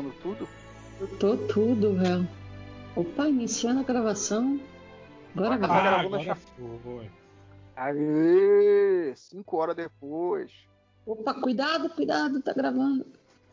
[0.00, 0.48] Dando tudo?
[1.18, 2.26] Tô tudo, velho.
[2.96, 4.58] Opa, iniciando a gravação.
[5.36, 5.68] Agora vai.
[5.70, 6.34] Ah, Ah, gravando agora já.
[6.36, 7.10] foi.
[7.76, 9.14] Aê!
[9.16, 10.52] Cinco horas depois.
[11.06, 13.06] Opa, cuidado, cuidado, tá gravando.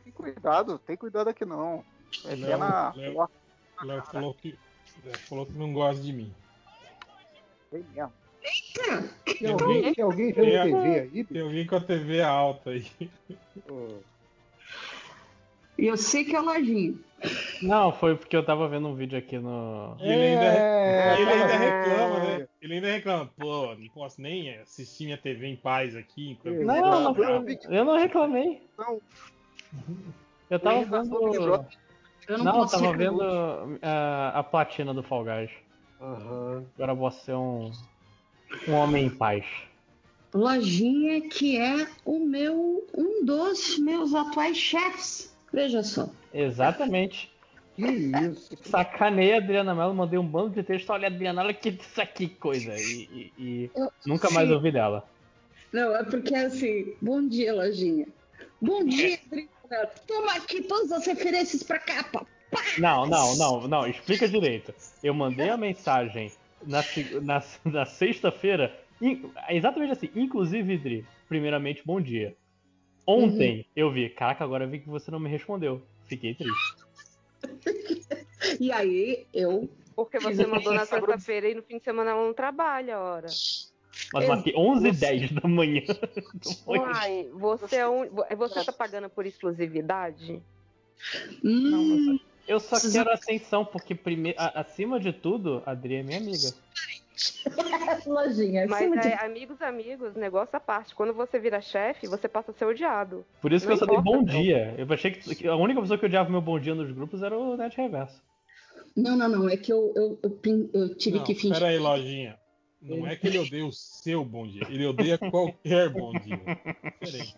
[0.04, 1.84] Tem cuidado, tem cuidado aqui não.
[2.26, 2.94] É Léo, na.
[2.96, 3.30] Léo.
[3.82, 4.58] O Léo falou que,
[5.06, 6.34] Léo falou que não gosta de mim.
[7.72, 8.14] Tem mesmo.
[9.40, 10.64] Tem alguém, tem alguém vendo É.
[10.64, 11.28] TV aí?
[11.32, 12.88] Eu vim com a TV alta aí.
[13.70, 14.00] Ô,
[15.78, 16.96] E eu sei que é o Lojinha.
[17.62, 19.96] Não, foi porque eu tava vendo um vídeo aqui no.
[20.00, 21.58] Ele ainda, É, ele ainda é.
[21.58, 22.48] reclama, né?
[22.62, 23.32] Ele ainda reclama.
[23.38, 26.38] Pô, não posso nem assistir minha TV em paz aqui.
[26.44, 28.62] Não, Não, não, Não, foi- eu não reclamei.
[28.78, 29.02] Não.
[30.50, 31.66] Eu tava vendo.
[32.28, 33.80] Eu não, Não, eu tava vendo nervoso.
[33.82, 35.50] a, platina do Fall Guys.
[36.02, 36.66] Aham.
[36.76, 37.72] Agora eu posso ser um,
[38.68, 39.46] um homem em paz.
[40.34, 45.36] Lojinha que é o meu, um dos meus atuais chefes.
[45.52, 46.10] Veja só.
[46.34, 47.32] Exatamente.
[47.76, 48.58] Que isso?
[48.64, 50.90] Sacanei a Adriana Mello, mandei um bando de texto.
[50.90, 52.74] Olha, Adriana, olha que isso aqui coisa.
[52.76, 54.56] E, e- e Eu- nunca mais Sim.
[54.56, 55.08] ouvi dela.
[55.72, 58.08] Não, é porque assim, bom dia, Lojinha.
[58.62, 59.88] Bom dia, Adriana.
[60.08, 62.26] Toma aqui todas as referências pra capa.
[62.80, 63.88] Não, não, não, não.
[63.88, 64.74] Explica direito.
[65.04, 66.32] Eu mandei a mensagem
[66.66, 66.82] na,
[67.22, 68.76] na, na sexta-feira.
[69.02, 70.10] in- Exatamente assim.
[70.16, 72.36] Inclusive, Dri, primeiramente, bom dia.
[73.08, 75.82] Ontem eu vi, caraca, agora eu vi que você não me respondeu.
[76.08, 76.76] Fiquei triste.
[78.60, 79.68] E aí, eu.
[79.96, 83.28] Porque você mandou na sexta-feira e no fim de semana ela não trabalha, ora.
[84.14, 85.82] Mas marquei 11 h 10 da manhã.
[86.68, 86.76] Não?
[86.76, 88.08] Uai, você é um.
[88.38, 90.42] Você tá pagando por exclusividade?
[91.44, 96.18] Hum, Eu só quero ascensão, porque primeiro, a- acima de tudo, a Adri é minha
[96.20, 96.54] amiga.
[98.06, 100.94] Lojinha, Mas acima de é, amigos, amigos, negócio à parte.
[100.94, 103.26] Quando você vira chefe, você passa a ser odiado.
[103.42, 104.26] Por isso que Não eu só dei bom não.
[104.26, 104.76] dia.
[104.78, 107.38] Eu achei que que a única pessoa que odiava meu bom dia nos grupos era
[107.38, 108.22] o Net Reverso.
[108.96, 109.50] Não, não, não.
[109.50, 111.54] É que eu, eu, eu, eu tive Não, que fingir.
[111.54, 112.38] pera aí, lojinha.
[112.82, 116.40] Não é que ele odeia o seu bom dia, ele odeia qualquer bom dia.
[117.02, 117.36] Diferente.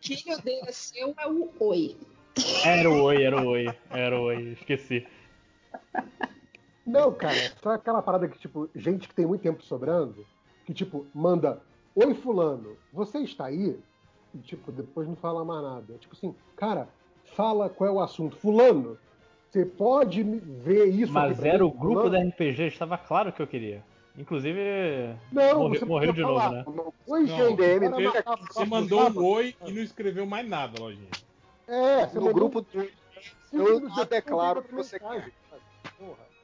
[0.00, 1.96] Quem odeia seu é o oi.
[2.64, 5.06] Era o oi, era o oi, era o oi, esqueci.
[6.86, 10.24] Não, cara, só aquela parada que, tipo, gente que tem muito tempo sobrando,
[10.64, 11.60] que, tipo, manda,
[11.94, 13.78] oi fulano, você está aí?
[14.34, 15.94] E, tipo, depois não fala mais nada.
[15.94, 16.88] É tipo assim, cara,
[17.34, 18.36] fala qual é o assunto.
[18.36, 18.96] Fulano,
[19.50, 21.64] você pode ver isso Mas era mim?
[21.64, 22.10] o grupo Fulano?
[22.10, 23.82] da RPG, estava claro que eu queria.
[24.18, 24.60] Inclusive,
[25.30, 26.64] Não, você morreu de novo, falar, né?
[26.66, 30.48] não, Oi, Não, gente, DM, bora você- Você mandou um oi e não escreveu mais
[30.48, 31.10] nada, lojinha.
[31.68, 32.88] É, No grupo do.
[33.52, 35.32] eu declaro outra que você sabe?
[35.98, 36.35] Porra.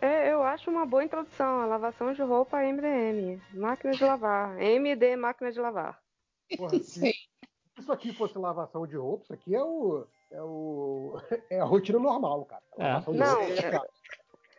[0.00, 1.60] É, eu acho uma boa introdução.
[1.60, 3.40] A lavação de roupa MDM.
[3.52, 4.60] Máquina de lavar.
[4.60, 6.00] MD, máquina de lavar.
[6.56, 7.12] Porra, se
[7.78, 10.06] isso aqui fosse lavação de roupa, isso aqui é o.
[10.30, 11.20] É, o,
[11.50, 12.62] é a rotina normal, cara.
[12.78, 12.84] É.
[12.84, 13.86] Lavação de Não, roupa é legal.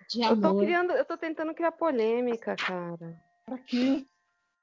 [0.10, 3.22] De Eu tô criando, eu tô tentando criar polêmica, cara.
[3.46, 4.06] Pra quê?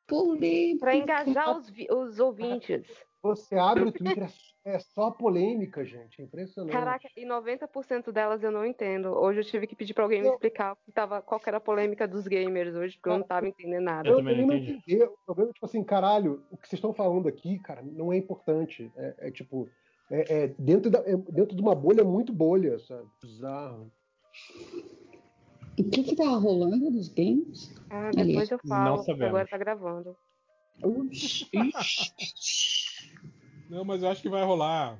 [0.06, 0.80] Polêmica.
[0.80, 2.86] Pra engajar os, os ouvintes.
[3.22, 4.32] Você abre o Twitter, é,
[4.68, 6.20] é só polêmica, gente.
[6.20, 6.72] É impressionante.
[6.72, 9.08] Caraca, e 90% delas eu não entendo.
[9.08, 10.34] Hoje eu tive que pedir pra alguém me Não.
[10.34, 13.26] explicar o que tava, qual que era a polêmica dos gamers hoje, porque eu não
[13.26, 14.08] tava entendendo nada.
[14.08, 14.72] Eu Eu também não não entendi.
[14.72, 15.02] entendi.
[15.02, 18.16] O problema é, tipo assim, caralho, o que vocês estão falando aqui, cara, não é
[18.16, 18.90] importante.
[18.96, 19.68] É, é tipo,
[20.10, 23.06] é, é dentro, da, é dentro de uma bolha muito bolha, sabe?
[23.22, 23.90] Bizarro.
[25.78, 27.72] O que que tá rolando nos games?
[27.88, 29.28] Ah, depois eu falo, porque sabemos.
[29.28, 30.16] agora tá gravando.
[30.84, 32.12] Ux, ixi.
[33.68, 34.98] Não, mas eu acho que vai rolar.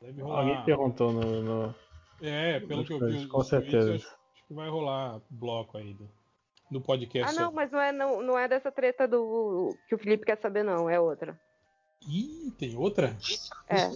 [0.00, 0.40] Deve rolar.
[0.40, 1.42] alguém perguntou no.
[1.42, 1.74] no-
[2.22, 3.94] É, pelo que eu vi, Com certeza.
[3.94, 6.04] acho, acho que vai rolar bloco ainda.
[6.70, 7.36] No podcast.
[7.38, 10.36] Ah, não, mas não é, não, não é dessa treta do que o Felipe quer
[10.38, 11.38] saber, não, é outra.
[12.08, 13.16] Ih, tem outra?
[13.68, 13.88] É.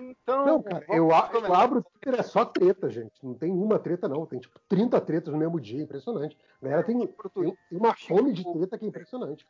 [0.00, 3.12] Então, Não, cara, eu, a- eu abro o Twitter, é só treta, gente.
[3.22, 4.26] Não tem uma treta, não.
[4.26, 5.82] Tem, tipo, 30 tretas no mesmo dia.
[5.82, 6.36] Impressionante.
[6.60, 9.46] A galera tem, tem uma fome de treta que é impressionante.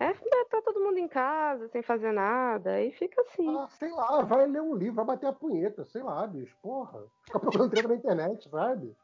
[0.00, 0.12] É,
[0.44, 3.48] tá todo mundo em casa, sem fazer nada, aí fica assim.
[3.56, 7.04] Ah, sei lá, vai ler um livro, vai bater a punheta, sei lá, bicho, porra.
[7.24, 8.96] Fica procurando treta na internet, sabe?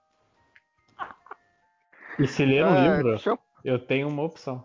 [2.19, 4.65] E se ler um É, livro, chama- eu tenho uma opção.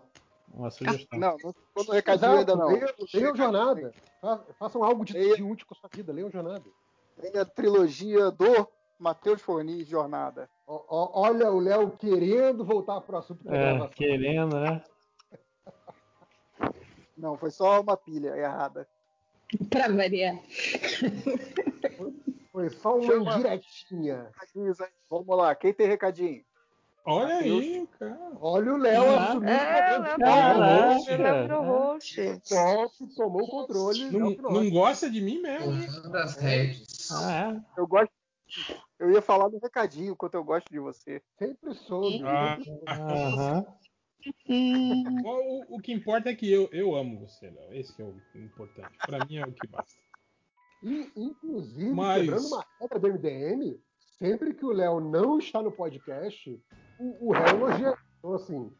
[0.52, 1.18] Uma sugestão.
[1.18, 2.68] Não, não tô no recadinho ainda não.
[2.68, 3.92] Leiam, leiam jornada.
[4.20, 5.36] Fa- Façam algo de, Leia.
[5.36, 6.64] de útil com a sua vida, leiam jornada.
[7.20, 8.68] Tem a trilogia do
[8.98, 10.48] Matheus Fornis, Jornada.
[10.66, 13.94] Ó, ó, olha o Léo querendo voltar pro assunto da É, gravação.
[13.94, 14.82] querendo, né?
[17.20, 18.88] Não, foi só uma pilha errada.
[19.68, 20.36] Pra variar.
[22.52, 24.30] Foi só uma Chama- indiretinha.
[25.08, 26.42] Vamos lá, quem tem recadinho?
[27.04, 28.18] Olha aí, cara.
[28.40, 32.40] Olha o Léo Ah, assumindo É, Léo tá- Léo virou host.
[32.48, 34.10] Top, tomou o controle.
[34.10, 35.72] Não, não gosta de mim mesmo.
[36.02, 37.10] Comando as redes.
[37.10, 37.80] Ah, é.
[37.80, 38.10] Eu gosto.
[38.98, 41.22] Eu ia falar no recadinho quanto eu gosto de você.
[41.38, 42.22] Sempre soube.
[42.86, 43.64] Ah.
[45.24, 47.72] O, o que importa é que eu, eu amo você, Léo.
[47.74, 48.96] Esse é o importante.
[49.06, 49.98] Pra mim é o que basta.
[50.82, 53.80] E, inclusive, Mas- quebrando uma regra do MDM,
[54.18, 56.50] sempre que o Léo não está no podcast,
[56.98, 57.94] o, o réu elogia.
[58.18, 58.72] Então, assim,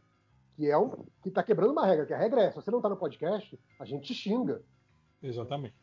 [0.56, 0.90] que é um.
[1.22, 3.58] que tá quebrando uma regra, que a regra é, se você não tá no podcast,
[3.78, 4.62] a gente te xinga.
[5.22, 5.74] Exatamente.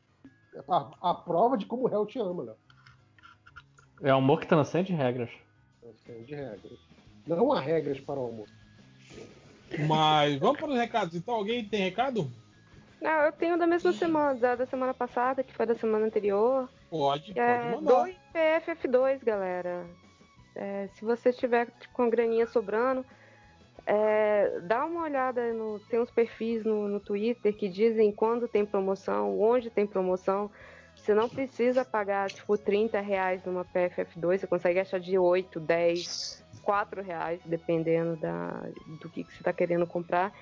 [0.56, 2.56] É a, a prova de como o réu te ama, Léo.
[4.01, 5.30] É amor que transcende regras.
[5.88, 6.80] Assim, de regras.
[7.25, 8.48] Não há regras para o amor.
[9.88, 11.16] Mas vamos para os recados.
[11.16, 12.31] Então, alguém tem recado?
[13.02, 16.69] Não, eu tenho da mesma semana, da, da semana passada, que foi da semana anterior.
[16.90, 18.04] Pode, que pode é mandar.
[18.04, 19.86] do IPFF2, galera.
[20.56, 23.06] É, se você estiver com a graninha sobrando,
[23.86, 25.80] é, dá uma olhada no.
[25.80, 30.50] Tem uns perfis no, no Twitter que dizem quando tem promoção, onde tem promoção.
[30.96, 36.44] Você não precisa pagar, tipo, 30 reais numa PFF2, você consegue achar de 8, 10,
[36.68, 38.62] 4 reais, dependendo da,
[39.00, 40.34] do que, que você está querendo comprar.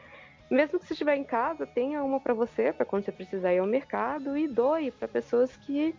[0.49, 3.59] Mesmo que você estiver em casa, tenha uma para você, para quando você precisar ir
[3.59, 5.93] ao mercado, e doe para pessoas que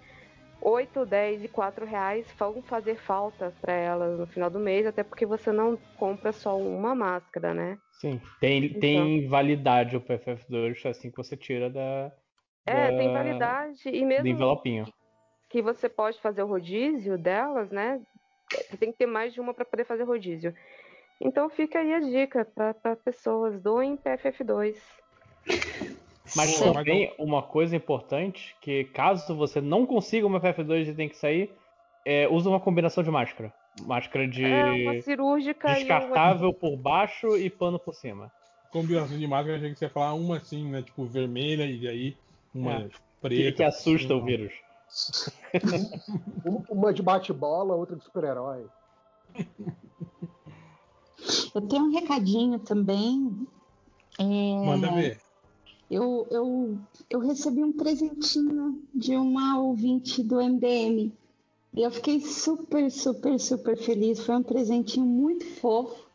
[0.61, 5.05] 8, 10 e 4 reais vão fazer falta para elas no final do mês, até
[5.05, 7.78] porque você não compra só uma máscara, né?
[8.00, 8.20] Sim.
[8.40, 8.81] Tem, Então.
[8.81, 12.12] tem validade o PFF2 assim que você tira da,
[12.67, 14.84] É, da- tem validade e do mesmo envelopinho.
[15.49, 18.00] que você pode fazer o rodízio delas, né?
[18.50, 20.54] Você tem que ter mais de uma para poder fazer rodízio.
[21.20, 24.76] Então fica aí a dica para pessoas doem PFF2.
[26.34, 31.16] Mas também uma coisa importante, que caso você não consiga uma PF2 e tem que
[31.16, 31.50] sair,
[32.04, 33.52] é, usa uma combinação de máscara.
[33.81, 38.32] Máscara de É uma cirúrgica e uma descartável por baixo e pano por cima.
[38.70, 40.82] Combinação de máscara, achei que você ia falar uma assim, né?
[40.82, 42.16] Tipo vermelha e aí
[42.54, 42.88] uma É.
[42.88, 43.56] Que, preta.
[43.56, 44.52] que assusta o vírus.
[46.44, 48.66] Um- Uma de bate-bola, outra de super-herói.
[51.54, 53.46] Eu tenho um recadinho também.
[54.19, 55.20] É, Manda ver.
[55.90, 56.78] Eu, eu,
[57.08, 61.12] eu recebi um presentinho de uma ouvinte do MDM.
[61.75, 64.20] E eu fiquei super, super, super feliz.
[64.25, 66.06] Foi um presentinho muito fofo.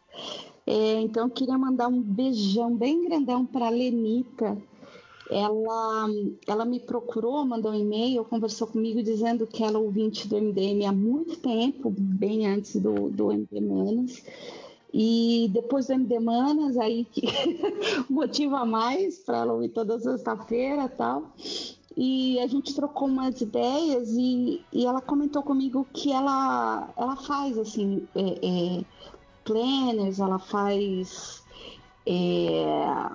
[0.66, 4.58] É, então, eu queria mandar um beijão bem grandão para a Lenita.
[5.32, 6.10] Ela,
[6.46, 10.86] ela me procurou, mandou um e-mail, conversou comigo dizendo que ela é ouvinte do MDM
[10.86, 14.24] há muito tempo, bem antes do, do MD Manas.
[14.94, 17.22] E depois do MD Manas, aí que
[18.12, 21.32] motivo a mais para ela ouvir toda sexta-feira tal.
[21.96, 27.58] E a gente trocou umas ideias e, e ela comentou comigo que ela, ela faz
[27.58, 28.86] assim é, é,
[29.46, 31.42] planners, ela faz
[32.06, 33.10] é,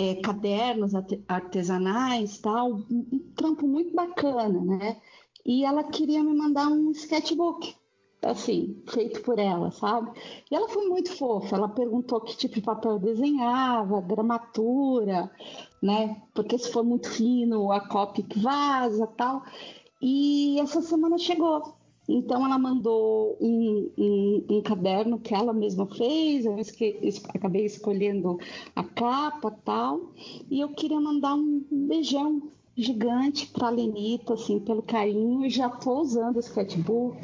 [0.00, 5.00] é, cadernos arte- artesanais, tal, um trampo muito bacana, né?
[5.44, 7.74] E ela queria me mandar um sketchbook,
[8.22, 10.10] assim, feito por ela, sabe?
[10.50, 11.56] E ela foi muito fofa.
[11.56, 15.30] Ela perguntou que tipo de papel eu desenhava, gramatura,
[15.82, 16.22] né?
[16.34, 19.42] Porque se for muito fino, a cópia que vaza, tal.
[20.02, 21.74] E essa semana chegou.
[22.12, 27.64] Então ela mandou um, um- um caderno que ela mesma fez, eu esque- es- acabei
[27.64, 28.38] escolhendo
[28.74, 30.00] a capa tal,
[30.50, 32.42] e eu queria mandar um beijão
[32.76, 37.16] gigante para a Lenita, assim, pelo carinho, já estou usando o sketchbook,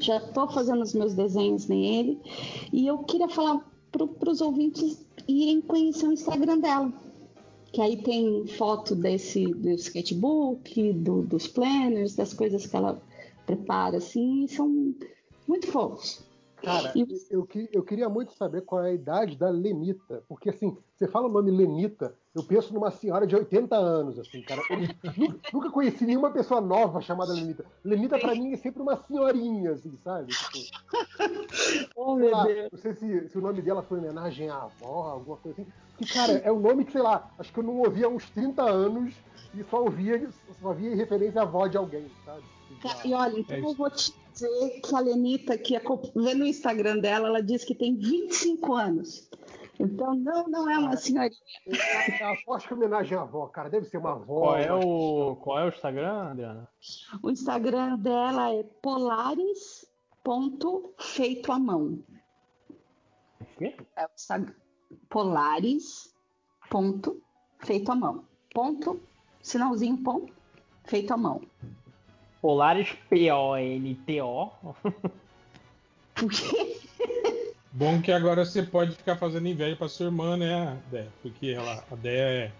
[0.00, 2.18] já estou fazendo os meus desenhos nele,
[2.72, 6.92] e eu queria falar para os ouvintes irem conhecer o Instagram dela,
[7.72, 13.00] que aí tem foto desse do sketchbook, do- dos planners, das coisas que ela
[13.46, 14.94] prepara, assim, são
[15.46, 16.24] muito fofos.
[16.56, 20.22] Cara, E- eu, eu queria muito saber qual é a idade da Lenita.
[20.26, 24.40] Porque, assim, você fala o nome Lenita, eu penso numa senhora de 80 anos, assim,
[24.40, 24.62] cara.
[24.70, 24.86] Eu nu-
[25.52, 27.66] nunca conheci nenhuma pessoa nova chamada Lenita.
[27.84, 30.32] Lenita, pra mim, é sempre uma senhorinha, assim, sabe?
[30.32, 30.58] Tipo,
[31.96, 35.36] Oh, sei lá, não sei se, se o nome dela foi homenagem à avó, alguma
[35.36, 35.70] coisa assim.
[35.90, 38.28] Porque, cara, é um nome que, sei lá, acho que eu não ouvia há uns
[38.30, 39.14] 30 anos
[39.56, 40.28] e só ouvia,
[40.60, 42.42] só via em referência à avó de alguém, sabe?
[43.04, 46.46] E olha, então É eu vou te dizer que a Lenita, que acom- vendo o
[46.46, 49.28] Instagram dela, ela diz que tem 25 anos.
[49.78, 51.38] Então não, não é uma senhorinha.
[51.66, 51.74] Eu,
[52.20, 53.68] eu aposto que é homenagem à avó, cara.
[53.70, 54.40] Deve ser uma avó.
[54.40, 56.68] Qual é uma o, qual é o Instagram, Adriana?
[57.22, 61.98] O Instagram dela é polaris.feito à mão.
[63.40, 63.76] O quê?
[63.96, 64.54] É o Instagram
[65.08, 68.24] polaris.feito à mão.
[68.54, 69.00] Ponto,
[69.44, 70.32] sinalzinho, ponto,
[70.84, 71.42] feito à mão.
[72.40, 74.50] Polaris P-O-N-T-O.
[76.14, 76.80] Por quê?
[77.70, 81.08] Bom que agora você pode ficar fazendo inveja pra sua irmã, né, Dé?
[81.20, 82.52] Porque ela, a Dé é,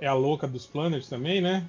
[0.00, 1.66] é a louca dos planners também, né?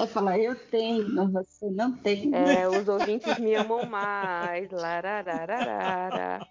[0.00, 2.30] É falar, eu tenho, mas você não tem.
[2.34, 4.70] É, os ouvintes me amam mais.
[4.70, 6.46] Larararara.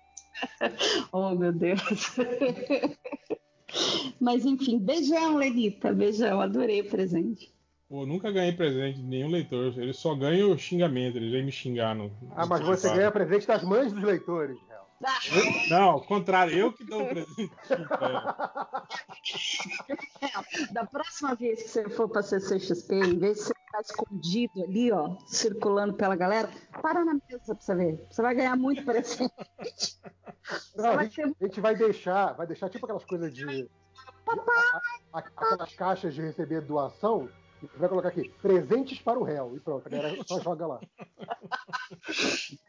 [1.12, 1.82] Oh, meu Deus.
[4.20, 5.94] Mas enfim, beijão, Lenita.
[5.94, 7.51] Beijão, adorei o presente.
[7.90, 9.74] Pô, nunca ganhei presente de nenhum leitor.
[9.78, 12.10] Eles só ganham xingamento, eles vêm me xingar no.
[12.36, 14.82] Ah, mas você ganha presente das mães dos leitores, Hel.
[15.70, 17.51] Não, ao contrário, eu que dou o presente.
[20.72, 24.92] Da próxima vez que você for para CCXP, em vez de você ficar escondido ali,
[24.92, 26.50] ó, circulando pela galera,
[26.82, 28.06] para na mesa pra você ver.
[28.10, 29.34] Você vai ganhar muito presente.
[30.75, 33.70] Não, a, vai gente, ser- a gente vai deixar, vai deixar tipo aquelas coisas de.
[34.28, 34.82] a-
[35.13, 37.30] a- aquelas caixas de receber doação.
[37.63, 39.56] E vai colocar aqui, presentes para o réu.
[39.56, 40.80] E pronto, a galera só joga lá.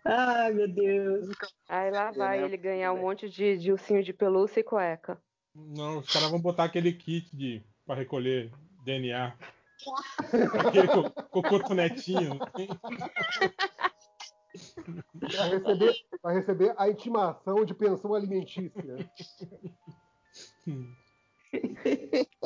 [0.05, 1.29] Ai, meu Deus.
[1.69, 2.45] Aí lá vai né?
[2.47, 5.19] ele ganhar um monte de, de ursinho de pelúcia e cueca.
[5.55, 8.53] Não, os caras vão botar aquele kit de para recolher
[8.85, 9.35] DNA.
[10.67, 12.39] Aquele co- com cotonetinho.
[15.15, 19.11] Vai receber, vai receber a intimação de pensão alimentícia.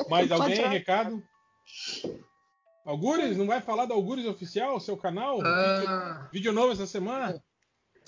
[0.09, 0.57] Mais alguém?
[0.57, 1.23] Pode- Recado?
[2.85, 3.35] Algures?
[3.37, 5.39] Não vai falar do Algures Oficial, seu canal?
[5.45, 7.43] Ah, Vídeo novo essa semana?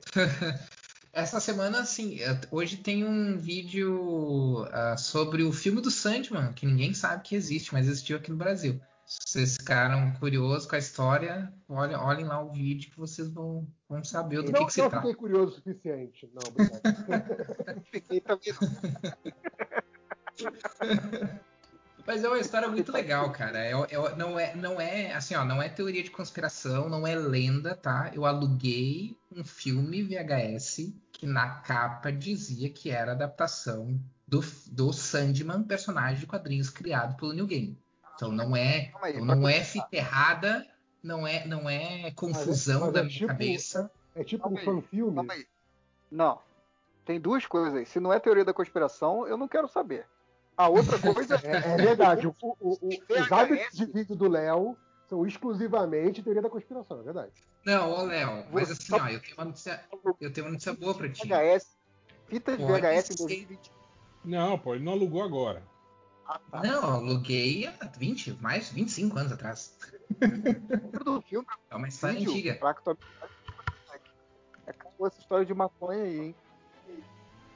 [1.11, 2.19] essa semana, sim,
[2.49, 7.73] hoje tem um vídeo ah, sobre o filme do Sandman, que ninguém sabe que existe,
[7.73, 8.79] mas existiu aqui no Brasil.
[9.09, 13.67] Se vocês ficaram curiosos com a história, olhem, olhem lá o vídeo que vocês vão,
[13.89, 15.07] vão saber do que, Não, que se não trata.
[15.07, 16.29] fiquei curioso o suficiente.
[16.31, 16.79] Não, obrigado.
[17.91, 18.53] Fiquei também.
[22.05, 23.57] Mas é uma história muito legal, cara.
[23.57, 27.15] É, é- não, é, não é assim, ó, não é teoria de conspiração, não é
[27.15, 28.11] lenda, tá?
[28.13, 34.39] Eu aluguei um filme VHS que na capa dizia que era adaptação do,
[34.71, 37.75] do Sandman, personagem de quadrinhos criado pelo New Game.
[38.19, 39.71] Então não é, aí, então não é começar.
[39.71, 40.67] fita errada,
[41.01, 43.89] não é, não é confusão mas é da minha tipo- cabeça.
[44.13, 45.15] É tipo um Calma aí, fanfilme.
[45.15, 45.45] Calma aí.
[46.11, 46.39] Não.
[47.05, 47.85] Tem duas coisas aí.
[47.85, 50.05] Se não é teoria da conspiração, eu não quero saber.
[50.57, 52.27] A outra coisa É, é verdade.
[52.27, 52.89] O- o- o-
[53.21, 54.75] os hábitos de vídeo do Léo
[55.07, 57.31] são exclusivamente teoria da conspiração, é verdade.
[57.65, 59.81] Não, ô Léo, mas assim, ó, eu tenho uma notícia,
[60.19, 61.25] eu tenho uma notícia boa pra ti.
[61.25, 61.77] VHS.
[62.27, 63.23] Fita de VHS em ser.
[63.23, 63.71] 2020.
[64.25, 65.63] Não, pô, ele não alugou agora.
[66.53, 69.77] Não, eu aluguei há 20, mais 25 anos atrás.
[71.03, 72.55] Do filme, É uma história vídeo, antiga.
[72.55, 72.97] pra que tu-
[74.67, 76.35] Acabou essa história de maconha aí, hein?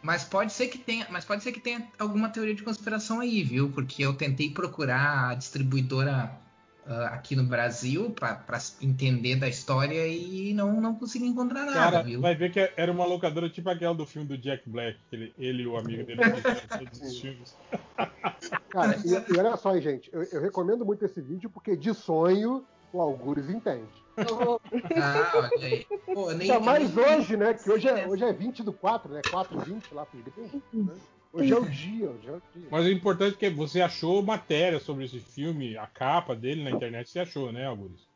[0.01, 3.43] Mas pode ser que tenha, mas pode ser que tenha alguma teoria de conspiração aí,
[3.43, 3.71] viu?
[3.71, 6.41] Porque eu tentei procurar a distribuidora
[6.85, 8.43] ah, aqui no Brasil para
[8.81, 12.19] entender da história e não, não consegui encontrar nada, Cara, viu?
[12.21, 15.33] vai ver que era uma locadora tipo aquela do filme do Jack Black, que ele,
[15.37, 16.19] ele e o amigo dele
[16.77, 17.55] todos os filmes.
[18.69, 22.65] Cara, e, e olha só, gente, eu, eu recomendo muito esse vídeo porque de sonho
[22.91, 23.87] o Algures entende.
[24.17, 25.85] Ah, olha aí.
[26.13, 27.53] Pô, eu nem, Ainda mais nem- hoje, né?
[27.53, 29.21] Que hoje é, hoje é 20 do 4, né?
[29.31, 30.93] 4 e 20 lá pro né?
[31.33, 32.67] Hoje é o dia, hoje é o dia.
[32.69, 36.69] Mas o importante é que você achou matéria sobre esse filme, a capa dele na
[36.69, 38.07] internet, você achou, né, Algures?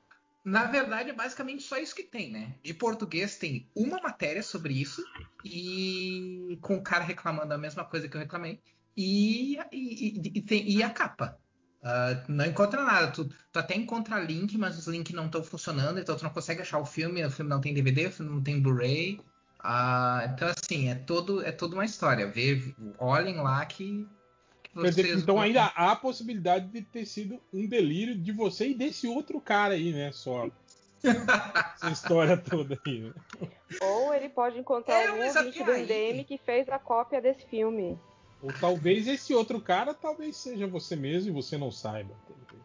[0.45, 2.55] Na verdade, é basicamente só isso que tem, né?
[2.63, 5.03] De português tem uma matéria sobre isso
[5.43, 8.61] e com o cara reclamando a mesma coisa que eu reclamei
[8.95, 11.37] e, e, e- e tem- e a capa.
[11.83, 13.11] Ah, não encontra nada.
[13.11, 16.61] Tu, tu até encontra link, mas os links não estão funcionando, então tu não consegue
[16.61, 17.25] achar o filme.
[17.25, 19.19] O filme não tem DVD, o filme não tem Blu-ray.
[19.59, 22.27] Ah, então, assim, é todo é toda uma história.
[22.27, 24.07] Vê, olhem lá que,
[24.63, 28.73] que vocês então ainda há a possibilidade de ter sido um delírio de você e
[28.73, 30.11] desse outro cara aí, né?
[30.11, 30.49] Só.
[31.75, 33.01] Essa história toda aí.
[33.01, 33.13] né?
[33.81, 37.99] Ou ele pode encontrar É, algum ouvinte do MDM que fez a cópia desse filme.
[38.41, 42.15] Ou talvez esse outro cara talvez seja você mesmo e você não saiba.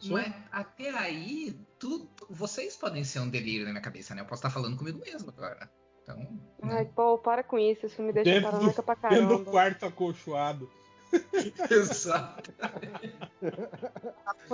[0.05, 4.21] Mas até aí, tu, vocês podem ser um delírio na minha cabeça, né?
[4.21, 5.71] Eu posso estar falando comigo mesmo agora.
[6.13, 6.77] Então, né?
[6.79, 9.51] Ai, pô, para com isso, isso me deixa Dentro do- paranoica pra Dentro do caramba.
[9.51, 10.71] quarto acolchoado.
[11.71, 12.53] Exato.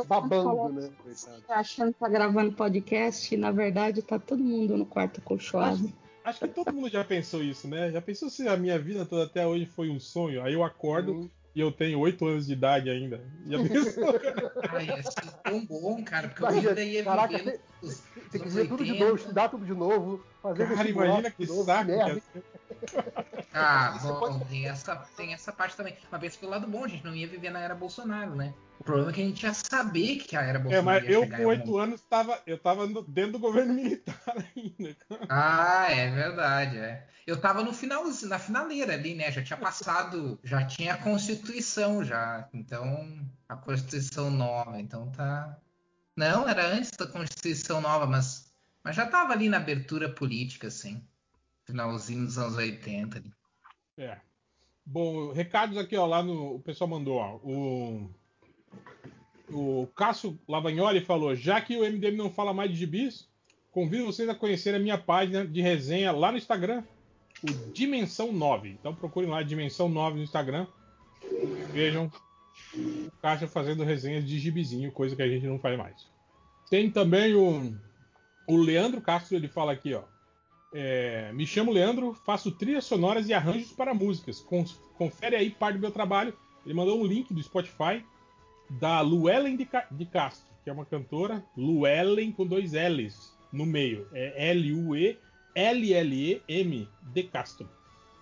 [0.06, 0.90] Babando, né?
[1.02, 1.42] Coitado.
[1.42, 5.92] Tá achando que tá gravando podcast e na verdade tá todo mundo no quarto acolchoado.
[6.24, 7.90] Acho que todo mundo já pensou isso, né?
[7.90, 10.42] Já pensou se a minha vida toda até hoje foi um sonho?
[10.42, 11.30] Aí eu acordo Hum.
[11.58, 13.20] E eu tenho 8 anos de idade ainda.
[13.44, 14.04] Já pensou?
[14.70, 18.40] Ai, ia ser tão bom, cara, porque Imagina, eu ainda ia caraca, viver nos, Tem
[18.40, 19.04] que ver tudo de 80.
[19.04, 21.84] novo, estudar tudo de novo, fazer Cara, imagina de que novo, saco.
[21.84, 22.20] merda.
[22.20, 22.42] que é.
[23.52, 25.96] Ah, bom, tem essa, tem essa parte também.
[26.08, 28.54] Mas pensa pelo lado bom, a gente não ia viver na era Bolsonaro, né?
[28.78, 31.10] O problema é que a gente ia saber que a era É, Bolsonaro mas ia
[31.10, 34.96] eu com oito anos tava, eu tava dentro do governo militar ainda.
[35.28, 37.06] Ah, é verdade, é.
[37.26, 39.30] Eu tava no final, na finaleira ali, né?
[39.30, 42.48] Já tinha passado, já tinha a Constituição já.
[42.54, 45.58] Então, a Constituição nova, então tá.
[46.16, 51.04] Não, era antes da Constituição nova, mas, mas já tava ali na abertura política, assim.
[51.64, 53.32] Finalzinho dos anos 80 ali.
[53.98, 54.18] É.
[54.86, 56.54] Bom, recados aqui, ó, lá no.
[56.54, 57.36] O pessoal mandou, ó.
[57.42, 58.10] O.
[59.50, 63.28] O Cássio Lavagnoli falou: já que o MDM não fala mais de gibis,
[63.72, 66.84] convido vocês a conhecer a minha página de resenha lá no Instagram,
[67.42, 68.70] o Dimensão 9.
[68.70, 70.66] Então procurem lá Dimensão 9 no Instagram.
[71.72, 72.10] Vejam
[72.74, 76.06] o Cássio fazendo resenhas de gibizinho, coisa que a gente não faz mais.
[76.68, 77.74] Tem também o,
[78.46, 80.02] o Leandro Castro, ele fala aqui, ó.
[80.74, 84.44] É, me chamo Leandro, faço trilhas sonoras e arranjos para músicas.
[84.98, 86.36] Confere aí parte do meu trabalho.
[86.66, 88.04] Ele mandou um link do Spotify
[88.70, 93.64] da Luellen de, Ca- de Castro, que é uma cantora, Luellen com dois L's no
[93.64, 94.06] meio.
[94.12, 95.18] É L-U-E-L-L-E-M
[97.02, 97.68] de Castro.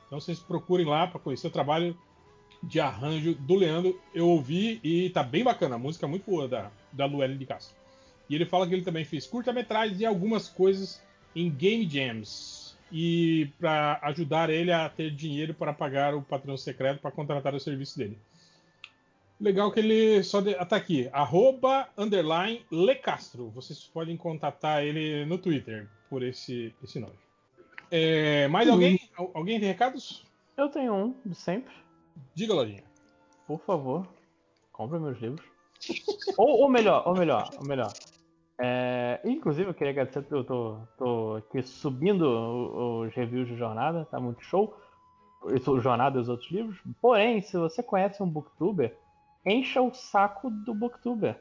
[0.06, 1.96] Então vocês procurem lá para conhecer o trabalho
[2.62, 4.00] de arranjo do Leandro.
[4.14, 5.74] Eu ouvi e tá bem bacana.
[5.74, 7.76] A música é muito boa da, da Luellen de Castro.
[8.28, 11.02] E ele fala que ele também fez curta-metragens e algumas coisas
[11.34, 12.76] em Game Jams.
[12.90, 17.60] E para ajudar ele a ter dinheiro para pagar o patrão secreto para contratar o
[17.60, 18.16] serviço dele.
[19.40, 20.54] Legal que ele só de...
[20.66, 23.50] tá aqui, arroba underline Lecastro.
[23.50, 27.14] Vocês podem contatar ele no Twitter por esse, esse nome.
[27.90, 28.98] É, mais alguém?
[29.16, 30.24] Al- Alguém tem recados?
[30.56, 31.72] Eu tenho um, de sempre.
[32.34, 32.82] Diga, Lojinha.
[33.46, 34.06] Por favor,
[34.72, 35.46] compre meus livros.
[36.38, 37.92] ou, ou melhor, ou melhor, ou melhor.
[38.58, 42.22] É, inclusive, eu queria agradecer eu tô, tô aqui subindo
[43.02, 44.74] os reviews de jornada, tá muito show.
[45.80, 46.78] Jornada e os outros livros.
[47.00, 48.96] Porém, se você conhece um booktuber,
[49.46, 51.40] encha o saco do booktuber.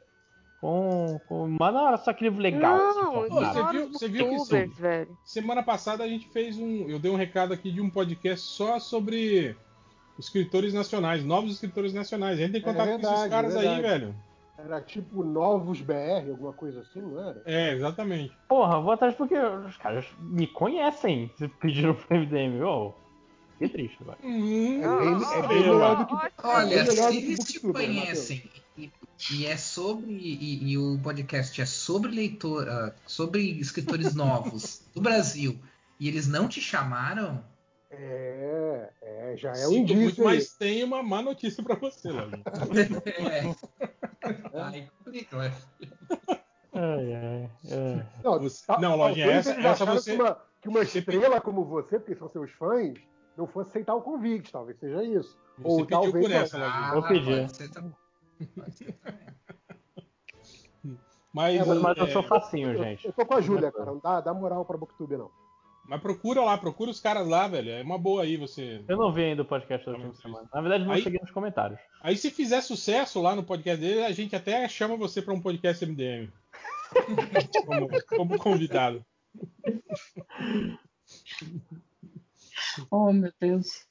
[0.62, 2.78] Com, com manda só que livro legal.
[2.78, 4.66] Não, Pô, você viu- você viu que sim.
[4.68, 5.18] velho.
[5.24, 6.88] Semana passada a gente fez um.
[6.90, 9.56] Eu dei um recado aqui de um podcast só sobre
[10.18, 12.40] escritores nacionais, novos escritores nacionais.
[12.40, 14.06] A gente tem É contato com esses verdade, caras é aí, verdade.
[14.06, 14.16] velho.
[14.58, 17.42] Era tipo Novos BR, alguma coisa assim, não era?
[17.46, 18.32] É, exatamente.
[18.48, 22.64] Porra, vou atrás porque os caras me conhecem se pediram pro MDM.
[22.64, 22.94] Ô,
[23.58, 24.18] que triste agora.
[24.24, 26.14] Hum, É bem, é bem melhor do que.
[26.44, 28.92] Olha, é se eles te Booktuber, conhecem e,
[29.34, 35.02] e é sobre e, e o podcast é sobre leitor, ah, sobre escritores novos do
[35.02, 35.58] Brasil
[36.00, 37.44] e eles não te chamaram,
[37.90, 40.02] É, é, já é um indício.
[40.02, 40.36] muito, aí.
[40.38, 42.44] mas tem uma má notícia pra você, Lojinha.
[43.06, 43.56] é.
[44.56, 45.54] Aí complica, né?
[46.74, 48.06] Ai, ai, ai.
[48.24, 52.00] Não, tal- não, Lojinha, talvez essa- essa você- Que uma, que uma estrela como você,
[52.00, 52.94] porque são seus fãs,
[53.38, 55.38] não fosse aceitar o convite, talvez seja isso.
[55.58, 56.92] Você Ou pediu talvez essa, Lojinha.
[56.94, 57.32] Eu pedi.
[61.34, 63.06] Mas, É, mas- Mas eu é, sou facinho, Eu, gente.
[63.08, 63.86] eu tô com a Júlia, cara.
[63.88, 65.30] Não dá, dá moral pra Booktube, não.
[65.88, 67.72] mas procura lá, procura os caras lá, velho.
[67.72, 68.84] É uma boa aí você.
[68.88, 70.50] Eu não vi ainda o podcast da Tá última semana.
[70.54, 71.80] Na verdade, não Aí- cheguei nos comentários.
[72.02, 75.42] Aí se fizer sucesso lá no podcast dele, a gente até chama você pra um
[75.42, 76.32] podcast MDM.
[77.68, 79.06] como, como convidado.
[82.92, 83.88] Oh, meu Deus.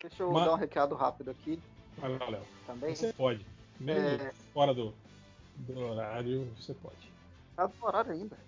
[0.00, 1.60] Deixa eu Ma- dar um recado rápido aqui
[1.96, 2.42] Vai lá, Léo.
[2.66, 2.94] também.
[2.94, 3.44] Você pode.
[3.80, 4.32] Mesmo É.
[4.52, 4.94] fora do,
[5.56, 7.12] do horário, você pode.
[7.56, 8.38] Tá no horário ainda.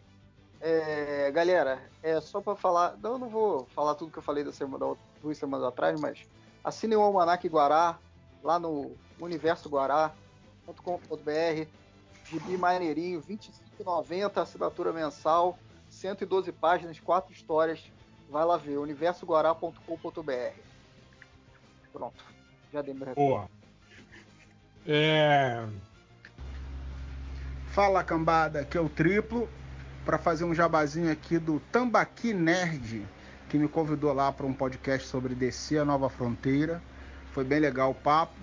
[0.60, 2.96] É, galera, é só pra falar.
[2.98, 6.00] Não, eu não vou falar tudo que eu falei da semana, da duas semanas atrás,
[6.00, 6.22] mas
[6.62, 7.98] assinem o Almanac Guará
[8.42, 11.68] lá no universoguará.com.br.
[12.30, 17.90] Gibi maneirinho, R$ 25,90, assinatura mensal, 112 páginas, 4 histórias.
[18.30, 20.60] Vai lá ver, universoguará.com.br.
[21.92, 22.24] Pronto,
[22.72, 23.16] já dei meu recado.
[23.16, 23.50] Boa.
[24.86, 25.66] É.
[27.72, 29.48] Fala cambada, aqui é o Triplo
[30.04, 33.04] para fazer um jabazinho aqui do Tambaqui Nerd,
[33.48, 36.80] que me convidou lá para um podcast sobre DC a Nova Fronteira.
[37.32, 38.34] Foi bem legal o papo.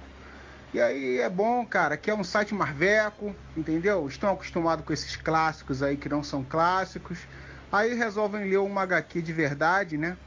[0.74, 4.06] E aí é bom, cara, que é um site marveco, entendeu?
[4.08, 7.20] Estão acostumados com esses clássicos aí que não são clássicos.
[7.72, 10.18] Aí resolvem ler uma HQ de verdade, né?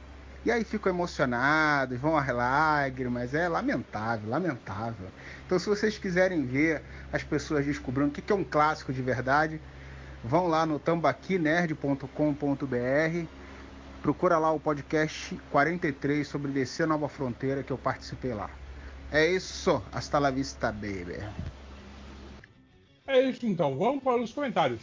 [0.43, 3.33] E aí ficam emocionados, vão às lágrimas.
[3.33, 5.07] É lamentável, lamentável.
[5.45, 6.81] Então, se vocês quiserem ver
[7.13, 9.61] as pessoas descobrindo o que é um clássico de verdade,
[10.23, 13.27] vão lá no tambaquinerd.com.br.
[14.01, 18.49] Procura lá o podcast 43 sobre descer Nova Fronteira que eu participei lá.
[19.11, 19.81] É isso.
[19.91, 21.19] Hasta la vista, baby.
[23.05, 24.81] É isso então, vamos para os comentários.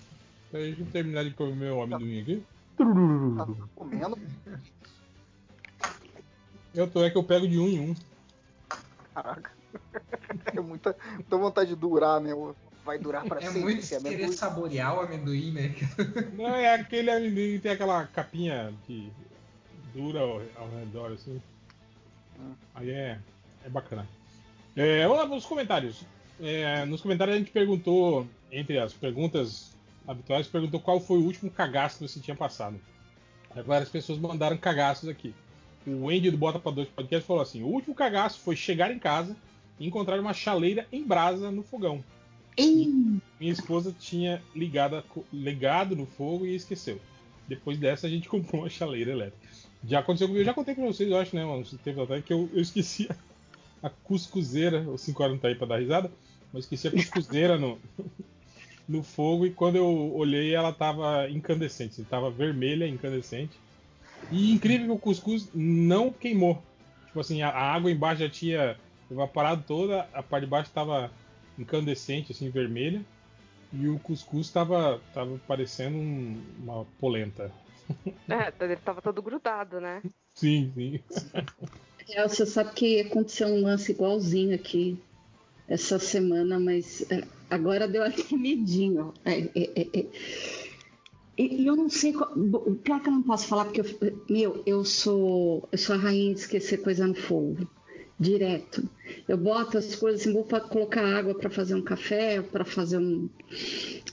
[0.51, 2.43] Pra gente terminar de comer meu amendoim aqui.
[2.77, 4.19] Tá comendo?
[6.75, 7.95] Eu tô, é que eu pego de um em um.
[9.15, 9.51] Caraca.
[10.55, 12.33] É muita, muita vontade de durar, né?
[12.85, 13.61] Vai durar pra É sempre.
[13.61, 14.17] muito esse amendoim.
[14.17, 15.75] querer saborear o amendoim, né?
[16.33, 19.13] Não, é aquele amendoim que tem aquela capinha que
[19.95, 21.41] dura ao, ao redor, assim.
[22.39, 22.55] Hum.
[22.75, 23.19] Aí é,
[23.65, 24.09] é bacana.
[24.77, 26.05] É, vamos lá para os comentários.
[26.41, 29.77] É, nos comentários a gente perguntou, entre as perguntas
[30.09, 32.81] habituais, perguntou qual foi o último cagaço que você tinha passado.
[33.51, 35.35] Aí várias pessoas mandaram cagaços aqui.
[35.87, 38.99] O Andy do Bota para Dois Podcast falou assim: o último cagaço foi chegar em
[38.99, 39.37] casa
[39.79, 42.03] e encontrar uma chaleira em brasa no fogão.
[43.39, 47.01] Minha esposa tinha ligado, ligado no fogo e esqueceu.
[47.47, 49.47] Depois dessa a gente comprou uma chaleira elétrica.
[49.85, 52.33] Já aconteceu comigo, eu já contei pra vocês, eu acho, né, uns tempos atrás, que
[52.33, 53.09] eu, eu esqueci
[53.83, 54.81] a, a cuscuzeira.
[54.91, 56.11] O 5 horas não tá aí pra dar risada,
[56.53, 57.79] mas esqueci a cuscuzeira no,
[58.89, 63.59] no fogo e quando eu olhei ela tava incandescente, tava vermelha, incandescente.
[64.33, 66.63] E incrível que o cuscuz não queimou.
[67.07, 68.77] Tipo assim, a, a água embaixo já tinha
[69.11, 71.11] evaporado toda, a parte de baixo tava
[71.59, 73.03] incandescente, assim, vermelha.
[73.73, 77.51] E o cuscuz tava, tava parecendo um- uma polenta.
[78.31, 80.03] É, ele tava todo grudado, né?
[80.35, 81.01] Sim, sim.
[82.11, 84.99] é, você sabe que aconteceu um lance igualzinho aqui
[85.67, 89.13] essa semana, mas é, agora deu até medinho.
[89.25, 90.07] É, é, é, é.
[91.37, 92.13] E, eu não sei.
[92.13, 92.33] qual-
[92.83, 96.35] pior que eu não posso falar, porque, eu, meu, eu sou, eu sou a rainha
[96.35, 97.69] de esquecer coisa no fogo.
[98.21, 98.83] Direto.
[99.29, 102.99] Eu boto as coisas assim, vou pra colocar água para fazer um café, para fazer
[102.99, 103.29] um.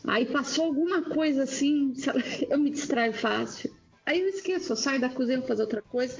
[0.05, 1.91] Aí passou alguma coisa assim,
[2.47, 3.71] eu me distraio fácil.
[4.05, 6.15] Aí eu esqueço, eu saio da cozinha vou fazer outra coisa.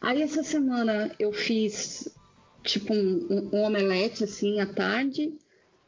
[0.00, 2.08] Aí essa semana eu fiz
[2.64, 5.34] tipo um, um- um omelete assim à tarde,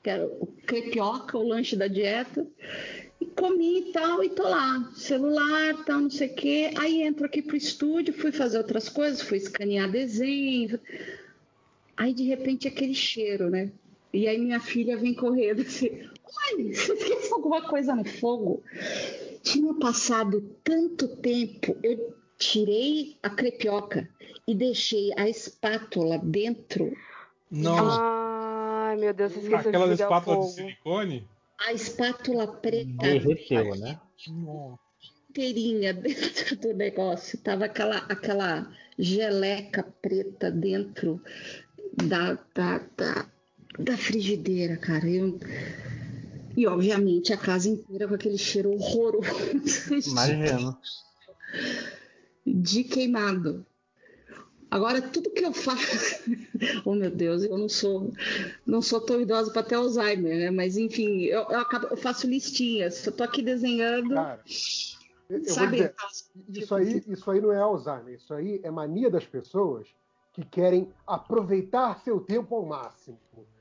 [0.02, 2.46] que era o crepioca, o lanche da dieta.
[3.20, 6.70] E comi e tal, e tô lá, celular, tal, não sei o quê.
[6.78, 10.78] Aí entro aqui pro estúdio, fui fazer outras coisas, fui escanear desenho.
[11.96, 13.72] Aí de repente aquele cheiro, né?
[14.12, 18.62] E aí minha filha vem correndo assim, mãe, você esqueceu alguma coisa no fogo?
[19.42, 24.08] Tinha passado tanto tempo, eu tirei a crepioca
[24.46, 26.96] e deixei a espátula dentro,
[27.50, 28.37] Nossa, Ai,
[28.98, 30.54] meu Deus, você esqueceu de aquelas ligar o espátulas de fogo.
[30.68, 31.28] silicone.
[31.58, 34.00] a espátula preta Derreteu, né?
[35.30, 37.38] inteirinha dentro do negócio.
[37.38, 41.20] Tava aquela, aquela geleca preta dentro
[41.94, 43.26] da, da, da,
[43.78, 45.08] da frigideira, cara.
[45.08, 45.38] Eu-
[46.56, 50.76] E obviamente a casa inteira com aquele cheiro horroroso Imagino.
[52.46, 53.64] de queimado.
[54.70, 56.24] Agora tudo que eu faço,
[56.84, 58.12] oh meu Deus, eu não sou,
[58.66, 60.50] não sou tão idosa para ter Alzheimer, né?
[60.50, 63.06] Mas enfim, eu, eu, acabo- eu faço listinhas.
[63.06, 64.42] Eu tô aqui desenhando, Cara,
[65.46, 65.76] sabe?
[65.76, 65.94] dizer,
[66.50, 69.88] isso aí, isso aí não é Alzheimer, isso aí é mania das pessoas
[70.32, 73.18] que querem aproveitar seu tempo ao máximo.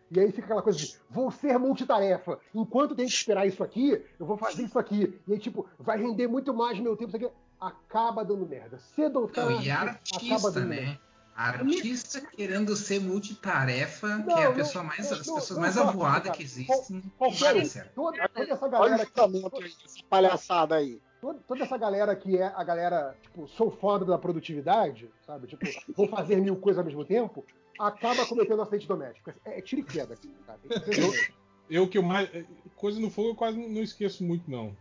[0.09, 2.39] E aí fica aquela coisa de, vou ser multitarefa.
[2.55, 5.19] Enquanto tem que esperar isso aqui, eu vou fazer isso aqui.
[5.27, 7.09] E aí, tipo, vai render muito mais meu tempo.
[7.09, 7.35] Isso aqui.
[7.59, 8.77] Acaba dando merda.
[8.95, 10.85] Cedo ou Não, tarde, e a acaba artista, dando merda.
[10.85, 10.99] né?
[11.35, 15.35] A artista querendo ser multitarefa, que Não, é a não, pessoa mais, não, as não,
[15.35, 17.01] pessoas não mais avoadas que existem.
[17.17, 17.93] Qualquer certo.
[17.93, 19.43] toda, toda essa Olha o galera que aí,
[19.85, 20.99] essa palhaçada aí.
[21.21, 25.45] toda, toda essa galera que é a galera, tipo, sou foda da produtividade, sabe?
[25.47, 25.65] Tipo,
[25.95, 27.45] vou fazer mil coisas ao mesmo tempo,
[27.79, 29.29] acaba cometendo acidente doméstico.
[29.45, 30.15] É, é tiro e queda,
[30.47, 30.59] cara.
[30.59, 31.33] Que honesto.
[31.69, 32.29] Eu que eu mais.
[32.75, 34.75] Coisa no fogo eu quase não esqueço muito, não.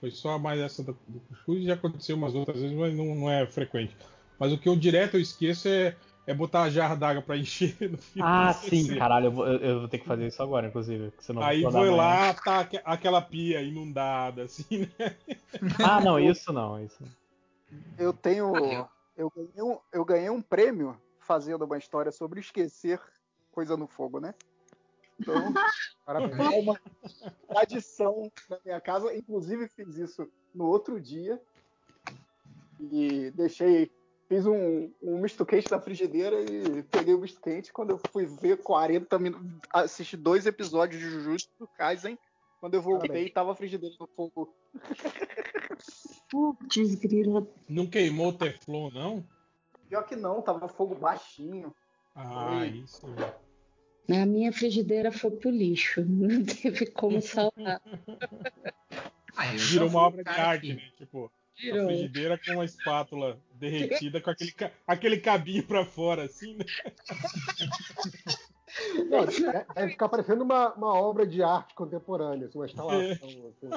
[0.00, 3.30] Foi só mais essa do, do cuscuz já aconteceu umas outras vezes, mas não, não
[3.30, 3.96] é frequente.
[4.38, 7.74] Mas o que eu direto eu esqueço é, é botar a jarra d'água pra encher
[7.90, 8.22] no fio.
[8.24, 8.98] Ah, sim, esquecer.
[8.98, 11.12] caralho, eu vou, eu- vou ter que fazer isso agora, inclusive.
[11.38, 15.16] Aí foi lá, tá aque- aquela pia inundada, assim, né?
[15.96, 17.10] Ah, não, isso não, isso não.
[17.98, 18.52] Eu tenho.
[18.52, 18.88] Valeu.
[19.16, 23.00] Eu ganhei, um, eu ganhei um prêmio fazendo uma história sobre esquecer
[23.50, 24.34] coisa no fogo, né?
[25.18, 25.52] Então,
[26.04, 26.38] Parabéns.
[26.38, 26.80] é uma
[27.48, 29.14] tradição na minha casa.
[29.14, 31.40] Inclusive, fiz isso no outro dia.
[32.90, 33.90] E deixei.
[34.28, 37.72] Fiz um, um misto quente na frigideira e peguei o misto quente.
[37.72, 39.46] Quando eu fui ver 40 minutos.
[39.72, 42.18] Assisti dois episódios de Jujutsu Kaisen.
[42.60, 43.32] Quando eu voltei, Parabéns.
[43.32, 44.52] tava a frigideira no fogo.
[46.28, 47.46] Putz, grila.
[47.68, 49.24] Não queimou o Teflon, não?
[49.88, 51.72] Pior que não, tava fogo baixinho.
[52.14, 53.06] Ah, isso.
[54.08, 56.04] A minha frigideira foi pro lixo.
[56.06, 57.80] Não teve como salvar.
[59.36, 60.90] Ah, Virou uma obra de arte, né?
[60.96, 61.86] Tipo, a Virou.
[61.86, 64.54] frigideira com uma espátula derretida com aquele,
[64.86, 66.64] aquele cabinho pra fora, assim, né?
[69.08, 73.54] Não, é- deve ficar parecendo uma, uma obra de arte contemporânea, assim, uma instalação.
[73.62, 73.70] assim.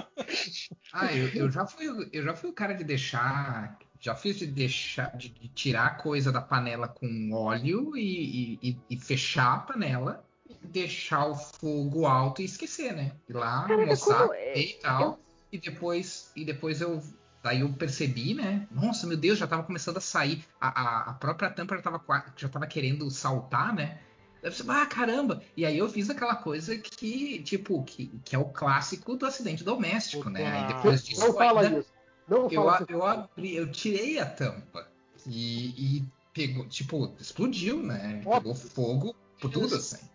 [0.92, 4.48] Ah, eu, eu já fui, eu já fui o cara de deixar Já fiz de
[4.48, 9.60] deixar de, de tirar a coisa da panela com óleo e, e- e- fechar a
[9.60, 13.12] panela, e deixar o fogo alto e esquecer, né?
[13.28, 15.20] Ir lá, Caraca, almoçar, como- comer e tal.
[15.52, 17.02] E depois, e depois eu.
[17.42, 18.68] Daí eu percebi, né?
[18.72, 20.44] Nossa, meu Deus, já tava começando a sair.
[20.60, 22.02] A, a, a própria tampa já tava,
[22.36, 24.00] já tava querendo saltar, né?
[24.42, 25.42] Daí você, ah, caramba!
[25.58, 29.64] E aí eu fiz aquela coisa que, tipo, que, que é o clássico do acidente
[29.64, 30.46] doméstico, né?
[30.46, 31.99] Aí depois disso Não fala ainda- isso.
[32.30, 34.88] Não eu, a- eu abri, eu tirei a tampa
[35.26, 38.22] e, e pegou, tipo, explodiu, né?
[38.26, 38.38] Ó.
[38.38, 40.08] Pegou fogo por tudo assim.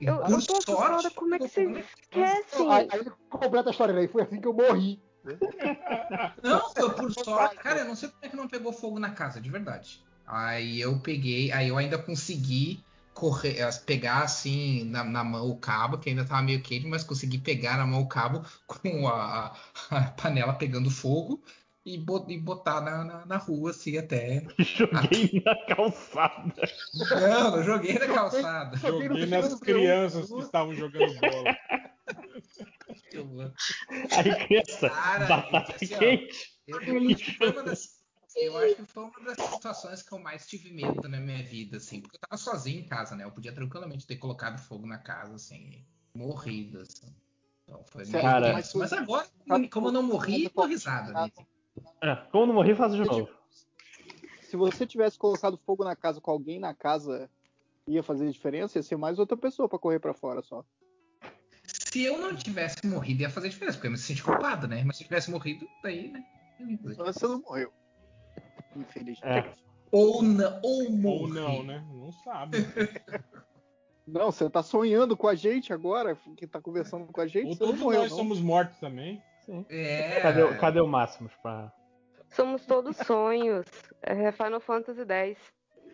[0.00, 2.70] Eu, por eu tô assustada como é que vocês fogo esquecem.
[2.72, 4.04] Aí, aí completa a história, né?
[4.04, 5.00] E foi assim que eu morri.
[5.24, 5.34] na-
[6.42, 9.10] Não, eu por sorte, cara, eu não sei como é que não pegou fogo na
[9.10, 10.02] casa, de verdade.
[10.26, 12.82] Aí eu peguei, aí eu ainda consegui
[13.14, 17.04] correr, as- pegar assim na, na mão o cabo, que ainda tava meio quente, mas
[17.04, 19.56] consegui pegar na mão o cabo com a,
[19.90, 21.42] a- panela pegando fogo
[21.86, 26.54] e, bo- botar na, na, na rua assim até Joguei na calçada.
[26.94, 28.76] Não, não joguei na calçada.
[28.76, 31.56] Joguei nas crianças que estavam jogando bola.
[34.12, 36.54] Aí, criança, Cara, batata assim, ó, quente.
[36.66, 37.93] Eu, eu foi uma das,
[38.36, 41.76] eu acho que foi uma das situações que eu mais tive medo na minha vida,
[41.76, 43.24] assim, porque eu tava sozinho em casa, né?
[43.24, 47.14] Eu podia tranquilamente ter colocado fogo na casa, assim, e morrido, assim.
[47.64, 48.78] Então foi meio Cara- tenso.
[48.78, 49.26] Mas agora,
[49.70, 51.30] como eu não morri, tô risada, né?
[52.02, 53.28] É, como não morri, faço de novo.
[54.42, 57.30] Se você tivesse colocado fogo na casa com alguém na casa,
[57.88, 58.78] ia fazer diferença?
[58.78, 60.64] Ia ser mais outra pessoa pra correr pra fora só.
[61.66, 64.84] Se eu não tivesse morrido, ia fazer diferença, porque eu me senti culpado, né?
[64.84, 66.24] Mas se eu tivesse morrido, daí, né?
[66.60, 66.66] eu
[66.98, 67.72] Mas você não morreu.
[68.76, 69.24] Infelizmente.
[69.24, 69.52] É.
[69.92, 71.84] Ou não, ou Ou não, né?
[71.92, 72.58] Não sabe.
[74.06, 77.56] Não, você tá sonhando com a gente agora, que tá conversando com a gente, Ou
[77.56, 78.18] todos morreu, nós não.
[78.18, 79.22] somos mortos também.
[79.46, 79.64] Sim.
[79.70, 80.20] É.
[80.20, 81.72] Cadê, o- cadê o Máximos pra.
[82.28, 83.64] Somos todos sonhos.
[84.02, 85.38] É Final Fantasy X.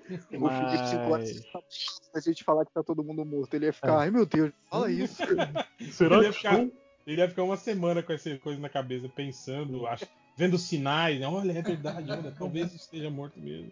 [0.08, 1.74] O Felipe 5 horas Mas.
[2.02, 3.96] se a gente falar que tá todo mundo morto, ele ia ficar, É.
[4.06, 5.22] ai meu Deus, fala isso.
[5.92, 6.58] Será Ele ia, que ficar,
[7.06, 10.02] ele ia ficar uma semana com essa coisa na cabeça, pensando, ach-
[10.40, 11.20] vendo sinais.
[11.20, 11.28] né?
[11.28, 13.70] Olha, é verdade, olha, talvez esteja morto mesmo.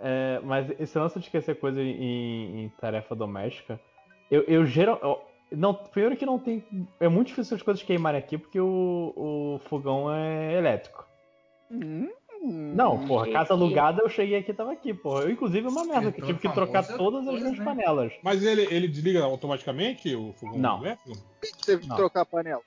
[0.00, 3.80] É, mas esse lance de esquecer coisa em, em tarefa doméstica,
[4.30, 4.98] eu, eu geral.
[5.02, 6.64] eu- não, primeiro que não tem.
[7.00, 11.06] É muito difícil as coisas queimarem aqui porque o, o fogão é elétrico.
[11.70, 12.08] Hum,
[12.42, 15.22] Não, porra, casa alugada eu cheguei aqui e tava aqui, porra.
[15.22, 17.64] Eu, inclusive, uma merda, que eu tive que trocar todas as minhas né?
[17.64, 18.12] panelas.
[18.22, 20.80] Mas ele, ele desliga automaticamente o fogão Não.
[20.84, 21.16] elétrico?
[21.64, 21.96] teve que Não.
[21.96, 22.62] trocar a panela.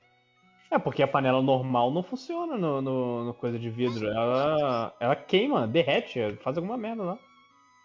[0.69, 4.07] É, porque a panela normal não funciona no, no- no coisa de vidro.
[4.07, 7.17] Ela, ela queima, derrete, faz alguma merda lá.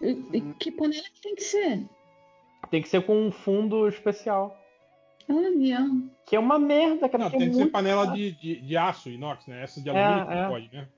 [0.00, 1.84] E- e Que panela que tem que ser?
[2.70, 4.56] Tem que ser com um fundo especial.
[5.28, 5.78] Olha.
[6.26, 7.24] Que é uma merda, cara.
[7.24, 9.62] Não, que é tem que ser panela de, de, de aço, inox, né?
[9.62, 10.48] Essa de É, alumínio que é.
[10.48, 10.88] pode, né?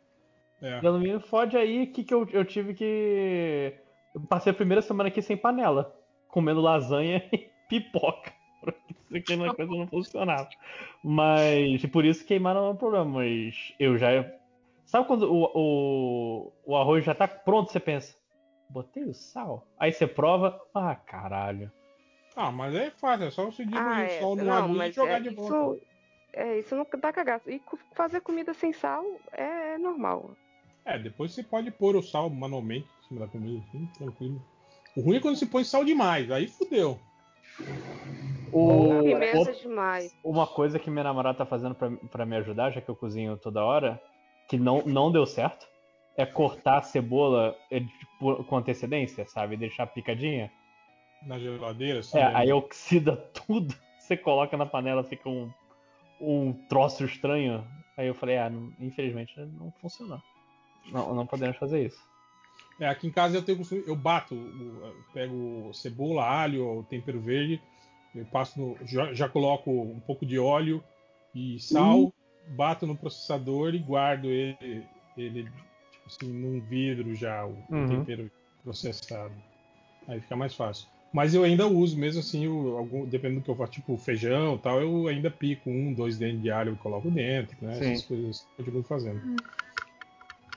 [0.62, 0.81] É.
[0.81, 3.75] De alumínio fode aí que, que eu, eu tive que.
[4.14, 5.94] Eu passei a primeira semana aqui sem panela,
[6.29, 8.33] comendo lasanha e pipoca.
[8.64, 10.48] Porque isso aqui na coisa não funcionava.
[11.03, 13.05] Mas e por isso queimaram o problema.
[13.05, 14.09] Mas eu já.
[14.87, 18.14] Sabe quando o, o, o arroz já tá pronto, você pensa,
[18.68, 19.66] botei o sal?
[19.79, 21.70] Aí você prova, ah, caralho.
[22.37, 24.18] Ah, mas é fácil, é só você diluir Ah, o é.
[24.18, 25.55] sol no Não, aguinha e jogar é, de volta.
[25.55, 25.87] isso,
[26.33, 27.48] é, isso não dá cagaço.
[27.50, 27.62] E
[27.94, 30.31] fazer comida sem sal é normal.
[30.85, 34.42] É, depois você pode pôr o sal manualmente em cima da comida, assim, tranquilo.
[34.96, 36.98] O ruim é quando você põe sal demais, aí fudeu.
[38.53, 40.17] O, Pimenta demais.
[40.23, 43.37] uma coisa que minha namorada tá fazendo pra, pra me ajudar, já que eu cozinho
[43.37, 44.01] toda hora,
[44.49, 45.67] que não, não deu certo,
[46.17, 49.57] é cortar a cebola é, tipo, com antecedência, sabe?
[49.57, 50.53] Deixar picadinha.
[51.27, 52.19] Na geladeira, assim.
[52.19, 52.33] É, né?
[52.35, 53.75] aí oxida tudo.
[53.99, 55.51] Você coloca na panela, fica um,
[56.21, 57.67] um troço estranho.
[57.97, 60.21] Aí eu falei, ah, infelizmente não funcionou.
[60.93, 62.01] Não, não podemos fazer isso.
[62.78, 67.20] É, aqui em casa eu tenho costume, eu bato, o- eu pego cebola, alho, tempero
[67.20, 67.60] verde,
[68.14, 70.82] eu passo no, já, já coloco um pouco de óleo
[71.34, 72.12] e sal,
[72.48, 75.44] bato no processador e guardo ele, ele
[75.90, 77.88] tipo assim, num vidro já, o, Uhum.
[77.88, 78.30] tempero
[78.62, 79.34] processado.
[80.06, 80.87] Aí fica mais fácil.
[81.12, 84.56] Mas eu ainda uso, mesmo assim, o, algum, dependendo do que eu faço, tipo feijão
[84.56, 87.78] e tal, eu ainda pico um, dois dentes de alho e coloco dentro, né?
[87.78, 87.84] Sim.
[87.92, 89.20] Essas coisas eu continuo fazendo.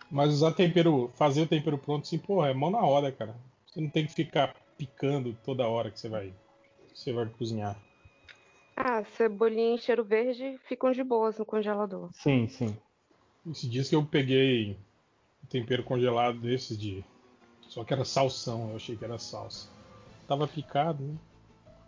[0.09, 3.35] Mas usar tempero, fazer o tempero pronto, assim, porra, é mão na hora, cara.
[3.65, 6.33] Você não tem que ficar picando toda hora que você vai,
[6.93, 7.77] você vai cozinhar.
[8.75, 12.09] Ah, cebolinha e cheiro verde ficam de boas no congelador.
[12.13, 12.75] Sim, sim.
[13.49, 14.77] Esses dias que eu peguei
[15.43, 17.03] um tempero congelado desses de.
[17.69, 19.67] Só que era salsão, eu achei que era salsa.
[20.27, 21.15] Tava picado, né?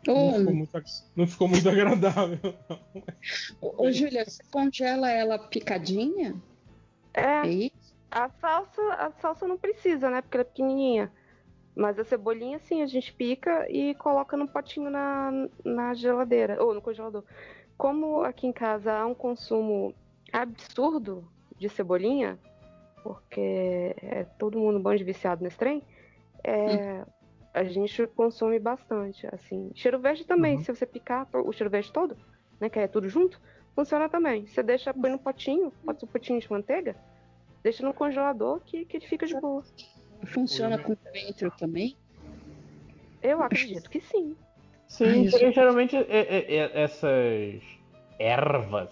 [0.08, 0.84] Não ficou Ô, muito,
[1.16, 2.40] não ficou muito agradável.
[3.62, 6.36] ô, ô, Júlia, você congela ela picadinha?
[7.14, 7.72] É, E
[8.12, 10.22] a salsa, a salsa não precisa, né?
[10.22, 11.12] Porque ela é pequenininha.
[11.76, 15.32] Mas a cebolinha, sim, a gente pica e coloca num potinho na,
[15.64, 17.24] na geladeira, ou no congelador.
[17.78, 19.94] Como aqui em casa há um consumo
[20.34, 21.26] absurdo
[21.58, 22.38] de cebolinha,
[23.04, 25.82] porque é todo mundo bom de viciado nesse trem,
[26.44, 27.06] é,
[27.54, 29.72] a gente consome bastante, assim.
[29.74, 30.64] Cheiro verde também, Uhum.
[30.64, 32.18] se você picar o cheiro verde todo,
[32.60, 33.40] né, que é tudo junto,
[33.74, 34.46] funciona também.
[34.48, 36.96] Você deixa, põe no potinho, pode ser um potinho de manteiga,
[37.64, 39.64] deixa no congelador que, que ele fica de boa.
[40.26, 41.98] funciona com coentro também?
[43.22, 44.36] Eu acredito que sim.
[44.88, 47.62] Sim, porque geralmente é- é- é- essas
[48.18, 48.92] ervas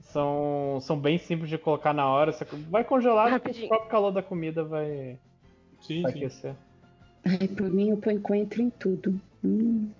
[0.00, 2.32] são, são bem simples de colocar na hora.
[2.32, 5.18] Você vai congelar, o próprio calor da comida vai,
[5.80, 6.18] Sim, vai sim.
[6.18, 6.54] aquecer.
[7.24, 9.20] Ai, por mim eu ponho coentro em tudo.
[9.44, 9.90] Hum.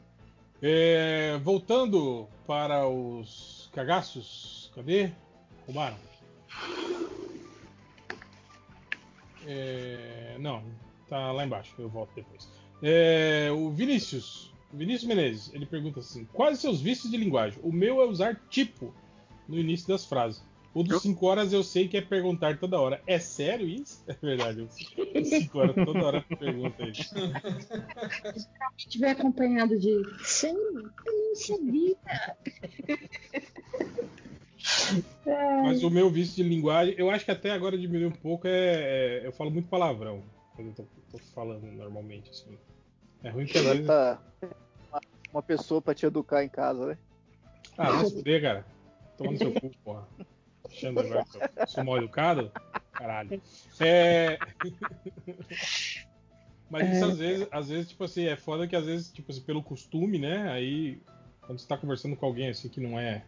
[0.62, 5.10] É, voltando para os cagaços, cadê?
[5.66, 5.96] Roubaram?
[9.46, 10.62] É, não,
[11.08, 12.48] tá lá embaixo, eu volto depois.
[12.82, 17.58] É, o Vinícius, Vinícius Menezes, ele pergunta assim: quais seus vícios de linguagem?
[17.62, 18.94] O meu é usar tipo
[19.48, 20.42] no início das frases.
[20.72, 23.02] O dos 5 horas eu sei que é perguntar toda hora.
[23.04, 24.04] É sério isso?
[24.06, 24.62] É verdade.
[24.62, 27.12] Os 5 horas toda hora pergunta isso.
[28.78, 31.96] Se tiver acompanhado de sério, eu não sabia.
[35.62, 38.46] Mas o meu vício de linguagem, eu acho que até agora diminuiu um pouco.
[38.46, 40.22] É, é- eu falo muito palavrão
[40.54, 42.30] quando eu tô, tô falando normalmente.
[42.30, 42.58] Assim.
[43.22, 43.86] É ruim que às vezes.
[43.86, 44.20] Tá.
[44.90, 45.00] Uma,
[45.34, 46.98] uma pessoa pra te educar em casa, né?
[47.76, 48.66] Ah, vai se fuder, cara.
[49.16, 50.08] Toma no seu cu, porra.
[50.68, 52.52] Achando agora que eu sou mal educado?
[52.92, 53.40] Caralho.
[53.78, 54.38] É.
[56.70, 59.40] Mas isso às vezes, às vezes, tipo assim, é foda que às vezes, tipo assim,
[59.40, 60.48] pelo costume, né?
[60.52, 61.02] Aí,
[61.40, 63.24] quando você tá conversando com alguém assim que não é.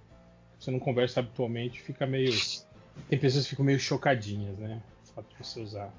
[0.62, 2.32] Você não conversa habitualmente, fica meio.
[3.08, 4.80] Tem pessoas que ficam meio chocadinhas, né?
[5.02, 5.92] O fato de você usar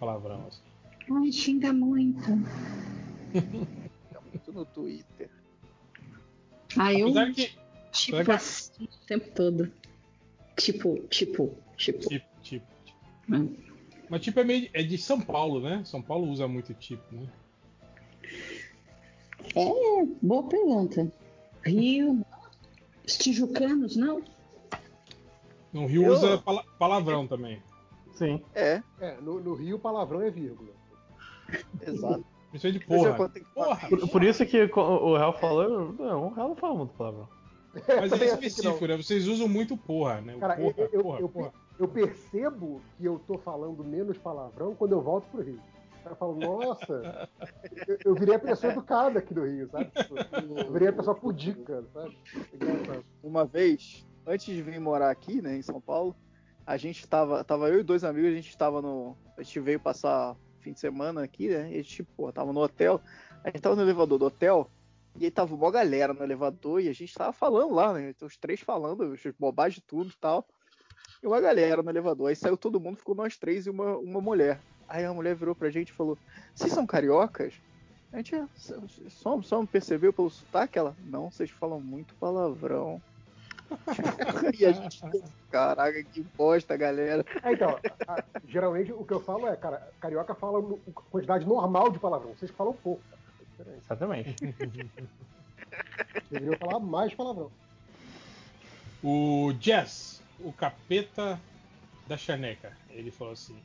[0.00, 0.62] palavrão assim.
[1.10, 2.22] Ai, xinga muito.
[3.32, 5.28] Fica muito no Twitter.
[6.78, 7.52] Ai, eu que.
[7.92, 9.70] tipo que- assim o tempo todo.
[10.56, 12.08] Tipo, tipo, tipo.
[12.08, 12.66] Tipo, tipo.
[13.30, 13.54] Hum.
[14.08, 14.70] Mas tipo é meio.
[14.72, 15.82] É de São Paulo, né?
[15.84, 17.28] São Paulo usa muito tipo, né?
[19.54, 21.12] É, boa pergunta.
[21.62, 22.24] Rio.
[23.06, 24.22] Os tijucanos, não?
[25.72, 27.62] No Rio Eu- usa pala- palavrão também.
[28.14, 28.42] Sim.
[28.54, 30.70] É, É, no, no Rio palavrão é vírgula.
[31.86, 32.24] exato.
[32.50, 33.30] Precisa de De porra.
[33.88, 37.28] Por, por isso que o Real falou, não, o Real não fala muito palavrão.
[37.74, 38.96] Mas é acho que específico, né?
[38.98, 40.36] Vocês usam muito porra, né?
[40.36, 41.52] O Cara, porra, eu, eu, porra, eu, porra.
[41.78, 45.58] eu percebo que eu tô falando menos palavrão quando eu volto pro Rio.
[46.02, 47.28] Cara fala, nossa,
[47.86, 49.90] eu, eu virei a pessoa educada aqui do Rio, sabe?
[49.90, 50.14] Tipo,
[50.58, 52.18] Eu virei a pessoa pudica, sabe?
[52.34, 53.02] É.
[53.22, 56.16] Uma vez, antes de vir morar aqui, né, em São Paulo,
[56.66, 59.80] a gente tava, tava eu e dois amigos, a gente tava no, a gente veio
[59.80, 63.00] passar fim de semana aqui, né, e a gente, pô, tava no hotel,
[63.44, 64.70] a gente tava no elevador do hotel,
[65.18, 68.36] e aí tava uma galera no elevador, e a gente tava falando lá, né, os
[68.36, 70.46] três falando, bobagem de tudo e tal,
[71.22, 74.20] e uma galera no elevador, aí saiu todo mundo, ficou nós três e uma, uma
[74.20, 74.60] mulher.
[74.92, 76.18] Aí a mulher virou pra gente e falou,
[76.54, 77.54] vocês são cariocas?
[78.12, 78.36] A gente
[79.08, 80.78] só, só percebeu pelo sotaque?
[80.78, 83.00] Ela, não, vocês falam muito palavrão.
[84.58, 85.02] e a gente,
[85.50, 87.24] caraca, que bosta, galera.
[87.42, 90.62] É, então, a- geralmente o que eu falo é, cara, carioca fala
[91.10, 93.00] quantidade normal de palavrão, vocês falam pouco.
[93.56, 93.70] Cara.
[93.80, 93.82] Diferente.
[93.86, 95.00] Exatamente.
[96.30, 97.50] Deveriam falar mais palavrão.
[99.02, 101.40] O Jazz, o capeta
[102.06, 103.56] da chaneca, ele falou assim.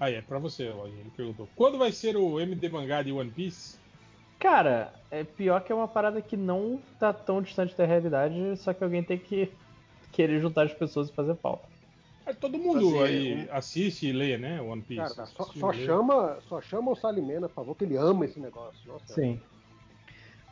[0.00, 1.00] Ah, é pra você, Lojinha.
[1.00, 3.78] Ele perguntou: quando vai ser o MD mangá de One Piece?
[4.38, 8.72] Cara, é pior que é uma parada que não tá tão distante da realidade, só
[8.72, 9.50] que alguém tem que
[10.12, 11.66] querer juntar as pessoas e fazer pauta.
[12.24, 14.60] Ah, Todo mundo Fazer aí assiste e lê, né?
[14.60, 15.14] One Piece.
[15.14, 18.78] Cara, só, só chama, só chama o Salimena, por favor, que ele ama esse negócio.
[18.86, 19.40] Nossa, Sim.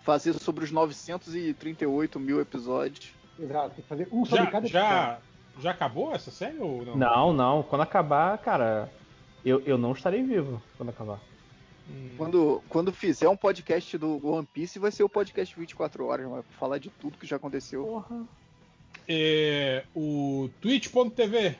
[0.02, 3.12] Fazer sobre os 938 mil episódios.
[3.38, 5.18] Exato, tem que fazer um sobre Já, cada já,
[5.60, 6.96] já acabou essa série ou não?
[6.96, 7.62] Não, não.
[7.62, 8.90] Quando acabar, cara,
[9.46, 11.20] eu, eu não estarei vivo quando acabar.
[11.88, 16.28] Hum, Quando, quando fizer um podcast do One Piece, vai ser o podcast 24 horas,
[16.28, 17.84] vai falar de tudo que já aconteceu.
[17.84, 18.26] Porra.
[19.08, 21.54] É, o twitch.tv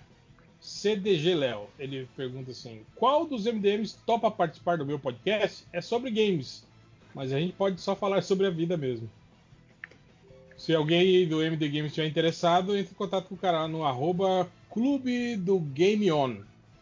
[0.61, 5.65] CDG Léo, ele pergunta assim: qual dos MDMs topa participar do meu podcast?
[5.73, 6.65] É sobre games,
[7.15, 9.09] mas a gente pode só falar sobre a vida mesmo.
[10.57, 13.85] Se alguém do MD Games estiver interessado, entre em contato com o cara lá no
[13.85, 16.39] arroba Clube do Game On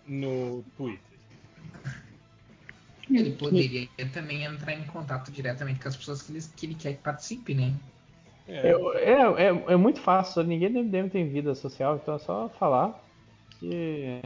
[0.07, 1.19] no Twitter.
[3.09, 6.95] Ele poderia também entrar em contato diretamente com as pessoas que ele, que ele quer
[6.95, 7.75] que participe, né?
[8.47, 12.49] É, É, é, é, muito fácil, ninguém do MDM tem vida social, então é só
[12.51, 12.99] falar.
[13.51, 14.21] que.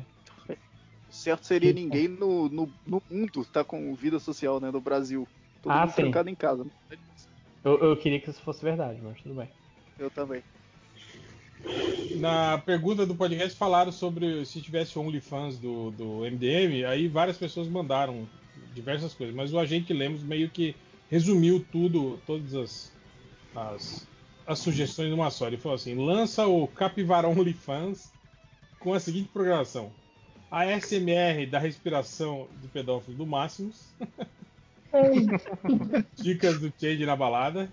[1.11, 4.71] Certo seria ninguém no, no, no mundo tá com vida social, né?
[4.71, 5.27] No Brasil.
[5.63, 6.03] Todo Ah, mundo sim.
[6.03, 6.67] trancado em casa.
[7.65, 9.49] Eu, eu queria que isso fosse verdade, mas tudo bem.
[9.99, 10.43] Eu também.
[12.17, 17.69] Na pergunta do podcast falaram sobre se tivesse OnlyFans do, do MDM, aí várias pessoas
[17.69, 18.29] mandaram
[18.75, 20.75] diversas coisas, mas o agente Lemos meio que
[21.09, 22.93] resumiu tudo, todas as,
[23.55, 24.09] as,
[24.47, 25.47] as sugestões numa só.
[25.47, 28.13] Ele falou assim: lança o Capivara OnlyFans
[28.79, 29.93] com a seguinte programação:
[30.51, 33.93] a SMR da respiração do pedófilo do Máximos,
[36.17, 37.71] dicas do Change na balada.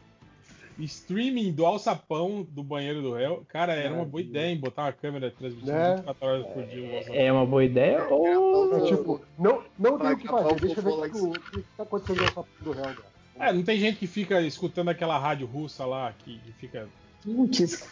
[0.79, 3.45] Streaming do alçapão do banheiro do réu.
[3.47, 5.95] Cara, era uma boa ideia em botar uma câmera transmitindo Né?
[5.95, 6.97] 24 horas por dia.
[6.97, 7.15] alçapão.
[7.15, 8.77] É uma boa ideia ou.
[8.77, 11.65] É tipo, não, não tem o que fazer, o deixa eu ver o que, que
[11.77, 13.15] tá acontecendo nessa porra do réu, cara.
[13.37, 16.87] É, não tem gente que fica escutando aquela rádio russa lá, que, que fica
[17.21, 17.85] Putz,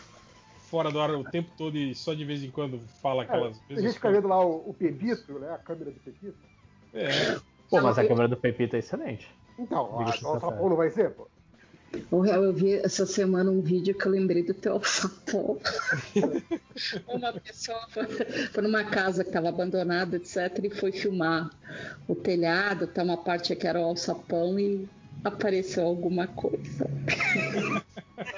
[0.70, 3.80] fora do ar o tempo todo e só de vez em quando fala aquelas A
[3.80, 5.52] gente fica vendo lá o, o Pepito, né?
[5.52, 6.38] A câmera do Pepito.
[6.94, 7.38] É,
[7.70, 9.30] Pô, mas a câmera do Pepito é excelente.
[9.58, 11.28] Então, a, o de sapão não vai ser, pô?
[12.10, 15.60] O real, eu vi essa semana um vídeo que eu lembrei do teu alçapão.
[17.08, 18.06] Uma pessoa foi,
[18.52, 21.50] foi numa casa que estava abandonada, etc., e foi filmar
[22.08, 24.88] o telhado, tá uma parte que era o alçapão e
[25.24, 26.90] apareceu alguma coisa.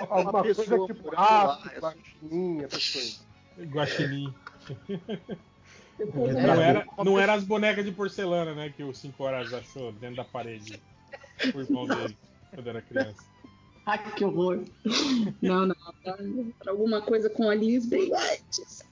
[0.09, 3.25] Alguma coisa tipo lá, baixinha, essas coisas.
[3.59, 4.33] guaxinim.
[5.99, 10.17] Não era, não era as bonecas de porcelana, né, que o 5 horas achou dentro
[10.17, 10.81] da parede.
[11.53, 12.17] O irmão dele,
[12.53, 13.34] quando era criança.
[13.87, 14.63] Ai, que horror.
[15.41, 15.75] Não, não.
[16.03, 18.83] Era alguma coisa com olhinhos brilhantes.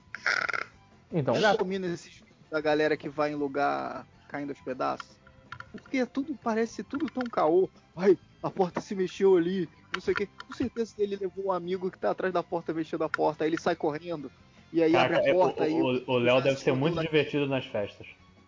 [1.11, 1.57] Então, Eu gato.
[1.59, 5.17] domino esses vídeos da galera que vai em lugar caindo aos pedaços.
[5.71, 7.67] Porque é tudo parece tudo tão caô.
[7.95, 10.27] Ai, a porta se mexeu ali, não sei o que.
[10.27, 13.49] Com certeza ele levou um amigo que tá atrás da porta mexendo a porta, aí
[13.49, 14.29] ele sai correndo.
[14.71, 16.99] E aí Caraca, abre é, a porta e o- o o Léo deve ser muito
[16.99, 18.07] divertido nas festas.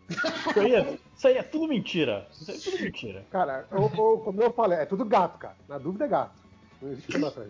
[0.09, 2.27] Isso aí, é, isso aí é tudo mentira.
[2.39, 3.27] Isso aí é tudo mentira.
[3.29, 5.57] Cara, eu, eu- como eu falei, é tudo gato, cara.
[5.67, 6.43] Na dúvida é gato.
[6.81, 7.49] Não existe como atrás,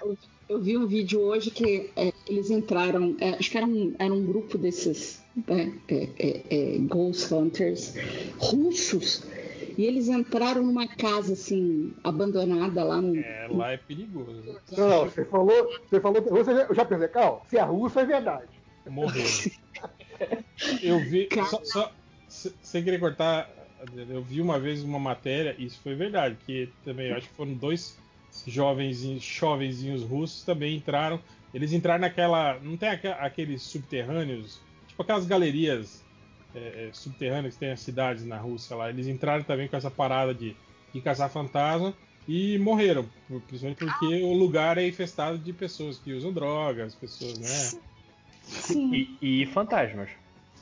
[0.00, 3.94] eu, eu vi um vídeo hoje que é, eles entraram, é, acho que era um,
[3.98, 7.94] era um grupo desses é, é, é, é, Ghost Hunters
[8.38, 9.24] russos,
[9.78, 13.16] e eles entraram numa casa assim, abandonada lá no.
[13.16, 14.42] É, lá é perigoso.
[14.76, 17.98] Não, não, você falou, você falou, você já- eu já pensei, Cal, se é russo
[18.00, 18.50] é verdade.
[18.88, 19.22] Morreram.
[20.82, 21.28] Eu vi.
[21.46, 21.92] Só, só-
[22.28, 23.50] se- sem querer cortar,
[24.08, 27.96] eu vi uma vez uma matéria, isso foi verdade, que também acho que foram dois
[28.46, 31.20] jovenzinhos, jovenzinhos russos também entraram.
[31.52, 32.58] Eles entraram naquela.
[32.60, 36.02] Não tem aque- aqueles subterrâneos, tipo aquelas galerias
[36.54, 38.88] é, é, subterrâneas que tem as cidades na Rússia lá.
[38.90, 40.56] Eles entraram também com essa parada de,
[40.92, 41.94] de caçar fantasma
[42.26, 43.08] e morreram.
[43.46, 47.80] Principalmente porque o lugar é infestado de pessoas que usam drogas, pessoas, né?
[48.46, 49.18] Sim.
[49.20, 50.10] E, e fantasmas.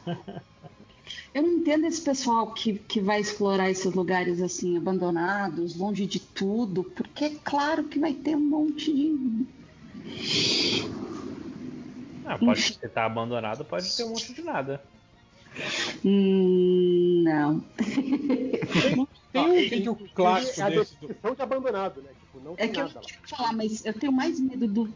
[1.35, 6.21] Eu não entendo esse pessoal que, que vai explorar esses lugares assim, abandonados, longe de
[6.21, 9.13] tudo, porque é claro que vai ter um monte de.
[12.25, 14.81] Ah, pode, se tá abandonado, pode ter um monte de nada.
[16.05, 17.61] Hum, não.
[19.33, 22.15] Tem um vídeo clássico é a desse do, de abandonado, né?
[22.15, 23.09] Tipo, não É tem que eu nada não lá.
[23.09, 24.89] quero falar, mas eu tenho mais medo do,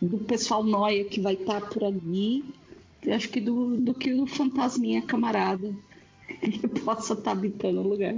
[0.00, 2.44] do pessoal noia que vai estar por ali,
[3.12, 5.74] acho que do, do que do fantasminha camarada
[6.40, 8.16] que possa estar habitando o lugar.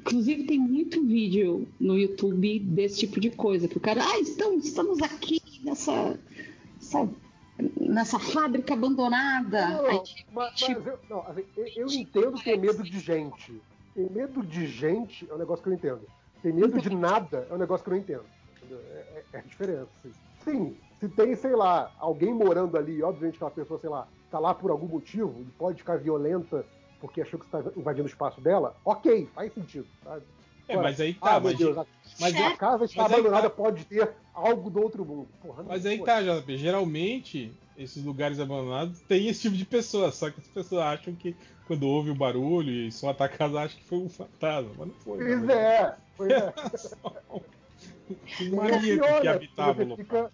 [0.00, 4.66] Inclusive tem muito vídeo no YouTube desse tipo de coisa, que o cara, ah, estamos,
[4.66, 6.18] estamos aqui nessa,
[6.80, 7.08] essa-
[7.80, 9.68] nessa fábrica abandonada.
[9.68, 13.52] Não, Aí, mas, tipo- mas eu, não, assim, eu, eu entendo ter medo de gente.
[13.94, 16.00] Ter medo de gente é um negócio que eu entendo.
[16.42, 18.24] Ter medo de nada é um negócio que eu não entendo.
[18.70, 19.88] É, é, é a diferença.
[20.04, 20.12] Assim.
[20.44, 24.54] Sim, se tem, sei lá, alguém morando ali, obviamente aquela pessoa, sei lá, tá lá
[24.54, 26.64] por algum motivo e pode ficar violenta
[27.00, 29.86] porque achou que você tá invadindo o espaço dela, ok, faz sentido.
[30.04, 30.22] Sabe?
[30.68, 31.84] É, mas aí tá, ah, mas, Deus, a,
[32.20, 33.56] mas, a casa está mas abandonada, tá.
[33.56, 35.28] pode ter algo do outro mundo.
[35.42, 36.56] Porra, mas aí tá, JP.
[36.56, 41.36] Geralmente, esses lugares abandonados tem esse tipo de pessoa, só que as pessoas acham que
[41.66, 45.18] quando ouve o barulho e são atacadas, acham que foi um fantasma, mas não foi.
[45.18, 46.54] na Pois é, pois é.
[48.12, 49.96] Era só um E maníaco que olha, habitava o você local.
[49.96, 50.32] fica,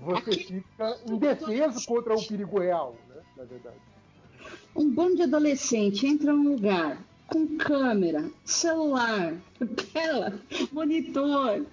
[0.00, 3.22] você fica indefeso contra o perigo real, né?
[3.36, 3.76] Na verdade.
[4.74, 9.34] Um bando de adolescente entra num lugar com câmera, celular,
[9.92, 10.40] tela,
[10.72, 11.66] monitor,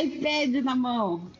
[0.00, 1.30] iPad na mão.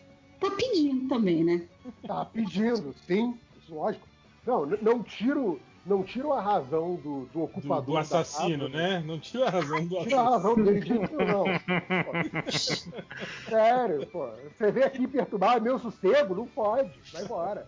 [0.40, 1.62] Tá pedindo também, né?
[2.06, 3.38] Tá pedindo, sim,
[3.68, 4.06] lógico.
[4.44, 7.84] Não, não tiro, não tiro a razão do, do Do, ocupador.
[7.84, 9.02] do da assassino, casa, né?
[9.06, 10.30] Não tira a razão do Tira a assassino.
[10.30, 11.44] razão dele de não.
[12.04, 12.12] Pô.
[13.50, 14.28] Sério, pô.
[14.56, 16.34] Você vem aqui perturbar meu sossego?
[16.34, 16.92] Não pode.
[17.12, 17.66] Vai embora.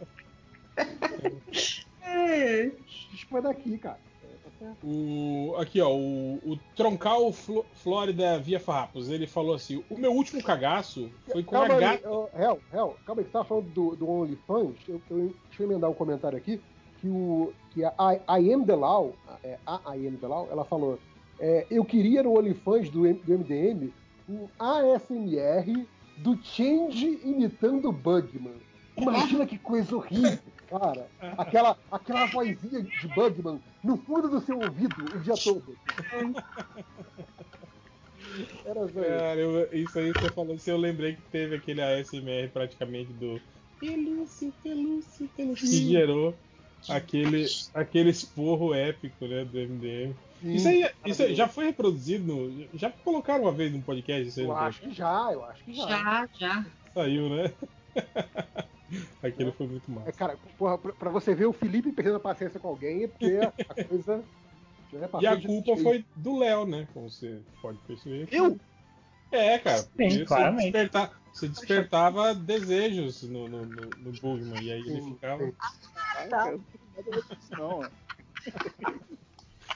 [2.02, 2.66] É,
[3.12, 3.98] Isso foi daqui, cara.
[4.60, 4.72] Tá.
[4.84, 10.12] O, aqui, ó, o, o Troncal Flo- Flórida Via Farrapos, ele falou assim: o meu
[10.12, 12.08] último cagaço foi com calma a aí, gata.
[12.38, 12.60] Hel,
[13.04, 16.38] calma aí, você tava falando do, do OnlyFans, eu, eu, deixa eu emendar um comentário
[16.38, 16.60] aqui,
[17.04, 17.94] que, o, que a,
[18.26, 21.02] a I Am Delau, é, a I Am Delau, ela falou,
[21.38, 23.94] é, eu queria no OnlyFans do, do MDM
[24.26, 28.62] um ASMR do Change imitando Bugman.
[28.96, 31.10] Imagina que coisa horrível, cara.
[31.36, 35.78] Aquela, aquela vozinha de Bugman no fundo do seu ouvido o dia todo.
[38.64, 38.90] Era.
[38.92, 43.44] Cara, eu- isso aí você falou, se eu lembrei que teve aquele ASMR praticamente do
[43.78, 46.42] Pelúcio, Pelúcio, Pelúcio, que gerou
[46.88, 50.14] aquele, aquele esporro épico, né, do MDM.
[50.40, 54.28] Sim, Isso aí, isso aí já foi reproduzido, no- já colocaram uma vez no podcast,
[54.28, 55.86] isso aí Eu acho que já, eu acho que já.
[55.88, 56.66] Já, já.
[56.92, 57.52] saiu, né?
[59.22, 60.12] Aquele foi muito É, massa.
[60.12, 63.38] cara, porra, pra, pra você ver o Felipe perdendo a paciência com alguém é porque
[63.68, 64.16] a coisa.
[64.92, 66.86] né, E a culpa foi do Léo, né?
[66.92, 68.28] Como você pode perceber.
[68.30, 68.58] Eu?
[69.32, 69.82] É, cara.
[69.96, 70.62] você, claramente.
[70.72, 75.52] desperta- você despertava desejos no, no, no, no Bugman, e aí ele ficava.
[76.16, 76.60] Ah, cara,
[77.58, 77.82] não.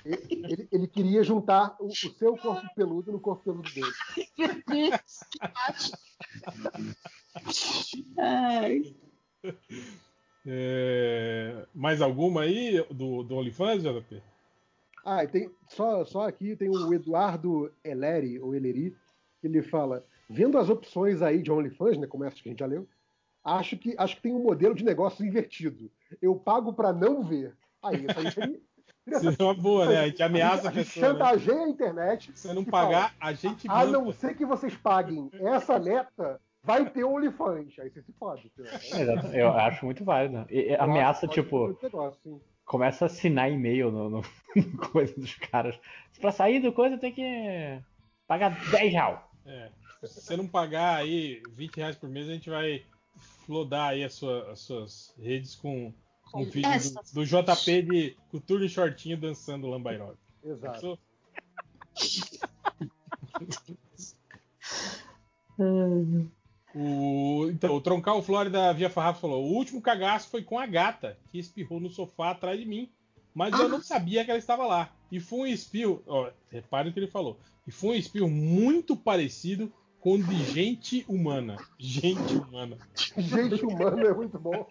[0.04, 3.92] Ele, ele- ele queria juntar o, o seu corpo peludo no corpo peludo dele.
[10.46, 14.22] É, Mais alguma aí do, do OnlyFans, JP?
[15.04, 18.96] Ah, tem só, só aqui tem o Eduardo Eleri, ou Eleri,
[19.40, 22.58] que ele fala: vendo as opções aí de OnlyFans, né, como essas que a gente
[22.60, 22.86] já leu,
[23.44, 25.90] acho que, acho que tem um modelo de negócio invertido.
[26.20, 27.54] Eu pago pra não ver.
[27.82, 28.60] Aí, isso aí seria.
[29.04, 30.00] seria Seria uma boa, né?
[30.00, 31.12] A gente ameaça a a gente pessoa.
[31.12, 31.18] Né?
[31.18, 32.30] chantageia a internet.
[32.34, 33.92] Se você não pagar, a gente A manda.
[33.92, 37.78] não ser que vocês paguem essa meta, vai ter OnlyFans.
[37.78, 38.48] Aí você se fode.
[38.48, 38.72] entendeu?
[38.74, 40.44] Exato, eu acho muito válido.
[40.50, 44.22] E- Eu ameaça, tipo, pode negócio, começa a assinar e-mail no, no-
[44.56, 45.78] no coisa dos caras.
[46.20, 47.80] Pra sair do coisa tem que
[48.26, 49.30] pagar 10 real.
[49.46, 49.70] É.
[50.04, 52.84] Se você não pagar aí 20 reais por mês, a gente vai
[53.44, 55.92] flodar aí as, sua- as suas redes com
[56.34, 56.70] um vídeo
[57.12, 60.14] do, do JP de cultura e shortinho dançando lambairó.
[60.44, 60.98] Exato.
[66.74, 71.18] O, então, o Troncal Flórida Via Farrapo falou: o último cagaço foi com a gata,
[71.30, 72.88] que espirrou no sofá atrás de mim.
[73.34, 74.92] Mas eu não sabia que ela estava lá.
[75.10, 76.02] E foi um espirro.
[76.06, 77.38] Ó, reparem o que ele falou.
[77.66, 81.56] E foi um espirro muito parecido com o de gente humana.
[81.78, 82.78] Gente humana.
[83.16, 84.66] Gente humana é muito bom.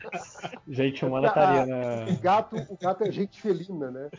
[0.67, 2.05] Gente humana estaria na.
[2.13, 4.09] O gato, o gato é gente felina, né?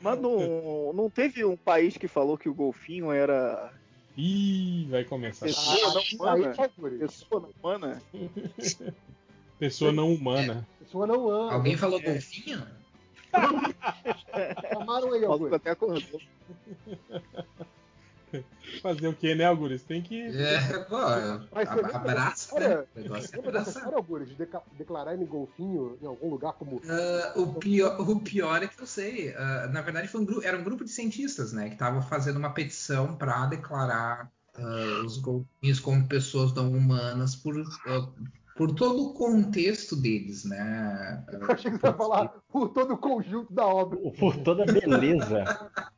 [0.00, 3.72] Mas não, não teve um país que falou que o golfinho era
[4.16, 5.46] Ih, vai começar.
[5.46, 6.48] pessoa não Aí, humana?
[6.48, 6.98] aí, favores.
[7.00, 8.02] Pessoa não humana?
[9.58, 10.68] Pessoa não humana.
[10.78, 11.52] Pessoa não ama.
[11.52, 12.02] Alguém falou É.
[12.12, 12.62] golfinho?
[14.72, 15.54] Chamaram aí, Augusto.
[15.54, 16.20] até acordou.
[18.82, 19.82] Fazer o que, né, Algures?
[19.82, 20.20] Tem que.
[20.20, 20.96] É, pô,
[21.52, 22.84] Mas lembra abraça, né?
[22.96, 26.80] O negócio é dessa história, Augusto, de declarar ele golfinho em algum lugar como.
[26.88, 29.34] Ah, o, pior, o pior é que eu sei.
[29.34, 31.66] ah, na verdade, foi um gru- era um grupo de cientistas, né?
[31.68, 37.54] Que estavam fazendo uma petição para declarar ah, os golfinhos como pessoas não humanas por,
[38.56, 41.24] por todo o contexto deles, né?
[41.32, 43.98] Eu achei que você ia falar por todo o conjunto da obra.
[43.98, 45.44] Por toda a beleza.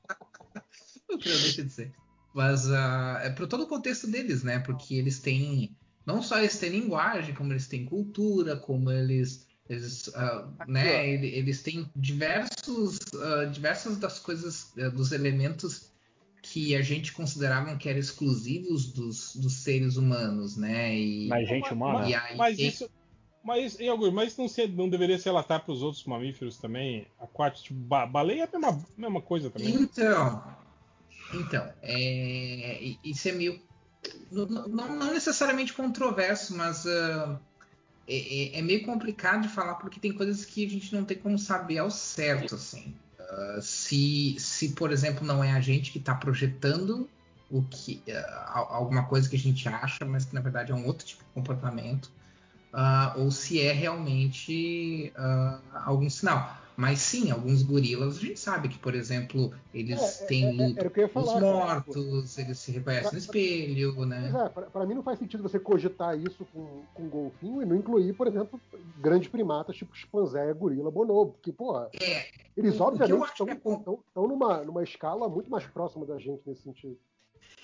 [1.11, 1.93] O que eu deixo de ser.
[2.35, 4.59] Mas ah, é por todo o contexto deles, né?
[4.61, 5.77] Porque eles têm.
[6.07, 9.47] Não só eles têm linguagem, como eles têm cultura, como eles.
[9.69, 12.99] eles ah, né, ele- eles têm diversos.
[13.15, 15.93] ah, diversas das coisas, ah, dos elementos
[16.43, 20.97] que a gente considerava que eram exclusivos dos, dos seres humanos, né?
[20.97, 22.09] E, Mas gente humana.
[22.09, 22.91] e aí Mas isso.
[23.45, 26.59] Mas, e, Augusto, mas isso não, se- não deveria se relatar para os outros mamíferos
[26.59, 27.07] também?
[27.19, 29.75] Aquáticos, tipo, ba- baleia é a mesma, mesma coisa também.
[29.75, 30.62] Então,
[31.33, 33.61] então, é, isso é meio.
[34.31, 37.41] Não, não- necessariamente controverso, mas ah,
[38.07, 41.39] é, é- meio complicado de falar porque tem coisas que a gente não tem como
[41.39, 42.97] saber ao certo, assim.
[43.19, 47.09] Ah, se, se, por exemplo, não é a gente que está projetando
[47.51, 48.03] o que,
[48.47, 51.23] al- alguma coisa que a gente acha, mas que na verdade é um outro tipo
[51.25, 52.11] de comportamento,
[53.17, 55.13] ou se é realmente
[55.85, 56.62] algum sinal.
[56.83, 60.51] Mas sim, alguns gorilas a gente sabe que, por exemplo, eles É, é, têm é,
[60.51, 61.45] luto ia pelos falar, cara.
[61.45, 64.33] mortos, eles se reconhecem no espelho, Pois né?
[64.45, 67.77] é, pra, pra mim não faz sentido você cogitar isso com, com golfinho e não
[67.77, 68.61] incluir, por exemplo,
[68.99, 71.35] grandes primatas tipo chimpanzé, gorila, bonobo.
[71.35, 72.27] Porque, porra, É,
[72.57, 76.63] eles o obviamente estão é com- numa, numa escala muito mais próxima da gente nesse
[76.63, 76.99] sentido.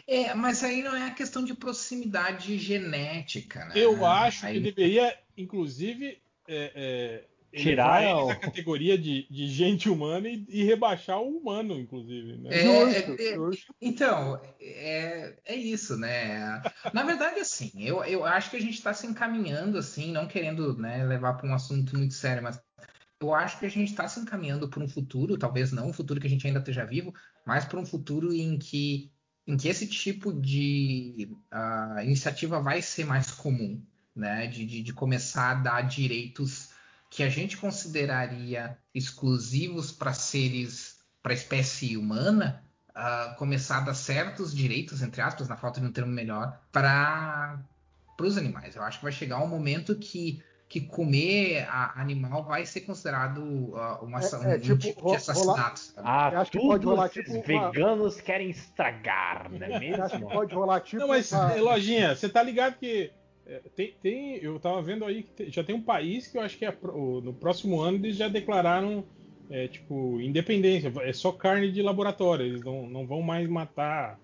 [0.07, 3.73] é, mas aí não é a questão de proximidade genética, né?
[3.75, 9.89] Eu acho Aí- que deveria, inclusive, é, é, Tirar o- a categoria de, de gente
[9.89, 12.37] humana e, e rebaixar o humano, inclusive.
[12.37, 12.51] Né?
[12.51, 13.75] É, Justo, é, é, justo.
[13.81, 16.63] Então, é, é isso, né?
[16.93, 20.77] Na verdade, assim, eu, eu acho que a gente está se encaminhando, assim, não querendo
[20.77, 22.61] né, levar para um assunto muito sério, mas
[23.21, 26.21] eu acho que a gente está se encaminhando para um futuro, talvez não um futuro
[26.21, 27.13] que a gente ainda esteja vivo,
[27.47, 29.11] mas para um futuro em que,
[29.47, 33.83] em que esse tipo de ah, iniciativa vai ser mais comum,
[34.15, 34.47] né?
[34.47, 36.77] De, de, de começar a dar direitos
[37.19, 42.63] que a gente consideraria exclusivos para seres, para a espécie humana,
[42.95, 47.59] a começar a dar certos direitos, entre aspas, na falta de um termo melhor, para
[48.21, 48.77] os animais.
[48.77, 53.73] Eu acho que vai chegar um momento que, que comer a- animal vai ser considerado
[53.75, 55.81] ah, uma, É- um, é um tipo, tipo ro- de assassinato.
[55.97, 60.15] Ah, Eu acho que pode rolar, tipo, uma- veganos querem estragar, não é Eu acho
[60.15, 60.31] que mesmo?
[60.31, 61.01] pode rolar tipo.
[61.03, 63.11] Não, mas, uma- eh, Lojinha, você tá ligado que
[63.49, 66.43] eh, tem, tem- eu tava vendo aí que tem- já tem um país que eu
[66.43, 69.05] acho que é no próximo ano eles já declararam
[69.51, 74.21] eh, tipo independência, é só carne de laboratório, eles não, não vão mais matar,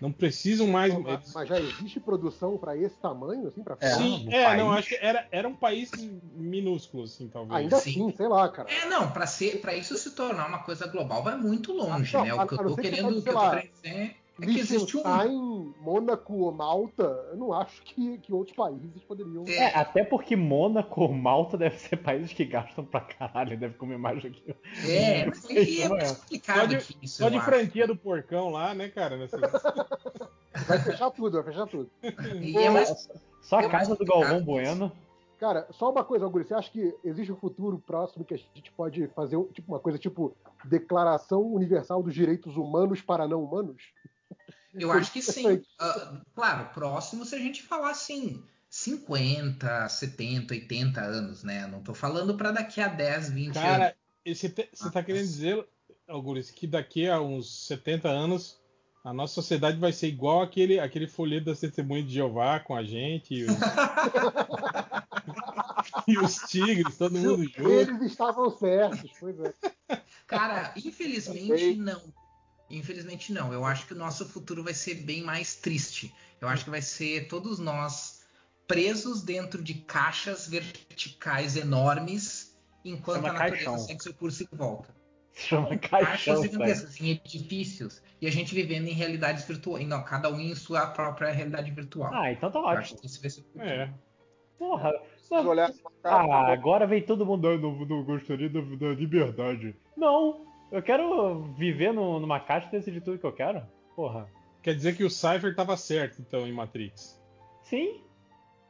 [0.00, 0.92] não precisam mais.
[0.92, 3.94] mas, eles- mas já existe produção para esse tamanho, assim, para É.
[3.94, 4.78] Sim, é, não, país?
[4.78, 5.92] acho que era, era um país
[6.34, 7.60] minúsculo, assim, talvez.
[7.60, 7.90] Ainda Sim.
[8.08, 8.68] assim, sei lá, cara.
[8.68, 12.18] É, não, para ser, para isso se tornar uma coisa global vai muito longe, Ah,
[12.18, 12.30] não, né?
[12.32, 14.96] a- O que eu não tô querendo, que eu tô querendo dizer é que existe
[14.96, 19.44] um Liechtenstein, Mônaco ou Malta, eu não acho que, que outros países poderiam.
[19.46, 24.20] É, até porque Mônaco, Malta deve ser países que gastam pra caralho, deve comer mais
[24.22, 24.54] do que.
[24.88, 25.98] É, mas e é Não é.
[26.00, 27.16] mais complicado Só de- que isso.
[27.18, 27.44] Só de acho.
[27.46, 29.16] franquia do porcão lá, né, cara?
[29.16, 29.38] nessa-
[30.66, 31.90] Vai fechar tudo, vai fechar tudo.
[32.40, 33.08] E é mais
[33.42, 34.44] Só a É casa do Galvão isso.
[34.46, 34.92] Bueno.
[35.38, 38.70] Cara, só uma coisa, Augusto, você acha que existe um futuro próximo que a gente
[38.72, 43.82] pode fazer tipo, uma coisa tipo Declaração Universal dos Direitos Humanos para Não Humanos?
[44.74, 45.62] Eu acho que sim.
[45.78, 51.66] Ah, claro, próximo se a gente falar assim, 50, 70, 80 anos, né?
[51.66, 53.60] Não tô falando para daqui a 10, 20 anos.
[53.60, 53.96] Cara,
[54.26, 55.66] você te- você tá Ah, querendo dizer,
[56.08, 58.58] Augusto, que daqui a uns 70 anos
[59.04, 62.82] a nossa sociedade vai ser igual aquele, aquele folheto das testemunhas de Jeová com a
[62.82, 63.50] gente e os,
[66.08, 67.70] e os tigres, todo mundo junto.
[67.70, 69.54] Eles estavam certos, pois é.
[70.26, 72.00] Cara, infelizmente não.
[72.70, 73.52] Infelizmente não.
[73.52, 76.12] Eu acho que o nosso futuro vai ser bem mais triste.
[76.40, 78.22] Eu acho que vai ser todos nós
[78.66, 83.78] presos dentro de caixas verticais enormes, enquanto Chama a natureza caixão.
[83.78, 84.94] segue seu curso e volta.
[85.32, 86.52] Se chama Caixas caixão, velho.
[86.52, 88.02] gigantescas, em edifícios.
[88.20, 89.86] E a gente vivendo em realidades virtuais.
[89.86, 92.12] Não, cada um em sua própria realidade virtual.
[92.14, 93.00] Ah, então tá Eu acho ótimo.
[93.00, 93.60] que esse vai ser o.
[93.60, 93.92] É.
[94.58, 94.92] Porra.
[95.18, 95.72] Se olhar
[96.04, 97.48] Ah, agora vem todo mundo.
[97.48, 99.74] "Ah, Não, não gostaria da, da liberdade.
[99.96, 103.62] Não, eu quero viver no- numa caixa e decidir tudo que eu quero.
[103.94, 104.28] Porra.
[104.62, 107.20] Quer dizer que o Cypher tava certo, então, em Matrix.
[107.62, 108.00] Sim.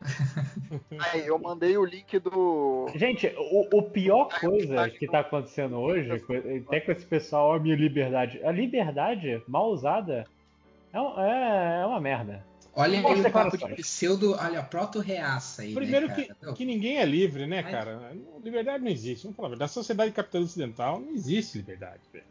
[1.12, 2.88] aí, eu mandei o link do.
[2.95, 6.11] Gente, o, o pior coisa que tá acontecendo hoje,
[6.66, 8.45] até com esse pessoal, ó, a minha liberdade.
[8.45, 10.24] A liberdade mal usada
[10.92, 12.45] é, um- é- é uma merda.
[12.76, 14.34] Olha aí o papo de pseudo.
[14.38, 15.74] Olha, proto-reaça aí.
[15.74, 18.12] Primeiro né, que, que ninguém é livre, né, Mas- cara?
[18.42, 19.22] Liberdade não existe.
[19.24, 19.70] Vamos falar a verdade.
[19.70, 22.24] Na sociedade capitalista ocidental não existe liberdade, velho.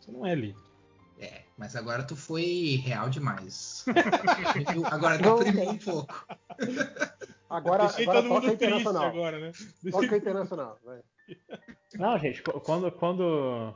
[0.00, 0.62] Você não é livre.
[1.20, 3.84] É, mas agora tu foi real demais.
[4.90, 6.26] agora oprimiu um pouco.
[7.48, 9.04] Agora, Deixei agora todo mundo internacional.
[9.04, 9.52] agora, né?
[9.88, 10.76] Toca internacional.
[10.84, 11.00] vai.
[11.94, 13.72] Não, gente, qu- quando, quando,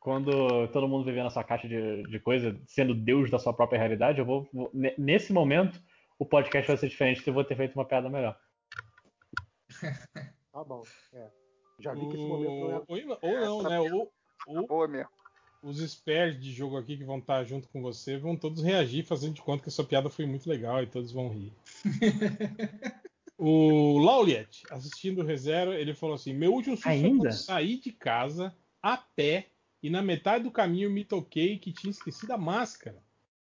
[0.00, 3.78] quando todo mundo viver na sua caixa de, de coisa, sendo Deus da sua própria
[3.78, 5.80] realidade, eu vou, vou- ne- Nesse momento,
[6.18, 8.36] o podcast vai ser diferente eu vou ter feito uma piada melhor.
[10.52, 10.82] Tá bom.
[11.12, 11.30] É.
[11.78, 12.82] Já vi que esse momento não é.
[12.88, 13.80] Ou, ou não, né?
[13.80, 14.12] Ou,
[14.48, 15.08] ou Boa mesmo.
[15.62, 19.34] os experts de jogo aqui que vão estar junto com você vão todos reagir fazendo
[19.34, 21.52] de conta que a sua piada foi muito legal e todos vão rir.
[23.38, 27.08] o Lauliet, assistindo o ReZero, ele falou assim: Meu último susto Ainda?
[27.28, 29.49] quando saí de casa a pé
[29.82, 32.96] e na metade do caminho me toquei que tinha esquecido a máscara.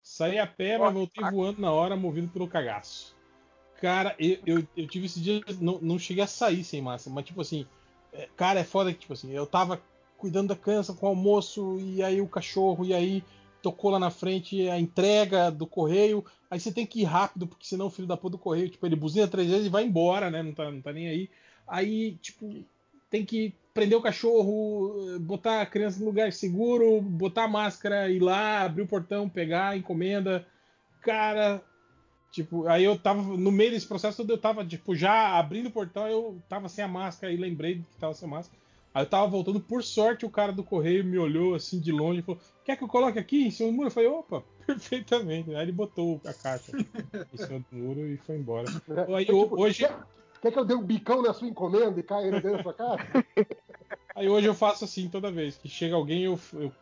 [0.01, 3.15] Saí a pé, mas voltei voando na hora, movido pelo cagaço.
[3.81, 7.25] Cara, eu, eu, eu tive esse dia, não, não cheguei a sair sem máscara, mas
[7.25, 7.65] tipo assim,
[8.11, 9.81] é, cara, é foda que, tipo assim, eu tava
[10.17, 13.23] cuidando da criança com o almoço, e aí o cachorro, e aí
[13.61, 17.65] tocou lá na frente a entrega do correio, aí você tem que ir rápido, porque
[17.65, 20.29] senão o filho da puta do correio, tipo, ele buzina três vezes e vai embora,
[20.29, 20.43] né?
[20.43, 21.29] Não tá, não tá nem aí.
[21.67, 22.63] Aí, tipo,
[23.09, 28.19] tem que prender o cachorro, botar a criança no lugar seguro, botar a máscara, ir
[28.19, 30.45] lá, abrir o portão, pegar a encomenda.
[31.01, 31.63] Cara,
[32.29, 35.71] tipo, aí eu tava no meio desse processo todo, eu tava, tipo, já abrindo o
[35.71, 38.59] portão, eu tava sem a máscara e lembrei que tava sem máscara.
[38.93, 42.19] Aí eu tava voltando, por sorte o cara do correio me olhou assim de longe
[42.19, 43.87] e falou: Quer que eu coloque aqui em cima do muro?
[43.87, 45.55] Eu falei: Opa, perfeitamente.
[45.55, 48.67] Aí ele botou a caixa em cima do muro e foi embora.
[49.15, 49.85] Aí, É, tipo, hoje,
[50.41, 52.99] Quer que eu dê um bicão na sua encomenda e caia dentro da sua casa?
[54.19, 56.73] Aí hoje eu faço assim toda vez que chega alguém, eu, eu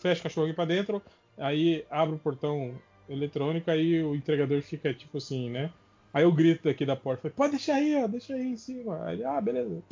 [0.00, 1.02] fecho o cachorro aqui pra dentro,
[1.36, 2.74] aí abro o portão
[3.06, 5.70] eletrônico, aí o entregador fica tipo assim, né?
[6.10, 9.04] Aí eu grito daqui da porta, falei, pode deixar aí, ó, deixa aí em cima.
[9.04, 9.82] Aí, ele, ah, beleza.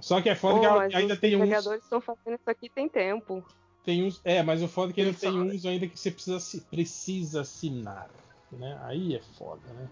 [0.00, 1.42] Só que é foda Pô, que ainda os tem uns.
[1.42, 3.46] entregadores estão fazendo isso aqui tem tempo.
[3.84, 4.20] Tem uns.
[4.24, 8.10] É, mas o foda é que ainda tem uns ainda que você precisa, precisa assinar.
[8.50, 8.76] Né?
[8.82, 9.88] Aí é foda, né?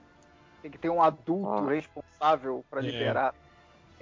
[0.60, 1.68] Tem que ter um adulto Ó.
[1.68, 2.84] responsável pra É.
[2.84, 3.32] liberar.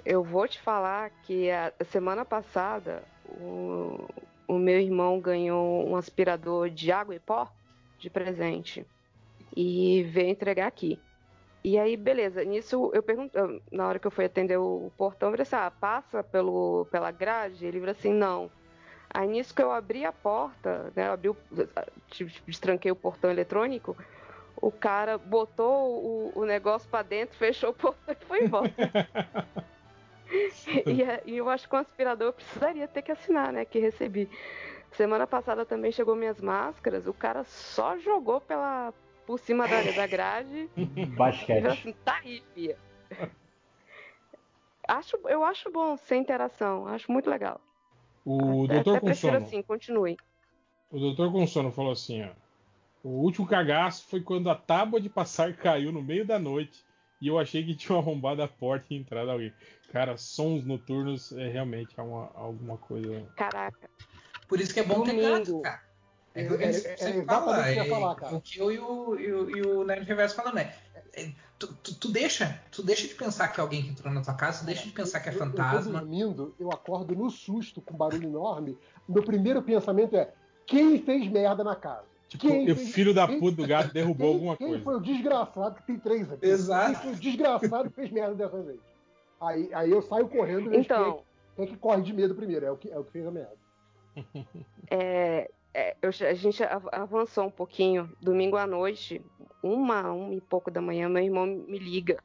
[0.05, 4.05] Eu vou te falar que a semana passada o,
[4.47, 7.49] o meu irmão ganhou um aspirador de água e pó
[7.97, 8.85] de presente
[9.55, 10.99] e veio entregar aqui.
[11.63, 13.41] E aí, beleza, nisso eu perguntei,
[13.71, 17.09] na hora que eu fui atender o portão, eu falei assim, ah, passa pelo, pela
[17.09, 17.65] grade?
[17.65, 18.51] Ele falou assim, não.
[19.09, 21.37] Aí nisso que eu abri a porta, né, abri o,
[22.09, 23.95] tipo, destranquei o portão eletrônico,
[24.57, 28.73] o cara botou o, o negócio pra dentro, fechou o portão e foi embora.
[30.87, 33.65] E, é- e eu acho que o aspirador eu precisaria ter que assinar, né?
[33.65, 34.29] Que recebi.
[34.91, 38.93] Semana passada também chegou minhas máscaras, o cara só jogou pela,
[39.25, 41.65] por cima da, da grade e Basquete.
[41.65, 42.77] assim, tá aí, fia.
[44.87, 47.59] Acho, eu acho bom sem interação, acho muito legal.
[48.25, 49.45] O até, doutor até prefiro sono.
[49.45, 50.17] assim, continue.
[50.91, 52.29] O doutor com sono falou assim, ó.
[53.03, 56.85] O último cagaço foi quando a tábua de passar caiu no meio da noite
[57.23, 59.53] e eu achei que tinha arrombado a porta e entrado alguém.
[59.91, 63.25] Cara, sons noturnos é realmente uma, alguma coisa.
[63.37, 63.89] Caraca.
[64.47, 65.37] Por isso que é bom ter Domingo.
[65.39, 65.81] gato, cara.
[66.35, 66.69] É, É- o que é-
[67.21, 68.35] é fala, o que eu ia é falar, cara.
[68.35, 70.75] O que eu e o, e o, e o Nerd Reverso falando é,
[71.13, 74.21] é, tu, tu- tu deixa, tu deixa de pensar que é alguém que entrou na
[74.21, 75.99] tua casa, tu deixa de pensar que é Eu- Eu, tô fantasma.
[75.99, 78.77] dormindo, eu acordo no susto com um barulho enorme.
[79.07, 80.33] Meu primeiro pensamento é:
[80.65, 82.07] quem fez merda na casa?
[82.37, 84.83] Tipo, Quem o filho da quem- puta do gato derrubou Quem, alguma quem coisa.
[84.83, 86.45] foi o desgraçado que tem três aqui?
[86.45, 86.91] Exato.
[86.93, 88.79] Quem foi o desgraçado que fez merda dessa vez?
[89.39, 91.23] Aí, aí eu saio correndo e Então, quem, é,
[91.55, 92.65] quem é que corre de medo primeiro.
[92.65, 93.55] É o que, é o que fez a merda.
[94.89, 98.11] É, é, eu a gente av- avançou um pouquinho.
[98.21, 99.21] Domingo à noite,
[99.61, 102.17] uma, uma e pouco da manhã, meu irmão me liga.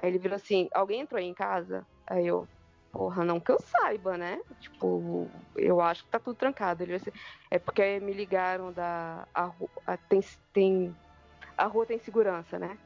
[0.00, 1.84] Aí ele virou assim: alguém entrou aí em casa?
[2.06, 2.46] Aí eu,
[2.92, 4.38] porra, não que eu saiba, né?
[4.60, 6.82] Tipo, eu acho que tá tudo trancado.
[6.82, 7.20] Ele falou assim,
[7.50, 9.26] é porque me ligaram da.
[9.34, 10.20] A, ru- a- tem,
[10.52, 10.96] tem,
[11.56, 12.78] a rua tem segurança, né?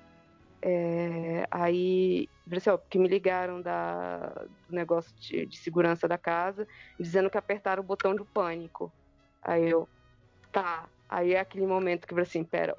[0.64, 6.66] É, aí, assim, ó, porque me ligaram da, do negócio de, de segurança da casa,
[6.98, 8.94] dizendo que apertaram o botão do pânico.
[9.42, 9.90] Aí eu,
[10.52, 10.90] tá.
[11.08, 12.76] Aí é aquele momento que eu assim, pera,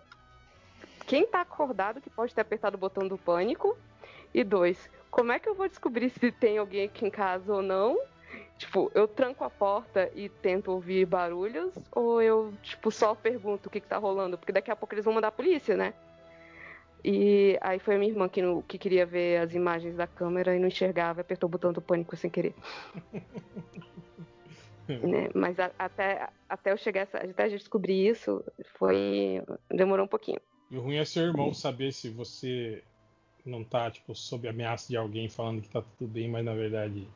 [1.07, 3.73] quem tá acordado que pode ter apertado o botão do pânico?
[4.33, 7.61] E dois, como é que eu vou descobrir se tem alguém aqui em casa ou
[7.61, 7.97] não?
[8.57, 13.71] Tipo, eu tranco a porta e tento ouvir barulhos, ou eu, tipo, só pergunto o
[13.71, 14.37] que, que tá rolando?
[14.37, 15.93] Porque daqui a pouco eles vão mandar a polícia, né?
[17.03, 20.55] E aí foi a minha irmã que, não- que queria ver as imagens da câmera
[20.55, 22.55] e não enxergava, apertou o botão do pânico sem querer.
[24.87, 25.29] né?
[25.35, 28.43] Mas a- até, até eu chegar, até a gente descobrir isso,
[28.77, 29.43] foi.
[29.69, 30.39] demorou um pouquinho.
[30.71, 32.83] E o ruim é seu irmão saber se você
[33.45, 37.07] não tá, tipo, sob ameaça de alguém falando que tá tudo bem, mas na verdade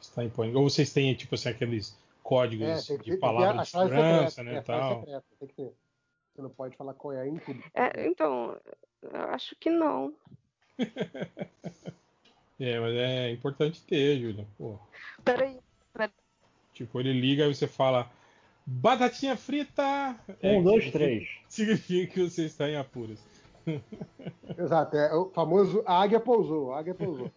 [0.00, 0.58] está em pânico.
[0.58, 3.64] Ou vocês têm, tipo assim, aqueles códigos É, ter- de tem que ter palavra a
[3.64, 5.00] de segurança, secreta, né, é, tal.
[5.00, 5.72] secreta, tem que ter.
[6.34, 7.62] Você não pode falar qual é em tudo.
[7.74, 8.56] É, então,
[9.02, 10.14] eu acho que não.
[12.60, 14.46] É, mas é importante ter, Júlia.
[14.56, 14.78] Pô.
[15.24, 15.58] Peraí.
[16.72, 18.08] Tipo, ele liga e você fala
[18.64, 19.82] batatinha frita.
[20.42, 21.28] Um, É, dois, significa- três.
[21.48, 23.18] Significa que você está em apuros.
[24.58, 27.30] Exato, é o famoso a águia pousou, a águia pousou.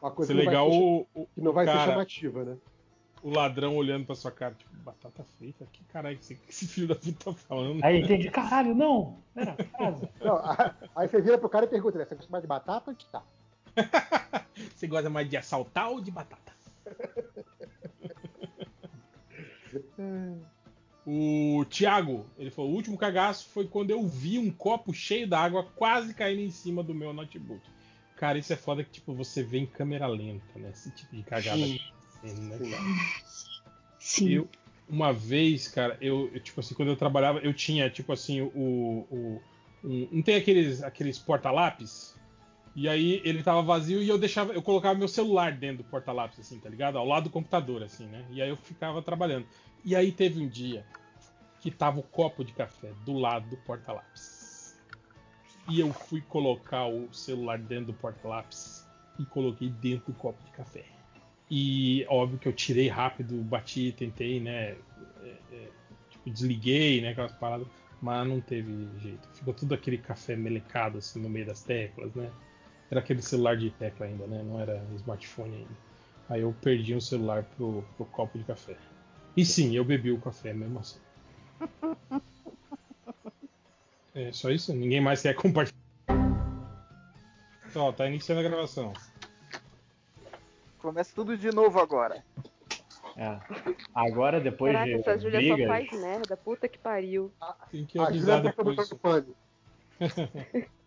[0.00, 2.44] Uma coisa que não vai legal ser- o, o, que não vai ser cara, chamativa,
[2.44, 2.56] né?
[3.22, 5.66] o ladrão olhando pra sua cara, tipo, batata frita?
[5.72, 7.82] Que caralho que esse, que esse filho da puta tá falando?
[7.82, 9.18] Aí entendi, caralho, não.
[9.34, 10.08] Frase.
[10.22, 12.04] Não, a- aí você vira pro cara e pergunta, né?
[12.04, 13.22] Você gosta mais de batata ou de tá?
[14.76, 16.52] Você gosta mais de assaltar ou de batata?
[21.06, 25.64] O Thiago, ele falou: o último cagaço foi quando eu vi um copo cheio d'água
[25.74, 27.60] quase caindo em cima do meu notebook.
[28.16, 30.70] Cara, isso é foda que tipo, você vê em câmera lenta, né?
[30.70, 31.74] Esse tipo de cagada Sim.
[31.74, 31.78] né?
[33.98, 34.28] Sim.
[34.30, 34.48] Eu,
[34.88, 39.06] uma vez, cara, eu, eu, tipo assim, quando eu trabalhava, eu tinha, tipo assim, o.
[39.10, 39.42] o
[39.82, 42.13] um- não tem aqueles, aqueles porta-lápis?
[42.74, 46.40] E aí ele tava vazio e eu deixava, eu colocava meu celular dentro do porta-lápis,
[46.40, 46.98] assim, tá ligado?
[46.98, 48.24] Ao lado do computador, assim, né?
[48.30, 49.46] E aí eu ficava trabalhando.
[49.84, 50.84] E aí teve um dia
[51.60, 54.76] que tava o copo de café do lado do porta-lápis.
[55.68, 58.86] E eu fui colocar o celular dentro do porta-lápis
[59.18, 60.84] e coloquei dentro do copo de café.
[61.50, 64.76] E óbvio que eu tirei rápido, bati, tentei, né?
[65.24, 65.68] é, é,
[66.10, 67.10] tipo, desliguei, né?
[67.10, 67.66] Aquelas paradas,
[68.00, 69.28] mas não teve jeito.
[69.32, 72.30] Ficou tudo aquele café melecado assim no meio das teclas, né?
[72.94, 74.40] Era aquele celular de tecla ainda, né?
[74.44, 75.70] Não era smartphone ainda.
[76.30, 78.76] Aí eu perdi um celular pro, pro copo de café.
[79.36, 81.00] E sim, eu bebi o café mesmo assim.
[84.14, 84.72] É só isso?
[84.72, 85.76] Ninguém mais quer compartilhar.
[87.66, 88.92] Então, ó, tá iniciando a gravação.
[90.78, 92.24] Começa tudo de novo agora.
[93.16, 93.40] É.
[93.92, 96.36] Agora, depois Caraca, de essa Júlia só brigas, faz merda.
[96.36, 97.32] Puta que pariu.
[97.72, 99.34] Tem que A avisar tá depois.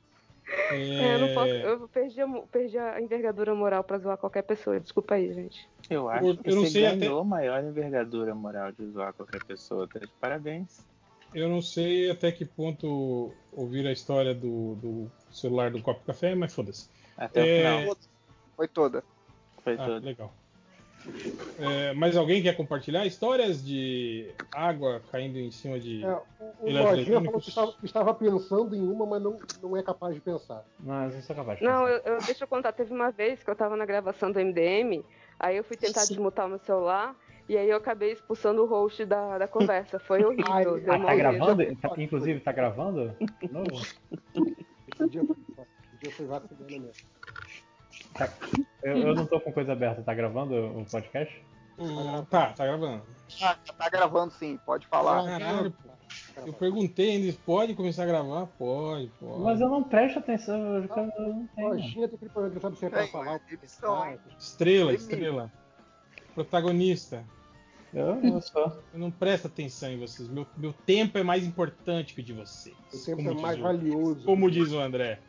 [0.72, 1.52] É, eu não posso.
[1.52, 4.80] É, Eu perdi a, perdi a envergadura moral pra zoar qualquer pessoa.
[4.80, 5.68] Desculpa aí, gente.
[5.90, 9.14] Eu acho Eu- que eu não você sei até- ganhou maior envergadura moral de zoar
[9.14, 9.88] qualquer pessoa.
[9.88, 10.86] Tá de parabéns.
[11.34, 16.06] Eu não sei até que ponto ouvir a história do, do celular do copo de
[16.06, 16.90] café, mas foda-se.
[17.18, 17.98] Até É, o final.
[18.56, 19.04] Foi toda.
[19.64, 20.06] Foi Ah, tudo.
[20.06, 20.34] legal.
[21.58, 26.06] É, mas alguém quer compartilhar histórias de água caindo em cima de.
[26.06, 26.22] É,
[26.60, 29.82] o é Lojinha falou que estava, que estava pensando em uma, mas não, não é
[29.82, 30.64] capaz de pensar.
[30.80, 32.08] Mas eu sou capaz de Não, pensar.
[32.08, 32.72] eu, eu- deixa eu contar.
[32.74, 35.04] Teve uma vez que eu tava na gravação do MDM,
[35.40, 37.16] aí eu fui tentar desmutar o meu celular,
[37.50, 39.98] e aí eu acabei expulsando o host da, da conversa.
[39.98, 40.46] Foi horrível.
[40.52, 41.76] Ai, deu Ah, tá gravando?
[41.78, 43.16] Tá- inclusive, tá gravando?
[43.42, 43.72] De novo?
[44.88, 46.92] Esse dia, esse dia foi vacilando mesmo.
[48.14, 48.34] Tá-
[48.88, 50.02] Eu, eu não tô com coisa aberta.
[50.02, 51.44] Tá gravando o podcast?
[51.78, 53.04] O- Tá, tá gravando.
[53.42, 55.26] Ah, tá gravando sim, pode falar.
[55.26, 55.88] Caralho, pô.
[56.46, 58.46] Eu perguntei ainda, pode começar a gravar?
[58.58, 59.42] Pode, pode.
[59.42, 60.58] Mas eu não presto atenção.
[60.76, 61.68] Eu, eu não tenho.
[61.70, 63.42] Lojinha tem aquele problema que não sabe é falar.
[64.40, 65.04] Estrela, Limite.
[65.14, 65.52] estrela.
[66.34, 67.26] Protagonista.
[67.94, 68.42] Eu, eu.
[68.94, 70.30] Eu não presto atenção em vocês.
[70.30, 72.76] Meu, meu tempo é mais importante que o de vocês.
[72.94, 74.24] O tempo é mais valioso.
[74.26, 75.20] Como diz o André.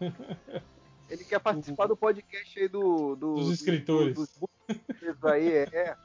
[1.10, 3.16] Ele quer participar do podcast aí do.
[3.16, 4.14] do Dos do- escritores.
[4.14, 4.28] do-
[4.68, 5.62] dos aí, é.
[5.72, 5.96] é.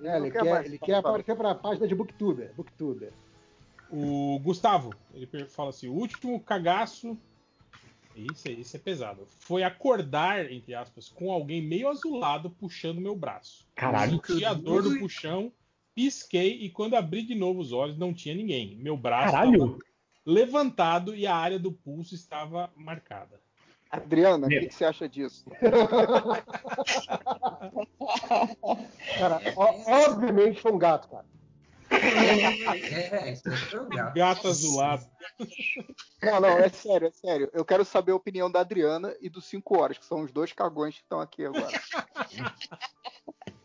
[0.00, 0.98] É, ele, quer, mais ele quer participar.
[0.98, 2.54] aparecer pra página de Booktuber.
[2.54, 3.12] Booktuber.
[3.90, 7.16] O Gustavo, ele fala assim: o último cagaço.
[8.14, 9.26] Isso, aí, isso é pesado.
[9.40, 13.66] Foi acordar, entre aspas, com alguém meio azulado puxando meu braço.
[13.76, 14.20] Caralho.
[14.24, 15.52] Senti a dor do puxão,
[15.94, 18.76] pisquei e quando abri de novo os olhos não tinha ninguém.
[18.76, 19.78] Meu braço
[20.26, 23.40] levantado e a área do pulso estava marcada.
[23.90, 25.44] Adriana, o que, que você acha disso?
[29.18, 29.74] Cara, ó-
[30.08, 31.24] obviamente foi um gato, cara.
[31.90, 34.12] É, isso é legal.
[34.14, 35.06] Gato azulado.
[36.22, 37.50] Não, não, é sério, é sério.
[37.52, 40.52] Eu quero saber a opinião da Adriana e dos 5 horas, que são os dois
[40.52, 41.80] cagões que estão aqui agora.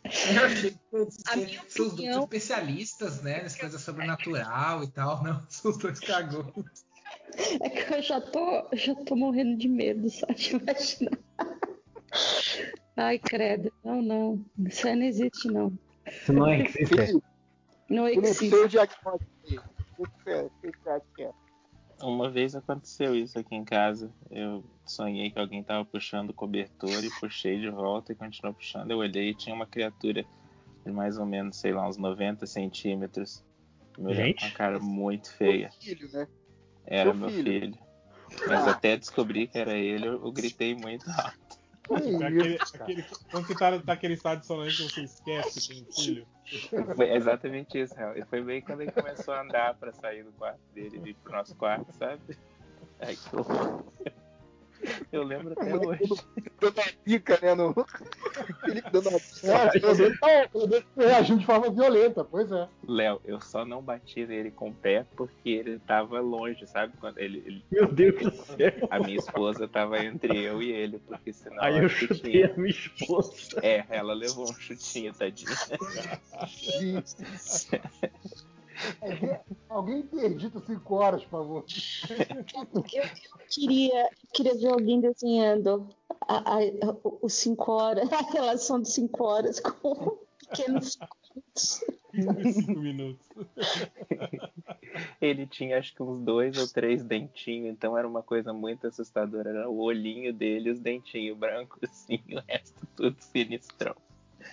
[0.06, 3.42] Eu achei que são os especialistas, né?
[3.44, 5.22] Nessa coisa sobrenatural e tal.
[5.24, 6.54] Não, são os dois cagões.
[7.62, 11.18] É que eu já tô, já tô morrendo de medo, só de imaginar.
[12.96, 13.72] Ai, credo.
[13.84, 14.46] Não, não.
[14.68, 15.74] Isso aí não existe, não.
[16.08, 17.22] Isso não existe.
[17.90, 18.68] Não existe.
[18.68, 19.58] diagnóstico aí.
[19.98, 20.50] O que você-
[20.98, 21.32] o que é?
[22.02, 24.12] Uma vez aconteceu isso aqui em casa.
[24.30, 28.92] Eu sonhei que alguém tava puxando o cobertor e puxei de volta e continuou puxando.
[28.92, 30.26] Eu olhei e tinha uma criatura
[30.86, 33.44] de mais ou menos, sei lá, uns 90 centímetros.
[33.98, 34.40] Me olhando Gente.
[34.40, 35.70] com uma cara muito feia.
[35.80, 36.28] Filho, né?
[36.86, 37.62] Era Seu meu filho.
[37.62, 37.80] filho.
[38.48, 41.44] Mas até descobrir que era ele, eu, eu gritei muito alto.
[41.88, 42.24] Que
[42.80, 46.28] Aquele, quando você tá naquele estado de sonolência, você esquece que tem filho.
[46.96, 48.18] Foi exatamente isso, real.
[48.18, 51.16] E foi bem quando ele começou a andar pra sair do quarto dele e ir
[51.16, 52.22] pro nosso quarto, sabe?
[53.00, 53.84] Ai, que horror.
[55.14, 56.04] Eu lembro até hoje.
[56.60, 57.54] Dando uma pica, né?
[57.54, 57.74] No...
[58.66, 59.20] Felipe dando uma
[59.70, 60.28] pica.
[60.28, 60.50] É,
[60.98, 62.68] reagiu de forma violenta, pois é.
[62.88, 66.94] Léo, eu só não bati nele com o pé porque ele tava longe, sabe?
[67.00, 68.74] Quando ele, ele- Meu Deus do céu.
[68.90, 72.54] a minha esposa tava entre eu e ele, porque senão Aí ela eu chutei chutinha.
[72.54, 73.34] a minha esposa.
[73.62, 75.52] É, ela levou um chutinho, tadinha.
[79.02, 81.66] Alguém, alguém interdita 5 horas, por favor.
[82.94, 83.04] Eu
[83.50, 85.90] queria, queria ver alguém desenhando
[86.28, 86.60] a, a,
[87.04, 90.98] o- os cinco horas, a relação de cinco horas com pequenos.
[91.56, 92.10] Cinco
[92.80, 93.26] minutos.
[95.22, 99.50] Ele tinha acho que uns dois ou três dentinhos, então era uma coisa muito assustadora.
[99.50, 103.96] Era o olhinho dele, os dentinhos brancos, assim, o resto tudo sinistrão.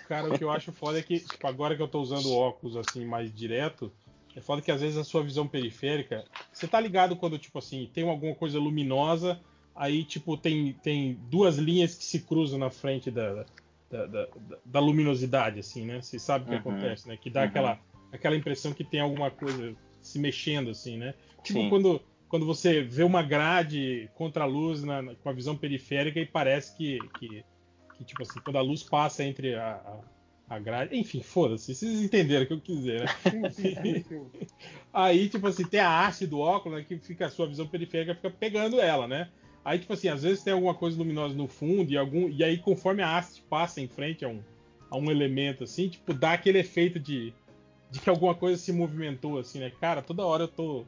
[0.07, 2.75] Cara, o que eu acho foda é que, tipo, agora que eu tô usando óculos
[2.77, 3.91] assim mais direto,
[4.35, 6.23] é foda que às vezes a sua visão periférica.
[6.53, 9.39] Você tá ligado quando, tipo assim, tem alguma coisa luminosa,
[9.75, 13.33] aí, tipo, tem, tem duas linhas que se cruzam na frente da,
[13.89, 16.01] da, da- da- da luminosidade, assim, né?
[16.01, 16.59] Você sabe o que Uhum.
[16.59, 17.17] acontece, né?
[17.17, 17.47] Que dá Uhum.
[17.47, 17.79] aquela,
[18.11, 21.13] aquela impressão que tem alguma coisa se mexendo, assim, né?
[21.43, 21.69] Tipo Sim.
[21.69, 26.19] quando, quando você vê uma grade contra a luz na- na- com a visão periférica
[26.19, 27.43] e parece que, que,
[27.97, 29.99] que, tipo assim, quando a luz passa entre a, a,
[30.51, 30.97] a grade.
[30.97, 33.07] Enfim, foda-se, vocês entenderam o que eu quis dizer, né?
[33.23, 34.47] Sim, sim, sim, sim.
[34.91, 38.13] Aí, tipo assim, tem a haste do óculos, né, que fica a sua visão periférica
[38.13, 39.29] fica pegando ela, né?
[39.63, 42.57] Aí, tipo assim, às vezes tem alguma coisa luminosa no fundo e, algum, e aí
[42.57, 44.41] conforme a haste passa em frente a um,
[44.89, 47.33] a um elemento, assim, tipo, dá aquele efeito de,
[47.89, 49.71] de que alguma coisa se movimentou, assim, né?
[49.79, 50.83] Cara, toda hora eu tô.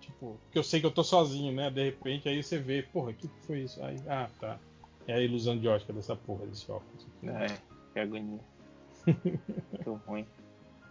[0.00, 1.70] Tipo, porque eu sei que eu tô sozinho, né?
[1.70, 3.82] De repente aí você vê, porra, o que que foi isso?
[3.82, 4.58] Aí, ah, tá.
[5.06, 7.06] É a ilusão de ótica dessa porra, desse óculos.
[7.22, 7.46] É,
[7.94, 8.40] que agonia.
[9.72, 10.26] Muito ruim.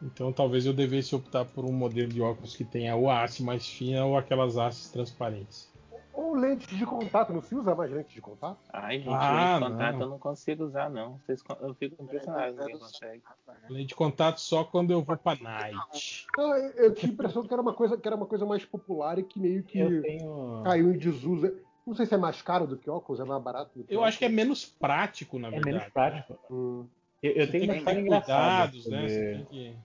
[0.01, 3.41] Então talvez eu devesse optar por um modelo de óculos que tenha ou a haste
[3.41, 5.71] mais fina ou aquelas hastes transparentes.
[6.13, 8.57] Ou lente de contato, não se usa mais lente de contato?
[8.73, 10.01] Ai, gente, Ah, lente de contato não.
[10.01, 11.19] eu não consigo usar, não.
[11.19, 13.23] Vocês, eu fico impressionado com quem consegue.
[13.69, 15.77] Lente de contato só quando eu vou pra night.
[16.35, 19.19] Não, eu, tinha a impressão que era uma coisa, que era uma coisa mais popular
[19.19, 20.63] e que meio que tenho.
[20.63, 21.55] caiu em desuso.
[21.85, 24.03] Não sei se é mais caro do que óculos, é mais barato do que Eu
[24.03, 25.75] acho que é menos prático, na É verdade.
[25.75, 26.37] menos prático.
[26.51, 26.85] Hum.
[27.21, 28.71] Eu, eu tenho uma que história engraçada.
[28.89, 29.07] né?
[29.07, 29.75] Você que...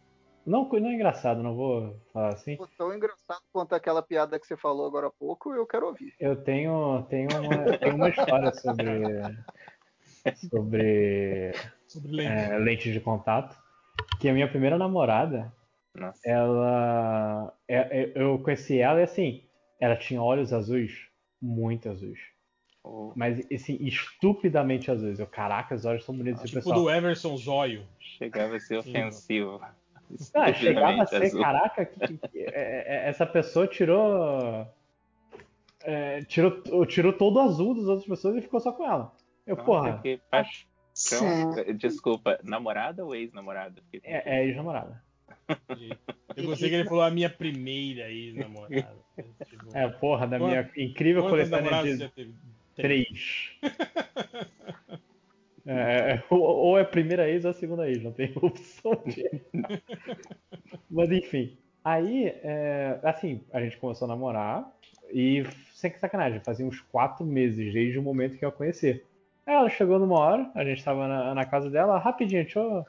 [0.45, 2.57] Não, não é engraçado, não vou falar assim.
[2.57, 6.12] Pô, Tão engraçado quanto aquela piada que você falou agora há pouco, eu quero ouvir.
[6.18, 9.22] Eu tenho, tenho, uma, tenho uma história sobre,
[10.51, 11.53] sobre
[11.87, 12.30] Sobre lente.
[12.53, 13.57] é, lente de contato.
[14.20, 15.53] Que a minha primeira namorada,
[15.95, 16.20] Nossa.
[16.24, 17.53] ela.
[17.68, 19.45] é- é- eu conheci ela e assim,
[19.80, 21.09] ela tinha olhos azuis,
[21.41, 22.18] muito azuis.
[23.14, 25.18] Mas assim, estupidamente azuis.
[25.20, 26.43] Eu, caraca, os olhos são bonitos.
[26.43, 27.87] O Tipo pessoal, do Everson Zóio.
[28.01, 29.61] Chegava a ser ofensivo.
[30.35, 31.41] Ah, chegava a ser, azul.
[31.41, 34.66] caraca, que- que- é- é- essa pessoa tirou,
[35.83, 36.61] é, tirou.
[36.87, 39.12] Tirou todo o azul das outras pessoas e ficou só com ela.
[39.47, 40.68] Eu, Nossa, porra, que paixão.
[40.95, 41.72] Certo.
[41.74, 43.83] Desculpa, namorada ou ex-namorada?
[44.05, 45.03] É, é ex-namorada.
[46.37, 48.95] Eu gostei que ele falou a minha primeira ex-namorada.
[49.47, 52.35] Tipo, É, porra, da minha incrível namoradas de você já teve?
[52.83, 53.59] Três.
[55.64, 59.24] É, ou, ou é a primeira ex ou a segunda ex, não tem opção de.
[60.91, 61.57] Mas enfim.
[61.85, 64.68] Aí, é, assim, a gente começou a namorar
[65.12, 69.03] e, sem sacanagem, fazia uns quatro meses desde o momento que eu a conheci.
[69.47, 72.85] Aí ela chegou numa hora, a gente tava na, na casa dela, rapidinho, deixa eu,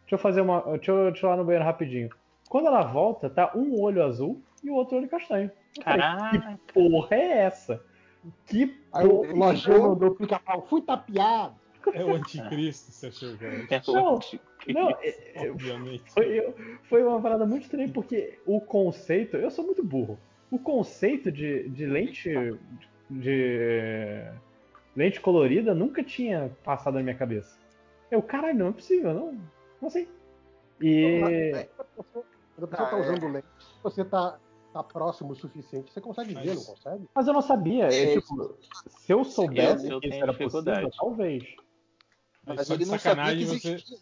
[0.00, 0.60] deixa eu fazer uma.
[0.76, 2.10] Deixa eu, deixa eu ir lá no banheiro rapidinho.
[2.48, 5.50] Quando ela volta, tá um olho azul e o outro olho castanho.
[5.82, 7.82] Falei, Caraca, que porra é essa?
[8.46, 9.34] Que Aí o.
[9.36, 11.54] Lojinha mandou pica-pau, fui tapeado.
[11.94, 13.62] É o anticristo, você achou era?
[13.74, 14.42] é Não, ótimo.
[14.68, 15.14] Não, é-
[15.46, 16.10] é- Obviamente.
[16.12, 19.36] foi, foi uma parada muito estranha, porque o conceito.
[19.36, 20.18] Eu sou muito burro.
[20.50, 22.30] O conceito de, de lente.
[23.08, 24.24] de.
[24.94, 27.58] lente colorida nunca tinha passado na minha cabeça.
[28.10, 29.38] Eu, caralho, não é possível, não.
[29.80, 30.08] Não sei.
[30.80, 31.20] E.
[31.76, 33.00] Quando a pessoa tá Ah, é.
[33.00, 34.38] usando lente, se você tá,
[34.72, 37.08] tá próximo o suficiente, você consegue ver, não Mas- consegue?
[37.14, 37.84] Mas eu não sabia.
[37.86, 38.54] é, É, tipo,
[38.88, 41.42] se eu soubesse eu que isso era possível, talvez.
[42.46, 43.68] Mas Mas ele não sabia que sacanagem você.
[43.74, 43.98] existia.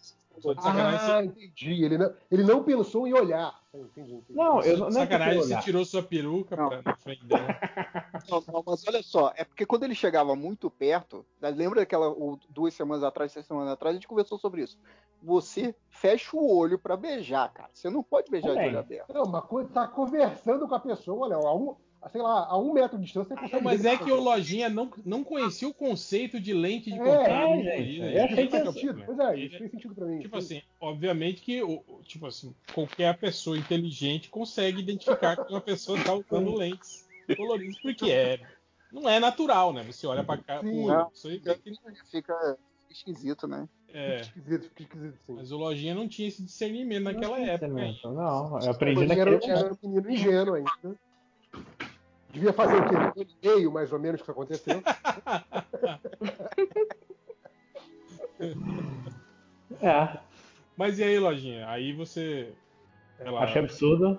[0.55, 1.85] Sacanagem, Ah, entendi.
[1.85, 3.56] Ele não, ele não pensou em olhar.
[3.81, 4.39] Entendi, entendi.
[4.39, 4.89] Não, eu não.
[4.89, 6.69] é sacanagem que eu você tirou sua peruca Não.
[6.69, 7.47] pra, na frente dela.
[8.29, 12.13] Não, não, mas olha só, é porque quando ele chegava muito perto, né, lembra daquela
[12.49, 14.77] duas semanas atrás, três semanas atrás, a gente conversou sobre isso.
[15.23, 17.71] Você fecha o olho pra beijar, cara.
[17.73, 19.13] Você não pode beijar de olho aberto.
[19.13, 21.39] Não, mas quando tá conversando com a pessoa, olha,
[22.01, 24.11] a um, sei lá, a um metro de distância você consegue Mas ver é que
[24.13, 27.53] o Lojinha não, não conhecia o conceito de lente de É, contato.
[27.53, 28.95] é, gente, é que o ia faz sentido.
[28.95, 29.05] problema.
[29.07, 30.19] Pois é, isso Ele- fez sentido pra mim.
[30.21, 31.61] Tipo assim, obviamente que
[32.05, 38.11] tipo assim, qualquer pessoa inteligente consegue identificar que uma pessoa está usando lentes coloridas, porque
[38.11, 38.41] é,
[38.93, 39.83] não é natural, né?
[39.85, 42.59] Você olha para cá, Sim, o olho, não, você vê Fica, que fica
[42.91, 43.69] esquisito, né?
[43.89, 45.35] é, Esquisito, fica esquisito, sim.
[45.35, 47.81] mas o lojinha não tinha esse discernimento Não naquela época.
[47.81, 47.99] ainda.
[48.05, 50.97] Não, eu aprendi naquele era, era um menino ingênuo ainda.
[52.33, 52.95] Devia fazer o quê?
[52.97, 54.83] Um ano e meio, mais ou menos, que isso aconteceu.
[59.81, 60.19] É,
[60.77, 61.69] Mas e aí, lojinha?
[61.69, 62.53] Aí você
[63.19, 64.19] ela achei absurdo.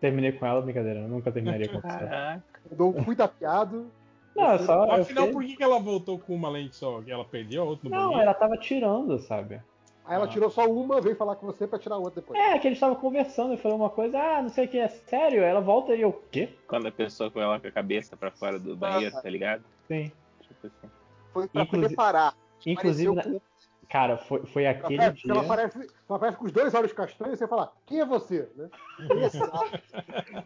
[0.00, 1.00] Terminei com ela, brincadeira.
[1.00, 1.86] Eu nunca terminaria com você.
[1.88, 2.42] Caraca.
[2.70, 3.90] Mandou um fui tapeado.
[4.36, 4.84] Não, eu só.
[4.86, 7.02] eu Afinal, fiquei- por que que ela voltou com uma lente só?
[7.06, 8.22] Ela perdeu a outra no Não, banheiro?
[8.22, 9.60] ela tava tirando, sabe?
[10.08, 10.28] Aí ela Ah.
[10.28, 12.40] tirou só uma, veio falar com você pra tirar outra depois.
[12.40, 14.88] É, que eles estavam conversando e falou uma coisa, ah, não sei o que, é
[14.88, 15.42] sério?
[15.42, 16.48] Ela volta e eu, o quê?
[16.66, 19.62] Quando a pessoa coloca a cabeça pra fora do banheiro, tá ligado?
[19.86, 20.10] Sim.
[20.40, 20.90] Tipo assim.
[21.32, 22.34] Foi pra Inclusive- preparar.
[22.66, 23.40] Inclusive, na- com-
[23.88, 25.30] cara, foi, foi aquele Ela, dia.
[25.30, 28.48] ela, aparece, ela aparece com os dois olhos castanhos e você fala, quem é você?
[28.56, 28.70] Né?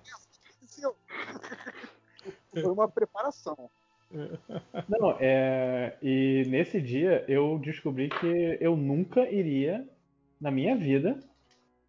[2.53, 3.71] Foi uma preparação.
[4.89, 5.97] Não, é.
[6.03, 9.87] E nesse dia eu descobri que eu nunca iria,
[10.41, 11.19] na minha vida,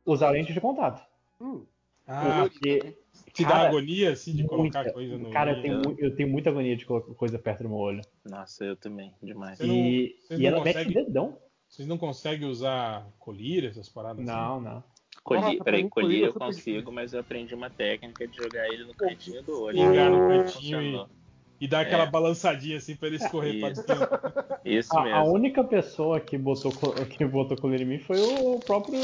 [0.06, 1.06] usar lente de contato.
[1.42, 1.66] Hum,
[2.06, 2.98] Ah, Porque,
[3.32, 5.62] te dá cara, agonia assim de colocar muita- coisa no cara, eu olho?
[5.64, 8.02] tenho, mu- eu tenho muita agonia de colocar coisa perto do meu olho.
[8.26, 9.58] Nossa, eu também, demais.
[9.58, 11.38] Você não- e vocês e não ela mete o conseguem- dedão.
[11.70, 14.84] Vocês não conseguem usar colírio, essas paradas Não, não.
[15.24, 15.90] Colhi, pra peraí,
[16.22, 19.78] eu consigo, mas eu aprendi uma técnica de jogar ele no cantinho do olho.
[19.90, 21.06] Ligar no Não cantinho e,
[21.64, 22.10] e dar aquela É.
[22.10, 23.88] balançadinha assim pra ele escorrer pra Isso.
[23.88, 24.08] dentro.
[24.66, 25.34] Isso A, a mesmo.
[25.34, 26.72] única pessoa que botou,
[27.10, 29.00] que botou colírio em mim foi o próprio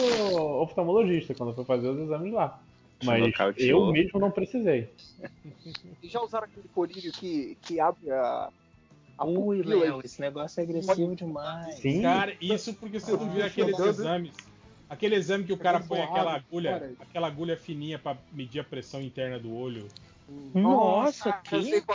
[0.61, 2.59] oftalmologista, quando foi fazer os exames lá.
[3.01, 4.89] Mas eu mesmo não precisei.
[5.55, 8.49] Vocês já usaram aquele colírio que, que abre a,
[9.17, 11.75] a Ui, Léo, esse negócio é agressivo demais.
[11.75, 12.01] Sim.
[12.01, 14.33] Cara, isso porque vocês não viram Ah, aqueles exames.
[14.89, 16.91] Aquele exame que o cara põe aquela agulha, cara.
[16.99, 19.87] aquela agulha fininha pra medir a pressão interna do olho.
[20.53, 21.87] Nossa, Ah, eu sei que?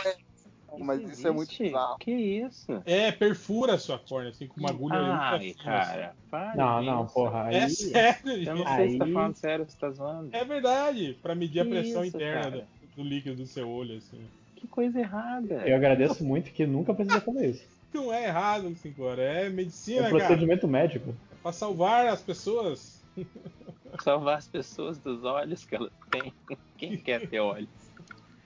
[0.73, 0.83] É.
[0.83, 1.97] Mas isso é muito bizarro.
[1.99, 2.81] Que isso?
[2.85, 5.63] É, perfura a sua córnea, assim, com uma agulha Ai, assim.
[5.63, 7.13] cara, para Não, com não, isso.
[7.13, 7.43] porra.
[7.45, 8.75] Aí, É sério, Eu não gente.
[8.75, 10.29] sei se tá Aí- falando sério, você tá zoando.
[10.35, 12.67] É verdade, pra medir a Que pressão isso, interna cara?
[12.95, 14.19] do, do líquido do seu olho, assim.
[14.55, 15.55] Que coisa errada.
[15.67, 17.75] eu agradeço muito que nunca precisei fazer isso.
[17.93, 20.17] Não é errado, Sincora, é É medicina, um cara.
[20.17, 21.15] procedimento médico.
[21.41, 23.01] Pra salvar as pessoas.
[24.03, 26.33] Salvar as pessoas dos olhos que elas têm.
[26.77, 27.69] Quem quer ter olhos?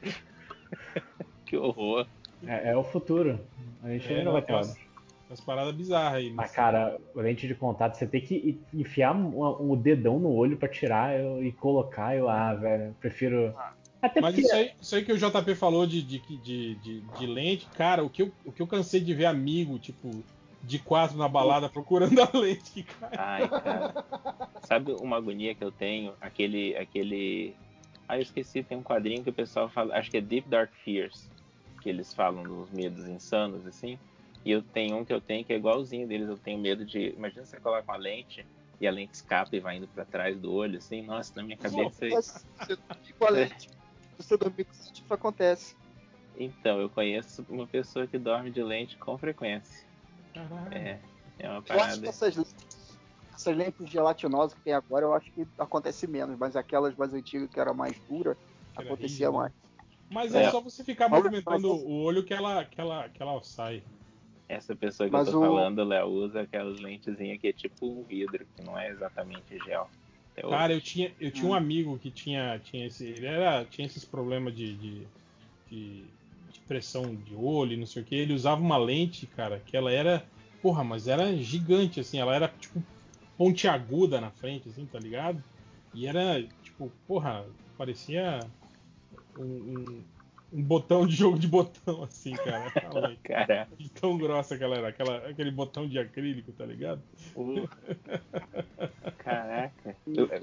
[1.49, 2.05] que horror.
[2.45, 3.39] É, é o futuro.
[3.83, 4.75] A gente É, ainda vai ter olhos.
[5.29, 6.31] Umas paradas bizarras aí.
[6.31, 10.67] Mas, cara, lente de contato, você tem que enfiar um, um dedão no olho pra
[10.67, 12.15] tirar eu- e colocar.
[12.15, 13.53] Eu, ah, velho, prefiro.
[14.01, 14.47] Até Mas porque.
[14.47, 18.03] isso aí, isso aí que o JP falou de, de, de, de, de lente, cara,
[18.03, 20.09] o que, eu, o que eu cansei de ver amigo, tipo,
[20.63, 23.09] de quatro na balada procurando a lente que cai.
[23.17, 23.93] Ai, cara.
[24.63, 26.13] Sabe uma agonia que eu tenho?
[26.21, 26.75] Aquele.
[26.77, 27.53] aquele...
[28.07, 29.95] Ah, eu esqueci, tem um quadrinho que o pessoal fala.
[29.95, 31.29] Acho que é Deep Dark Fears.
[31.81, 33.97] Que eles falam dos medos insanos, assim.
[34.45, 36.27] E eu tenho um que eu tenho que é igualzinho deles.
[36.27, 37.09] Eu tenho medo de.
[37.09, 38.45] Imagina você coloca uma lente
[38.81, 41.01] e a lente escapa e vai indo pra trás do olho, assim.
[41.01, 42.05] Nossa, na minha cabeça.
[42.05, 42.19] Não,
[42.67, 43.69] dormir com a lente,
[44.17, 45.75] você dormir com isso, isso acontece.
[46.37, 49.85] Então, eu conheço uma pessoa que dorme de lente com frequência.
[50.33, 50.73] Caralho.
[50.73, 50.99] É,
[51.39, 52.07] é uma Eu acho que parada.
[52.07, 52.99] essas, lentes-
[53.33, 57.49] essas lentes gelatinosas que tem agora, eu acho que acontece menos, mas aquelas mais antigas
[57.49, 58.37] que era mais dura,
[58.77, 59.33] Era acontecia rígido.
[59.33, 59.51] mais.
[60.09, 60.51] Mas é, É.
[60.51, 63.83] só você ficar movimentando mas- o olho que ela, que ela, que ela sai.
[64.47, 67.85] Essa pessoa que Mas eu tô o- falando, Léo, usa aquelas lentezinhas que é tipo
[67.85, 69.87] um vidro, que não é exatamente gel.
[70.49, 71.57] Cara, eu tinha, eu tinha um Hum.
[71.57, 75.07] amigo que tinha, tinha, esse, ele era, tinha esses problemas de, de,
[75.69, 76.03] de,
[76.51, 78.15] de pressão de olho não sei o que.
[78.15, 80.25] Ele usava uma lente, cara, que ela era.
[80.61, 82.19] Porra, mas era gigante, assim.
[82.19, 82.81] Ela era tipo
[83.37, 85.43] pontiaguda na frente, assim, tá ligado?
[85.93, 87.45] E era, tipo, porra,
[87.77, 88.39] parecia
[89.39, 90.03] um, um,
[90.51, 92.71] um botão de jogo de botão, assim, cara.
[92.85, 93.21] a lente.
[93.23, 93.75] Caraca.
[93.77, 97.01] De tão grossa que ela era, aquela, aquele botão de acrílico, tá ligado?
[97.35, 97.67] Uh.
[99.19, 99.95] Caraca.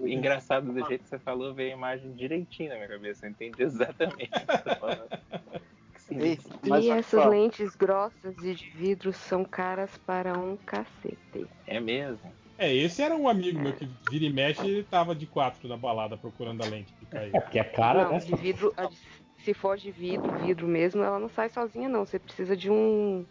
[0.04, 3.26] Engraçado, do jeito que você falou, veio a imagem direitinho na minha cabeça.
[3.26, 5.06] Eu entendi exatamente o que você tá
[6.68, 11.46] mas e essas só, lentes grossas e de vidro são caras para um cacete.
[11.66, 12.32] É mesmo?
[12.58, 15.76] É, esse era um amigo meu que vira e mexe ele tava de quatro na
[15.76, 17.36] balada procurando a lente que caiu.
[17.36, 18.18] É porque é cara, não, né?
[18.18, 22.06] de vidro, de- se for de vidro, vidro mesmo, ela não sai sozinha não.
[22.06, 23.26] Você precisa de um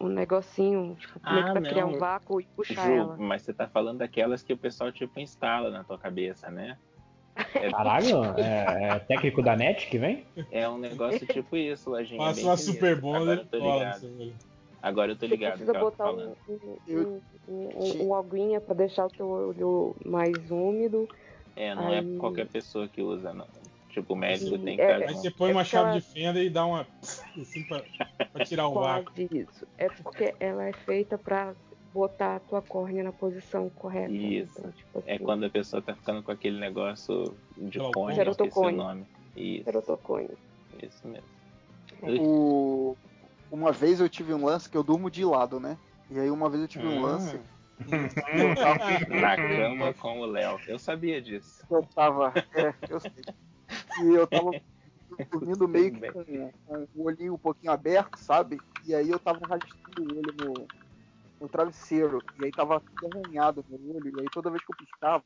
[0.00, 1.94] um negocinho, tipo, Ah, meio que pra criar não.
[1.94, 3.16] um vácuo e puxar Ju, ela.
[3.16, 6.76] mas você tá falando daquelas que o pessoal tipo instala na tua cabeça, né?
[7.72, 10.26] Caralho, é, é técnico da net que vem?
[10.50, 12.18] É um negócio tipo isso, Lojinha.
[12.18, 14.00] Passa bem uma super Agora e eu tô cola
[14.84, 18.14] Agora eu tô Você ligado no precisa que tá botar um, um, um, um, um
[18.14, 21.08] aguinha pra deixar o teu olho mais úmido.
[21.56, 23.46] É, não Aí- é qualquer pessoa que usa, não.
[23.88, 25.22] Tipo, o médico Sim, tem que é- estar Aí junto.
[25.22, 26.86] você põe É uma chave ela- de fenda e dá uma.
[27.40, 27.82] Assim pra,
[28.30, 29.12] pra tirar o vácuo.
[29.32, 29.66] Isso.
[29.78, 31.54] É porque ela é feita pra
[31.94, 34.12] botar a tua córnea na posição correta.
[34.12, 34.58] Isso.
[34.58, 38.12] Então, tipo É assim, quando a pessoa tá ficando com aquele negócio de Glaucoma.
[38.14, 39.06] cone, esqueci o nome.
[39.34, 39.70] Isso,
[40.82, 41.28] isso mesmo.
[42.20, 42.96] O...
[43.54, 45.78] uma vez eu tive um lance que eu durmo de lado, né?
[46.10, 47.02] E aí uma vez eu tive um Hum.
[47.02, 47.38] lance
[48.36, 48.78] eu tava,
[49.20, 50.60] Na cama com o Léo.
[50.66, 51.64] Eu sabia disso.
[51.70, 52.32] eu tava.
[52.54, 53.24] É, eu sei.
[54.02, 54.56] E eu tava
[55.32, 58.58] dormindo meio que com, com o olhinho um pouquinho aberto, sabe?
[58.86, 60.68] E aí eu tava raspando o olho no,
[61.40, 62.18] no travesseiro.
[62.40, 64.08] E aí tava tudo arranhado no olho.
[64.16, 65.24] E aí toda vez que eu piscava,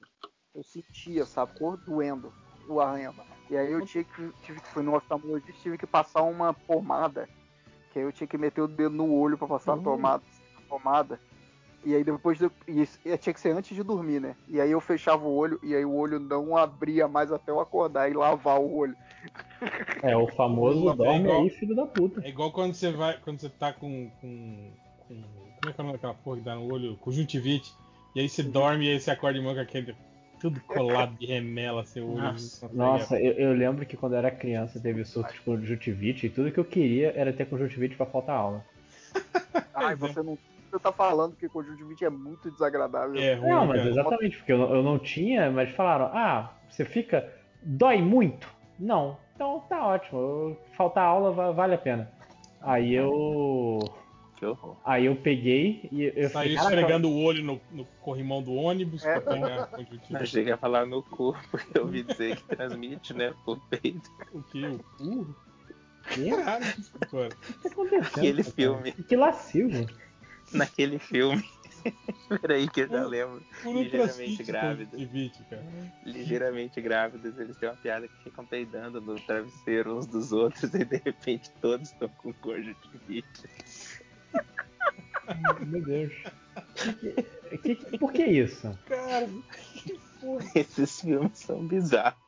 [0.55, 1.55] eu sentia, sabe?
[1.55, 2.33] Cor doendo
[2.69, 3.23] o arranhado.
[3.51, 7.29] E aí eu tinha que, tive que fui no oftalmologista, tive que passar uma pomada.
[7.99, 10.23] Que aí eu tinha que meter o dedo no olho pra passar a tomada,
[10.57, 11.21] a pomada.
[11.85, 14.37] E aí depois de, e e tinha que ser antes de dormir, né?
[14.47, 17.59] E aí eu fechava o olho e aí o olho não abria mais até eu
[17.59, 18.95] acordar e lavar o olho.
[20.03, 22.25] É o famoso Igual- dorme igual- aí, filho da puta.
[22.25, 23.19] É igual quando você vai.
[23.19, 24.09] Quando você tá com.
[24.21, 24.71] com,
[25.09, 25.23] com-
[25.61, 26.97] como é que é o nome daquela porra que dá no olho?
[26.99, 27.75] Conjuntivite.
[28.15, 29.97] E aí você dorme e aí você acorda de manhã com aquele.
[30.41, 32.23] Tudo colado de remela, seu olho.
[32.23, 32.69] Nossa.
[32.73, 36.53] Nossa, eu, eu lembro que quando eu era criança teve surto de conjuntivite e tudo
[36.53, 38.65] que eu queria era ter conjuntivite pra faltar aula.
[39.75, 39.97] Ai, é.
[39.97, 40.39] você não.
[40.71, 43.19] Você tá falando que conjuntivite é muito desagradável.
[43.21, 43.91] É ruim, Não, mas cara.
[43.91, 47.27] exatamente, porque eu, não- eu não tinha, mas falaram, ah, você fica.
[47.63, 48.47] dói muito?
[48.79, 49.17] Não.
[49.35, 50.19] Então tá ótimo.
[50.21, 52.11] eu- Faltar aula va- vale a pena.
[52.61, 53.79] Aí eu.
[54.39, 54.77] Que horror.
[54.85, 58.53] Aí eu peguei e eu Saiu fiquei, "Caraca, esfregando o olho no, no corrimão do
[58.55, 59.19] ônibus É.
[59.19, 60.17] pra pegar a conjuntivite.
[60.17, 63.35] Achei que ia falar no cu, porque eu ouvi dizer que transmite, né?
[63.45, 64.09] Por peito.
[64.33, 64.65] O que?
[64.65, 65.37] O cu?
[66.31, 66.65] Caralho,
[67.11, 67.29] cara.
[67.29, 67.97] tá?
[68.17, 68.55] Aquele cara?
[68.55, 68.93] filme.
[68.93, 69.87] Que lascivo.
[70.53, 71.45] Naquele filme.
[72.41, 73.43] Peraí que eu já lembro.
[73.65, 74.79] Ligeiramente cara.
[76.05, 80.85] Ligeiramente grávidos, eles têm uma piada que ficam peidando no travesseiro uns dos outros e
[80.85, 83.27] de repente todos estão com conjuntivite.
[85.67, 86.13] Meu Deus.
[87.51, 88.77] Que- que- que- por que isso?
[88.87, 89.29] Cara,
[90.55, 92.19] Esses filmes são bizarros.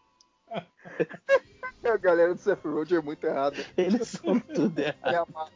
[1.83, 3.57] A galera do Seth Road é muito errada.
[3.77, 5.15] Eles são tudo errado.
[5.15, 5.53] É amado.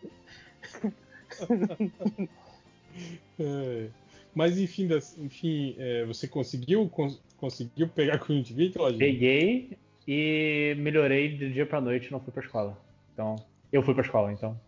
[3.39, 3.89] é.
[4.35, 8.99] Mas enfim, das- enfim é, você conseguiu, cons- conseguiu pegar conjuntivite, Lojinha?
[8.99, 12.77] Peguei e melhorei de dia pra noite e não fui pra escola.
[13.13, 13.37] Então,
[13.73, 14.59] eu fui pra escola, então.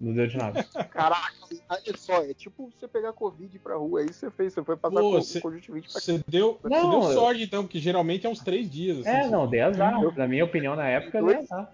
[0.00, 0.62] Não deu de nada.
[0.90, 1.32] Caraca,
[1.70, 5.00] olha só, é tipo você pegar Covid pra rua, aí você fez, você foi passar
[5.00, 8.26] Pô, com cê- conjuntivite pra Você deu, você Não, deu eu- sorte, então, porque geralmente
[8.26, 8.98] é uns três dias.
[8.98, 9.92] assim, É, você- não, dei azar.
[10.16, 11.72] Na minha opinião, na época, eu dei azar.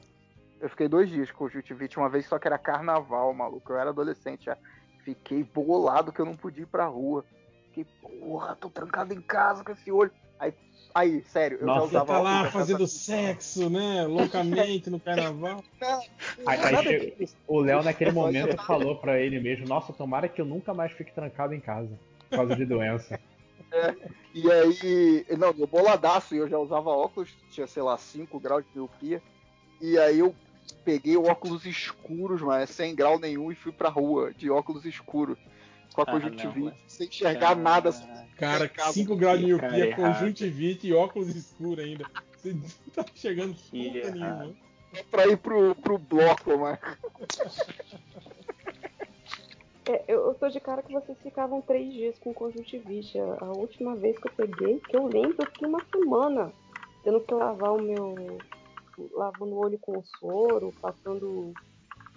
[0.61, 3.73] Eu fiquei dois dias com conjuntivite uma vez, só que era carnaval, maluco.
[3.73, 4.57] Eu era adolescente já.
[5.05, 7.24] Fiquei bolado que eu não podia ir pra rua.
[7.66, 10.12] Fiquei, porra, tô trancado em casa com esse olho.
[10.39, 10.53] Aí,
[10.94, 14.06] aí sério, eu Nossa, já Você usava tá lá fazendo essa- sexo, né?
[14.06, 15.62] Loucamente no carnaval.
[15.81, 16.02] Não,
[16.47, 17.12] Aí, aí
[17.47, 21.12] o Léo, naquele momento, falou pra ele mesmo: Nossa, tomara que eu nunca mais fique
[21.12, 21.90] trancado em casa.
[22.31, 23.20] Por causa de doença.
[24.35, 28.64] E aí, não, deu boladaço e eu já usava óculos, tinha, sei lá, 5 graus
[28.64, 29.23] de miopia.
[29.81, 30.35] E aí eu
[30.85, 35.39] peguei óculos escuros, mas sem grau nenhum, e fui pra rua de óculos escuros.
[35.94, 37.89] Com a Ah, não, conjuntivite, mas- sem enxergar nada.
[37.90, 38.06] assim.
[38.36, 38.93] Cara, Pecado.
[38.93, 42.05] 5 graus de miopia, conjuntivite e óculos escuros ainda.
[42.36, 42.62] Você não
[42.94, 44.12] tá chegando errado.
[44.14, 44.55] nenhuma.
[44.94, 46.78] É pra ir pro, pro bloco, mas.
[49.86, 53.19] É, eu, eu tô de cara que vocês ficavam três dias com conjuntivite.
[53.19, 56.52] A, a última vez que eu peguei, que eu lembro, eu fiquei uma semana
[57.02, 58.39] tendo que lavar o meu.
[59.12, 61.52] lavando o olho com soro, passando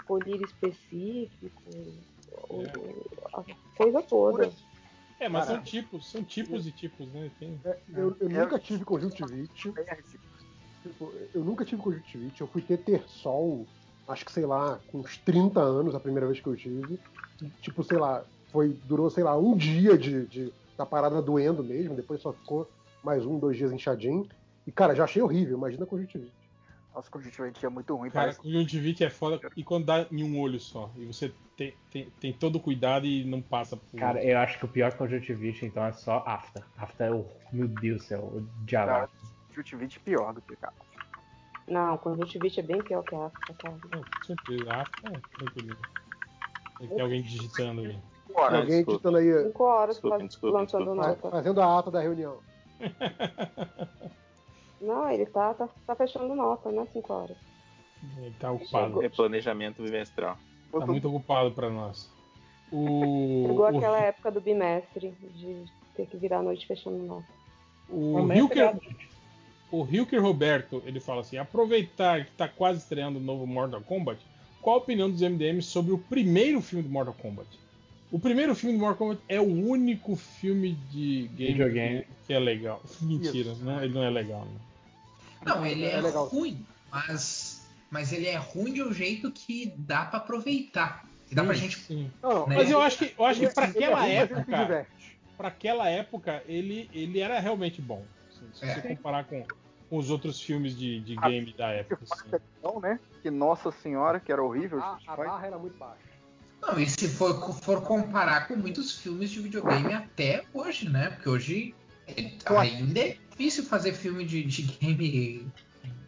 [0.06, 1.62] colírio específico,
[2.50, 3.44] o- a
[3.78, 4.50] coisa toda.
[5.20, 5.56] É, mas Cara.
[5.58, 7.32] são tipos, são tipos e tipos, né?
[7.40, 9.74] Tem- É, eu, eu nunca tive conjuntivite.
[10.82, 12.42] Tipo, eu nunca tive conjuntivite.
[12.42, 13.66] Eu fui ter terçol,
[14.08, 17.00] acho que sei lá, com uns 30 anos, a primeira vez que eu tive.
[17.42, 21.64] E, tipo, sei lá, foi, durou, sei lá, um dia de, de da parada doendo
[21.64, 22.70] mesmo, depois só ficou
[23.04, 24.28] mais um, dois dias inchadinho.
[24.68, 26.34] E, cara, já achei horrível, imagina conjuntivite.
[26.96, 28.40] Nossa, conjuntivite é muito ruim, Cara, parece.
[28.42, 30.90] conjuntivite é foda e quando dá em um olho só.
[30.96, 34.00] E você tem, tem, tem todo o cuidado e não passa por.
[34.00, 36.66] Cara, eu acho que o pior conjuntivite, então, é só afta.
[36.78, 37.26] Afta é o.
[37.52, 39.10] Meu Deus do céu, o diabo.
[39.50, 40.74] Conjuntivite pior do que cara.
[41.68, 43.76] Não, conjuntivite é bem pior que a afta, cara.
[43.92, 44.70] Não, com certeza.
[44.70, 45.78] Ah, é, tranquilo.
[46.80, 48.00] Tem que ter alguém digitando ali.
[48.34, 48.58] Bora.
[48.58, 48.92] Alguém desculpa.
[49.10, 51.08] editando aí, Cinco horas Desculpa, lá- desculpa, lançando desculpa.
[51.10, 51.32] nota.
[51.32, 52.40] fazendo a ata da reunião.
[54.86, 56.88] Não, ele tá, tá, tá fechando nota, né?
[56.94, 57.38] Cinco horas.
[58.18, 59.04] Ele tá ocupado.
[59.04, 60.38] É planejamento bimestral.
[60.72, 62.10] Tá muito ocupado pra nós.
[62.72, 63.46] O.
[63.48, 65.64] Chegou o- aquela época do bimestre de
[65.96, 67.26] ter que virar a noite fechando nota.
[67.90, 69.10] O é Hilker, feriado, gente.
[69.72, 74.20] o Hilker Roberto, ele fala assim: aproveitar que tá quase estreando o novo Mortal Kombat,
[74.62, 77.48] qual a opinião dos MDM sobre o primeiro filme do Mortal Kombat?
[78.12, 82.00] O primeiro filme do Mortal Kombat é o único filme de game Videogame.
[82.02, 82.82] que, que é legal.
[83.02, 84.42] Mentira, não, ele não é legal.
[84.46, 84.60] Né?
[85.46, 86.26] Não, ele é, É legal.
[86.26, 91.06] ruim, mas, mas ele é ruim de um jeito que dá pra aproveitar.
[91.28, 91.78] Que dá pra Sim, gente.
[91.80, 92.12] sim.
[92.22, 92.56] Não, Né?
[92.58, 94.88] Mas eu acho que, eu acho que pra é aquela ruim, se época,
[95.38, 98.06] para aquela época, ele, ele era realmente bom.
[98.30, 98.74] assim, se É.
[98.76, 99.44] você comparar com,
[99.90, 102.00] com os outros filmes de, de game da época.
[102.10, 102.30] assim.
[102.64, 103.00] Não, né?
[103.22, 104.80] Que nossa senhora, que era horrível.
[104.80, 106.00] A, a barra era muito baixa.
[106.62, 111.10] Não, e se for, for comparar com muitos filmes de videogame até hoje, né?
[111.12, 111.76] Porque hoje
[112.08, 115.48] é- ainda é difícil fazer filme de, de game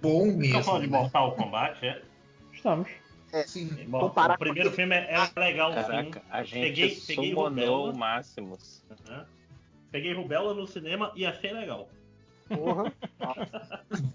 [0.02, 0.64] bom mesmo.
[0.64, 0.98] falando de né?
[1.00, 2.02] Mortal Kombat, é?
[2.54, 2.88] Estamos.
[3.46, 3.68] Sim.
[3.90, 6.26] Bom, o primeiro filme era legal, Caraca, sim.
[6.32, 7.72] a gente Peguei- peguei Rubella.
[7.92, 8.84] o Máximos.
[8.90, 9.24] Uhum.
[9.92, 11.90] Peguei Rubella no cinema e achei legal.
[12.48, 12.92] Porra.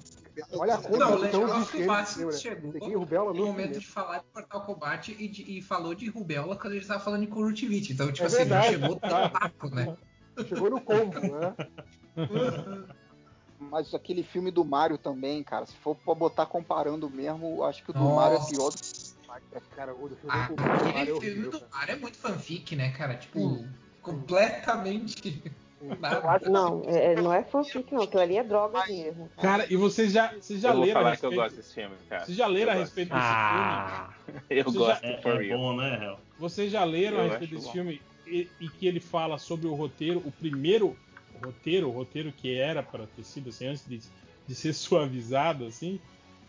[0.55, 2.36] Olha a conta Não, o que estão legal é que o Máximo né?
[2.39, 6.09] chegou Peguei rubela no momento de falar de Mortal Kombat e, de- e falou de
[6.09, 7.93] rubéola quando ele estava falando de conjuntivite.
[7.93, 8.64] Então, tipo É assim, verdade.
[8.66, 9.94] já chegou no taco, né?
[10.48, 11.55] Chegou no combo, né?
[13.70, 17.82] Mas aquele filme do Mario também, cara, se for pra botar comparando mesmo, eu acho
[17.84, 20.86] que o do Mario é pior do que Cara, o do filme Ah, do Mario
[20.86, 21.62] é aquele filme do.
[21.72, 23.14] Mario é muito fanfic, né, cara?
[23.16, 23.68] Tipo, Sim.
[24.02, 25.43] completamente.
[26.48, 28.02] Não, é, não é fanfic, não.
[28.05, 29.28] Aquilo ali é drogas mesmo.
[29.40, 31.43] Cara, e vocês já, vocês já eu vou leram a falar que eu respeito...
[31.51, 32.24] gosto desse filme, cara.
[32.24, 32.84] Vocês já leram Eu a gosto.
[32.84, 34.10] respeito desse Ah,
[34.48, 35.59] Eu Você gosto É, for é real.
[35.59, 35.98] bom, né, Hel?
[35.98, 36.16] filme?
[36.39, 37.72] Vocês já leram a Eu respeito acho desse bom.
[37.72, 40.97] filme e, e que ele fala sobre o roteiro, o primeiro
[41.47, 44.01] roteiro, o roteiro que era para ter sido assim, antes de,
[44.47, 46.01] de ser suavizado, assim,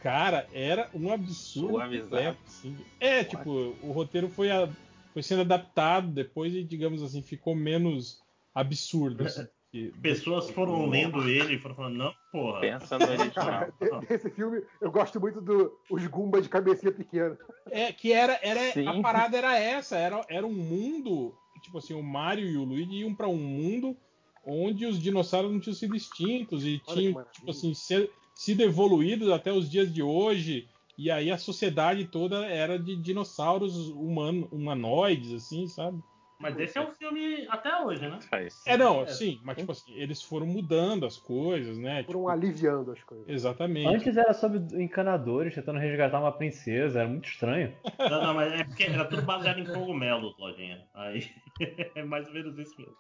[0.02, 1.70] cara, era um absurdo.
[1.74, 2.38] Suavizado?
[2.48, 2.78] assim.
[3.00, 4.70] É, tipo, o roteiro foi, a-
[5.14, 8.22] foi sendo adaptado depois e, digamos assim, ficou menos
[8.54, 9.24] absurdo.
[9.26, 12.60] Assim, que- Pessoas foram lendo ele e foram falando, não, porra.
[12.60, 13.68] Pensa no original.
[14.08, 17.38] Desse filme, eu gosto muito do os Gumba de cabecinha pequena.
[17.72, 18.88] É, que era, era Sim.
[18.88, 22.98] a parada era essa, era, era um mundo, tipo assim, o Mario e o Luigi
[22.98, 23.98] iam pra um mundo
[24.46, 29.52] onde os dinossauros não tinham sido extintos e Olha tinham, tipo assim, sido evoluídos até
[29.52, 30.68] os dias de hoje.
[30.98, 36.04] E aí a sociedade toda era de dinossauros humano, humanoides, assim, sabe?
[36.40, 38.20] Mas esse é um filme até hoje, né?
[38.30, 38.62] Faz.
[38.66, 39.08] É, não, É.
[39.08, 42.04] sim, mas tipo assim, eles foram mudando as coisas, né?
[42.04, 43.30] Foram Tipo, aliviando as coisas.
[43.30, 43.88] exatamente.
[43.88, 47.74] Antes era sobre encanadores tentando resgatar uma princesa, era muito estranho.
[47.98, 50.84] Não, não, mas é porque era tudo baseado em cogumelos, lojinha.
[50.94, 51.32] Aí
[51.96, 52.96] é mais ou menos isso mesmo.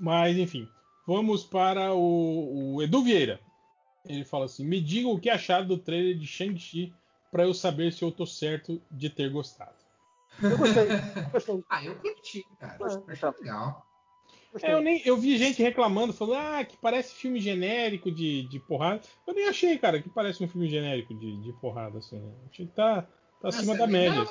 [0.00, 0.68] Mas, enfim,
[1.06, 3.40] vamos para o, o Edu Vieira.
[4.04, 6.92] Ele fala assim: Me digam o que acharam do trailer de Shang-Chi
[7.30, 9.76] para eu saber se eu tô certo de ter gostado.
[10.42, 10.86] Eu gostei,
[11.32, 11.64] gostei.
[11.68, 12.78] Ah, eu curti, cara.
[12.80, 13.88] Ah, Achei legal.
[14.62, 18.58] É, eu, nem, eu vi gente reclamando, falando ah, que parece filme genérico de, de
[18.58, 19.02] porrada.
[19.26, 22.18] Eu nem achei, cara, que parece um filme genérico de, de porrada, assim.
[22.18, 22.32] né?
[22.50, 23.02] Achei que tá,
[23.40, 24.26] tá acima Nossa, da média.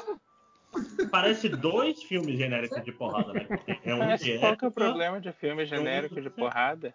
[1.11, 3.47] Parece dois filmes genéricos de porrada, né?
[3.83, 6.93] É um Mas de qual que é o problema de filme genérico de porrada?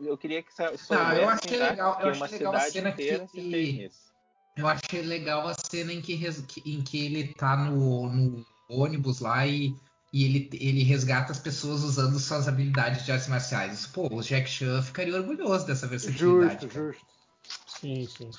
[0.00, 2.92] Eu queria que sa- Não, eu achei legal, que eu uma achei legal a cena
[2.92, 4.08] que- nisso.
[4.56, 8.44] Eu achei legal a cena em que, res- que- em que ele tá no, no
[8.68, 9.76] ônibus lá e,
[10.12, 13.86] e ele, ele resgata as pessoas usando suas habilidades de artes marciais.
[13.86, 16.62] Pô, o Jack Chan ficaria orgulhoso dessa versatilidade.
[16.62, 16.86] Justo, cara.
[16.86, 17.06] justo.
[17.66, 18.30] Sim, sim.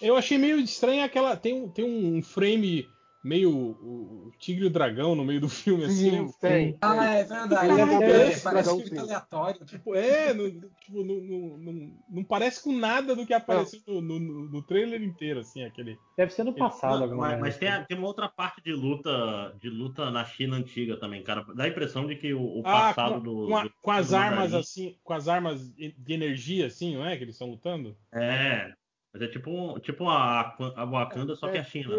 [0.00, 1.36] Eu achei meio estranho aquela.
[1.36, 2.88] Tem um, tem um frame
[3.22, 6.10] meio o, o tigre e o dragão no meio do filme, assim.
[6.28, 6.78] Sim, tem.
[6.80, 7.70] Ah, é verdade.
[7.72, 8.98] Ele é Parece- muito sim.
[8.98, 9.64] aleatório.
[9.64, 14.00] Tipo, é, não, tipo, não, não, não, não parece com nada do que apareceu no,
[14.00, 15.98] no, no- trailer inteiro, assim, aquele.
[16.16, 18.72] Deve ser no passado Não, alguma mas, mas tem, a- tem uma outra parte de
[18.72, 21.44] luta de luta na China antiga também, cara.
[21.54, 23.90] Dá a impressão de que o, o Ah, passado com, do, com a- do- com
[23.90, 27.16] as do armas assim, com as armas de energia, assim, não é?
[27.16, 27.96] Que eles estão lutando?
[28.12, 28.72] É.
[29.12, 31.96] Mas é tipo, um- tipo a, a Wakanda, só que a Deve China.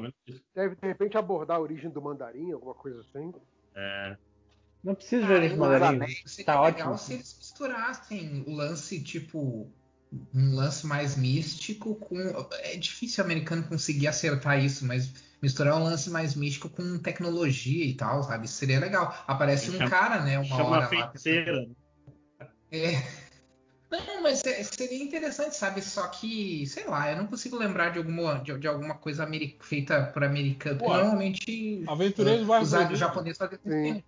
[0.00, 0.40] menos isso.
[0.54, 3.32] Deve de repente abordar a origem do mandarim, alguma coisa assim.
[3.74, 4.16] É.
[4.82, 6.06] Não precisa ver esse eu mandarim.
[6.26, 6.98] seria Tá legal ótimo.
[6.98, 9.70] se eles misturassem o lance, tipo,
[10.34, 12.16] um lance mais místico com.
[12.62, 15.12] É difícil o americano conseguir acertar isso, mas
[15.42, 18.46] misturar um lance mais místico com tecnologia e tal, sabe?
[18.48, 19.12] Seria legal.
[19.26, 20.86] Aparece um Chama- cara, né, uma Chama hora a lá.
[20.88, 21.68] feiticeira.
[22.70, 23.21] É.
[23.92, 25.82] Não, mas é- seria interessante, sabe?
[25.82, 29.28] Só que, sei lá, eu não consigo lembrar de alguma, de, de alguma coisa
[29.60, 30.78] feita por americano.
[30.78, 32.96] Pô, normalmente Aventureiros vai os Rodrigo.
[32.96, 34.02] japoneses fazem Sim.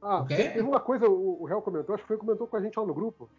[0.00, 2.78] Ah, teve uma coisa, o, o Real comentou, acho que foi comentou com a gente
[2.78, 3.30] lá no grupo,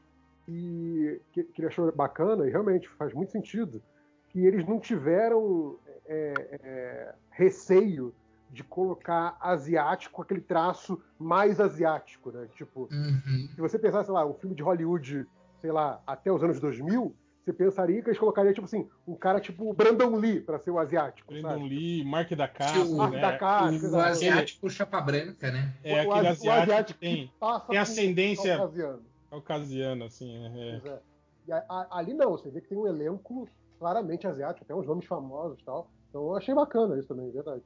[0.47, 3.81] e que, que ele achou bacana, e realmente faz muito sentido,
[4.29, 8.13] que eles não tiveram é, é, receio
[8.51, 12.47] de colocar asiático com aquele traço mais asiático, né?
[12.55, 13.47] Tipo, Uhum.
[13.55, 15.25] se você pensar, sei lá, um filme de Hollywood,
[15.61, 19.39] sei lá, até os anos 2000, você pensaria que eles colocariam, tipo assim, um cara
[19.39, 21.69] tipo o Brandon Lee pra ser o asiático, Brandon sabe?
[21.69, 23.21] Lee, Mark da Que o- Mark né?
[23.21, 24.05] da Casca, O exato.
[24.09, 25.73] asiático chapa branca, né?
[25.83, 29.01] É O- o aquele o asiático, que tem passa tem por ascendência- caucasiano.
[29.29, 30.79] caucasiano, assim, é.
[30.81, 30.99] Pois é.
[31.47, 33.47] E a- a- ali não, você vê que tem um elenco
[33.79, 35.89] claramente asiático, até uns nomes famosos e tal.
[36.09, 37.63] Então eu achei bacana isso também, é verdade.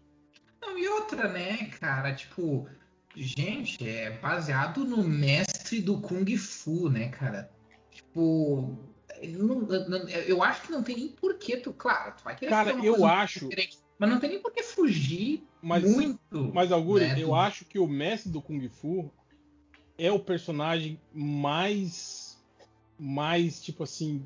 [0.75, 2.13] Não, e outra, né, cara?
[2.13, 2.67] Tipo,
[3.15, 7.49] gente, é baseado no mestre do Kung Fu, né, cara?
[7.89, 8.77] Tipo,
[9.21, 11.71] eu não- não- eu acho que não tem nem porquê tu.
[11.71, 14.41] Claro, tu vai querer Cara, fazer uma eu coisa acho- diferente, mas não tem nem
[14.41, 16.51] porquê fugir Mas, muito.
[16.53, 19.09] mas Alguri, né, eu do- acho que o mestre do Kung Fu
[19.97, 22.25] é o personagem mais.
[22.97, 24.25] mais, tipo assim,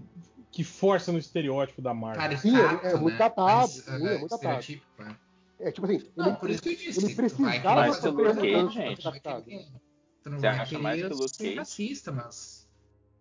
[0.51, 2.21] que força no estereótipo da Marvel.
[2.21, 3.19] Caricato, Sim, é- é muito né?
[3.19, 4.65] datado, Mais, sim, uh, é muito datado.
[5.59, 6.99] É tipo assim, Não, ele, por isso que eu disse.
[6.99, 9.01] ele tu vai precisava querer Mais fazer que o Luke Cage, gente.
[9.01, 9.67] tu querer-
[10.25, 11.55] não Você vai acha mais querer que o Luke ser Cage?
[11.57, 12.69] racista, mas.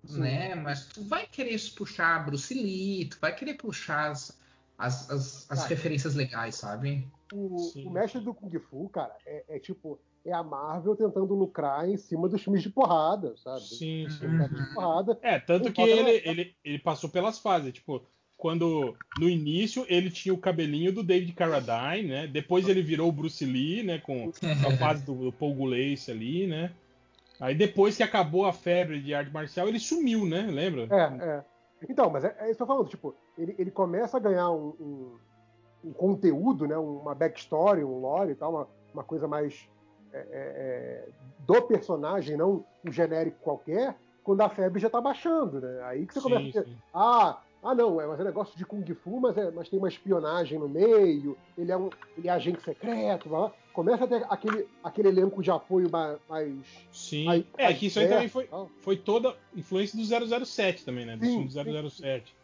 [0.05, 0.20] Sim.
[0.20, 0.55] Né?
[0.55, 4.39] Mas tu vai querer puxar Bruce Lee, tu vai querer puxar as,
[4.78, 5.69] as, as, as Cara.
[5.69, 7.09] referências legais, sabe?
[7.32, 7.86] o, Sim.
[7.86, 11.97] o mestre do Kung Fu, cara, é, é tipo, é a Marvel tentando lucrar em
[11.97, 13.60] cima dos filmes de porrada, sabe?
[13.60, 14.27] Sim, sim.
[14.27, 14.48] Uhum.
[14.48, 15.19] De porrada.
[15.20, 17.73] É, tanto que ele, ele, ele passou pelas fases.
[17.73, 18.02] Tipo,
[18.39, 22.27] quando no início ele tinha o cabelinho do David Carradine, né?
[22.28, 23.98] Depois ele virou o Bruce Lee, né?
[23.98, 24.31] Com,
[24.66, 26.73] a fase do, do Paul Gulace ali, né?
[27.40, 30.43] Aí depois que acabou a febre de arte marcial, ele sumiu, né?
[30.43, 30.86] Lembra?
[30.89, 31.44] É, é.
[31.90, 34.51] Então, mas é, é isso que eu tô falando, tipo, ele, ele começa a ganhar
[34.51, 35.16] um, um,
[35.86, 36.77] um conteúdo, né?
[36.77, 39.69] Uma backstory, um lore e tal, uma, uma coisa mais
[40.12, 41.09] é, é, é,
[41.40, 45.82] do personagem, não um genérico qualquer, quando a febre já tá baixando, né?
[45.82, 48.64] Aí que você Sim, começa a dizer, ah, ah não, é, mas é negócio de
[48.64, 52.30] Kung Fu, mas, é, mas tem uma espionagem no meio, ele é um ele é
[52.30, 53.52] agente secreto, blá, blá.
[53.72, 56.55] começa a ter aquele, aquele elenco de apoio ma- mais.
[56.93, 57.24] Sim.
[57.24, 58.70] mais- é, mais que isso aí também foi, tal.
[58.80, 60.05] foi toda influência do
[60.47, 61.16] 007 também, né?
[61.16, 62.35] Do Sim, filme do 007.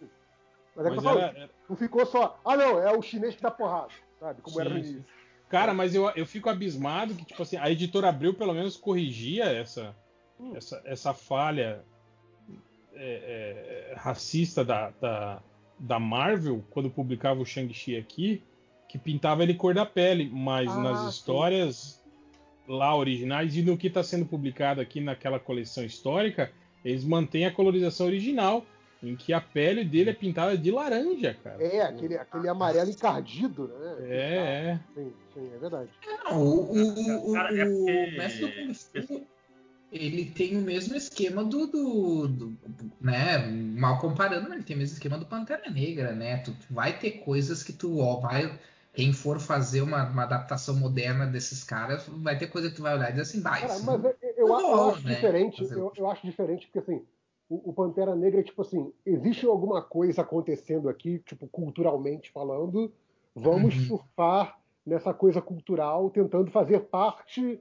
[0.77, 2.97] Mas é que eu Mas tô falando, era- era- não ficou só, ah não, é
[2.97, 3.89] o chinês que dá porrada,
[4.19, 4.43] sabe?
[4.43, 4.91] Como era no Sim, sim.
[4.91, 5.07] início.
[5.49, 9.45] Cara, mas eu, eu fico abismado que, tipo assim, a editora Abril pelo menos corrigia
[9.45, 9.95] essa,
[10.53, 11.85] essa, essa falha
[12.97, 15.43] é, é, racista da, da,
[15.79, 18.43] da Marvel quando publicava o Shang-Chi aqui,
[18.89, 21.09] que pintava ele cor da pele, mas Ah, nas sim.
[21.09, 22.03] histórias
[22.69, 26.51] lá originais e no que está sendo publicado aqui naquela coleção histórica,
[26.85, 28.65] eles mantêm a colorização original,
[29.03, 31.63] em que a pele dele é pintada de laranja, cara.
[31.63, 33.97] É, aquele, aquele amarelo encardido, né?
[34.09, 34.81] É, é.
[34.95, 35.91] Sim, sim, é verdade.
[36.25, 38.75] Não, o, o, o, Cara, é o porque- mestre do Kung
[39.07, 39.27] Fu,
[39.95, 42.53] ele tem o mesmo esquema do, do, do-
[43.01, 43.39] né,
[43.79, 46.39] mal comparando, mas ele tem o mesmo esquema do Pantera Negra, né?
[46.39, 48.59] Tu vai ter coisas que tu ó, vai,
[48.93, 52.95] quem for fazer uma, uma adaptação moderna desses caras, vai ter coisa que tu vai
[52.95, 55.15] olhar e dizer assim, bah, Cara, isso mas não- eu, eu, eu rola, acho né?
[55.15, 57.03] diferente, eu, eu acho diferente porque assim,
[57.49, 62.93] o, o Pantera Negra é tipo assim, existe alguma coisa acontecendo aqui, tipo, culturalmente falando,
[63.35, 63.87] vamos Uhum.
[63.87, 67.61] surfar nessa coisa cultural, tentando fazer parte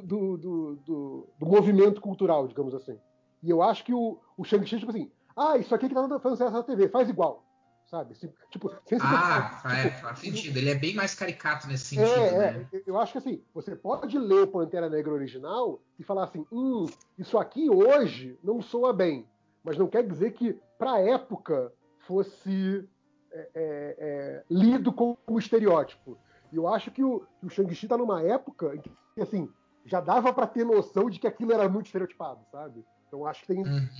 [0.00, 2.98] do, do, do, do- movimento cultural, digamos assim.
[3.42, 6.20] E eu acho que o, o Shang-Chi, tipo assim, ah, isso aqui que tá fazendo
[6.36, 7.44] sucesso na TV, faz igual,
[7.86, 8.14] sabe?
[8.14, 10.56] Se- Tipo, sem se Ah, preocupar, faz, tipo, faz sentido.
[10.56, 12.68] Ele é bem mais caricato nesse sentido, é, né?
[12.72, 16.44] é, eu acho que assim, você pode ler o Pantera Negra original e falar assim,
[16.52, 19.26] hum, isso aqui hoje não soa bem,
[19.64, 21.72] mas não quer dizer que pra época
[22.06, 22.88] fosse
[23.32, 26.18] é, é, é, lido como estereótipo.
[26.52, 29.48] E eu acho que o, que o Shang-Chi tá numa época em que, assim,
[29.84, 32.86] já dava pra ter noção de que aquilo era muito estereotipado, sabe?
[33.08, 33.58] Então acho que tem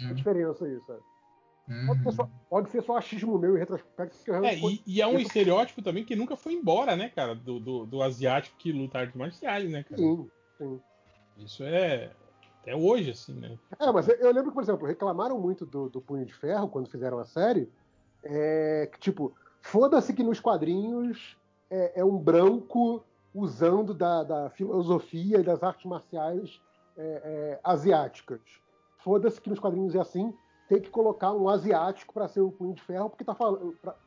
[0.09, 1.03] uma Uhum, diferença aí, sabe?
[1.87, 2.17] Pode, ser uhum.
[2.17, 5.07] só, pode ser só achismo meu em retrospecto, que eu É, realmente e, e é
[5.07, 7.35] um estereótipo também que nunca foi embora, né, cara?
[7.35, 10.03] Do, do, do asiático que luta artes marciais, né, cara?
[10.03, 10.83] Sim, sim.
[11.37, 12.17] Isso é
[12.61, 13.59] até hoje, assim, né?
[13.81, 16.69] É, mas eu, eu lembro que, por exemplo, reclamaram muito do, do Punho de Ferro
[16.69, 17.73] quando fizeram a série.
[18.23, 21.39] É, que, tipo, foda-se que nos quadrinhos
[21.71, 26.61] é, é um branco usando da, da filosofia e das artes marciais
[26.97, 28.41] é, é, asiáticas.
[28.99, 30.33] Foda-se que nos quadrinhos é assim.
[30.69, 33.59] Tem que colocar um asiático para ser o Punho de Ferro, porque tá, fal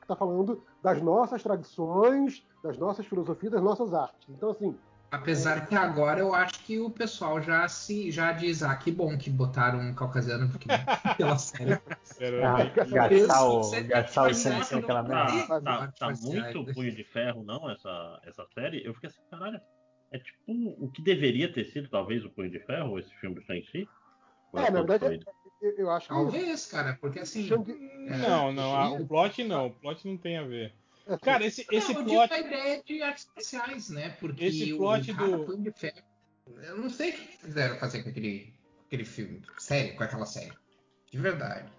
[0.08, 4.28] tá falando das nossas tradições, das nossas filosofias, das nossas artes.
[4.30, 4.76] Então, assim,
[5.16, 9.18] Apesar que agora eu acho que o pessoal já se já diz, ah, que bom
[9.18, 10.68] que botaram um caucasiano porque
[11.18, 11.74] pela série.
[12.44, 12.64] Ah,
[13.10, 15.48] gastar o, gastar o que essência imaginar naquela que merda.
[15.48, 16.56] Tá, tá, tá marciais.
[16.56, 18.86] muito punho de ferro, não, essa, essa série.
[18.86, 19.60] Eu fiquei assim, caralho.
[20.12, 23.42] É tipo o que deveria ter sido, talvez, o Punho de Ferro, esse filme do
[23.42, 23.90] Shang-Chi?
[24.54, 25.20] É, na verdade,
[25.60, 26.16] eu, eu acho que é.
[26.16, 27.48] Talvez, cara, porque assim.
[27.48, 27.66] Shang-
[28.22, 30.74] Não, não, a- o plot não, o plot não tem a ver.
[31.08, 32.34] É, Cara, esse, esse não, eu digo plot.
[32.34, 34.10] a ideia de artes marciais, né?
[34.20, 36.02] Porque Esse o plot cara do- de Ferro.
[36.64, 38.54] Eu não sei o que fizeram fazer com aquele,
[38.88, 40.54] aquele filme, série, com aquela série.
[41.12, 41.70] De verdade.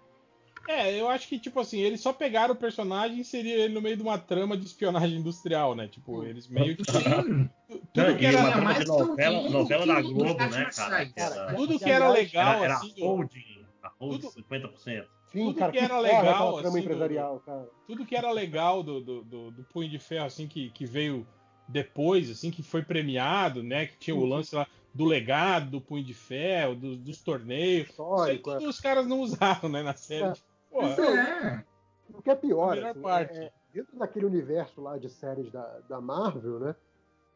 [0.67, 3.81] É, eu acho que, tipo assim, eles só pegaram o personagem e inseriram ele no
[3.81, 5.87] meio de uma trama de espionagem industrial, né?
[5.87, 6.83] Tipo, eles meio que.
[6.91, 8.37] Sim, Tudo Não, que era.
[8.37, 11.09] uma é trama mais de novela, novela da Globo, né, cara?
[11.15, 12.93] era, Tudo que era legal, era, era assim.
[12.99, 15.07] holding, a holding Tudo- 50%.
[15.31, 17.67] Sim, Tudo cara, que era porra legal, assim, do- empresarial, cara.
[17.85, 21.27] tudo que era legal do, do, do, do Punho de Ferro, assim, que, que veio
[21.67, 23.87] depois, assim, que foi premiado, né?
[23.87, 24.29] Que tinha o Sim.
[24.29, 27.89] lance lá do legado do Punho de Ferro, do- dos torneios.
[27.89, 28.51] Isso aí Histórico.
[28.57, 29.19] tudo os caras não
[29.61, 30.23] usaram, né, na série.
[30.29, 30.33] É.
[30.71, 31.65] Porra, Pois é.
[32.13, 33.37] O que é pior, assim, parte.
[33.37, 36.75] é- é, dentro daquele universo lá de séries da, da Marvel, né?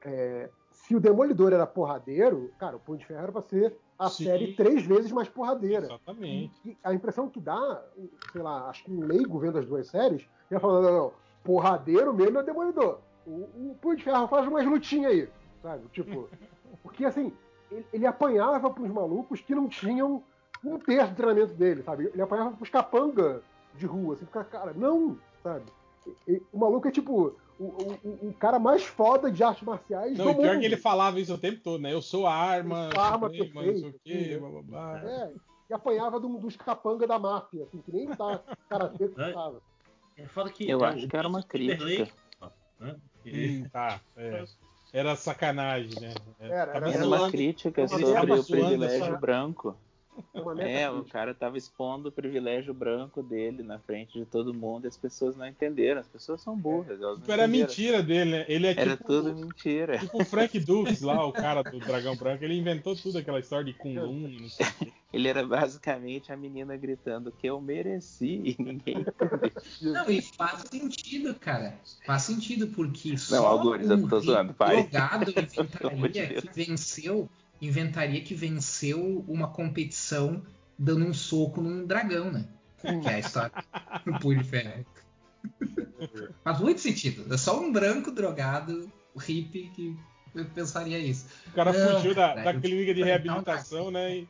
[0.03, 4.10] é, se o Demolidor era porradeiro, cara, o Punho de Ferro era pra ser a
[4.10, 4.23] Sim.
[4.23, 5.86] série três vezes mais porradeira.
[5.86, 6.60] exatamente.
[6.65, 7.84] E a impressão que dá,
[8.32, 11.11] sei lá, acho que um leigo vendo as duas séries, ia falando, não, não,
[11.44, 12.99] porradeiro mesmo é o Demolidor.
[13.28, 13.32] O,
[13.72, 15.30] o Punho de Ferro faz umas lutinhas aí,
[15.61, 15.88] sabe?
[15.90, 16.28] Tipo,
[16.82, 17.32] porque assim,
[17.72, 20.23] ele, ele apanhava pros malucos que não tinham
[20.64, 22.10] um terço do treinamento dele, sabe?
[22.11, 23.44] Ele apanhava pros capanga
[23.76, 25.65] de rua, assim, fica, cara, não, sabe?
[26.07, 30.17] E- e o maluco é tipo o, o- o- cara mais foda de artes marciais
[30.17, 30.59] Não, do e pior mundo.
[30.59, 31.93] que ele falava isso o tempo todo, né?
[31.93, 34.49] Eu sou a arma, Eu sou a arma suprema, não sei o perfeita, quê, blá,
[34.49, 35.09] blá, blá.
[35.09, 35.31] É,
[35.69, 39.31] e apanhava do- dos capanga da máfia, assim, que nem tá karatê que É.
[39.33, 39.61] tava.
[40.17, 42.11] É foda que Eu é, acho o que era uma crítica.
[42.79, 42.95] Né?
[43.25, 44.43] Hum, tá, é.
[44.91, 46.13] era sacanagem, né?
[46.39, 49.75] Era, era, Tava Era era uma crítica sobre o privilégio essa- branco.
[50.55, 54.85] Meta É, o cara tava expondo o privilégio branco dele na frente de todo mundo
[54.85, 56.01] e as pessoas não entenderam.
[56.01, 58.45] As pessoas são burras, elas não Tipo, era mentira dele, né?
[58.47, 59.97] Ele é Era tipo, tudo mentira.
[59.99, 62.43] tipo o Frank Dukes lá, o cara do Dragão Branco.
[62.43, 64.38] Ele inventou tudo aquela história de Kundum.
[65.13, 69.93] Ele era basicamente a menina gritando que eu mereci e ninguém entendeu.
[69.93, 71.77] Não, e faz sentido, cara.
[72.05, 74.83] Faz sentido, porque Não, só Algures, eu um tô zoando, pai.
[74.83, 77.29] drogado inventaria que venceu,
[77.61, 80.41] inventaria que venceu uma competição
[80.77, 82.45] dando um soco num dragão, né?
[82.79, 83.51] Que é a história
[84.05, 84.85] do Punho de Ferro.
[86.43, 87.31] Faz muito sentido.
[87.33, 89.95] É só um branco drogado, hippie, que
[90.55, 91.27] pensaria isso.
[91.47, 94.17] O cara Não, fugiu da, cara, da clínica de eu- reabilitação, né?
[94.17, 94.27] E,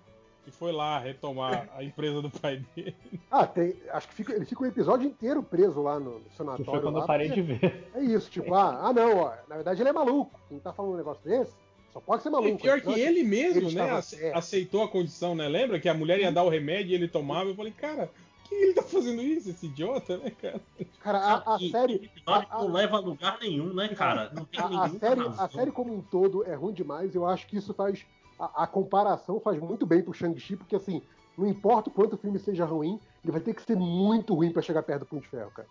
[0.47, 2.95] e foi lá retomar a empresa do pai dele.
[3.29, 3.75] Ah, tem.
[3.91, 6.65] Acho que fica, ele fica o episódio inteiro preso lá no, no Que sanatório.
[6.65, 7.89] foi quando lá, eu parei de ver.
[7.93, 10.39] É isso, tipo, ah, ah, não, ó, na verdade ele é maluco.
[10.49, 11.53] Quem tá falando um negócio desse,
[11.93, 12.61] só pode ser E maluco.
[12.61, 13.99] pior que Não, ele mesmo, ele né?
[13.99, 15.47] estava aceitou a condição, né?
[15.47, 17.49] Lembra que a mulher ia dar o remédio e ele tomava?
[17.49, 20.61] Eu falei, cara, por que ele tá fazendo isso, esse idiota, né, cara?
[20.99, 21.93] Cara, a, a E- série.
[21.95, 24.31] e a- a- não leva a lugar nenhum, né, cara?
[24.33, 27.13] Não tem A, a série, a série como um todo é ruim demais.
[27.15, 28.05] Eu acho que isso faz.
[28.39, 31.01] A, a comparação faz muito bem pro Shang-Chi, porque assim,
[31.37, 34.51] não importa o quanto o filme seja ruim, ele vai ter que ser muito ruim
[34.51, 35.67] pra chegar perto do Punho de Ferro, cara.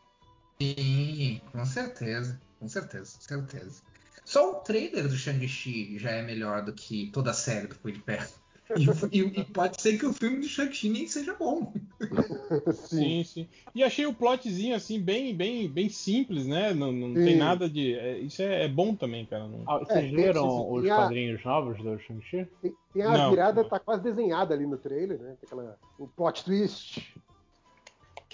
[0.61, 2.41] Sim, com certeza.
[2.59, 3.83] Com certeza, certeza.
[4.31, 7.97] Só o trailer do Shang-Chi já é melhor do que toda a série do Punho
[7.97, 8.29] de Ferro.
[8.77, 11.73] E, e- e pode ser que o filme do Shang-Chi nem seja bom.
[12.73, 13.49] Sim, sim.
[13.75, 16.73] E achei o plotzinho, assim, bem, bem, bem simples, né?
[16.73, 17.25] Não, não Sim.
[17.25, 17.95] tem nada de.
[17.95, 19.49] é, isso é, é bom também, cara.
[19.49, 19.65] Não...
[19.67, 22.47] Ah, vocês É, leram tem os a- quadrinhos novos do Shang-Chi?
[22.63, 23.31] Tem, tem a Não.
[23.31, 25.37] virada, tá quase desenhada ali no trailer, né?
[25.41, 25.77] Tem aquela.
[25.99, 27.17] O plot twist.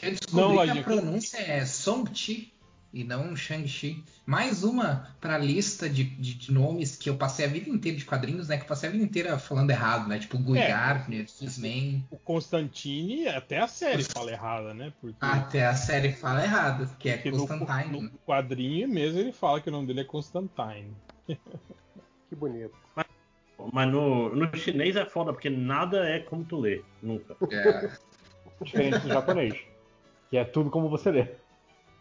[0.02, 2.52] Eu descobri Não, que a pronúncia é Song-Chi
[3.00, 4.02] e não Shang-Chi.
[4.24, 8.04] Mais uma pra lista de, de- de nomes que eu passei a vida inteira de
[8.04, 8.56] quadrinhos, né?
[8.56, 10.18] Que eu passei a vida inteira falando errado, né?
[10.18, 10.68] Tipo Guy É.
[10.68, 12.04] Gardner, X-Men.
[12.10, 14.92] O Constantine, até a série fala errada, né?
[15.00, 18.00] Porque, Até a série fala errado, que é porque no, Constantine.
[18.02, 20.90] no quadrinho mesmo ele fala que o nome dele é Constantine.
[22.28, 22.74] Que bonito.
[23.72, 26.82] Mas no, no chinês é foda, porque nada é como tu lê.
[27.00, 27.36] Nunca.
[27.52, 27.88] É.
[28.62, 29.54] Diferente do japonês.
[30.28, 31.28] Que é tudo como você lê.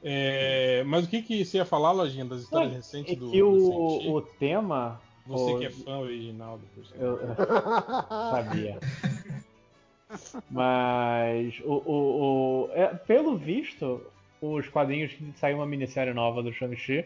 [0.08, 3.40] É, mas o que, que você ia falar, Lojinha, das histórias É recentes do, que
[3.40, 4.10] do o, Shang-Chi?
[4.10, 5.02] o tema.
[5.26, 6.66] Você o- que é fã original do.
[6.96, 7.36] Eu, eu
[8.30, 8.80] sabia.
[10.50, 14.00] Mas o, o, o- é, pelo visto,
[14.40, 17.04] os quadrinhos que saiu uma minissérie nova do Shang-Chi,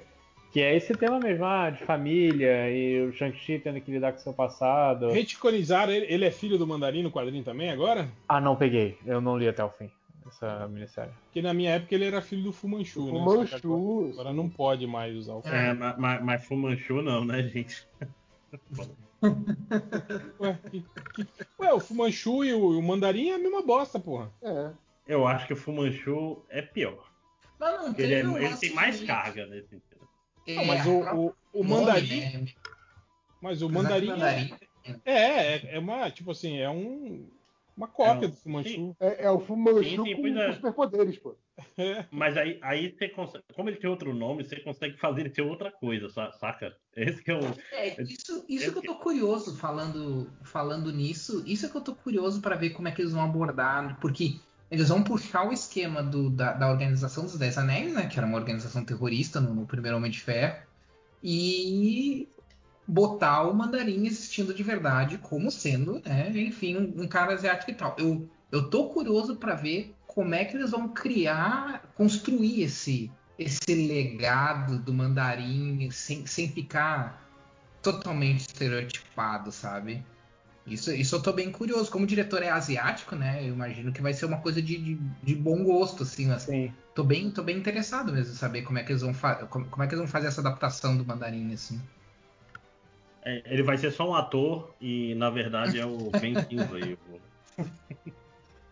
[0.51, 4.19] que é esse tema mesmo, ah, de família e o Shang-Chi tendo que lidar com
[4.19, 5.09] seu passado.
[5.11, 8.09] Retconizaram ele, ele é filho do Mandarim no quadrinho também agora?
[8.27, 8.97] Ah, não peguei.
[9.05, 9.89] Eu não li até o fim
[10.29, 11.13] essa minissérie.
[11.25, 13.11] Porque na minha época ele era filho do Fumanchu, né?
[13.11, 14.09] O Só que Manchu.
[14.13, 17.87] Agora, não pode mais usar o É, mas, mas, Fumanchu não, né, gente?
[20.39, 21.27] Ué, que- que-
[21.59, 24.31] Ué, o Fumanchu e o, o Mandarim é a mesma bosta, porra.
[24.41, 24.71] É.
[25.07, 27.09] Eu acho que o Fumanchu é pior.
[27.59, 30.07] Mas não Ele, é- tem ele tem mais de- carga nesse sentido.
[30.47, 32.21] É, Não, mas o, o, o Mandarim.
[32.21, 32.45] né?
[33.41, 34.07] Mas o que Mandarim.
[34.07, 34.53] Mandarim
[35.05, 37.27] É, é, é uma, tipo assim, é um.
[37.79, 38.95] Uma cópia É um- do Fumanchu.
[38.99, 40.53] É, é o Fumanchu Sim, sim, com, é.
[40.53, 41.37] superpoderes, pô.
[41.77, 42.05] É.
[42.11, 43.43] Mas aí, aí você consegue.
[43.55, 46.75] Como ele tem outro nome, você consegue fazer ele ser outra coisa, sa- saca?
[46.93, 47.41] Esse que é o.
[47.71, 51.41] É, isso, isso que eu tô curioso falando, falando nisso.
[51.47, 54.35] Isso é que eu tô curioso para ver como é que eles vão abordar, porque
[54.69, 58.07] eles vão puxar o esquema do- da, da organização dos Dez Anéis, né?
[58.07, 60.63] Que era uma organização terrorista no, no primeiro Homem de Ferro,
[61.23, 62.27] e
[62.89, 67.75] botar o Mandarim existindo de verdade como sendo, né, enfim, um, um cara asiático e
[67.75, 67.95] tal.
[67.99, 73.73] Eu, eu tô curioso para ver como é que eles vão criar, construir esse esse
[73.73, 77.25] legado do mandarim sem, sem ficar
[77.81, 80.03] totalmente estereotipado, sabe?
[80.67, 81.89] Isso, isso eu tô bem curioso.
[81.89, 83.41] Como o diretor é asiático, né?
[83.41, 86.27] Eu imagino que vai ser uma coisa de, de, de bom gosto, assim.
[86.27, 86.73] Mas Sim.
[86.93, 89.13] tô bem, tô bem interessado mesmo em saber como é que eles vão
[89.49, 91.81] como, como é que eles vão fazer essa adaptação do mandarim, assim.
[93.29, 96.93] É, ele vai ser só um ator e na verdade é o Ben Kingsley.
[97.09, 97.19] o-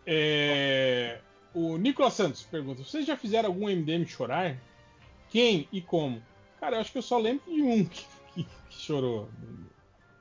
[0.06, 1.20] É,
[1.54, 4.58] O Nicolas Santos pergunta: vocês já fizeram algum MDM chorar?
[5.30, 6.22] Quem e como?
[6.60, 9.28] Cara, eu acho que eu só lembro de um que, que- que chorou.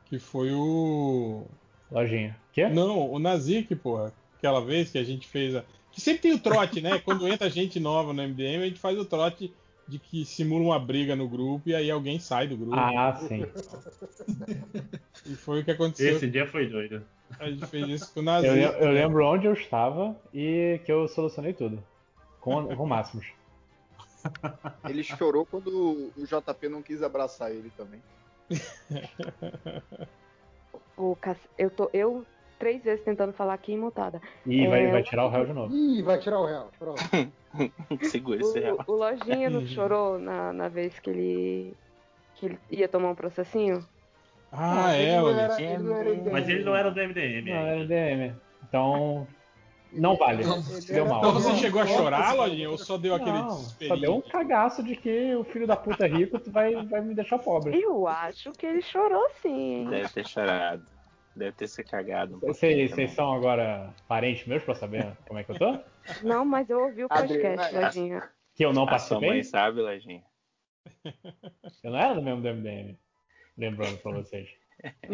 [0.07, 1.45] Que foi o.
[1.91, 2.37] Lojinha.
[2.53, 2.69] Quê?
[2.69, 4.13] Não, o Nazik, porra.
[4.39, 5.65] Aquela vez que a gente fez a.
[5.93, 6.99] Que sempre tem o trote, né?
[6.99, 9.53] Quando entra gente nova no MDM, a gente faz o trote
[9.89, 12.75] de que simula uma briga no grupo e aí alguém sai do grupo.
[12.75, 13.47] Ah, sim.
[15.25, 16.17] E foi o que aconteceu.
[16.17, 17.05] Esse dia foi doido.
[17.39, 18.49] A gente fez isso com o Nazik.
[18.49, 21.83] Eu, eu lembro onde eu estava e que eu solucionei tudo.
[22.41, 23.27] Com, com máximos.
[24.89, 28.01] Ele chorou quando o JP não quis abraçar ele também.
[30.99, 31.15] O
[31.59, 32.25] eu tô eu
[32.59, 34.21] três vezes tentando falar aqui imutada.
[34.47, 35.75] Ih, vai, É, vai tirar o réu de novo.
[35.75, 36.71] Ih, vai tirar o réu.
[36.79, 37.03] Pronto.
[38.11, 38.79] Segura esse real.
[38.87, 41.75] O, Lojinha não chorou na, na vez que ele
[42.35, 43.87] que ele ia tomar um processinho?
[44.53, 45.41] Ah, ele é, não olha.
[45.41, 46.31] era- ele não era MDM.
[46.33, 47.43] Mas ele não era do MDM.
[47.51, 47.71] Não, ainda.
[47.73, 48.35] era DM.
[48.69, 49.27] Então.
[49.93, 50.45] Não vale.
[50.45, 51.19] Não, Deu mal.
[51.21, 52.37] Então você Não, chegou a não, chorar, não.
[52.39, 55.77] Lojinha, ou só deu aquele Não, só deu um cagaço de que o filho da
[55.77, 57.81] puta é rico tu vai, vai me deixar pobre.
[57.81, 59.49] Eu acho que ele chorou sim,
[59.83, 59.89] hein?
[59.89, 60.83] Deve ter chorado.
[61.35, 65.45] Deve ter se cagado um Vocês vocês são agora parentes meus pra saber como é
[65.45, 65.79] que eu tô?
[66.23, 68.31] Não, mas eu ouvi o podcast, Adriana, Lojinha.
[68.55, 69.45] Que eu não A sua mãe participei?
[69.45, 70.25] sabe, Lojinha?
[71.83, 72.97] Eu não era do mesmo do MDM.
[73.59, 74.49] Lembrando pra vocês.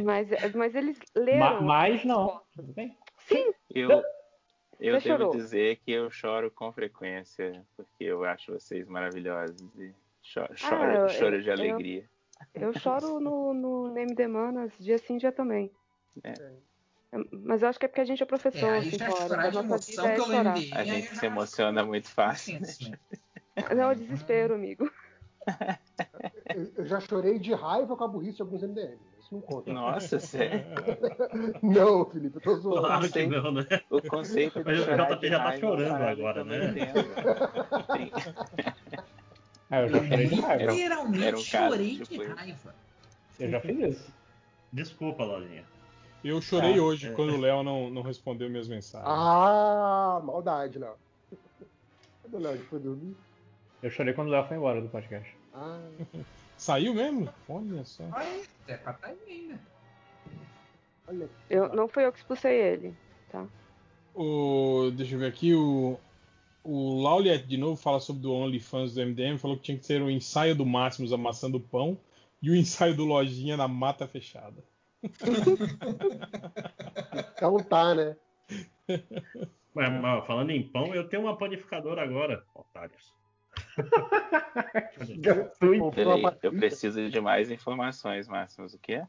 [0.04, 1.38] Mas, mas eles leram.
[1.38, 2.40] Ma- mas não.
[2.54, 2.96] Tudo bem?
[3.18, 3.90] Sim, Eu,
[4.80, 5.30] eu Você devo chorou?
[5.32, 9.92] dizer que eu choro com frequência, porque eu acho vocês maravilhosos e
[10.22, 12.04] cho- choro, eu- choro eu- de eu- alegria.
[12.54, 15.70] eu choro no, no Name the Manas dia sim, dia também.
[16.24, 16.32] É.
[17.30, 19.10] Mas eu acho que é porque a gente é É, professor, assim, fora.
[19.28, 20.56] chorar A de nossa emoção vida é chorar.
[20.56, 20.72] MDM.
[20.74, 22.60] A aí gente se emociona muito fácil.
[22.60, 22.68] né?
[22.80, 23.74] Né?
[23.74, 24.90] Não, é desespero, amigo.
[26.54, 28.98] Eu, já chorei de raiva com a burrice de alguns MDM.
[29.20, 29.72] Isso não conta.
[29.72, 30.64] Nossa, sério.
[31.62, 32.86] Não, Felipe, eu tô zoando.
[32.86, 33.66] Claro que não, né?
[33.90, 36.72] O conceito de Mas o chorar JP de já tá raiva é chorando agora, né?
[36.72, 38.12] Tem-
[39.70, 40.72] Ah, eu já chorei de raiva.
[40.72, 42.74] Literalmente era um chorei tipo, de eu- raiva.
[43.38, 44.12] Eu já fiz isso.
[44.72, 45.64] Desculpa, Lojinha.
[46.24, 47.12] Eu chorei Ah, hoje é.
[47.12, 49.08] quando o Léo não, não respondeu minhas mensagens.
[49.08, 50.94] Ah, maldade, Léo.
[52.22, 52.58] Cadê o Léo?
[52.66, 53.16] Foi dormir?
[53.82, 55.36] Eu chorei quando o Léo foi embora do podcast.
[55.52, 55.80] Ah,
[56.56, 57.28] Saiu mesmo?
[57.48, 58.04] Olha só.
[58.12, 59.58] Olha, é pra tá ainda.
[61.08, 61.28] olha.
[61.50, 62.94] Eu, não fui eu que expulsei ele,
[63.30, 63.44] tá?
[64.14, 65.98] O, deixa eu ver aqui, o,
[66.62, 70.00] o Lauliet de novo fala sobre o OnlyFans do MDM, falou que tinha que ser
[70.02, 71.98] o ensaio do Máximos amassando pão
[72.40, 74.62] e o ensaio do Lojinha na mata fechada.
[77.34, 78.16] Então tá, né?
[79.74, 83.12] Mas, mas falando em pão, eu tenho uma panificadora agora, otários.
[85.94, 88.74] Peraí, eu preciso de mais informações, Máximos.
[88.74, 89.06] O que é?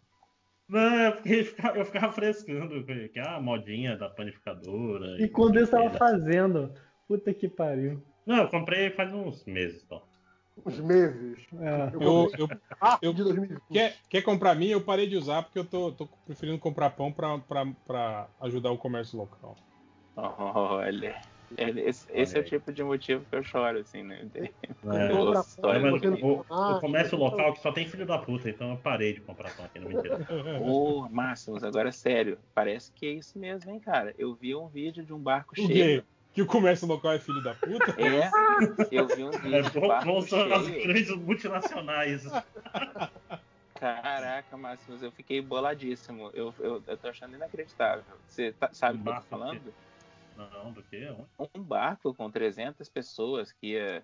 [0.67, 5.21] Não, porque eu ficava, eu ficava frescando, que é a modinha da panificadora.
[5.21, 6.73] E quando eu estava fazendo,
[7.07, 8.01] puta que pariu.
[8.25, 10.07] Não, eu comprei faz uns meses só.
[10.65, 11.45] Uns meses.
[11.53, 11.95] É.
[11.95, 12.01] Eu
[12.37, 12.47] Eu,
[13.01, 13.61] eu, de 2020.
[13.71, 14.73] quer, quer comprar minha?
[14.73, 19.17] Eu parei de usar porque eu tô, tô preferindo comprar pão pra ajudar o comércio
[19.17, 19.55] local.
[20.15, 21.15] Olha.
[21.57, 24.29] é- Esse, esse é o tipo de motivo que eu choro, assim, né?
[24.35, 24.53] É.
[24.83, 29.21] É, o, o comércio local que só tem filho da puta, então eu parei de
[29.21, 30.19] comprar pão aqui, não mentira.
[30.61, 34.13] Ô, Máximos, agora sério, parece que é isso mesmo, hein, cara?
[34.17, 36.05] Eu vi um vídeo de um barco O cheio.
[36.33, 37.93] Que o comércio local é filho da puta?
[38.01, 38.31] É,
[38.91, 42.23] eu vi um É, vídeo de bom, bom são as grandes multinacionais.
[43.79, 46.31] Caraca, Máximos, eu fiquei boladíssimo.
[46.33, 48.03] Eu, eu, eu tô achando inacreditável.
[48.27, 49.73] Você tá- sabe do que eu tô Barco falando?
[50.35, 51.15] Não, do que?
[51.53, 54.03] Um barco com 300 pessoas que ia,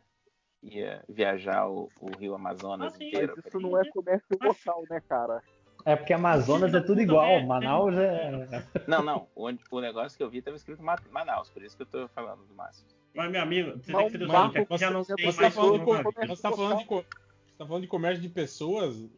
[0.61, 3.33] ia viajar o, o rio Amazonas Ah, sim, inteiro.
[3.37, 5.41] Mas isso não é comércio local, né, cara?
[5.85, 7.41] É porque Amazonas é tudo igual.
[7.45, 8.65] Manaus é.
[8.87, 9.27] Não, não.
[9.35, 12.07] O, o negócio que eu vi tava escrito Ma- Manaus, por isso que eu tô
[12.09, 12.87] falando do Máximo.
[13.13, 15.15] Mas, meu amigo, você Mas tem que entender o mas seguinte, aqui já não você-
[15.15, 15.85] tem você mais tá falando
[16.27, 18.95] Você tá falando de, co- você tá falando de comércio de pessoas?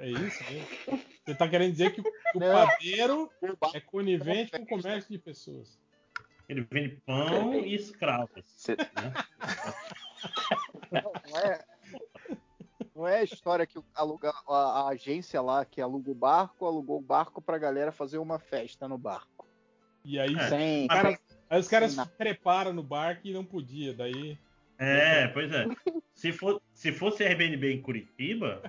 [0.00, 1.02] É isso mesmo?
[1.24, 2.04] Você tá querendo dizer que o,
[2.34, 3.30] o padeiro
[3.74, 5.78] é conivente com o comércio de pessoas.
[6.48, 8.42] Ele vende pão e escravos.
[8.44, 8.76] Cê-
[10.90, 11.64] Não, não é.
[12.94, 16.98] Não é a história que aluga, a, a agência lá que aluga o barco, alugou
[16.98, 19.46] o barco pra galera fazer uma festa no barco.
[20.04, 20.48] E aí, É.
[20.48, 20.82] Sem.
[20.82, 21.18] os caras,
[21.50, 23.92] aí os caras se preparam no barco e não podia.
[23.92, 24.38] Daí.
[24.78, 25.66] É, pois é.
[26.14, 28.62] Se, for, se fosse Airbnb em Curitiba,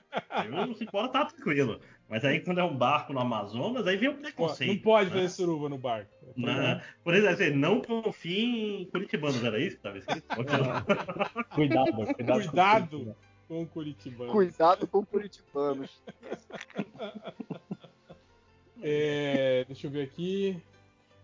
[0.45, 1.80] eu se embora tá tranquilo.
[2.07, 4.73] Mas aí quando é um barco no Amazonas, aí vem o preconceito.
[4.73, 5.15] não pode né?
[5.15, 6.11] fazer suruba no barco.
[6.26, 10.26] É Não, por exemplo, assim, não confie em Curitibanos, era isso que tava escrito?
[11.53, 12.15] Cuidado, cuidado.
[12.15, 13.15] Cuidado
[13.49, 14.31] com o Curitibano.
[14.31, 15.89] Cuidado com curitibanos.
[18.81, 20.55] É, deixa eu ver aqui.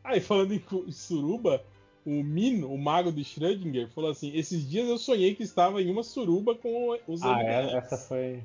[0.04, 0.62] Ah, e falando em
[0.92, 1.64] suruba,
[2.06, 5.90] o Mino, o mago do Schrödinger, falou assim: Esses dias eu sonhei que estava em
[5.90, 7.74] uma suruba com os Ah, MDMs.
[7.74, 8.44] é, essa foi.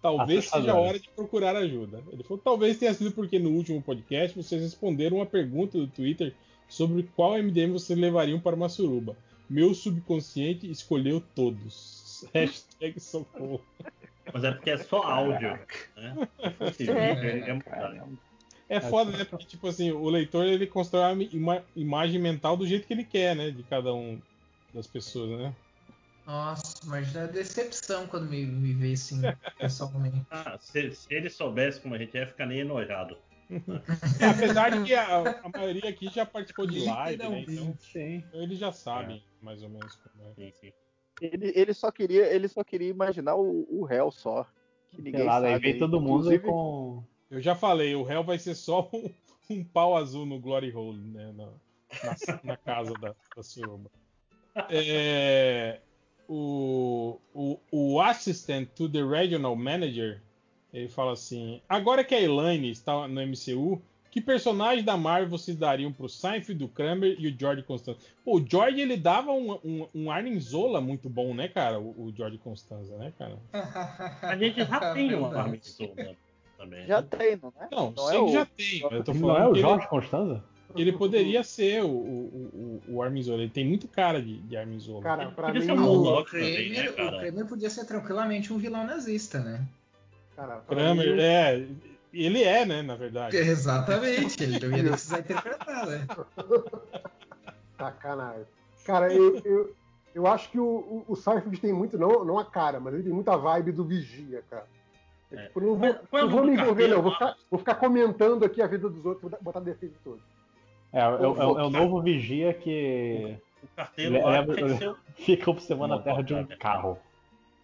[0.00, 2.04] Talvez seja a hora de procurar ajuda.
[2.12, 6.32] Ele falou: Talvez tenha sido porque no último podcast vocês responderam uma pergunta do Twitter
[6.68, 9.16] sobre qual MDM vocês levariam para uma suruba.
[9.50, 12.01] Meu subconsciente escolheu todos.
[12.34, 13.64] Hashtag socorro.
[14.32, 15.58] Mas é porque é só áudio.
[15.96, 16.28] Né?
[16.78, 17.70] Ele ia mudar.
[17.70, 18.18] Caramba.
[18.68, 19.24] É foda, né?
[19.24, 23.04] Porque, tipo assim, o leitor ele constrói uma ima- imagem mental do jeito que ele
[23.04, 23.50] quer, né?
[23.50, 24.20] De cada um
[24.72, 25.54] das pessoas, né?
[26.26, 29.20] Nossa, imagina a decepção quando me, me vê assim,
[29.58, 30.24] pessoalmente.
[30.30, 33.18] Ah, se, se ele soubesse como a gente ia ficar nem enojado.
[34.20, 37.44] É, apesar de que a, a maioria aqui já participou de live, né?
[37.46, 38.24] Então Sim.
[38.32, 40.34] eles já sabem mais ou menos como é.
[40.34, 40.72] Sim, sim.
[41.26, 44.46] Ele, ele só queria, ele só queria imaginar o, o réu só.
[44.90, 45.58] Que ninguém daí sabe.
[45.58, 45.78] vem aí.
[45.78, 47.02] todo mundo Inclusive, com.
[47.30, 49.10] Eu já falei, o réu vai ser só um,
[49.48, 51.32] um pau azul no Glory Hole, né?
[51.36, 53.90] Na, na- na casa da, da Suruba.
[54.68, 55.80] É,
[56.28, 60.20] o, o, o assistant to the regional manager,
[60.72, 63.80] ele fala assim: agora que a Elaine está no MCU,
[64.12, 67.98] que personagem da Marvel vocês dariam pro Seinfeld, o Kramer e o George Constanza?
[68.24, 71.80] Pô, o George ele dava um, um, um Arnim Zola muito bom, né, cara?
[71.80, 73.38] O, o George Constanza, né, cara?
[74.22, 75.58] A gente já tem uma né,
[76.58, 76.86] também.
[76.86, 77.68] já tem, não é?
[77.74, 78.80] Não, Não sei é que o- já tem.
[78.82, 80.44] mas Eu tô Não é falando o que ele- Jorge Constanza?
[80.76, 83.42] Ele poderia ser o, o, o, o Armin Zola.
[83.42, 85.02] Ele tem muito cara de, de Armin Zola.
[85.02, 87.20] Cara, pra Podia mim, ser um o, também, Kramer, né, o?
[87.20, 89.66] Kramer podia ser tranquilamente um vilão nazista, né?
[90.34, 91.66] cara, Kramer, mim, é.
[92.12, 93.36] Ele é, né, na verdade.
[93.36, 96.06] Exatamente, ele não ia nem precisar interpretar, né?
[97.78, 98.44] Sacanagem.
[98.84, 99.74] Cara, eu, eu,
[100.14, 103.04] eu acho que o, o, o Seinfeld tem muito, não, não a cara, mas ele
[103.04, 104.66] tem muita vibe do Vigia, cara.
[105.30, 105.46] É, É.
[105.46, 107.00] tipo, não vou, põe não vou me envolver, não.
[107.02, 110.20] Vou ficar, vou ficar comentando aqui a vida dos outros, vou botar defeito todo.
[110.92, 114.54] É, é, o- é o- é o novo vigia que O carteiro leva-
[115.16, 116.98] fica observando a Não, terra de um carro.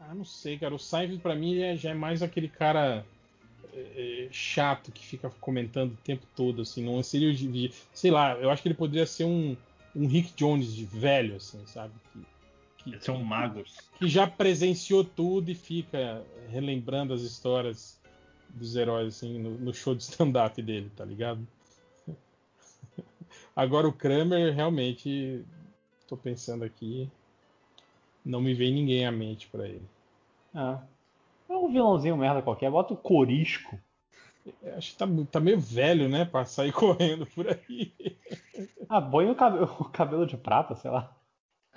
[0.00, 0.74] Ah, não sei, cara.
[0.74, 3.04] O Seinfeld pra mim é- já é mais aquele cara
[3.78, 6.84] é, é, chato que fica comentando o tempo todo, assim.
[6.84, 9.56] Não seria o de- Sei lá, eu acho que ele poderia ser um,
[9.94, 11.92] um Rick Jones de velho, assim, sabe?
[12.12, 13.76] Que, que, que são magos.
[13.98, 17.98] que já presenciou tudo e fica relembrando as histórias
[18.50, 21.46] dos heróis, assim, no, no show de stand-up dele, tá ligado?
[23.54, 25.44] Agora o Kramer, realmente,
[26.06, 27.10] tô pensando aqui,
[28.24, 29.86] não me vem ninguém à mente pra ele.
[30.54, 30.78] É.
[31.48, 33.78] É um vilãozinho merda qualquer, bota o Corisco.
[34.62, 37.92] Eu Acho que tá, tá meio velho, né, pra sair correndo por aí.
[38.88, 41.14] Ah, põe o cabelo, o cabelo de prata, sei lá.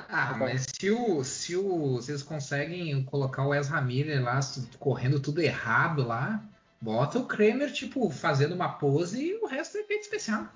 [0.09, 4.39] Ah, mas se, o, se, o, eles conseguem colocar o Ezra Miller lá
[4.79, 6.43] correndo tudo errado lá,
[6.81, 10.47] bota o Kramer, tipo, fazendo uma pose e o resto é efeito especial.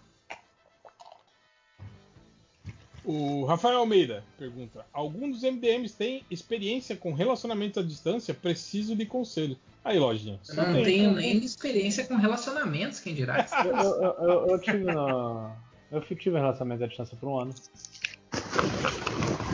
[3.06, 8.34] O Rafael Almeida pergunta: Algum dos MDMs tem experiência com relacionamento à distância?
[8.34, 9.58] Preciso de conselho.
[9.84, 10.40] Aí, lojinha.
[10.50, 10.84] Eu não tem.
[10.84, 13.46] tenho nem experiência com relacionamentos, quem dirá?
[13.64, 15.52] Eu, eu, eu, eu tive no.
[15.92, 17.54] Eu tive um relacionamento à distância por um ano.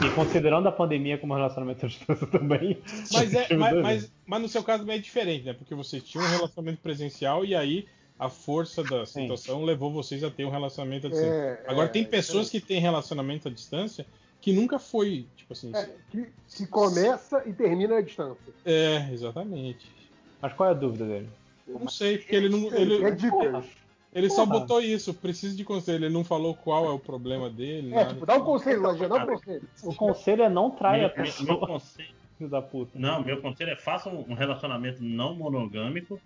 [0.03, 2.81] E considerando a pandemia como relacionamento à distância também.
[3.11, 5.53] Mas, é, mas, mas, mas no seu caso é diferente, né?
[5.53, 7.85] Porque você tinha um relacionamento presencial e aí
[8.21, 9.21] a força da Sim.
[9.23, 11.33] situação levou vocês a ter um relacionamento à distância.
[11.33, 12.61] É, Agora, é, tem é pessoas diferente.
[12.61, 14.05] que têm relacionamento à distância
[14.39, 15.71] que nunca foi, tipo assim.
[15.75, 18.53] É, que, que começa e termina a distância.
[18.63, 19.89] É, exatamente.
[20.39, 21.29] Mas qual é a dúvida dele?
[21.67, 22.71] Não sei, porque ele não.
[22.71, 23.65] Ele, é dicas.
[24.13, 26.05] ele só botou isso, preciso de conselho.
[26.05, 27.91] Ele não falou qual é o problema dele.
[27.95, 29.63] É, tipo, dá um conselho, Lojinha, dá um conselho.
[29.83, 32.91] O conselho é não traia a Meu, meu- meu pessoa, conselho, filho da puta.
[32.93, 36.19] não, meu conselho é faça um relacionamento não monogâmico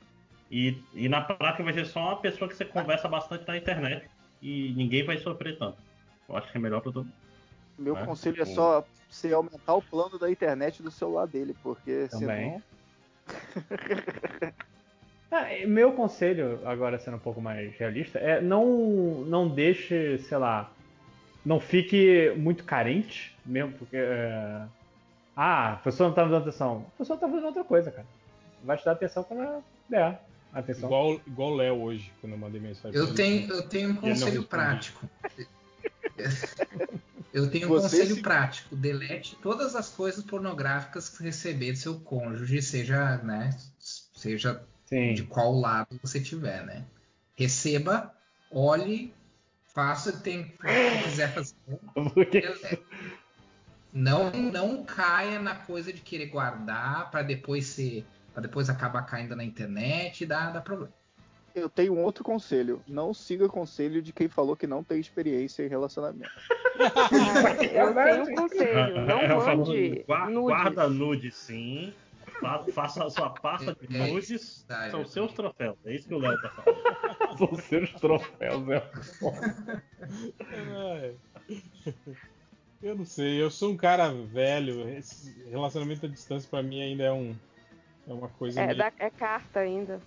[0.50, 4.08] e, e na prática vai ser só uma pessoa que você conversa bastante na internet
[4.42, 5.78] e ninguém vai sofrer tanto.
[6.30, 7.16] Eu acho que é melhor pra todo mundo.
[7.78, 12.08] Meu É, conselho é só você aumentar o plano da internet do celular dele, porque
[12.10, 12.52] Também.
[12.52, 12.64] senão.
[15.32, 18.66] Ah, meu conselho, agora sendo um pouco mais realista, é não,
[19.26, 20.72] não deixe, sei lá,
[21.46, 23.98] não fique muito carente, mesmo porque.
[23.98, 24.62] é,
[25.36, 26.86] Ah, a pessoa não tá me dando atenção.
[26.96, 28.08] A pessoa tá fazendo outra coisa, cara.
[28.64, 30.22] Vai te dar atenção quando ela der
[30.60, 30.86] atenção.
[30.90, 32.98] Igual, igual o Léo hoje, quando eu mandei mensagem.
[33.00, 35.08] Eu tenho, eu tenho um conselho prático.
[37.34, 38.76] Eu tenho um Você conselho se- prático.
[38.78, 43.50] Delete todas as coisas pornográficas que receber do seu cônjuge, seja, né,
[44.14, 45.26] seja de Sim.
[45.26, 46.86] qual lado você tiver, né?
[47.36, 48.16] Receba,
[48.50, 49.14] olhe,
[49.74, 51.56] faça o que tem- o que quiser fazer.
[53.92, 58.06] Não, não caia na coisa de querer guardar para depois ser,
[58.36, 60.92] para depois acabar caindo na internet e dar, dar problema.
[61.56, 62.84] Eu tenho um outro conselho.
[62.86, 66.30] Não siga o conselho de quem falou que não tem experiência em relacionamento.
[67.74, 70.44] Eu tenho um conselho, não É mande gua- nudes.
[70.50, 71.94] Guarda nude sim.
[72.42, 74.66] Fa- Faça a sua pasta de É, é nudes.
[74.92, 75.78] São seus troféus.
[75.86, 77.38] É isso que o Léo tá falando.
[77.40, 78.84] São seus troféus, é.
[80.52, 81.14] É.
[82.84, 84.90] Eu não sei, eu sou um cara velho.
[84.90, 87.34] Esse relacionamento à distância pra mim ainda é um
[88.08, 90.02] é uma coisa É, meio- da- é carta ainda.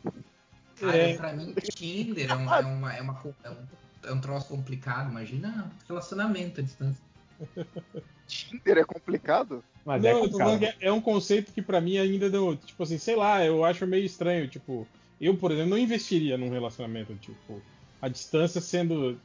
[0.81, 1.17] Cara, É.
[1.17, 3.57] pra mim, Tinder é, um, é uma, é, uma, é, um,
[4.05, 5.11] é um troço complicado.
[5.11, 7.03] Imagina relacionamento à distância.
[8.27, 9.65] Tinder é complicado?
[9.85, 10.63] Mas não, é complicado.
[10.63, 12.55] é, é um conceito que pra mim ainda não.
[12.57, 14.47] Tipo assim, sei lá, eu acho meio estranho.
[14.49, 14.87] Tipo,
[15.21, 17.61] eu, por exemplo, não investiria num relacionamento, tipo,
[18.01, 19.19] a distância sendo,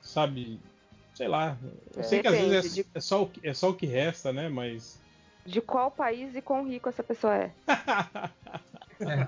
[0.00, 0.58] sabe,
[1.14, 1.56] sei lá.
[1.94, 3.86] Eu sei que às vezes é, de- é só, o que- é só o que
[3.86, 4.48] resta, né?
[4.48, 4.98] Mas.
[5.48, 7.52] De qual país e quão rico essa pessoa é?
[9.00, 9.24] É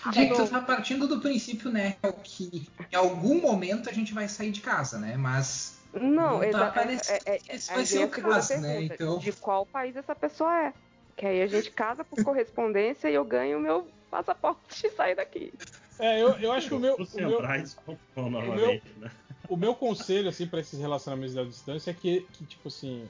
[0.12, 4.50] que tu tá partindo do princípio, né, que em algum momento a gente vai sair
[4.50, 5.16] de casa, né?
[5.16, 8.84] Mas Não, tá exa- parecendo é, é, que esse é, vai ser o caso, né?
[8.84, 10.72] Então, De qual país essa pessoa é?
[11.16, 15.16] Que aí a gente casa por correspondência e eu ganho o meu passaporte e saio
[15.16, 15.52] daqui.
[15.98, 16.94] É, eu, eu acho que o meu.
[16.94, 19.10] O O meu, centrais.com novamente, né?
[19.48, 23.06] o meu conselho, assim, pra esses relacionamentos à distância é que, que tipo assim.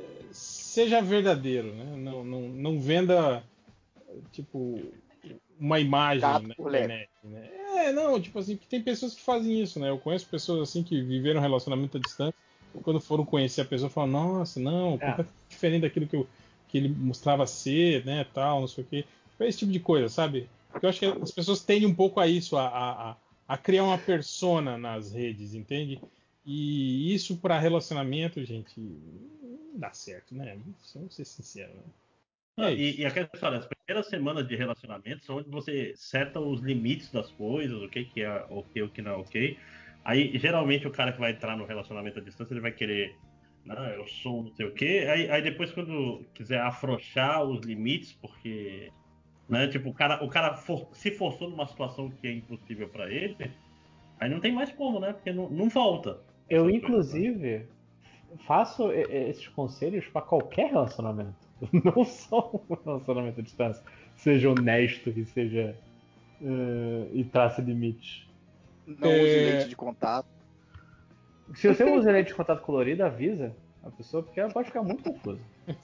[0.00, 1.96] É, Seja verdadeiro, né?
[1.96, 3.42] Não, não, não venda,
[4.32, 4.80] tipo,
[5.58, 7.50] uma imagem Gato na internet, né?
[7.76, 9.90] É, não, tipo assim, que tem pessoas que fazem isso, né?
[9.90, 12.34] Eu conheço pessoas, assim, que viveram um relacionamento à distância
[12.74, 14.96] e quando foram conhecer a pessoa, falam, nossa, não, É.
[14.98, 16.28] completamente diferente daquilo que, eu,
[16.68, 19.04] que ele mostrava ser, né, tal, não sei o quê.
[19.40, 20.48] Esse tipo de coisa, sabe?
[20.70, 23.16] Porque eu acho que as pessoas tendem um pouco a isso, a, a, a-
[23.48, 26.00] a criar uma persona nas redes, entende?
[26.52, 30.58] E isso para relacionamento, gente, não dá certo, né?
[30.94, 31.76] Vamos ser sinceros.
[31.76, 31.82] Né?
[32.72, 36.60] É e, e aquela história, as primeiras semanas de relacionamento são onde você seta os
[36.60, 39.56] limites das coisas, o que, que é ok, o que não é ok.
[40.04, 43.14] Aí, geralmente, o cara que vai entrar no relacionamento à distância, ele vai querer,
[43.64, 45.06] não, eu sou não sei o quê.
[45.08, 48.90] Aí, aí depois, quando quiser afrouxar os limites, porque,
[49.48, 53.08] né, tipo, o cara, o cara for- se forçou numa situação que é impossível pra
[53.08, 53.36] ele,
[54.18, 55.12] aí não tem mais como, né?
[55.12, 56.29] Porque não, não volta.
[56.50, 57.62] Eu, inclusive,
[58.46, 61.34] faço esses conselhos pra qualquer relacionamento.
[61.84, 63.82] Não só um relacionamento à distância.
[64.16, 65.76] Seja honesto e seja.
[66.42, 68.26] eh, e trace limites.
[68.86, 69.20] Não É.
[69.22, 70.26] use leite de contato.
[71.54, 73.54] Se você usa leite de contato colorido, avisa
[73.84, 75.38] a pessoa, porque ela pode ficar muito confusa.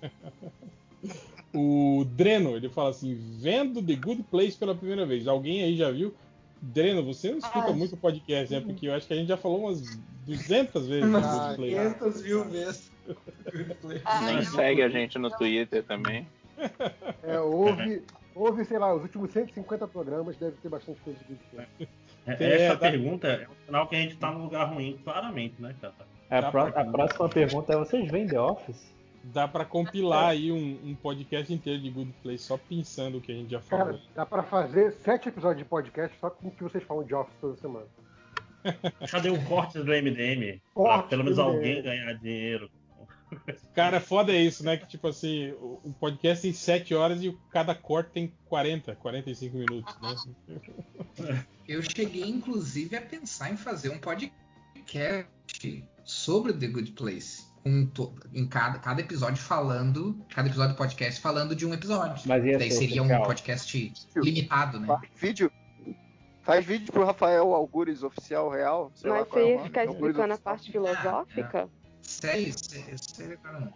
[1.54, 5.26] O Dreno, ele fala assim: vendo The Good Place pela primeira vez.
[5.26, 6.12] Alguém aí já viu?
[6.72, 7.72] Dreno, você não escuta Ah.
[7.72, 8.60] muito podcast, né?
[8.60, 9.80] Porque eu acho que a gente já falou umas
[10.26, 11.74] 200 vezes Umas Good Place.
[11.94, 12.92] 500 mil vezes.
[14.24, 16.26] Nem segue a gente no Twitter também.
[17.22, 18.02] É, houve,
[18.34, 21.88] houve, sei lá, os últimos 150 programas, deve ter bastante coisa de diferente.
[22.26, 24.98] É, É, Essa dá- pergunta é um sinal que a gente tá num lugar ruim,
[25.04, 25.94] claramente, né, cara?
[26.28, 28.95] A, Dá pró- a próxima pergunta é: vocês The Office?
[29.32, 33.32] Dá pra compilar aí um, um podcast inteiro de Good Place só pensando o que
[33.32, 33.86] a gente já falou.
[33.86, 37.14] Cara, dá pra fazer sete episódios de podcast só com o que vocês falam de
[37.14, 37.86] Office toda semana.
[39.10, 40.60] Cadê o corte do MDM?
[40.74, 42.70] Pra pelo menos alguém ganhar dinheiro.
[43.74, 44.76] Cara, foda é isso, né?
[44.76, 49.56] Que tipo assim, o, o podcast tem 7 horas e cada corte tem 40, 45
[49.56, 51.46] minutos, né?
[51.66, 55.26] Eu cheguei, inclusive, a pensar em fazer um podcast
[56.04, 57.45] sobre The Good Place.
[57.94, 62.22] To- em cada, cada episódio falando, cada episódio do podcast falando de um episódio.
[62.26, 64.86] Mas ia Daí ser seria um podcast limitado, né?
[64.86, 65.50] Faz vídeo.
[66.42, 68.92] Faz vídeo pro Rafael Algures oficial real.
[68.94, 71.68] sei lá Mas é você ia nome, ficar Algures explicando a parte filosófica?
[72.02, 73.72] Sério, sério, sério, cara.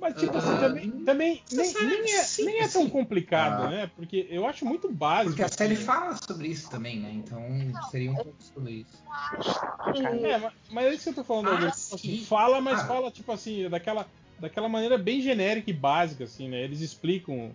[0.00, 3.70] Mas tipo assim, Ah, também, também nem, nem é, sim, nem é tão complicado, Ah.
[3.70, 3.90] né?
[3.96, 5.30] Porque eu acho muito básico.
[5.30, 5.84] Porque a série assim.
[5.84, 7.10] fala sobre isso também, né?
[7.14, 7.42] Então
[7.90, 9.02] seria um pouco sobre isso.
[10.24, 11.56] É, mas, mas é isso que eu tô falando, Ah.
[11.70, 12.24] Tipo assim, sim.
[12.24, 12.86] fala, mas Ah.
[12.86, 14.06] fala, tipo assim, daquela,
[14.38, 16.62] daquela maneira bem genérica e básica, assim, né?
[16.62, 17.52] Eles explicam.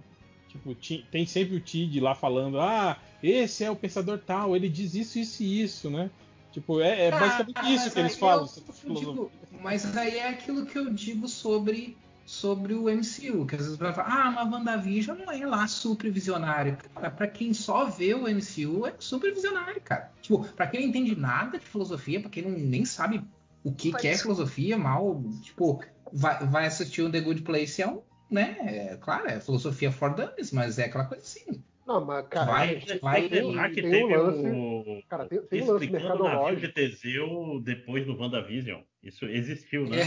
[0.49, 4.69] Tipo, ti- tem sempre o Tid lá falando, ah, esse é o pensador tal, ele
[4.69, 6.11] diz isso, isso e isso, né?
[6.51, 8.47] Tipo, é, é Ah, basicamente isso mas que eles falam.
[8.85, 13.61] eu- digo- mas aí é aquilo que eu digo sobre, sobre o MCU, que às
[13.63, 16.77] vezes vai falar, ah, mas WandaVision não é lá super visionário.
[16.93, 20.11] Cara, pra quem só vê o MCU, é super visionário, cara.
[20.21, 23.21] Tipo, pra quem não entende nada de filosofia, pra quem não, nem sabe
[23.63, 27.87] o que, que é filosofia, mal, tipo, vai, vai assistir o The Good Place, é
[27.87, 31.61] um, né, é, claro, é filosofia for dummies, mas é aquela coisa assim.
[31.85, 34.47] Não, mas, cara, Vai- vai- tem, Lembrar que tem teve um lance.
[34.47, 35.03] o.
[35.09, 36.73] Cara, tem, tem um lance Explicando o navio de mercadológico.
[36.73, 38.81] Teseu depois do WandaVision.
[39.03, 39.97] Isso existiu, né?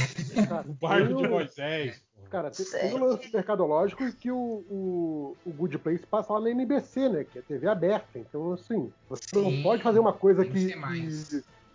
[0.48, 2.02] Cara, O barco de um- Moisés.
[2.30, 6.40] Cara, tem, tem um lance mercadológico e que o, o, o Good Place passa lá
[6.40, 7.24] na NBC, né?
[7.24, 8.18] Que é TV aberta.
[8.18, 10.74] Então, assim, você não Sim, pode fazer uma coisa que que,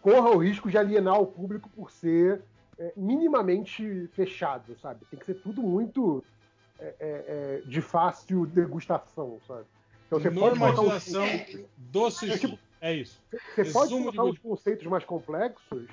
[0.02, 2.42] corra o risco de alienar o público por ser
[2.78, 5.06] é, minimamente fechado, sabe?
[5.10, 6.24] Tem que ser tudo muito
[6.80, 9.66] é, é, é, de fácil degustação, sabe?
[10.08, 11.28] Então você pode botar Normalização
[11.78, 12.40] do sushi.
[12.40, 13.22] tipo, É isso.
[13.32, 15.88] você pode Resumo de botar Good- uns conceitos mais complexos,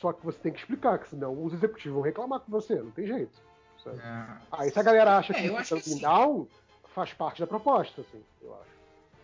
[0.00, 2.90] só que você tem que explicar, que senão os executivos vão reclamar com você, não
[2.90, 3.40] tem jeito.
[3.84, 3.98] Sabe?
[3.98, 6.00] É, Aí se a galera acha É, que o acho que Dumping sim.
[6.00, 6.48] Down
[6.94, 8.74] faz parte da proposta, assim, eu acho.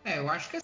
[0.05, 0.59] É, eu acho que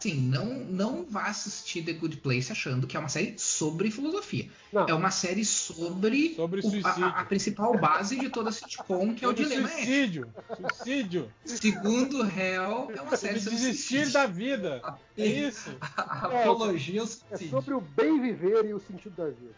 [0.00, 4.48] Sim, não, não vá assistir The Good Place achando que é uma série sobre filosofia.
[4.72, 4.86] Não.
[4.86, 7.04] É uma série sobre, Sobre o- a- suicídio.
[7.04, 9.84] a, a principal base de toda sitcom, que é o dilema ético.
[9.84, 10.34] suicídio.
[10.56, 11.32] Suicídio.
[11.44, 14.12] Segundo Hell, é uma série Sobre desistir suicídio.
[14.14, 14.98] da vida.
[15.18, 15.70] É isso.
[15.98, 17.50] A apologia ao É suicídio.
[17.50, 19.54] sobre o bem viver e o sentido da vida.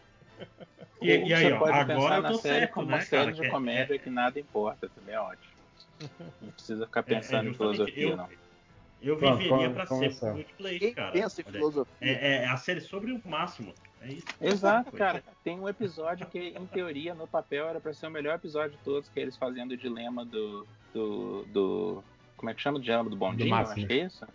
[1.01, 2.93] E, e aí, Você ó, pode agora pensar eu na tô série certo, como né,
[2.95, 3.31] uma série cara?
[3.33, 5.53] de Que é- comédia que nada importa, também é ótimo.
[6.41, 8.29] Não precisa ficar pensando em justamente, filosofia, eu- não.
[9.01, 11.11] Eu viveria como ser Quem cara.
[11.11, 11.93] pensa em filosofia?
[11.99, 13.73] É, é a série sobre o máximo.
[14.01, 14.25] É isso.
[14.39, 15.21] Exato, cara.
[15.43, 18.83] Tem um episódio que, em teoria, no papel, era pra ser o melhor episódio de
[18.83, 20.65] todos, que é eles fazendo o dilema do.
[20.93, 21.43] do.
[21.51, 22.03] do
[22.37, 22.77] como é que chama?
[22.77, 23.49] O dilema do bondinho?
[23.49, 23.77] máximo.
[23.79, 24.25] acho que é isso.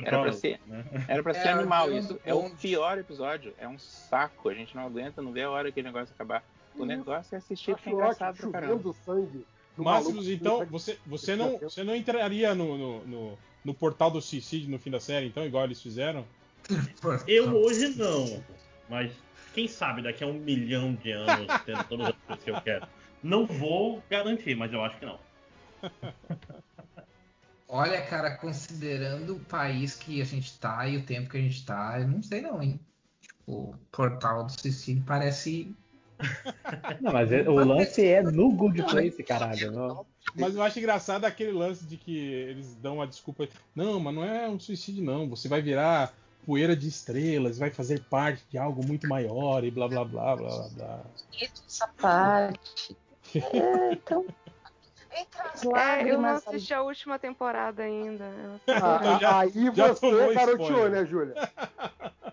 [0.06, 0.84] Era pra ser, Né?
[1.08, 2.14] era pra É, ser o animal isso.
[2.14, 3.54] do É o pior episódio.
[3.58, 4.48] É um saco.
[4.48, 6.42] A gente não aguenta, não vê a hora que o negócio acabar.
[6.76, 8.92] O negócio é assistir porque é engraçado ótimo, pra caramba.
[9.04, 9.46] sangue.
[9.76, 14.70] Máximos, então, você, você, não, você não entraria no, no, no, no portal do suicídio
[14.70, 16.24] no fim da série, então, igual eles fizeram?
[17.28, 18.42] Eu hoje não.
[18.88, 19.12] Mas
[19.52, 22.86] quem sabe daqui a um milhão de anos, tendo todas as coisas que eu quero.
[23.22, 25.18] Não vou garantir, mas eu acho que não.
[27.68, 31.64] Olha, cara, considerando o país que a gente tá e o tempo que a gente
[31.64, 32.78] tá, eu não sei não, hein?
[33.20, 35.74] Tipo, o portal do suicídio parece.
[37.02, 39.70] Não, mas é- o lance é no Good Place, caralho.
[39.70, 40.06] Não.
[40.34, 43.46] Mas eu acho engraçado aquele lance de que eles dão uma desculpa.
[43.74, 45.28] Não, mas não é um suicídio, não.
[45.28, 46.12] Você vai virar
[46.44, 50.48] poeira de estrelas, vai fazer parte de algo muito maior e blá blá blá blá
[50.48, 50.68] blá.
[50.68, 51.06] blá.
[51.40, 52.96] essa parte.
[53.34, 54.24] É, então.
[55.76, 58.24] É, eu não assisti a última temporada ainda.
[58.68, 61.34] Ah, Então já- aí já você garoteou, né, Júlia?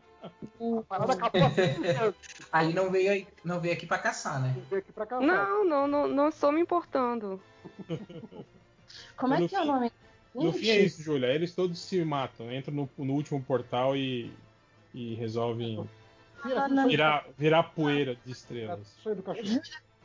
[0.64, 1.62] A parada acabou assim,
[2.02, 2.16] eu
[2.52, 4.56] Aí não veio, aí- não veio aqui pra caçar, né?
[4.72, 5.06] aqui pra.
[5.20, 7.42] Não, não, não, não estou me importando.
[9.18, 9.92] Como é que é o nome?
[10.34, 11.28] No fim é isso, Júlia.
[11.28, 14.32] Eles todos se matam, entram no, no último portal e,
[14.94, 15.88] e resolvem
[16.44, 18.88] ah, virar, virar poeira de estrelas.
[19.04, 19.62] Sonho do cachorro.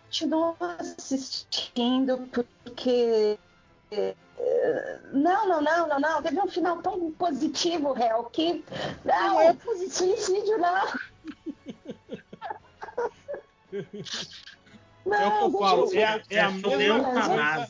[0.08, 3.38] Continuo assistindo porque.
[3.90, 4.14] é,
[5.12, 6.22] Não, não, não, não, não.
[6.22, 8.64] Teve um final tão positivo, réu, que.
[9.04, 9.54] Não, é
[9.90, 10.86] suicídio, não.
[15.10, 17.68] É o que eu falo, é a, é a mesma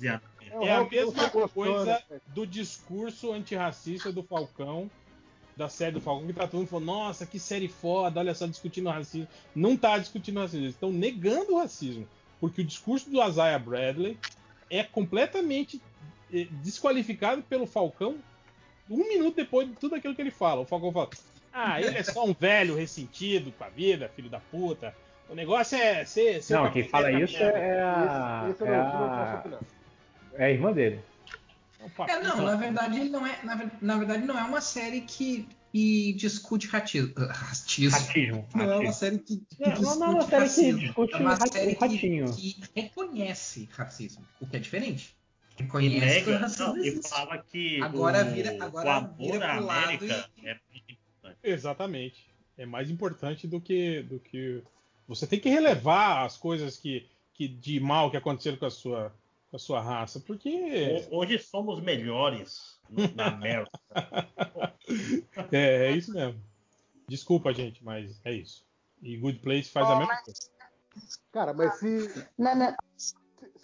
[0.61, 2.21] é a mesma coisa né?
[2.29, 4.91] do discurso antirracista do Falcão,
[5.57, 8.47] da série do Falcão, que tá todo mundo falando, nossa, que série foda, olha só,
[8.47, 9.29] discutindo racismo.
[9.55, 12.09] Não tá discutindo racismo, eles estão negando o racismo.
[12.41, 14.19] Porque o discurso do Isaiah Bradley
[14.71, 15.81] é completamente
[16.33, 18.17] eh, desqualificado pelo Falcão
[18.91, 20.63] um minuto depois de tudo aquilo que ele fala.
[20.63, 21.11] O Falcão fala,
[21.53, 24.95] ah, ele é só um velho ressentido com a vida, filho da puta.
[25.29, 26.43] O negócio é ser.
[26.43, 28.47] ser Não, quem fala isso merda." é a.
[28.51, 29.61] Esse, esse É posso a, opinar.
[30.35, 31.01] é a irmã dele.
[31.81, 33.39] É um É, não, na verdade ele não é.
[33.43, 37.13] Na, na verdade, não é uma série que, que discute ratismo.
[37.17, 37.91] Ratismo.
[37.99, 38.49] Ratismo.
[38.55, 40.79] Não é uma série que, que Não, discute não é uma série que racismo.
[40.81, 42.35] discute é uma série ratinho.
[42.35, 45.17] que, que reconhece racismo, o que é diferente.
[45.59, 49.17] E Reconhece que o racismo não, e fala que Agora o, vira- agora o amor
[49.33, 51.39] vira pro lado América é muito importante.
[51.43, 52.27] Exatamente.
[52.57, 54.63] É mais importante do que, do que.
[55.09, 59.13] Você tem que relevar as coisas que, que de mal que aconteceram com a sua,
[59.51, 62.79] com a sua raça, porque Ho- Hoje somos melhores
[63.15, 63.71] na América.
[65.53, 66.41] é, é isso mesmo.
[67.09, 68.67] Desculpa, gente, mas é isso.
[69.01, 70.41] E Good Place faz a mesma coisa.
[71.33, 72.75] Cara, mas se, Não, não.
[72.97, 73.15] se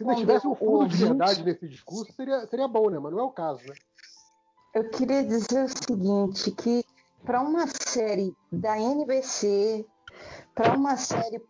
[0.00, 2.98] ainda tivesse um fundo de verdade nesse discurso, seria, seria bom, né?
[2.98, 3.74] Mas não é o caso, né?
[4.74, 6.84] Eu queria dizer o seguinte, que
[7.24, 9.86] para uma série da NBC,
[10.54, 11.42] para uma série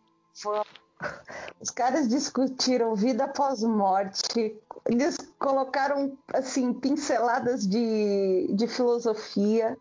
[1.59, 9.77] os caras discutiram vida após morte, eles colocaram assim pinceladas de, de filosofia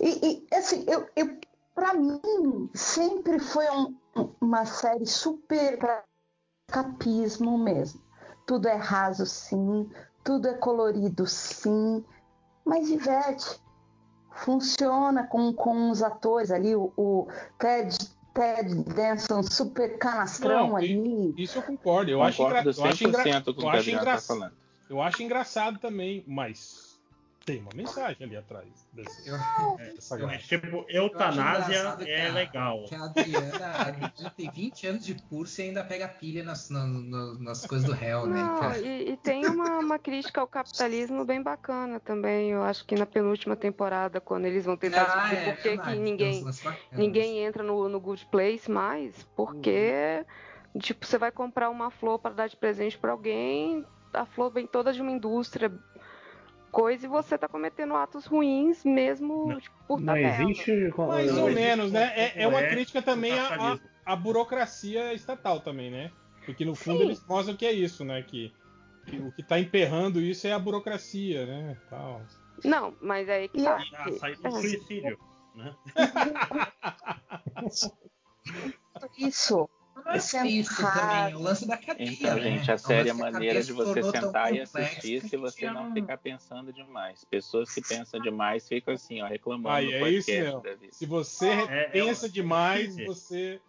[0.00, 1.38] e, e, assim eu, eu
[1.74, 2.20] para mim
[2.74, 3.94] sempre foi um-
[4.40, 5.78] uma série super
[6.68, 8.00] capismo mesmo.
[8.46, 9.90] Tudo é raso, sim.
[10.24, 12.04] Tudo é colorido, sim.
[12.64, 13.60] Mas diverte.
[14.32, 16.74] Funciona com, com os atores ali.
[16.74, 17.26] O, o
[17.58, 17.96] Ted,
[18.36, 21.34] Ted Danson, super canastrão Não, ali.
[21.38, 22.10] Isso eu concordo.
[22.10, 22.62] Eu acho, engra...
[22.62, 23.24] Concordo eu acho, engra...
[23.24, 24.52] 100% com o eu acho tá falando.
[24.90, 26.85] eu acho engraçado também, mas
[27.46, 29.38] tem uma mensagem ali atrás desse, Eu-
[29.76, 32.84] dessa Eu acho, tipo, eutanásia é a- legal.
[32.86, 33.66] Que a Adriana,
[34.24, 37.86] a tem 20 anos de curso e ainda pega pilha nas, na- no- nas coisas
[37.86, 38.42] do réu, né?
[38.42, 42.50] Não, e, e tem uma, uma crítica ao capitalismo bem bacana também.
[42.50, 45.92] Eu acho que na penúltima temporada, quando eles vão tentar Ah, é por que, verdade,
[45.92, 46.44] que ninguém,
[46.96, 50.26] ninguém entra no, no Good Place mais, porque
[50.80, 54.66] tipo, você vai comprar uma flor para dar de presente para alguém, a flor vem
[54.66, 55.72] toda de uma indústria
[56.70, 60.42] coisa e você tá cometendo atos ruins mesmo tipo, por Não tabela.
[60.42, 60.72] existe.
[60.96, 62.12] Mais Não ou existe menos, né?
[62.16, 66.10] É, é uma é crítica também à, à- burocracia estatal também, né?
[66.44, 67.04] Porque no fundo Sim.
[67.04, 68.22] eles mostram que é isso, né?
[68.22, 68.52] Que,
[69.06, 71.76] que o que tá emperrando isso é a burocracia, né?
[71.90, 72.22] Tal.
[72.64, 73.78] Não, mas aí que tá.
[73.94, 74.50] Ah, saiu do É.
[74.50, 75.18] suicídio.
[75.54, 75.74] Né?
[79.18, 79.68] Isso.
[80.06, 82.08] Mas é isso também, o lance da cadeia.
[82.08, 82.42] Então, né?
[82.42, 85.92] gente, a O série é maneira de você sentar e assistir que se você não
[85.92, 87.24] ficar pensando demais.
[87.24, 90.62] Pessoas que pensam demais ficam assim, ó, reclamando Aí, é isso.
[90.92, 93.60] Se você É, é pensa demais, é você.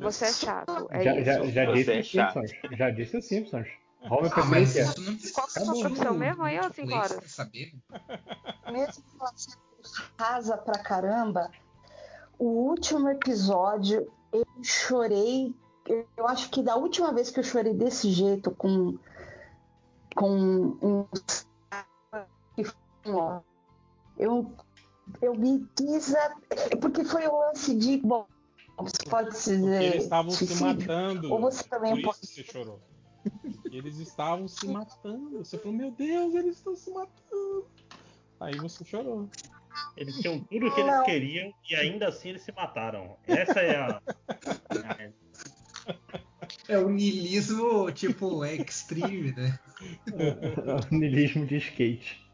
[0.00, 0.88] Você é chato.
[0.90, 1.24] É já, isso.
[1.24, 2.02] já, já Você disse é.
[2.02, 2.50] Simpsons.
[2.76, 3.68] Já disse Simpsons.
[4.10, 6.62] Homer Ah, mas isso não precisa Qual que é a sua profissão mesmo aí, ô,
[6.62, 7.30] multiplayer horas?
[7.30, 7.72] saber.
[8.72, 9.58] mesmo ela sendo
[10.18, 11.50] rasa pra caramba,
[12.38, 15.54] o último episódio eu chorei.
[15.88, 18.98] Eu, acho que da última vez que eu chorei desse jeito com
[20.14, 20.28] com
[20.82, 21.06] um
[24.18, 24.56] eu
[25.20, 26.34] eu me desa
[26.80, 28.26] porque foi o lance de bom
[28.78, 31.32] você pode Porque dizer eles estavam se matando.
[31.32, 32.82] ou você também Por pode você chorou.
[33.70, 35.38] Eles estavam se matando.
[35.38, 37.66] Você falou, meu Deus, eles estão se matando.
[38.38, 39.28] Aí você chorou.
[39.96, 41.04] Eles tinham tudo o que eles Não.
[41.04, 43.18] queriam e ainda assim eles se mataram.
[43.26, 44.02] Essa é a.
[46.68, 49.58] a- É o niilismo, tipo, extreme, né?
[50.90, 52.26] Nilismo de skate.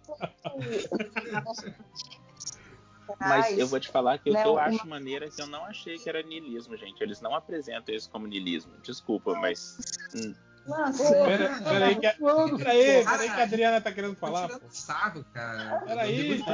[3.21, 5.65] Mas eu vou te falar que o que eu acho maneiro é que eu não
[5.65, 7.01] achei que era niilismo, gente.
[7.03, 8.73] Eles não apresentam isso como niilismo.
[8.83, 9.77] Desculpa, mas.
[10.15, 10.35] hum,
[10.67, 13.81] Nossa, Pera, pera aí, que a, Mano, pera aí, cara, pera aí que a Adriana
[13.81, 14.49] tá querendo falar.
[14.49, 14.61] Pô.
[14.71, 15.81] sarro, cara.
[15.85, 16.45] Peraí, gente.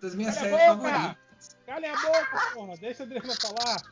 [0.00, 1.16] das- minhas a séries favoritas.
[1.66, 2.76] Cala a boca, porra.
[2.78, 3.82] Deixa a Adriana falar.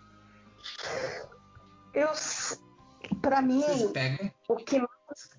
[1.94, 2.08] eu
[3.26, 3.64] para mim
[4.48, 5.30] o que mais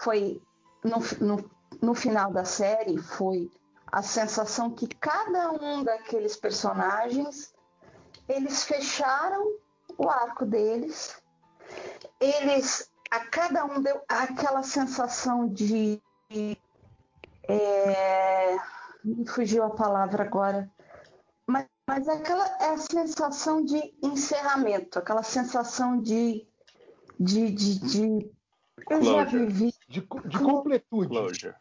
[0.00, 0.42] foi
[0.82, 1.50] no, no,
[1.80, 3.48] no final da série foi
[3.86, 7.54] a sensação que cada um daqueles personagens
[8.28, 9.46] eles fecharam
[9.96, 11.22] o arco deles
[12.18, 16.02] eles a cada um deu aquela sensação de
[17.48, 18.56] é,
[19.04, 20.68] me fugiu a palavra agora
[21.46, 26.49] mas, mas aquela é a sensação de encerramento aquela sensação de
[27.20, 28.30] de, de, de
[28.88, 31.08] eu já vivi De, de completude.
[31.08, 31.54] Closure.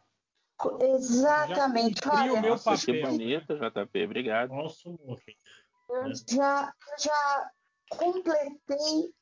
[0.81, 3.11] exatamente Já cumpri o olha meu que papel.
[3.11, 4.05] bonito, JP.
[4.05, 4.49] Obrigado.
[4.53, 5.21] Nossa, moço.
[5.89, 7.51] eu já já
[7.89, 9.13] completei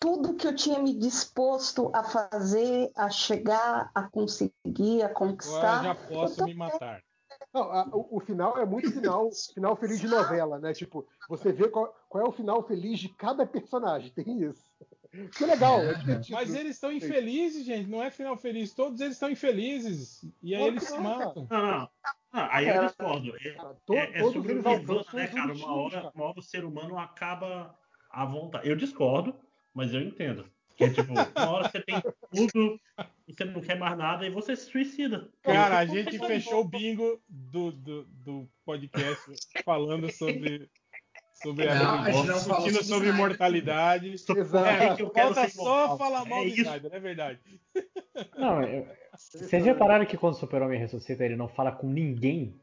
[0.00, 5.82] tudo que eu tinha me disposto a fazer a chegar a conseguir a Agora conquistar
[5.84, 7.02] já posso me matar.
[7.52, 10.72] Não, a- o, o final é muito final, final feliz de novela, né?
[10.72, 14.12] Tipo, você vê qual, qual é o final feliz de cada personagem.
[14.12, 14.64] Tem isso.
[15.36, 16.36] Que legal, é divertido.
[16.36, 17.88] Mas eles estão infelizes, gente.
[17.88, 18.72] Não é final feliz.
[18.74, 20.22] Todos eles estão infelizes.
[20.42, 21.26] E aí Claro eles que se não, cara.
[21.26, 21.46] matam.
[21.50, 21.90] Não, não.
[22.32, 23.36] Ah, aí eu discordo.
[23.40, 25.52] É, Cara, to- é, é sobre né, cara?
[25.54, 26.12] Uma hora, cara.
[26.14, 27.74] uma hora o ser humano acaba
[28.10, 28.68] à vontade.
[28.68, 29.34] Eu discordo,
[29.72, 30.46] mas eu entendo.
[30.76, 32.02] Que, tipo, uma hora você tem
[32.34, 32.78] tudo
[33.26, 35.30] e você não quer mais nada e você se suicida.
[35.42, 39.32] Cara, a gente fechou o bingo do, do, do podcast
[39.64, 40.68] falando sobre.
[41.42, 44.08] Sobre a Não, a gente não discutindo falou sobre imortalidade.
[44.12, 44.66] Exato.
[44.68, 46.48] É, que eu quero falta só falar mal É do.
[46.48, 47.40] Snyder, é verdade.
[48.38, 52.54] Não, eu- vocês repararam que quando o Super-Homem ressuscita, ele não fala com ninguém?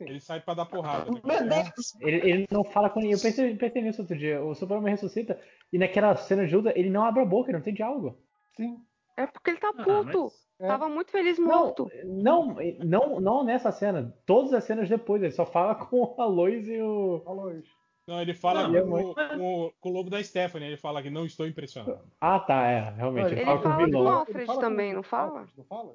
[0.00, 1.10] Ele sai pra dar porrada.
[1.10, 1.70] né?
[2.00, 3.14] Ele, ele não fala com ninguém.
[3.16, 4.42] Eu pensei, pensei nisso outro dia.
[4.42, 5.38] O Super-Homem ressuscita
[5.72, 8.18] e naquela cena de luta ele não abre a boca, ele não tem diálogo.
[8.56, 8.76] Sim.
[9.16, 10.22] É porque ele tá Ah, puto.
[10.24, 10.66] mas- É.
[10.68, 11.90] Tava muito feliz Não, morto.
[12.04, 14.14] não, não, não nessa cena.
[14.24, 15.22] Todas as cenas depois.
[15.22, 17.20] Ele só fala com a Lois e o.
[17.26, 17.75] Falou isso.
[18.06, 20.68] Não, ele fala Não, com, o- com o- com o lobo da Stephanie.
[20.68, 22.00] Ele fala que não estou impressionado.
[22.20, 23.26] Ah, tá, é, realmente.
[23.32, 23.92] Ele, Ele fala com o fala vilão.
[23.92, 25.48] com o Ele Alfred fala também, com- não fala?
[25.56, 25.94] Não fala?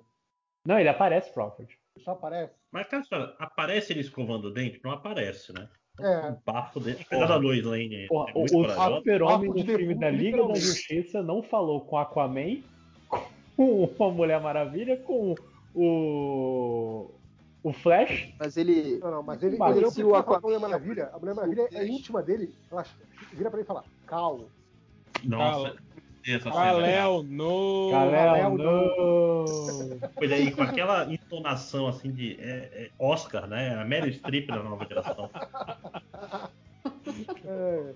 [0.68, 1.78] Não, ele aparece pro Alfred.
[2.04, 2.54] Só aparece.
[2.72, 4.80] Mas, cara, aparece ele escovando o dente?
[4.84, 5.70] Não aparece, né?
[6.00, 6.30] É.
[6.32, 7.00] O bafo dele.
[7.06, 8.48] Apesar da Lois Lane Porra, é o.
[8.48, 10.54] Super-Homem de filme da Liga da.
[10.56, 12.62] Justiça não falou com Aquaman,
[13.58, 15.36] com a Mulher Maravilha, com
[15.76, 17.10] o.
[17.64, 18.34] O Flash.
[18.40, 18.98] Mas ele.
[19.00, 20.70] Não, não, mas ele, Mas ele não se precisa o falar com a Mulher Aquaman-
[20.70, 21.10] Maravilha.
[21.14, 22.54] A Mulher Maravilha é íntima dele.
[22.72, 22.86] Ela
[23.34, 24.46] vira pra ele e fala, cal.
[25.24, 25.76] Nossa.
[26.44, 27.90] Kalel, no.
[27.92, 29.46] Gael, não.
[30.18, 33.76] Olha aí, com aquela entonação assim de é, é Oscar, né?
[33.76, 35.30] A Meryl Streep da nova geração.
[37.46, 37.94] É.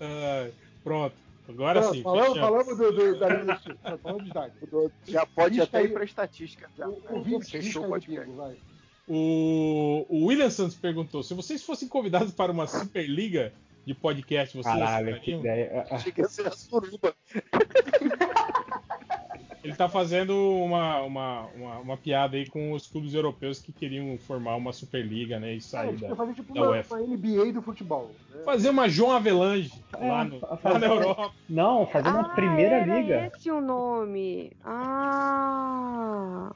[0.00, 0.52] Ai,
[0.82, 1.14] pronto.
[1.48, 2.02] Agora Pronto, sim.
[2.02, 3.28] falamos, falamos do, do, da.
[3.98, 4.90] Falamos de Snyder.
[5.06, 6.68] Já pode até ir pra estatística.
[6.76, 6.88] Já.
[6.88, 8.32] O, o Fechou risca o o podcast.
[9.08, 13.52] O, o William Santos perguntou: se vocês fossem convidados para uma Superliga
[13.86, 15.86] de podcast, vocês Caralho, que ideia.
[15.90, 17.14] Ah, Achei que ia ser a suruba.
[19.62, 24.16] ele tá fazendo uma, uma, uma, uma piada aí com os clubes europeus que queriam
[24.18, 25.54] formar uma Superliga, né?
[25.54, 26.96] E É, sair eles da, fazer tipo da uma, UEFA.
[26.96, 28.10] uma NBA do futebol.
[28.32, 28.42] né?
[28.44, 31.32] Fazer uma João Avelange É, lá, no, fa- lá fazer- na Europa.
[31.48, 33.32] Não, fazer uma ah, primeira era liga.
[33.36, 34.52] esse o nome.
[34.64, 36.52] Ah.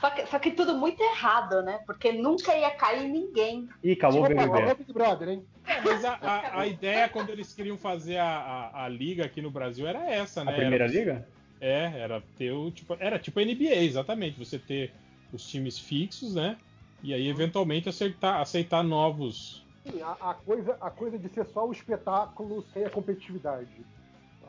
[0.00, 1.80] Só que, só que tudo muito errado, né?
[1.84, 3.68] Porque nunca ia cair ninguém.
[3.82, 5.44] Ih, acabou o alô, Big Brother, hein?
[5.66, 8.26] É, mas a, a, a ideia quando eles queriam fazer a,
[8.72, 10.52] a, a liga aqui no Brasil era essa, né?
[10.52, 11.28] A primeira era, liga?
[11.60, 14.38] É, era ter o tipo, era tipo a NBA, exatamente.
[14.38, 14.92] Você ter
[15.32, 16.56] os times fixos, né?
[17.02, 19.64] E aí eventualmente aceitar, aceitar novos.
[19.86, 23.68] Sim, a, a coisa, a coisa de ser só o espetáculo sem a competitividade.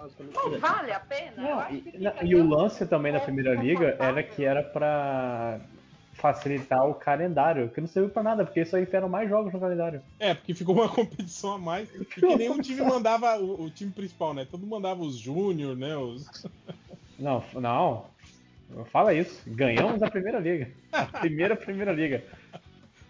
[0.08, 0.60] Isso.
[0.60, 1.34] vale a pena?
[1.38, 5.60] Não, e, que não, e o lance também da primeira liga era que era pra
[6.14, 9.60] facilitar o calendário, que não serviu pra nada, porque isso aí fizeram mais jogos no
[9.60, 10.02] calendário.
[10.20, 11.90] É, porque ficou uma competição a mais.
[11.90, 14.46] Porque nenhum time mandava o, o time principal, né?
[14.50, 15.96] Todo mundo mandava os júnior, né?
[15.96, 16.46] Os...
[17.18, 18.06] Não, não.
[18.70, 19.42] Não fala isso.
[19.48, 20.70] Ganhamos a primeira liga.
[20.92, 22.24] A primeira primeira liga.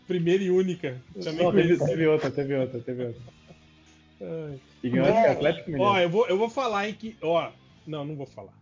[0.08, 0.96] Primeira e única.
[1.16, 3.22] Não, teve, teve outra, teve outra, teve outra.
[4.22, 4.60] Ai.
[4.84, 5.92] E ganhou Ó, esse Atlético Mineiro.
[5.92, 7.18] Ó, eu vou, eu vou falar em que.
[7.22, 7.52] Ó,
[7.86, 8.54] não, não vou falar.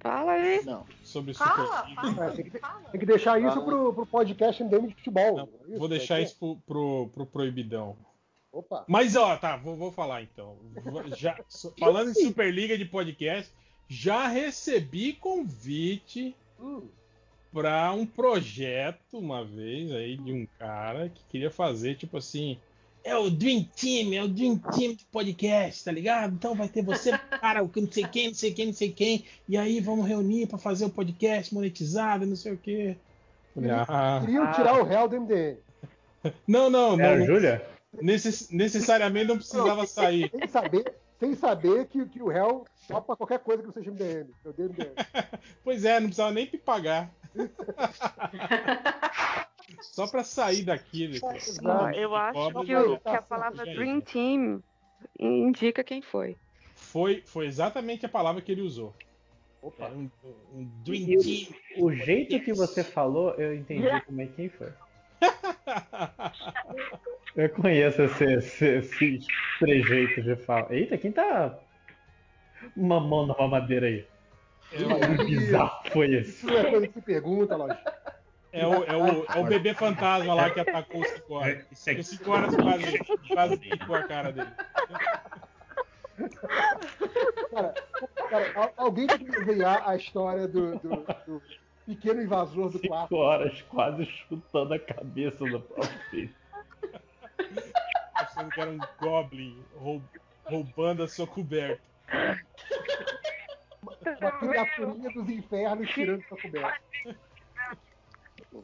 [0.00, 0.62] Fala aí.
[0.64, 0.84] Não.
[1.02, 2.02] Sobre Fala, Superliga.
[2.14, 2.80] fala, É, tem, que, fala.
[2.90, 3.64] tem que deixar isso Fala.
[3.64, 5.36] pro, pro podcast MDM de futebol.
[5.38, 7.96] Não, Isso, vou deixar vai isso pro, pro, pro proibidão.
[8.52, 8.84] Opa.
[8.86, 10.58] Mas ó, tá, vou, vou falar então.
[11.16, 11.38] Já,
[11.78, 13.50] falando em Superliga de podcast,
[13.88, 16.82] já recebi convite Hum,
[17.52, 22.58] para um projeto uma vez aí de um cara que queria fazer tipo assim.
[23.06, 26.32] É o Dream Team, é o Dream Team de podcast, tá ligado?
[26.34, 28.90] Então vai ter você, cara, o que não sei quem, não sei quem, não sei
[28.92, 32.96] quem, e aí vamos reunir para fazer o podcast monetizado, não sei o quê.
[33.88, 35.58] Ah, Queriam tirar o réu do MDM.
[36.48, 37.62] não, não, não, Era não Júlia?
[38.00, 40.30] necess- necessariamente não precisava sair.
[40.30, 44.30] Sem saber, sem saber que, que o réu topa qualquer coisa que não seja MDM.
[44.44, 44.92] Eu dei MDM.
[45.62, 47.10] Pois é, não precisava nem me pagar.
[49.80, 51.20] Só pra sair daqui.
[51.22, 51.96] Ó, Exato.
[51.96, 53.76] eu acho Pobre que, o- que a palavra Gente.
[53.76, 54.62] Dream Team
[55.18, 56.36] indica quem foi.
[56.74, 58.94] Foi, foi exatamente a palavra que ele usou.
[59.62, 59.86] Opa.
[59.86, 60.10] Era um,
[60.52, 61.16] um Dream E
[61.46, 61.58] Team.
[61.78, 64.72] o, o jeito que você falou, eu entendi como é quem foi.
[67.34, 69.18] Eu conheço esse, esse, esse
[69.58, 70.68] trejeito de fala.
[70.74, 71.58] Eita, quem tá
[72.76, 74.06] mamando uma madeira aí?
[74.72, 76.30] É o, Que bizarro foi esse?
[76.30, 77.90] Isso não é coisa que se pergunta, lógico.
[78.54, 81.66] É, o, é, o, é o bebê fantasma lá que atacou o 5 horas.
[81.72, 82.98] Isso Porque 5 horas quase,
[83.28, 84.50] quase picou a cara dele.
[87.50, 87.74] Cara,
[88.30, 91.42] cara, al- alguém tem que desenhar a história do, do- do
[91.86, 93.08] pequeno invasor do quarto.
[93.08, 96.34] Cinco horas quase chutando a cabeça do próprio filho.
[98.14, 100.02] Achando que era um Goblin roub-
[100.44, 101.82] roubando a sua coberta.
[104.20, 106.80] Uma criaturinha dos infernos tirando sua coberta.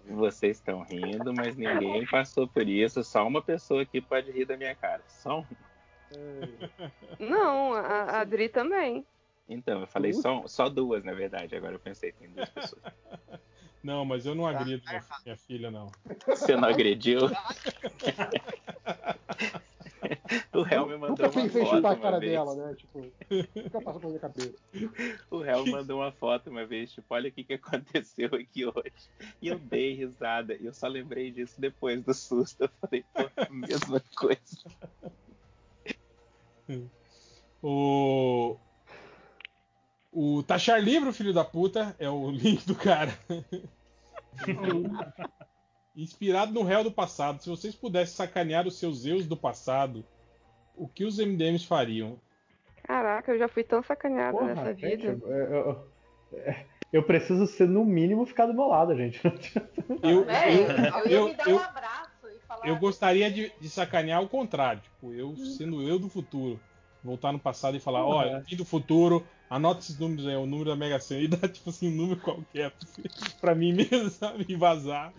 [0.07, 3.03] Vocês estão rindo, mas ninguém passou por isso.
[3.03, 5.03] Só uma pessoa aqui pode rir da minha cara.
[5.09, 5.47] Só um.
[7.19, 9.05] Não, a, a Adri também.
[9.49, 11.57] Então, eu falei só, só duas, na verdade.
[11.57, 12.83] Agora eu pensei, tem duas pessoas.
[13.83, 15.91] Não, mas eu não agrido minha, minha filha, não.
[16.27, 17.21] Você não agrediu?
[20.53, 22.33] o réu me mandou Nunca uma pensei em foto chutar a uma cara vez.
[22.33, 22.75] dela, né?
[22.75, 23.07] Tipo,
[23.57, 24.55] nunca passou pela minha cabeça.
[25.31, 28.93] O réu mandou uma foto uma vez, tipo, olha o que, que aconteceu aqui hoje.
[29.41, 30.55] E eu dei risada.
[30.55, 32.65] E eu só lembrei disso depois do susto.
[32.65, 34.41] Eu falei, pô, a mesma coisa.
[37.63, 38.57] O.
[40.13, 43.17] O Taxar Livro, filho da puta, é o link do cara.
[45.97, 47.41] Inspirado no réu do passado.
[47.43, 50.05] Se vocês pudessem sacanear os seus eus do passado,
[50.77, 52.19] o que os MDMs fariam?
[52.85, 55.19] Caraca, eu já fui tão sacaneada Porra, nessa gente, vida.
[55.27, 55.89] eu, eu-
[56.93, 59.21] eu preciso ser, no mínimo, ficar do meu lado, gente.
[60.03, 62.67] Eu, É, eu, eu ia eu- me dar eu- um abraço e falar.
[62.69, 64.81] eu gostaria de, de sacanear o contrário.
[64.81, 66.59] Tipo, eu sendo eu do futuro.
[67.03, 70.47] Voltar no passado e falar, ó, eu vim do futuro, anota esses números aí, o
[70.47, 72.73] número da Mega Sena e dá tipo assim um número qualquer
[73.41, 74.47] pra mim mesmo, sabe?
[74.49, 75.13] E vazar.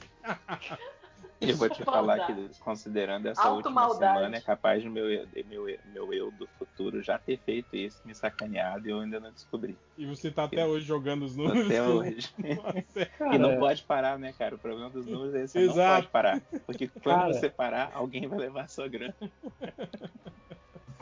[1.39, 4.17] Eu vou te falar que, considerando essa Alto última maldade.
[4.19, 7.99] semana, é capaz de meu, eu- meu, meu eu do futuro já ter feito isso,
[8.05, 9.75] me sacaneado e eu ainda não descobri.
[9.97, 11.65] E você tá até hoje jogando os números.
[11.65, 12.29] Até hoje.
[12.37, 14.55] Nossa, E não pode parar, né, cara?
[14.55, 16.01] O problema dos números é que você não Exato.
[16.01, 16.41] pode parar.
[16.65, 17.33] Porque quando Cara.
[17.33, 19.15] você parar, alguém vai levar a sua grana.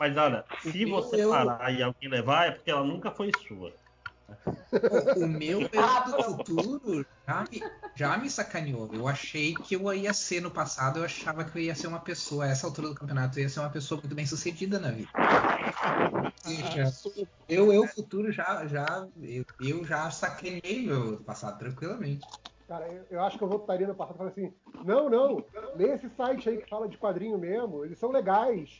[0.00, 3.70] Mas olha, se você Eu- parar e alguém levar, é porque ela nunca foi sua.
[4.90, 7.62] O, o meu eu do futuro já me,
[7.94, 8.88] já me sacaneou.
[8.94, 12.00] Eu achei que eu ia ser no passado, eu achava que eu ia ser uma
[12.00, 14.90] pessoa, a essa altura do campeonato, eu ia ser uma pessoa muito bem sucedida na
[14.90, 15.10] vida.
[17.46, 22.26] Eu, eu, futuro, já, já, eu, eu já sacaneei meu passado tranquilamente.
[22.66, 25.44] Cara, eu, eu acho que eu voltaria no passado e falaria assim: não, não,
[25.74, 28.70] lê esse site aí que fala de quadrinho mesmo, eles são legais.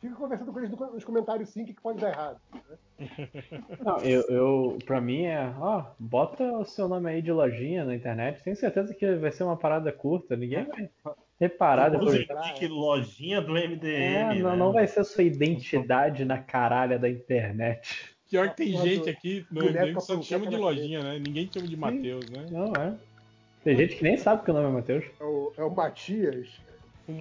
[0.00, 2.40] Fica conversando com eles no- nos comentários sim, o que que pode dar errado.
[2.52, 2.60] né?
[3.84, 7.94] Não, eu, eu, pra mim é, ó, bota o seu nome aí de lojinha na
[7.94, 10.88] internet, tenho certeza que vai ser uma parada curta, ninguém vai
[11.40, 12.26] reparar depois.
[12.56, 13.86] Que lojinha do MDM.
[13.86, 14.56] É, não, né?
[14.56, 18.16] não vai ser sua identidade na caralha da internet.
[18.30, 21.18] Pior que tem gente aqui no MDM que só a te chama de lojinha, né?
[21.18, 22.46] Ninguém te chama de Matheus, né?
[22.50, 22.94] Não, é.
[23.64, 25.04] Tem gente que nem sabe que o nome é Matheus.
[25.18, 26.48] É o, é o Matias.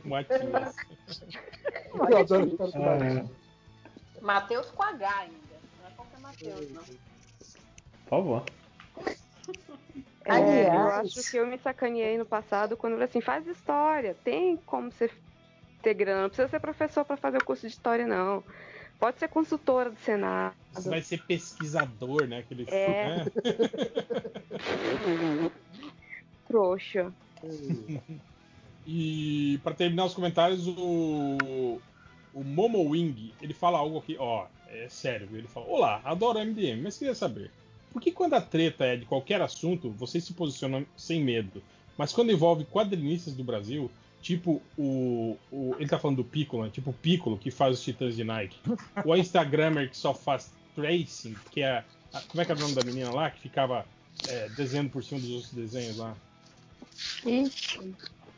[0.05, 0.41] Matias.
[1.93, 3.30] Eu adoro a história do Ah, Matias.
[4.22, 5.34] Matheus com H ainda.
[5.81, 6.84] Não é qualquer Matheus, não.
[6.84, 8.43] Por favor.
[10.30, 14.14] É, eu acho que eu me sacaneei no passado quando eu falei assim, faz história,
[14.26, 15.09] tem como você
[15.81, 18.43] ter grana, não precisa ser professor para fazer o curso de história, não.
[18.99, 20.53] Pode ser consultora do Senado.
[20.73, 22.39] Você vai ser pesquisador, né?
[22.39, 23.23] Aquele, É.
[23.23, 23.26] né?
[26.49, 27.14] Trouxa.
[28.89, 31.81] E para terminar os comentários, o,
[32.34, 36.81] o Momo Wing, ele fala algo aqui, ó, é sério, ele fala: Olá, adoro MDM,
[36.84, 37.51] mas queria saber,
[37.91, 41.61] por que quando a treta é de qualquer assunto, vocês se posicionam sem medo?
[41.97, 43.91] Mas quando envolve quadrinistas do Brasil,
[44.22, 46.69] tipo o, o- Ele tá falando do Piccolo, né?
[46.69, 48.57] Tipo o Piccolo que faz os titãs de Nike.
[49.03, 49.18] Ou a
[49.89, 51.84] que só faz tracing, que é.
[52.14, 53.30] a- como é que é o nome da menina lá?
[53.31, 53.85] Que ficava
[54.30, 56.15] é, desenhando por cima dos outros desenhos lá.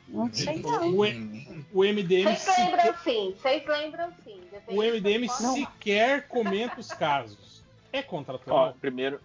[0.10, 0.96] Não sei não.
[0.96, 4.42] O, M- o MDM Vocês sequer- lembram sim, vocês lembram sim.
[4.68, 5.56] O MDM Não.
[5.56, 7.64] sequer comenta os casos.
[7.94, 8.76] É Ó, contratual?
[8.80, 9.20] primeiro,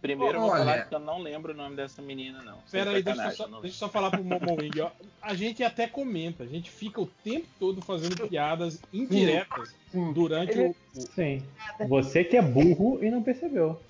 [0.00, 0.58] primeiro eu vou Olha.
[0.64, 2.58] falar que eu não lembro o nome dessa menina, não.
[2.70, 4.90] Pera aí, deixa eu, só, eu não deixa eu só falar pro Momo Wing, ó.
[5.22, 9.74] A gente até comenta, a gente fica o tempo todo fazendo piadas indiretas
[10.14, 10.70] durante o.
[10.70, 10.76] o-
[11.14, 11.42] Sim.
[11.88, 13.80] Você que é burro e não percebeu.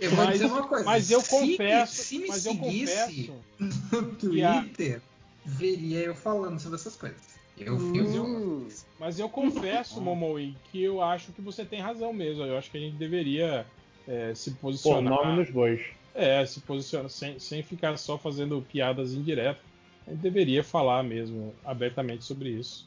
[0.00, 0.84] Eu vou Mas- dizer uma coisa.
[0.84, 3.32] mas eu se- confesso- Se, me mas eu seguisse
[3.90, 5.02] no que a- Twitter,
[5.48, 7.38] veria eu falando sobre essas coisas.
[7.56, 8.68] Eu Hum.
[8.68, 12.44] fiz Mas eu confesso, Momo Wing, que eu acho que você tem razão mesmo.
[12.44, 13.66] Eu acho que a gente deveria
[14.06, 15.24] é, se Pô, posicionar.
[15.24, 15.80] nome nos bois.
[16.14, 19.62] É, se posicionar sem, sem ficar só fazendo piadas indiretas.
[20.06, 22.86] A gente deveria falar mesmo abertamente sobre isso.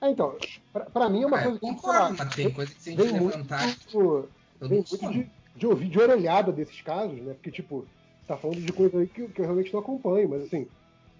[0.00, 0.36] É, então,
[0.72, 2.92] pra, pra mim é uma Ah, coisa que, concordo, mas tem coisa que se a
[2.92, 4.28] gente vem muito,
[4.60, 7.34] vem muito de, de ouvir de orelhada desses casos, né?
[7.34, 7.86] Porque, tipo,
[8.26, 10.68] tá falando de coisa aí que, que eu realmente não acompanho, mas assim,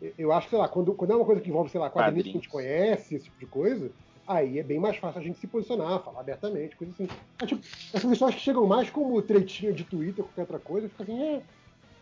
[0.00, 1.90] eu- eu acho que, sei lá, quando, quando é uma coisa que envolve, sei lá,
[1.90, 3.92] quadrinhos que a gente conhece, esse tipo de coisa,
[4.26, 7.08] aí é bem mais fácil a gente se posicionar, falar abertamente, coisa assim.
[7.38, 7.62] Mas, tipo,
[7.92, 11.22] essas histórias que chegam mais como tretinha de Twitter ou qualquer outra coisa, fica assim,
[11.22, 11.42] é,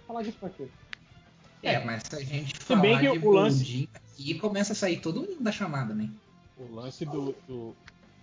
[0.07, 0.69] falar disso pra quê?
[1.63, 4.77] É, mas se a gente Se bem falar que de o lance- aqui, começa a
[4.77, 6.09] sair todo mundo da chamada, né?
[6.57, 7.75] O lance do, do,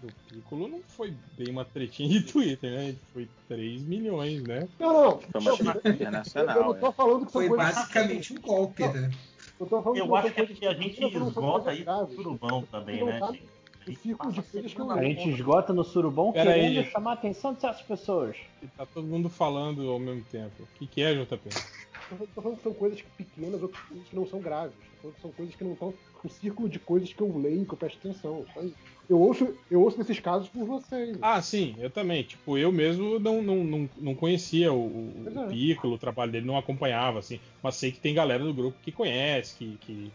[0.01, 2.95] do Piccolo não foi bem uma tretinha de Twitter, né?
[3.11, 4.67] Foi 3 milhões, né?
[4.79, 5.19] Não, não.
[5.41, 6.57] Foi uma treta internacional.
[6.57, 6.91] Eu não tô é.
[6.93, 9.11] falando que Foi basicamente um golpe, né?
[9.59, 12.09] Eu, Eu acho que é porque a gente esgota isso graves.
[12.09, 13.43] no surubão também, né, gente?
[13.87, 16.85] O círculo de coisas que eu A gente esgota no surubão Pera querendo aí.
[16.91, 18.35] chamar a atenção de certas pessoas.
[18.61, 20.63] E tá todo mundo falando ao mesmo tempo.
[20.63, 21.49] O que, que é, JP?
[22.11, 24.73] Eu tô falando que são coisas que pequenas ou coisas que não são graves.
[25.01, 27.65] Tô falando que são coisas que não estão no círculo de coisas que eu leio,
[27.65, 28.43] que eu presto atenção.
[28.53, 28.75] Só isso.
[29.07, 31.17] Eu ouço, eu ouço desses casos por vocês.
[31.21, 32.23] Ah, sim, eu também.
[32.23, 35.47] Tipo, eu mesmo não, não, não, não conhecia o, o, o é.
[35.47, 37.39] Piccolo, o trabalho dele, não acompanhava, assim.
[37.61, 40.11] Mas sei que tem galera do grupo que conhece, que, que,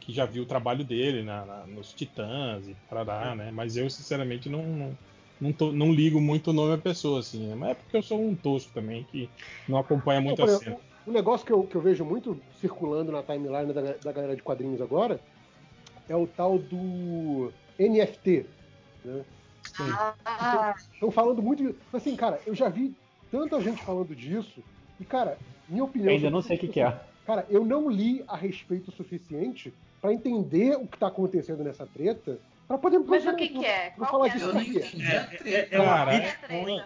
[0.00, 3.50] que já viu o trabalho dele na, na- nos Titãs e parará, né?
[3.52, 4.98] Mas eu, sinceramente, não, não,
[5.40, 7.46] não, tô- não ligo muito o nome à pessoa, assim.
[7.46, 7.54] né?
[7.54, 9.28] Mas é porque eu sou um tosco também, que
[9.68, 10.76] não acompanha muito Não, a cena.
[11.06, 14.42] Um negócio que eu, que eu vejo muito circulando na timeline da, da galera de
[14.42, 15.20] quadrinhos agora
[16.08, 18.46] é o tal do NFT.
[19.04, 19.24] Né?
[20.24, 21.62] Ah, Estão falando muito.
[21.62, 22.94] de- Assim, cara, eu já vi
[23.30, 24.62] tanta gente falando disso
[24.98, 25.38] e, cara,
[25.68, 26.10] minha opinião.
[26.10, 26.86] Ainda sobre não sei o que, que é.
[26.86, 31.62] assim, Cara, eu não li a respeito o suficiente pra entender o que tá acontecendo
[31.62, 32.98] nessa treta pra poder.
[33.00, 33.90] Mas o que que é?
[33.98, 34.38] Vou Qual falar que é?
[34.38, 34.70] disso Eu não aqui.
[34.78, 35.02] entendi.
[35.06, 36.12] É, é, é Cara,
[36.50, 36.80] um Eu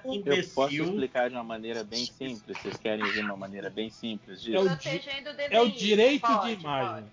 [0.52, 0.84] posso imbecil.
[0.84, 2.42] explicar de uma maneira bem simples.
[2.60, 4.56] Vocês querem ver uma maneira bem simples disso?
[4.56, 7.04] É o, Protegendo o é o direito pode, de imagem.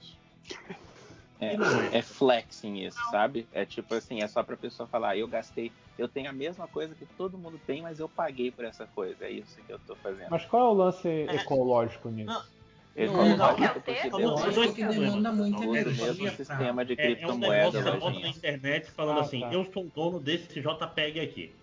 [1.42, 1.56] É,
[1.98, 3.48] é flexing isso, sabe?
[3.54, 6.94] É tipo assim, é só pra pessoa falar, eu gastei, eu tenho a mesma coisa
[6.94, 9.26] que todo mundo tem, mas eu paguei por essa coisa.
[9.26, 10.30] É isso que eu tô fazendo.
[10.30, 12.60] Mas qual é o lance ecológico nisso?
[12.96, 16.96] Ecológico, porque São demanda, dois Lógico que demanda muita o energia mesmo sistema de É,
[16.96, 18.28] é um criptomoeda, negócio que bota na lojinha.
[18.30, 19.54] internet falando Ah, assim, tá.
[19.54, 21.56] eu sou o dono desse JPEG aqui.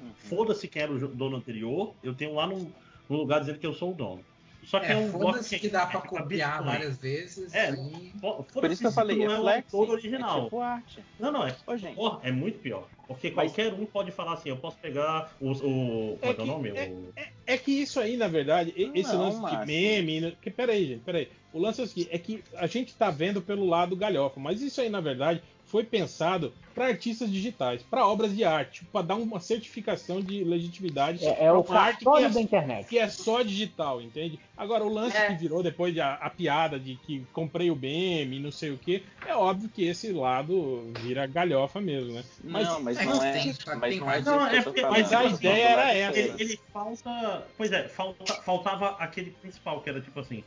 [0.00, 0.12] Uhum.
[0.14, 2.72] Foda-se quem era o dono anterior, eu tenho lá no,
[3.08, 4.24] no lugar dizendo que eu sou o dono.
[4.68, 6.26] Só que é, É, um foda-se blockchain que dá pra é copiar
[6.58, 6.64] Bitcoin.
[6.72, 7.54] várias vezes.
[7.54, 9.88] É, e- fo- Por foda-se isso que eu falei, é não é o flex, autor
[9.88, 10.44] é original.
[10.44, 11.04] tipo arte.
[11.18, 11.56] Não, não, é.
[11.66, 11.94] Ô, gente.
[11.94, 12.86] Porra, é muito pior.
[13.06, 15.52] Porque Mas- qualquer um pode falar assim, eu posso pegar o.
[15.52, 16.68] o é, que é o que- nome?
[16.68, 17.12] é- O-
[17.46, 19.66] É que isso aí, na verdade, e- esse Não, lance de Márcio.
[19.66, 20.20] meme.
[20.20, 21.30] né, Que, peraí, gente, peraí.
[21.50, 24.60] O lance é o seguinte: é que a gente tá vendo pelo lado galhofa, mas
[24.60, 29.16] isso aí, na verdade, foi pensado para artistas digitais, para obras de arte, para dar
[29.16, 31.24] uma certificação de legitimidade.
[31.26, 32.86] É, é o arte que é, da internet.
[32.88, 34.38] que é só digital, entende?
[34.56, 35.26] Agora, o lance É.
[35.26, 38.70] que virou depois de a, a piada de que comprei o BM e não sei
[38.70, 42.24] o que, é óbvio que esse lado vira galhofa mesmo, né?
[42.44, 43.32] Mas, não, mas é, não é.
[43.32, 46.18] tem- Mas não é mais- disso Não, é porque- mas a ideia era essa.
[46.18, 47.46] Ele, ele falta.
[47.56, 50.42] Pois é, falta, faltava aquele principal, que era tipo assim.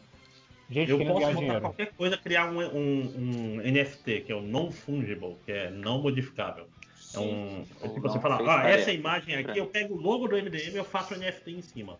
[0.71, 1.61] Gente eu posso botar dinheiro.
[1.61, 6.65] qualquer coisa, criar um, um- um NFT, que é o non-fungible, que é não modificável.
[7.13, 7.65] É um.
[7.81, 10.73] É Ou tipo você falar, ah, essa imagem aqui, eu pego o logo do MDM
[10.73, 11.99] e eu faço um NFT em cima.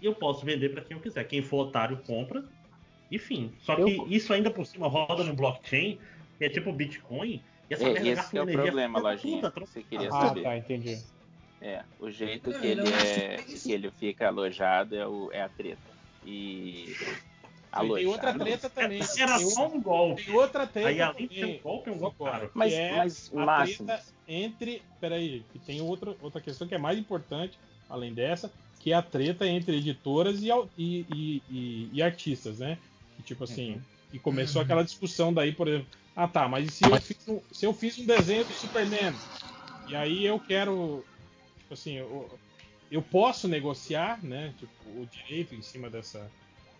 [0.00, 1.24] E eu posso vender para quem eu quiser.
[1.24, 2.44] Quem for otário compra.
[3.10, 3.52] Enfim.
[3.60, 5.98] Só que Eu- isso ainda por cima roda no blockchain,
[6.38, 7.42] que é tipo Bitcoin.
[7.68, 9.52] E essa É, merda esse gasta é o energia problema, filha da Lojinha.
[9.66, 10.42] Você queria Ah, saber.
[10.42, 10.98] tá, entendi.
[11.60, 15.42] É, o jeito Não, que ele é isso- que ele fica alojado é, o, é
[15.42, 15.90] a treta.
[16.24, 16.94] E
[17.72, 19.00] tem outra treta também.
[19.18, 20.24] Era só um golpe.
[20.24, 22.50] Tem outra treta Aí além de um golpe, é um golpe caro.
[22.54, 24.82] Mas, que é mas Máximo, treta entre.
[25.00, 27.58] Peraí, que tem outra, outra questão que é mais importante,
[27.88, 32.78] além dessa, que é a treta entre editoras e, e, e- e- e artistas, né?
[33.16, 33.80] Que, tipo assim,
[34.12, 34.64] e começou Uhum.
[34.64, 37.72] aquela discussão daí, por exemplo, ah tá, mas e se eu, fiz um, se eu
[37.72, 39.14] fiz um desenho do Superman?
[39.86, 41.04] E aí eu quero.
[41.58, 42.38] Tipo assim, eu,
[42.90, 44.52] eu posso negociar, né?
[44.58, 46.30] Tipo, o direito em cima dessa.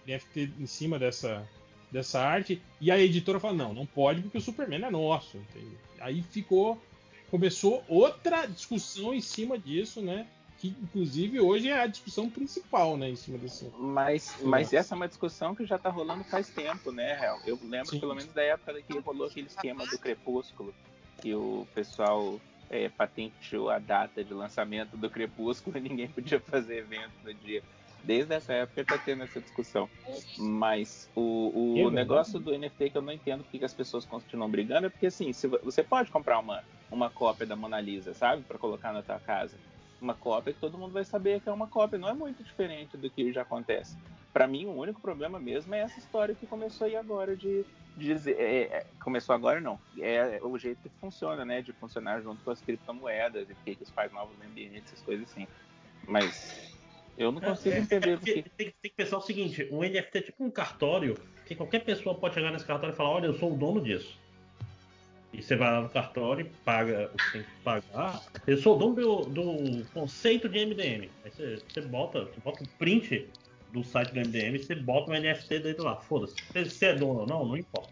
[0.07, 1.47] NFT em cima dessa,
[1.91, 2.61] dessa arte.
[2.81, 5.39] E a editora fala, não, não pode porque o Superman é nosso.
[5.39, 5.77] entende?
[6.01, 6.81] Aí ficou.
[7.31, 10.27] Começou outra discussão em cima disso, né?
[10.59, 13.09] Que inclusive hoje é a discussão principal, né?
[13.09, 13.71] Em cima desse.
[13.79, 17.41] mas, mas essa é uma discussão que já tá rolando faz tempo, né, Real?
[17.47, 18.01] Eu lembro Sim.
[18.01, 20.75] pelo menos da época que rolou aquele esquema do Crepúsculo,
[21.23, 22.39] que o pessoal
[22.73, 27.63] é, patenteou a data de lançamento do Crepúsculo e ninguém podia fazer evento no dia.
[28.03, 29.91] Desde essa época tá tendo essa discussão.
[30.37, 34.07] Mas o, o É negócio do NFT que eu não entendo porque que as pessoas
[34.07, 37.81] continuam brigando é porque assim, se vo- você pode comprar uma, uma cópia da Mona
[37.81, 38.45] Lisa, sabe?
[38.45, 39.61] Pra colocar na tua casa.
[40.01, 41.99] Uma cópia que todo mundo vai saber que é uma cópia.
[41.99, 43.99] Não é muito diferente do que já acontece.
[44.33, 47.67] Pra mim, o único problema mesmo é essa história que começou aí agora de,
[47.97, 48.39] de dizer.
[48.41, 49.81] é, é, começou agora não.
[49.99, 51.63] É o jeito que funciona, né?
[51.63, 55.29] De funcionar junto com as criptomoedas e porque que isso faz novos ambientes, essas coisas
[55.31, 55.47] assim.
[56.07, 56.72] Mas
[57.17, 58.51] eu não consigo É, é entender porque porque.
[58.57, 61.17] tem, que- tem que pensar o seguinte: o NFT é tipo um cartório
[61.47, 64.19] que qualquer pessoa pode chegar nesse cartório e falar: Olha, eu sou o dono disso.
[65.33, 68.23] E você vai lá no cartório, paga o que tem que pagar.
[68.47, 71.09] Eu sou o dono do, do conceito de MDM.
[71.25, 73.27] Aí você, você bota, você bota o print
[73.73, 75.97] do site do MDM e você bota um NFT dentro lá.
[75.97, 76.35] Foda-se.
[76.53, 77.91] Se você é dono ou não, não importa.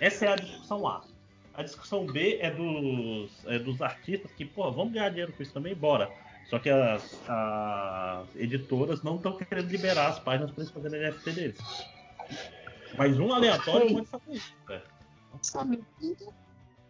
[0.00, 1.04] Essa é a discussão A.
[1.52, 5.52] A discussão B é dos, é dos artistas que, pô, vamos ganhar dinheiro com isso
[5.52, 6.10] também, bora.
[6.52, 11.30] Só que as, as editoras não estão querendo liberar as páginas para eles fazerem NFT
[11.32, 11.58] deles.
[12.98, 14.82] Mas um aleatório pode fazer isso, velho.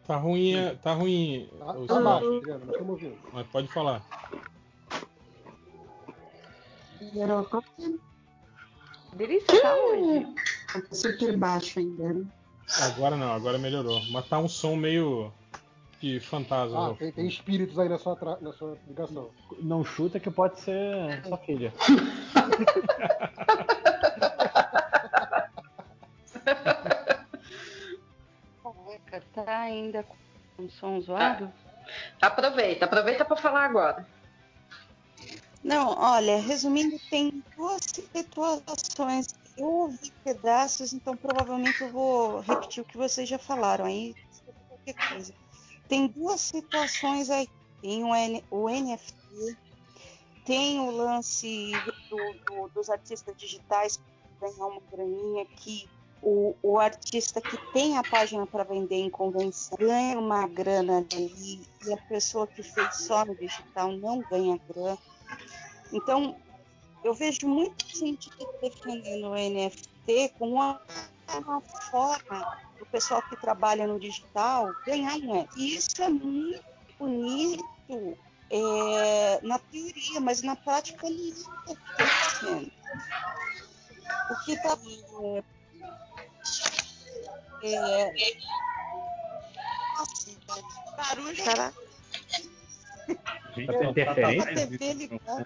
[0.05, 1.49] Tá ruim, é- tá ruim.
[1.57, 3.19] Tá, o tá som, baixo, Adriano, mas estamos ouvindo.
[3.33, 4.03] Mas pode falar.
[7.01, 7.49] Melhorou
[9.13, 10.27] Delícia tá hoje.
[10.73, 12.13] Tá super baixo ainda.
[12.15, 12.27] né?
[12.81, 14.03] Agora não, agora melhorou.
[14.11, 15.33] Mas tá um som meio
[16.03, 16.91] de fantasma.
[16.91, 19.31] Ah, tem, tem espíritos aí na sua, tra- na sua ligação.
[19.61, 21.73] Não chuta que pode ser sua filha.
[29.33, 30.05] Tá ainda
[30.57, 31.53] com som zoado?
[32.21, 34.07] Aproveita, aproveita para falar agora.
[35.63, 39.27] Não, olha, resumindo, tem duas situações.
[39.57, 44.15] Eu ouvi pedaços, então provavelmente eu vou repetir o que vocês já falaram aí,
[44.69, 45.35] qualquer coisa.
[45.93, 47.47] Tem duas situações aí.
[47.83, 49.13] Tem o, N- o NFT,
[50.47, 51.71] tem o lance
[52.09, 54.03] do- do- dos artistas digitais que
[54.41, 55.87] ganhar uma graninha que
[56.23, 61.69] o, o artista que tem a página para vender em convenção ganha uma grana ali
[61.87, 64.97] e a pessoa que fez só no digital não ganha grana.
[65.93, 66.35] Então,
[67.05, 68.31] eu vejo muita gente
[68.63, 70.81] defendendo o NFT como uma,
[71.39, 75.49] uma forma do pessoal que trabalha no digital ganhar moeda.
[75.57, 76.63] E isso é muito
[76.99, 78.19] bonito
[78.51, 82.73] é, na teoria, mas na prática não está acontecendo.
[84.31, 84.79] O que está
[87.65, 88.13] é, é,
[89.99, 90.31] nossa,
[90.97, 91.73] barulho, cara.
[93.55, 95.19] Gente, Tá tá- interferência?
[95.21, 95.45] tá- tá-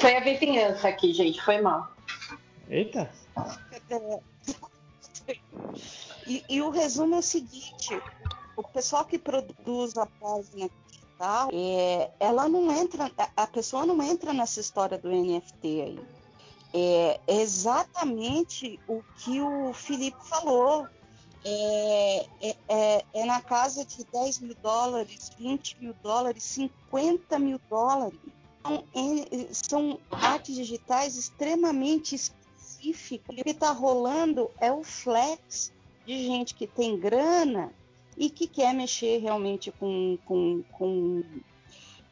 [0.00, 1.40] Foi a vizinhança aqui, gente.
[1.42, 1.90] Foi mal.
[2.72, 3.12] Eita.
[3.90, 5.38] É.
[6.26, 7.90] E, e o resumo é o seguinte:
[8.56, 14.32] o pessoal que produz a página digital, é, ela não entra, a- pessoa não entra
[14.32, 16.00] nessa história do NFT aí.
[16.74, 20.88] É exatamente o que o Felipe falou.
[21.44, 27.60] É, é- é- é na casa de 10 mil dólares, 20 mil dólares, 50 mil
[27.68, 28.18] dólares.
[28.64, 32.41] São, é, são artes digitais extremamente específicas.
[32.90, 35.72] O que está rolando é o flex
[36.04, 37.72] de gente que tem grana
[38.16, 40.18] e que quer mexer realmente com.
[40.24, 41.22] com, com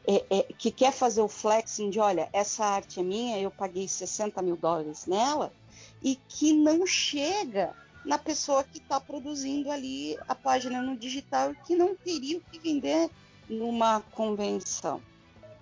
[0.07, 3.87] é, é, que quer fazer o flexing de olha, essa arte é minha, eu paguei
[3.87, 5.53] 60 mil dólares nela,
[6.01, 11.55] e que não chega na pessoa que está produzindo ali a página no digital e
[11.55, 13.11] que não teria o que vender
[13.47, 15.01] numa convenção,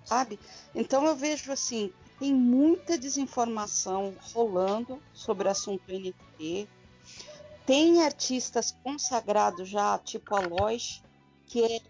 [0.04, 0.38] sabe?
[0.74, 6.68] Então eu vejo assim, tem muita desinformação rolando sobre o assunto NFT.
[7.64, 11.02] Tem artistas consagrados já, tipo a Lois,
[11.46, 11.80] que é,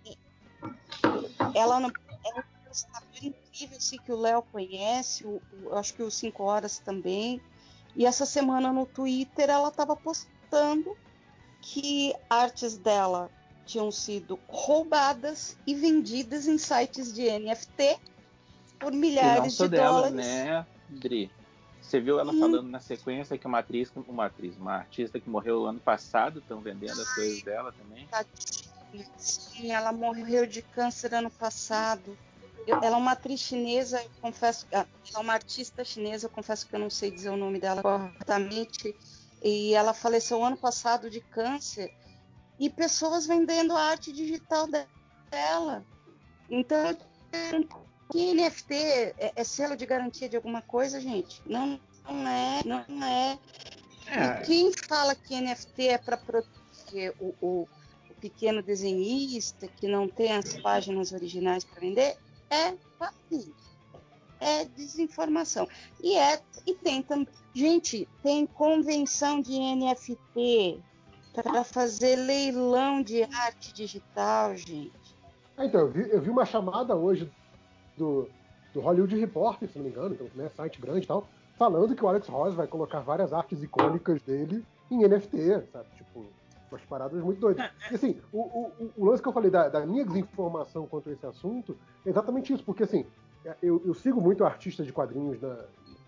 [1.54, 6.02] ela não, é um ilustrador incrível, assim, que o Léo conhece, o, o- acho que
[6.02, 7.40] o 5 Horas também.
[7.96, 10.96] E essa semana no Twitter ela estava postando
[11.60, 13.28] que artes dela
[13.66, 17.98] tinham sido roubadas e vendidas em sites de NFT
[18.80, 20.16] por milhares de dela, dólares.
[20.16, 21.30] né, Dri?
[21.80, 22.40] Você viu ela Sim.
[22.40, 26.60] falando na sequência que uma atriz, uma atriz, uma artista que morreu ano passado estão
[26.60, 28.08] vendendo as coisas dela também?
[29.16, 32.18] Sim, ela morreu de câncer ano passado.
[32.66, 34.66] Eu- ela é uma atriz chinesa, eu confesso.
[34.72, 37.58] ah, Ela é uma artista chinesa, eu confesso que eu não sei dizer o nome
[37.58, 38.94] dela corretamente.
[39.42, 41.90] E ela faleceu ano passado de câncer.
[42.58, 44.86] E pessoas vendendo a arte digital de-
[45.30, 45.86] dela.
[46.48, 46.96] Então,
[48.10, 51.40] que NFT é, é selo de garantia de alguma coisa, gente?
[51.46, 51.78] Não,
[52.08, 53.38] não é, não é.
[54.06, 54.42] É.
[54.42, 57.68] E quem fala que NFT é para proteger o, o-
[58.10, 62.16] o pequeno desenhista que não tem as páginas originais para vender
[62.50, 63.54] é papinho.
[64.40, 65.68] É desinformação.
[66.02, 67.28] E, é, e tem também.
[67.54, 70.80] Gente, tem convenção de NFT
[71.34, 74.92] para fazer leilão de arte digital, gente.
[75.56, 77.30] Ah, então, eu vi, eu vi uma chamada hoje
[78.00, 78.28] do,
[78.74, 81.28] do Hollywood Reporter, se não me engano, então, né, site grande e tal,
[81.58, 85.86] falando que o Alex Ross vai colocar várias artes icônicas dele em NFT, sabe?
[85.96, 86.24] Tipo,
[86.70, 87.70] umas paradas muito doidas.
[87.90, 91.12] E assim, o, o, o- lance que eu falei da, da minha desinformação quanto a
[91.12, 93.04] esse assunto é exatamente isso, porque assim,
[93.62, 95.56] eu, eu sigo muito artista de quadrinhos, na,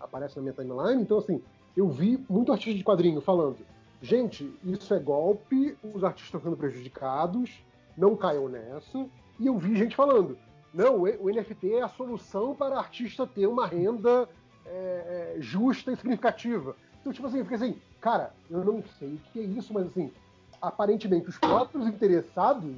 [0.01, 1.40] aparece na minha timeline, então assim,
[1.77, 3.59] eu vi muito artista de quadrinho falando,
[4.01, 7.62] gente, isso é golpe, os artistas estão sendo prejudicados,
[7.97, 9.06] não caiam nessa,
[9.39, 10.39] e eu vi gente falando,
[10.73, 14.28] não, o o NFT é a solução para artista ter uma renda
[14.65, 16.77] é, é, justa e significativa.
[17.01, 19.86] Então, tipo assim, eu fiquei assim, cara, eu não sei o que é isso, mas
[19.86, 20.11] assim,
[20.61, 22.77] aparentemente os próprios interessados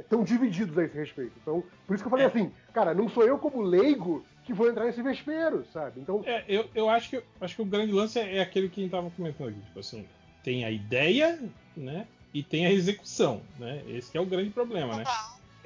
[0.00, 1.32] estão divididos a esse respeito.
[1.42, 4.70] Então, por isso que eu falei assim, cara, não sou eu como leigo que vou
[4.70, 6.00] entrar nesse vespeiro, sabe?
[6.00, 8.80] Então, É, eu, eu acho que acho que o grande lance é, é aquele que
[8.80, 10.06] a gente tava comentando aqui, tipo assim,
[10.42, 11.38] tem a ideia,
[11.76, 12.06] né?
[12.32, 13.82] E tem a execução, né?
[13.88, 15.04] Esse que é o grande problema, né?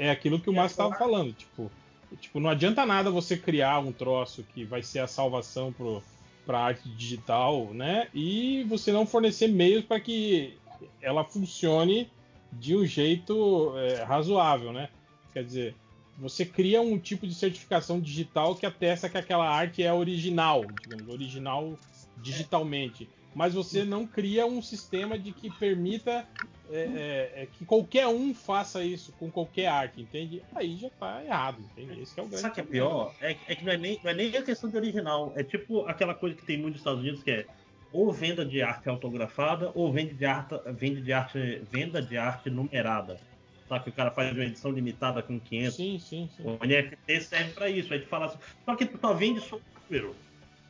[0.00, 1.70] É aquilo que o Márcio estava falando, tipo,
[2.18, 6.02] tipo, não adianta nada você criar um troço que vai ser a salvação pro
[6.46, 8.08] para arte digital, né?
[8.14, 10.56] E você não fornecer meios para que
[11.02, 12.10] ela funcione
[12.50, 14.88] de um jeito é, razoável, né?
[15.34, 15.76] Quer dizer,
[16.18, 21.08] você cria um tipo de certificação digital que atesta que aquela arte é original, digamos,
[21.08, 21.78] original
[22.16, 23.06] digitalmente.
[23.34, 26.26] Mas você não cria um sistema de que permita
[26.70, 30.42] é, é, é, que qualquer um faça isso com qualquer arte, entende?
[30.54, 32.00] Aí já tá errado, entende?
[32.00, 33.14] Esse que é o grande Sabe que é pior?
[33.20, 35.32] É, é que não é, nem, não é nem a questão de original.
[35.36, 37.46] É tipo aquela coisa que tem muito nos Estados Unidos que é
[37.92, 42.48] ou venda de arte autografada ou vende de arte, vende de arte, venda de arte
[42.48, 43.18] numerada.
[43.68, 45.74] Sabe que o cara faz uma edição limitada com 500.
[45.76, 46.42] Sim, sim, sim.
[46.44, 47.92] O NFT serve pra isso.
[47.92, 50.14] Aí tu fala assim, só que tu só vende só o número.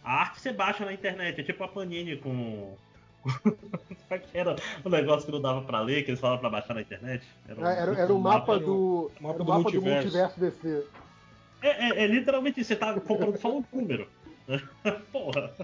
[0.05, 2.77] A arte você baixa na internet, é tipo a Panini com.
[4.35, 7.25] Era o negócio que não dava pra ler, que eles falavam pra baixar na internet?
[7.57, 10.19] um- era, era o mapa do- do, mapa era o do mapa do multiverso.
[10.19, 10.87] multiverso DC.
[11.63, 14.09] É, é- é literalmente isso, você tá comprando só um número.
[15.13, 15.55] Porra.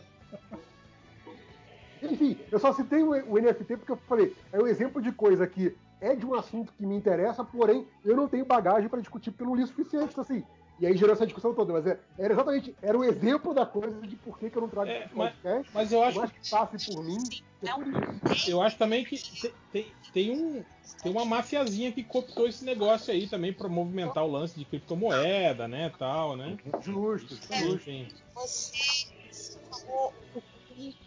[2.02, 5.46] Enfim, eu só citei o, o NFT porque eu falei, é um exemplo de coisa
[5.46, 9.30] que é de um assunto que me interessa, porém eu não tenho bagagem para discutir
[9.30, 10.10] porque eu não li o suficiente.
[10.12, 10.44] Então, assim,
[10.78, 13.98] E aí gerou essa discussão toda, mas é- era exatamente, era o exemplo da coisa
[14.06, 15.70] de por que, que eu não trago É, esse mas- podcast.
[15.72, 17.22] mas eu acho que passe por mim,
[17.62, 18.50] é por isso.
[18.50, 20.62] Eu acho também que te- tem, tem, um,
[21.02, 25.66] tem uma mafiazinha que cooptou esse negócio aí também pra movimentar o lance de criptomoeda,
[25.66, 26.58] né, tal, né?
[26.82, 28.08] Justo, Enfim.
[28.34, 30.42] Você falou o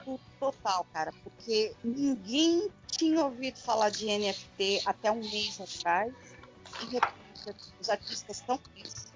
[0.03, 6.11] ponto total, cara, porque ninguém tinha ouvido falar de NFT até um mês atrás.
[6.91, 6.99] E
[7.79, 9.08] os artistas estão nisso.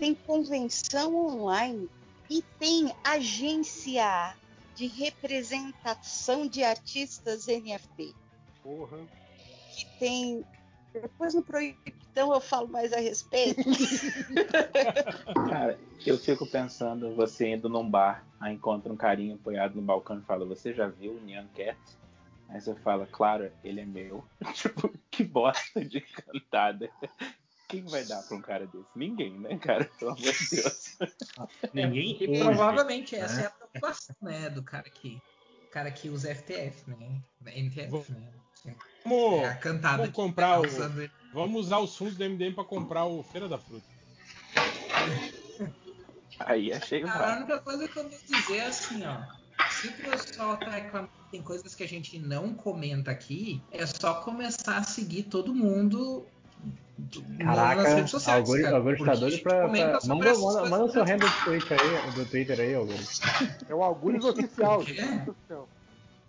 [0.00, 1.86] Tem convenção online
[2.30, 4.34] e tem agência
[4.74, 8.14] de representação de artistas NFT.
[8.62, 8.96] Porra.
[9.76, 10.42] Que tem.
[10.94, 13.60] Depois no Proibidão eu falo mais a respeito.
[15.50, 20.18] Cara, eu fico pensando, você indo num bar, aí encontra um carinha apoiado no balcão
[20.18, 21.78] e fala, você já viu o Nyan Cat?
[22.48, 24.24] Aí você fala, claro, ele é meu.
[24.54, 26.90] tipo, que bosta de cantada.
[27.70, 28.90] Quem vai dar pra um cara desse?
[28.94, 29.84] Ninguém, né, cara?
[29.98, 30.96] Pelo amor de Deus.
[31.72, 33.42] Ninguém E hoje, provavelmente essa né?
[33.42, 35.22] é a preocupação, né, do cara que,
[35.70, 37.22] cara que usa FTF, né?
[37.46, 38.32] NTF, né?
[39.04, 39.58] Vamos, É
[39.96, 40.66] vamos comprar o.
[41.32, 43.86] Vamos usar os fundos do MDM pra comprar o Feira da Fruta.
[46.40, 49.20] Aí achei Cara, a única coisa que eu vou dizer é assim, ó.
[49.70, 53.86] Se o pessoal tá reclamando que tem coisas que a gente não comenta aqui, é
[53.86, 56.26] só começar a seguir todo mundo do-
[57.38, 58.48] Caraca, nas redes sociais.
[58.48, 58.62] Augusto,
[59.04, 59.68] cara, tá doido pra.
[59.68, 62.72] pra- Manda, manda, manda seu handle do Twitter aí, do Twitter aí.
[63.68, 64.82] É o Algures oficial.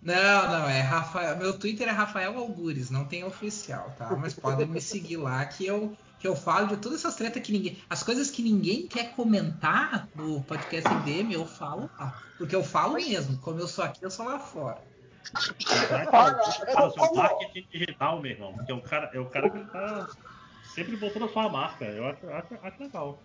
[0.02, 1.36] Não, não, é Rafael.
[1.36, 4.16] Meu Twitter é Rafael Algures, não tem oficial, tá?
[4.16, 7.52] Mas podem me seguir lá que eu, que eu falo de todas essas tretas que
[7.52, 7.78] ninguém.
[7.88, 12.20] As coisas que ninguém quer comentar no podcast MDM, eu falo lá.
[12.36, 13.38] Porque eu falo mesmo.
[13.38, 14.78] Como eu sou aqui, eu sou lá fora.
[16.10, 18.54] Para o marketing digital, meu irmão.
[18.54, 20.08] Porque o cara, é o cara que tá
[20.74, 21.84] sempre botando a sua marca.
[21.84, 23.18] Eu acho, acho, acho legal.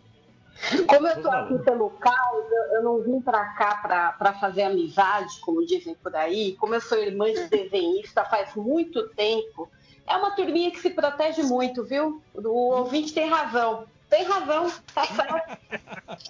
[0.87, 5.65] Como eu tô aqui pelo caos, eu, não vim pra cá pra fazer amizade, como
[5.65, 6.55] dizem por aí.
[6.55, 9.69] Como eu sou irmã de desenhista faz muito tempo,
[10.07, 12.23] é uma turminha que se protege muito, viu?
[12.33, 13.85] O ouvinte tem razão.
[14.09, 15.57] Tem razão, tá certo.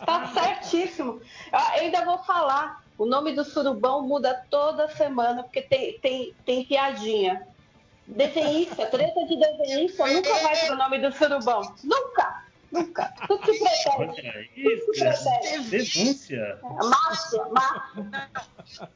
[0.03, 1.21] Tá certíssimo.
[1.53, 2.83] Eu ainda vou falar.
[2.97, 7.47] O nome do surubão muda toda semana, porque tem, tem, tem piadinha.
[8.07, 11.61] Desenhista, treta de desenhista nunca vai pro nome do surubão.
[11.83, 13.13] Nunca, nunca.
[13.27, 13.89] Tudo se protege.
[13.97, 16.59] Olha isso, denúncia.
[16.63, 18.89] Márcia, Márcia.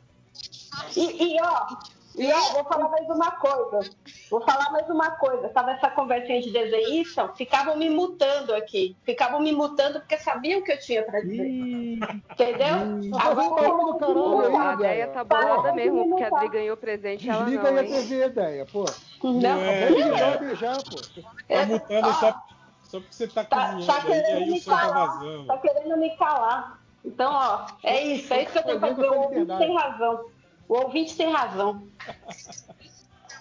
[0.95, 1.67] E, e, ó,
[2.15, 3.89] e ó, vou falar mais uma coisa.
[4.29, 5.49] Vou falar mais uma coisa.
[5.49, 8.95] Tava essa conversinha de desenhista, ficavam me mutando aqui.
[9.03, 11.47] Ficavam me mutando porque sabiam o que eu tinha pra dizer.
[11.47, 13.17] Entendeu?
[13.19, 17.43] Agora caralho Pô, aí, a ideia tá bolada mesmo, porque a Adri ganhou presente ela
[17.43, 18.01] Desliga não, aí a hein?
[18.07, 18.85] TV, ideia, pô.
[19.23, 20.05] Não, É, Vamos é.
[20.09, 21.21] ligar beijar, pô.
[21.47, 22.43] Tá mutando só,
[22.83, 25.07] só porque você tá, Tá, cozinhando tá aí, aí querendo o me tá calar.
[25.07, 25.45] vazando.
[25.47, 26.81] Tá querendo me calar.
[27.03, 28.33] Então, ó, é isso.
[28.33, 29.09] É isso que eu tenho pra dizer.
[29.09, 30.25] O tem razão.
[30.71, 31.85] O ouvinte tem razão.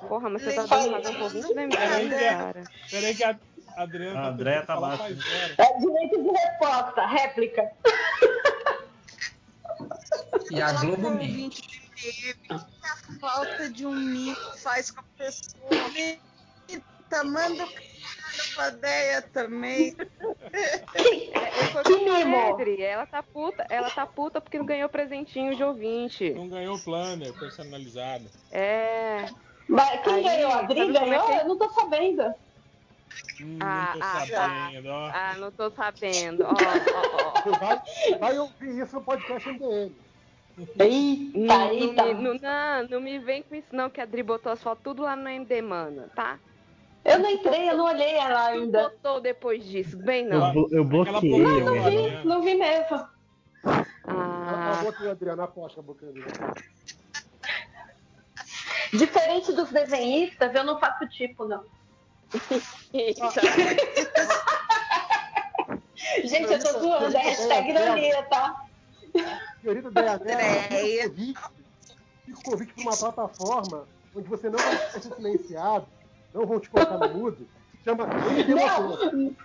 [0.09, 2.65] Porra, mas você tá dando razão pro ouvinte do Peraí, cara.
[2.91, 3.39] peraí que a
[3.77, 5.19] Adriana A tá Andréia tá faz horas.
[5.57, 7.71] É direito de resposta, réplica.
[10.51, 11.89] E a Globo mente.
[12.51, 12.59] A
[13.21, 15.71] falta de um mimo faz com a pessoa.
[16.69, 17.65] Mita, manda
[18.33, 19.97] o caralho pra Deia também.
[20.53, 20.79] É,
[21.85, 22.55] Que mimo?
[22.55, 22.83] Adri.
[22.83, 26.31] Ela tá puta, ela tá puta porque não ganhou presentinho de ouvinte.
[26.31, 28.25] Não ganhou planner personalizado.
[28.51, 29.27] É.
[29.69, 30.53] Mas quem Aí, ganhou?
[30.53, 31.27] A Dri sabe como é ganhou?
[31.27, 32.35] que- Eu não tô sabendo.
[33.41, 35.11] Hum, Ah, não tô ah, sabendo, ó.
[35.13, 36.45] Ah, não tô sabendo.
[36.45, 37.59] Ó, ó, ó.
[37.59, 39.93] Vai, vai ouvir isso no podcast MDM.
[40.79, 42.05] Eita, Não, não, eita.
[42.05, 44.83] me, não, não, não me vem com isso não, que a Adri botou as fotos
[44.85, 46.39] tudo lá no MD, mano, tá?
[47.05, 48.83] Eu não entrei, eu não olhei ela Não ainda.
[48.91, 50.47] botou depois disso, bem Eu, não.
[50.55, 51.31] eu Aquela bloqueei.
[51.43, 51.83] bloqueou Não eu-
[52.21, 53.09] vi, não vi mesmo.
[54.07, 56.55] Ah, Adriana, aposta a boca, Adriana.
[58.93, 61.65] Diferente dos desenhistas, eu não faço tipo, não.
[66.25, 68.65] Gente, eu tô zoando, é hashtag ironia, tá?
[69.63, 71.11] Querida Deia, Andréia.
[71.11, 71.51] fica
[72.39, 75.87] o convite para uma plataforma onde você não vai ser silenciado,
[76.35, 77.49] não vão te colocar no mudo.
[77.85, 78.07] Chama
[78.47, 79.37] Não.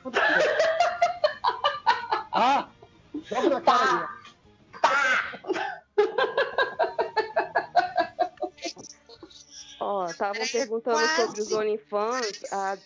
[2.31, 2.67] Ah,
[3.23, 4.07] joga na cara dele.
[9.79, 12.43] Ó, estavam perguntando sobre os OnlyFans.
[12.51, 12.77] A,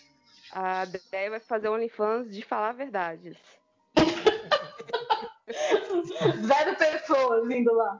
[0.52, 3.38] a Déia vai fazer OnlyFans de falar verdades.
[6.45, 8.00] Zero pessoas indo lá.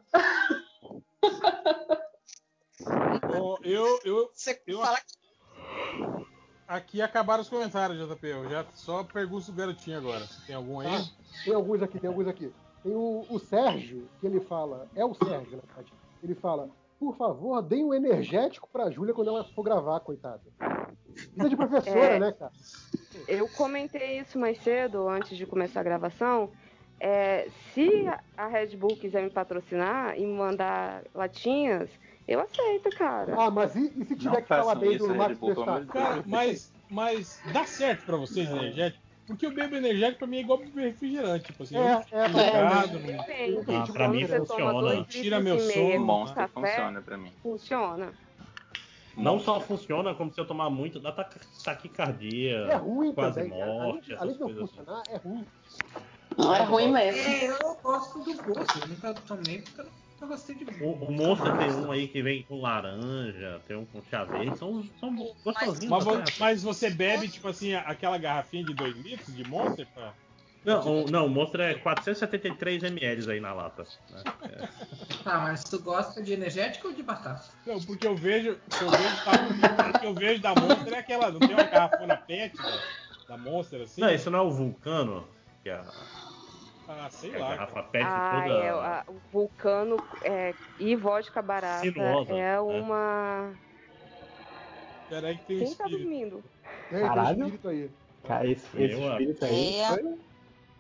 [3.36, 5.00] Ó, eu, eu, Você Eu- fala
[6.68, 8.28] aqui acabaram os comentários, JP.
[8.28, 10.26] Eu já só pergunto do garotinho agora.
[10.26, 10.88] Se tem algum aí?
[10.88, 11.04] Ah,
[11.44, 12.52] tem alguns aqui, tem alguns aqui.
[12.84, 15.94] Tem o, o Sérgio, que ele fala, é o Sérgio, na verdade.
[16.24, 16.70] Ele fala,
[17.00, 20.42] por favor, deem um energético pra Júlia quando ela for gravar, coitada.
[21.16, 22.20] Isso é de professora, É.
[22.20, 22.52] né, cara?
[23.28, 26.50] Eu comentei isso mais cedo, antes de começar a gravação.
[27.02, 28.06] É, se
[28.38, 31.90] a Red Bull quiser me patrocinar e me mandar latinhas,
[32.30, 33.34] eu aceito, cara.
[33.38, 35.86] Ah, mas e, e se tiver Não que falar bem do Max Verstappen?
[35.88, 39.04] Cara, mas, mas dá certo pra vocês energético?
[39.26, 41.46] Porque o bebo energético pra mim é igual beber refrigerante.
[41.46, 44.72] Tipo assim, É, é, não é, não- Ah, Tipo, pra mim funciona.
[44.82, 47.32] dois Tira meu sono, Monster funciona pra mim.
[47.42, 48.14] funciona.
[49.18, 51.30] Não só funciona, como se eu tomar muito, dá ta-
[51.64, 53.62] taquicardia, É ruim quase também.
[53.62, 54.78] Além, morte, essas além de não coisas assim.
[54.78, 55.46] funcionar, é ruim.
[56.38, 57.20] Não é ruim mesmo.
[57.22, 58.80] É, eu gosto do gosto.
[58.80, 59.86] Eu nunca tomei porque eu
[60.20, 63.86] nunca gostei de O, o Monster tem um aí que vem com laranja, tem um
[63.86, 65.90] com chá verde, são, são gostosinhos.
[65.90, 66.34] Mas, vo- até.
[66.40, 69.88] mas você bebe, tipo assim, aquela garrafinha de 2 litros de Monster?
[69.94, 70.14] Pra...
[70.66, 73.86] Não, o, não, o Monster é 473 ml aí na lata.
[74.10, 74.24] né?
[74.52, 74.90] É.
[75.24, 77.46] Tá, mas tu gosta de energético ou de batata?
[77.66, 81.30] Não, porque eu vejo, eu vejo, da, o que eu vejo da Monster é aquela,
[81.30, 82.80] não tem uma garrafona pet da,
[83.28, 84.00] da Monster assim?
[84.00, 85.28] Não, isso não é o Vulcano,
[85.62, 85.84] que é a,
[86.92, 87.50] Ah, sei é a lá.
[87.52, 88.54] garrafa PET Ah, toda.
[88.64, 92.60] é, a- o vulcano é, e vodka barata Sinuosa, é né?
[92.60, 93.54] uma.
[95.08, 96.00] Peraí que tem Quem tá espírito.
[96.02, 96.44] dormindo?
[96.90, 97.38] Tem, tem Caralho.
[97.44, 97.92] espírito aí.
[98.28, 99.76] Cara, esse, esse espírito aí.
[99.76, 99.88] É.
[99.88, 100.20] foi-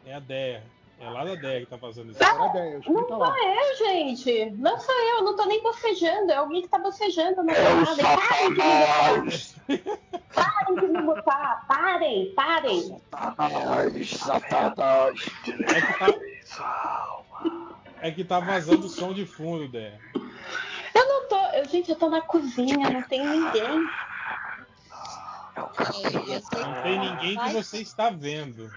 [0.05, 0.63] É a Deia.
[0.99, 2.19] É lá da Deia que tá fazendo isso.
[2.19, 4.49] Parabéns, o espírito tá Não sou eu, gente.
[4.51, 5.23] Não sou eu.
[5.23, 6.31] Não tô nem bocejando.
[6.31, 8.03] É alguém que tá bocejando na parada.
[8.03, 8.81] Parem de me
[9.63, 10.05] botar.
[10.35, 11.65] Parem de me botar.
[11.67, 13.01] Parem, parem.
[15.71, 16.13] É que tá,
[18.01, 19.97] é que tá vazando o som de fundo, Deia.
[20.93, 21.39] Eu não tô.
[21.53, 22.89] Eu, gente, eu tô na cozinha.
[22.89, 23.87] Não tem ninguém.
[25.55, 28.69] Não tem ninguém que você está vendo.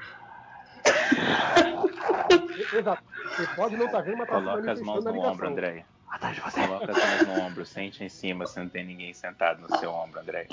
[2.73, 3.03] Exato.
[3.37, 5.49] Você pode não estar vendo, mas tá Coloca as mãos no ombro.
[5.49, 5.85] André.
[6.13, 9.91] Coloca as mãos no ombro, sente em cima se não tem ninguém sentado no seu
[9.91, 10.47] ombro, André.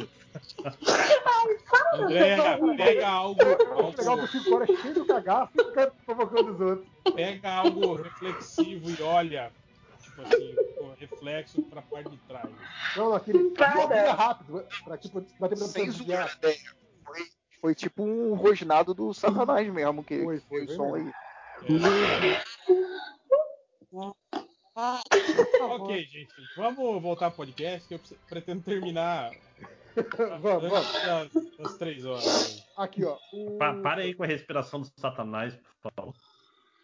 [1.93, 6.61] Andréia, pega algo, algo, que eu fico agora cheio do cagaço e fica provocando os
[6.61, 6.87] outros.
[7.13, 9.51] pega algo reflexivo e olha,
[10.01, 12.49] tipo assim, com reflexo pra parte de trás.
[12.95, 13.51] Não, aquele.
[13.51, 13.87] Para.
[13.87, 16.03] Vira rápido, pra tipo, bater pra Sem você.
[16.03, 16.57] zoeira, Deia.
[17.05, 17.27] Foi,
[17.61, 20.91] foi tipo um rosnado do Satanás mesmo que Foi, que foi, fez o foi som
[20.93, 21.13] mesmo.
[23.93, 24.09] aí.
[24.75, 25.01] Ah,
[25.61, 29.31] Ok, gente, vamos voltar ao podcast que eu pretendo terminar
[30.39, 31.03] Vamos, vamos.
[31.03, 32.65] das, das três horas.
[32.77, 33.17] Aqui, ó.
[33.33, 36.13] O, Pa- Para aí com a respiração do Satanás, por favor.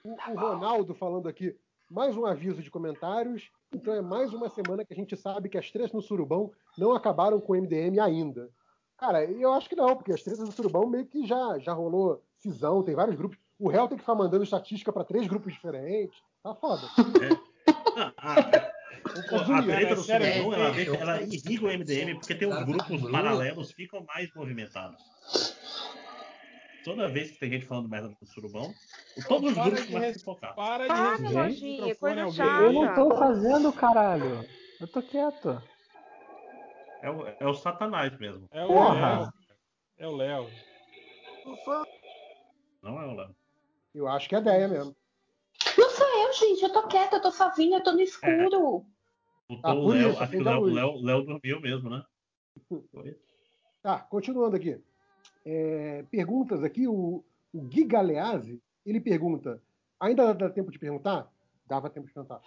[0.04, 1.56] o Ronaldo falando aqui.
[1.90, 3.50] Mais um aviso de comentários.
[3.72, 6.94] Então é mais uma semana que a gente sabe que as tretas no Surubão não
[6.94, 8.50] acabaram com o MDM ainda.
[8.98, 12.24] Cara, eu acho que não, porque as tretas do Surubão meio que já, já rolou
[12.40, 13.38] cisão, tem vários grupos.
[13.60, 16.18] O réu tem que ficar mandando estatística pra três grupos diferentes.
[16.42, 16.82] Tá foda.
[17.98, 18.36] Ah, ah,
[19.30, 22.48] pô, a treta do Surubão, é, ela, é, deixa, ela irriga o MDM porque tem
[22.48, 25.02] os grupos paralelos ficam mais movimentados.
[26.84, 28.72] Toda vez que tem gente falando merda do Surubão,
[29.28, 30.56] todos os Para grupos começam a res- pipocar.
[30.56, 31.96] Para de Para, Gente.
[32.00, 32.62] coisa chata.
[32.64, 34.46] Eu não tô fazendo, caralho.
[34.80, 35.62] Eu tô quieto.
[37.02, 38.48] É o, é o Satanás mesmo.
[38.52, 39.20] É o Porra.
[39.20, 39.34] Léo.
[39.98, 40.50] É o Léo.
[42.82, 43.36] Não é o Léo.
[43.94, 44.96] Eu acho que é ideia mesmo.
[45.78, 46.64] Não sou eu, gente.
[46.64, 47.18] Eu tô quieta.
[47.18, 47.78] Eu tô sozinha.
[47.78, 48.86] Eu tô no escuro.
[49.48, 50.64] Botou Ah, o Léo, isso, acho que o a Léo.
[50.66, 52.04] Léo, Léo dormiu mesmo, né?
[52.92, 53.18] Foi.
[53.82, 54.82] Tá, continuando aqui.
[55.46, 59.62] É, perguntas aqui, o, o Gui Galeazzi, ele pergunta,
[60.00, 61.32] ainda dá tempo de perguntar?
[61.68, 62.42] Dava tempo de perguntar.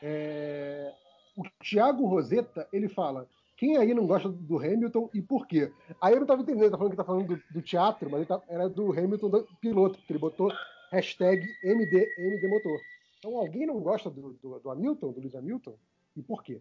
[0.00, 0.94] É,
[1.36, 3.28] o Thiago Rosetta, ele fala,
[3.64, 5.72] quem aí não gosta do Hamilton e por quê?
[5.98, 8.20] Aí eu não tava entendendo, ele tá falando que tá falando do, do teatro, mas
[8.20, 10.52] ele tá- era do Hamilton do piloto, porque ele botou
[10.92, 12.78] hashtag MD, MD Motor.
[13.18, 15.78] Então alguém não gosta do, do, do Hamilton, do Lewis Hamilton?
[16.14, 16.60] E por quê?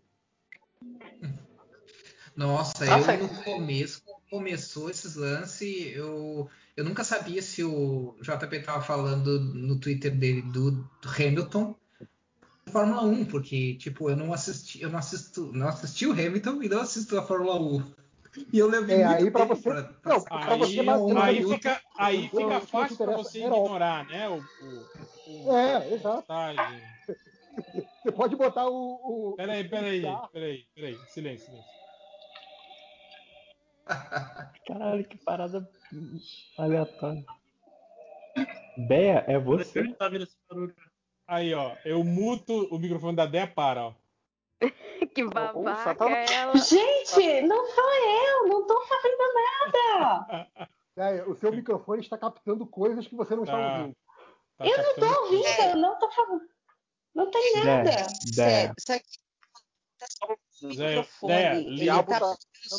[2.38, 3.16] Nossa, Nossa.
[3.16, 8.82] eu no começo, quando começou esses lances, eu, eu nunca sabia se o JP tava
[8.82, 11.76] falando no Twitter dele do, do Hamilton
[12.74, 16.68] Fórmula 1, porque tipo, eu não assisti, eu não assisto, não assisti o Hamilton e
[16.70, 17.94] não assisto a Fórmula 1.
[18.52, 21.22] E eu levei É, muito aí pra tempo você- pra- pra não, pra você é
[21.22, 23.58] Aí fica, aí Então, fica fácil pra interessa você óbvio.
[23.64, 24.28] ignorar, né?
[24.28, 24.88] O, o,
[25.28, 26.26] o É, exato.
[28.04, 29.32] Você pode botar o.
[29.32, 31.00] o Peraí, peraí, o- peraí, peraí.
[31.08, 31.74] Silêncio, silêncio.
[34.66, 35.70] Caralho, que parada
[36.58, 37.24] aleatória.
[38.76, 39.84] Beia, é Eu você?
[39.84, 40.76] não tá vendo esse barulho.
[41.34, 41.76] Aí, ó.
[41.84, 43.94] Eu muto o microfone da Dea para, ó.
[45.16, 46.58] que babaca tá no- é ela.
[46.58, 49.18] Gente, não sou eu, não tô fazendo
[49.74, 50.48] nada.
[50.96, 53.78] É, o seu microfone está captando coisas que você não está Tá.
[53.80, 53.96] ouvindo.
[54.60, 56.42] Tá Eu não tô ouvindo, eu não tô falando.
[57.16, 57.84] Não tem nada.
[57.84, 59.18] Dé, Sério, Dé, isso aqui
[60.62, 62.38] microfone, Deia, ele liga, tá- tá-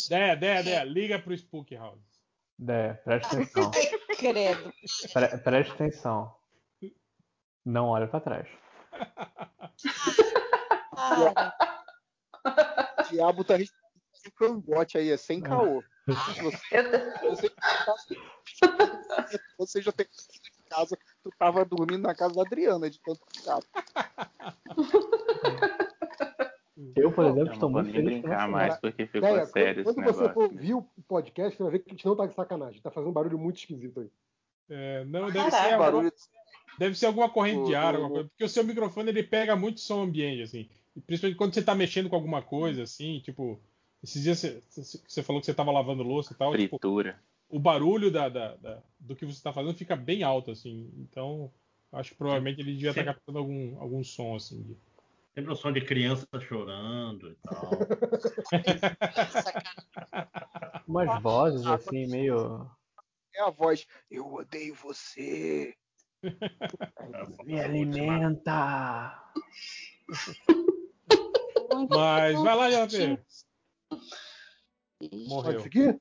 [0.08, 1.98] Deia, Deia, Deia, liga pro Spook House.
[2.56, 3.70] Dé, presta atenção.
[4.16, 4.72] Credo.
[5.12, 6.36] Pre- presta atenção.
[7.64, 8.48] Não olha pra trás.
[10.90, 11.54] Para.
[12.44, 15.82] O diabo tá um cangote aí, é sem caô.
[16.34, 16.66] Se você,
[17.22, 17.54] você,
[19.58, 23.64] você já tem em casa, tu tava dormindo na casa da Adriana de tanto cuidado.
[26.96, 30.12] Eu, por Eu exemplo, estou muito feliz brincar mais porque ficou Deia, sério quando, esse
[30.12, 32.34] quando você for ouvir o podcast, você vai ver que a gente não tá de
[32.34, 32.82] sacanagem.
[32.82, 34.10] Tá fazendo um barulho muito esquisito aí.
[34.68, 35.70] É, não, deve Caraca.
[35.70, 36.12] ser, Barulho
[36.78, 39.54] deve ser alguma corrente de ar, O- alguma coisa, porque o seu microfone ele pega
[39.56, 40.68] muito som ambiente, assim.
[40.96, 43.60] E principalmente quando você tá mexendo com alguma coisa, assim, tipo.
[44.02, 44.38] Esses dias
[44.68, 46.52] você, você falou que você tava lavando louça e tal.
[46.56, 47.18] Tipo, Fritura.
[47.48, 50.90] o barulho da, da- da- do que você tá fazendo fica bem alto, assim.
[50.98, 51.50] Então,
[51.90, 53.06] acho que provavelmente ele devia estar Sim.
[53.06, 54.62] captando algum, algum som, assim.
[54.62, 54.76] de-
[55.34, 57.70] Sempre o som de criança chorando e tal.
[60.86, 62.70] Umas vozes assim, meio.
[63.34, 63.86] é a voz.
[64.10, 65.74] Eu odeio você.
[67.44, 69.22] Me alimenta!
[71.90, 73.18] Mas vai lá, JP.
[74.98, 75.60] Pode Morreu.
[75.60, 76.00] seguir?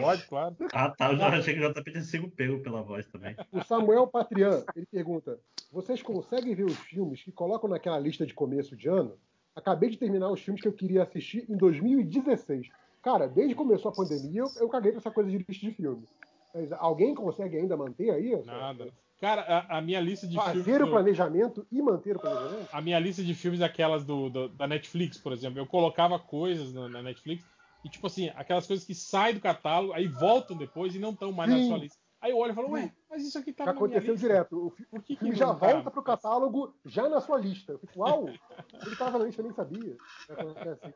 [0.00, 0.56] Pode, claro.
[0.72, 1.12] Ah, tá.
[1.12, 3.36] Eu já achei que o JP tinha sido pego pela voz também.
[3.52, 5.38] O Samuel Patrian, ele pergunta:
[5.70, 9.18] Vocês conseguem ver os filmes que colocam naquela lista de começo de ano?
[9.54, 12.68] Acabei de terminar os filmes que eu queria assistir em 2016.
[13.02, 15.72] Cara, desde que começou a pandemia, eu, eu caguei com essa coisa de lista de
[15.72, 16.08] filmes.
[16.54, 18.44] Mas alguém consegue ainda manter aí?
[18.44, 18.92] Nada.
[19.20, 20.64] Cara, a, a minha lista de filmes.
[20.64, 22.68] Fazer o do- planejamento e manter o planejamento?
[22.72, 25.58] a minha lista de filmes aquelas do, do- da Netflix, por exemplo.
[25.58, 27.44] Eu colocava coisas na, na Netflix
[27.82, 31.32] e, tipo assim, aquelas coisas que saem do catálogo, aí voltam depois e não estão
[31.32, 31.68] mais na Sim.
[31.68, 31.98] sua lista.
[32.20, 34.28] Aí eu olho e falo, ué, mas isso aqui Já na minha aconteceu lista.
[34.28, 34.66] direto.
[34.66, 35.52] O, fi- Por que, filme já tá?
[35.52, 37.72] volta pro catálogo já na sua lista.
[37.72, 38.24] Eu fico, uau,
[38.84, 39.96] ele tava na lista, eu nem sabia.
[40.28, 40.94] Acontece.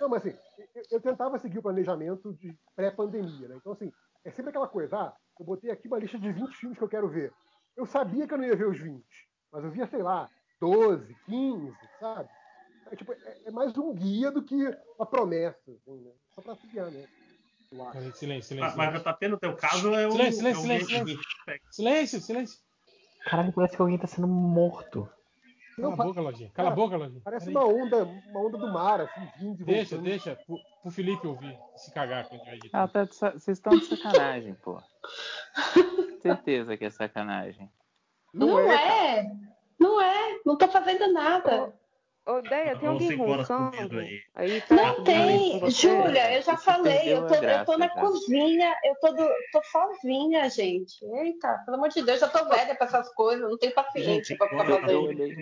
[0.00, 0.36] Não, mas assim,
[0.74, 3.56] eu, eu tentava seguir o planejamento de pré-pandemia, né?
[3.56, 3.92] Então, assim,
[4.24, 6.88] é sempre aquela coisa, ah, eu botei aqui uma lista de 20 filmes que eu
[6.88, 7.32] quero ver.
[7.76, 9.04] Eu sabia que eu não ia ver os 20,
[9.50, 10.28] mas eu via, sei lá,
[10.60, 12.28] 12, 15, sabe?
[12.90, 14.54] É, tipo, é, é mais um guia do que
[14.98, 16.10] uma promessa, assim, né?
[16.34, 17.06] Só pra se guiar, né?
[17.92, 18.76] Peraí, Silêncio, Mas, silêncio.
[18.76, 20.10] mas JP, no teu caso, é o.
[20.12, 21.20] Silêncio, silêncio, é o silêncio, silêncio.
[21.70, 22.58] Silêncio, silêncio.
[23.24, 25.08] Caralho, parece que alguém tá sendo morto.
[25.76, 26.50] Cala Não, a boca, Lojinha.
[26.50, 27.22] Cala a Cara, boca, Lojinha.
[27.24, 30.04] Parece uma onda, uma onda do mar, assim, vindo Deixa, voltando.
[30.04, 30.36] deixa.
[30.46, 31.58] Pro, pro Felipe ouvir.
[31.76, 32.92] Se cagar quando tiver Ah, editando.
[32.92, 34.78] tá Vocês estão de sacanagem, pô.
[36.22, 37.70] Certeza que é sacanagem.
[38.32, 39.30] Não, é,
[39.78, 40.40] Não é.
[40.46, 41.72] Não tô fazendo nada.
[42.24, 44.22] Ô, Deia, tem alguém roncando aí.
[44.36, 45.70] aí perto Não tem.
[45.70, 47.12] Júlia, eu já Isso falei.
[47.12, 47.94] Eu tô, eu graça, tô na já.
[48.00, 48.74] cozinha.
[48.84, 51.04] Eu tô, do- tô sozinha, gente.
[51.04, 53.50] Eita, pelo amor de Deus, já tô velha pra essas coisas.
[53.50, 55.02] Não tenho paciência pra ficar Eu, eu fazendo.
[55.06, 55.36] olhei.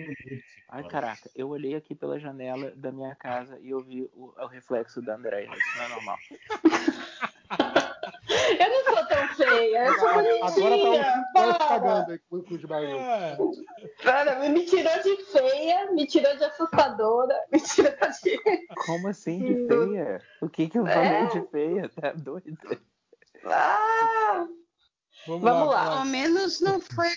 [0.69, 4.47] Ai, caraca, eu olhei aqui pela janela da minha casa e eu vi o, o
[4.47, 5.49] reflexo da Andréia.
[5.55, 6.17] Isso não é normal.
[8.29, 9.85] Eu não sou tão feia.
[9.87, 10.45] Eu sou Agora tá bonitinha.
[10.45, 11.67] uns 5 anos Para.
[11.67, 13.01] cagando aí com os barulhos.
[13.01, 14.49] É.
[14.49, 17.91] Me tirou de feia, me tirou de assustadora, me tirou
[18.23, 18.65] de.
[18.85, 20.21] Como assim de feia?
[20.41, 20.93] O que que eu É.
[20.93, 21.89] falei de feia?
[21.89, 22.57] Tá doida?
[23.45, 24.47] Ah!
[25.27, 25.83] Vamos, Vamos lá.
[25.89, 27.09] Pelo menos não foi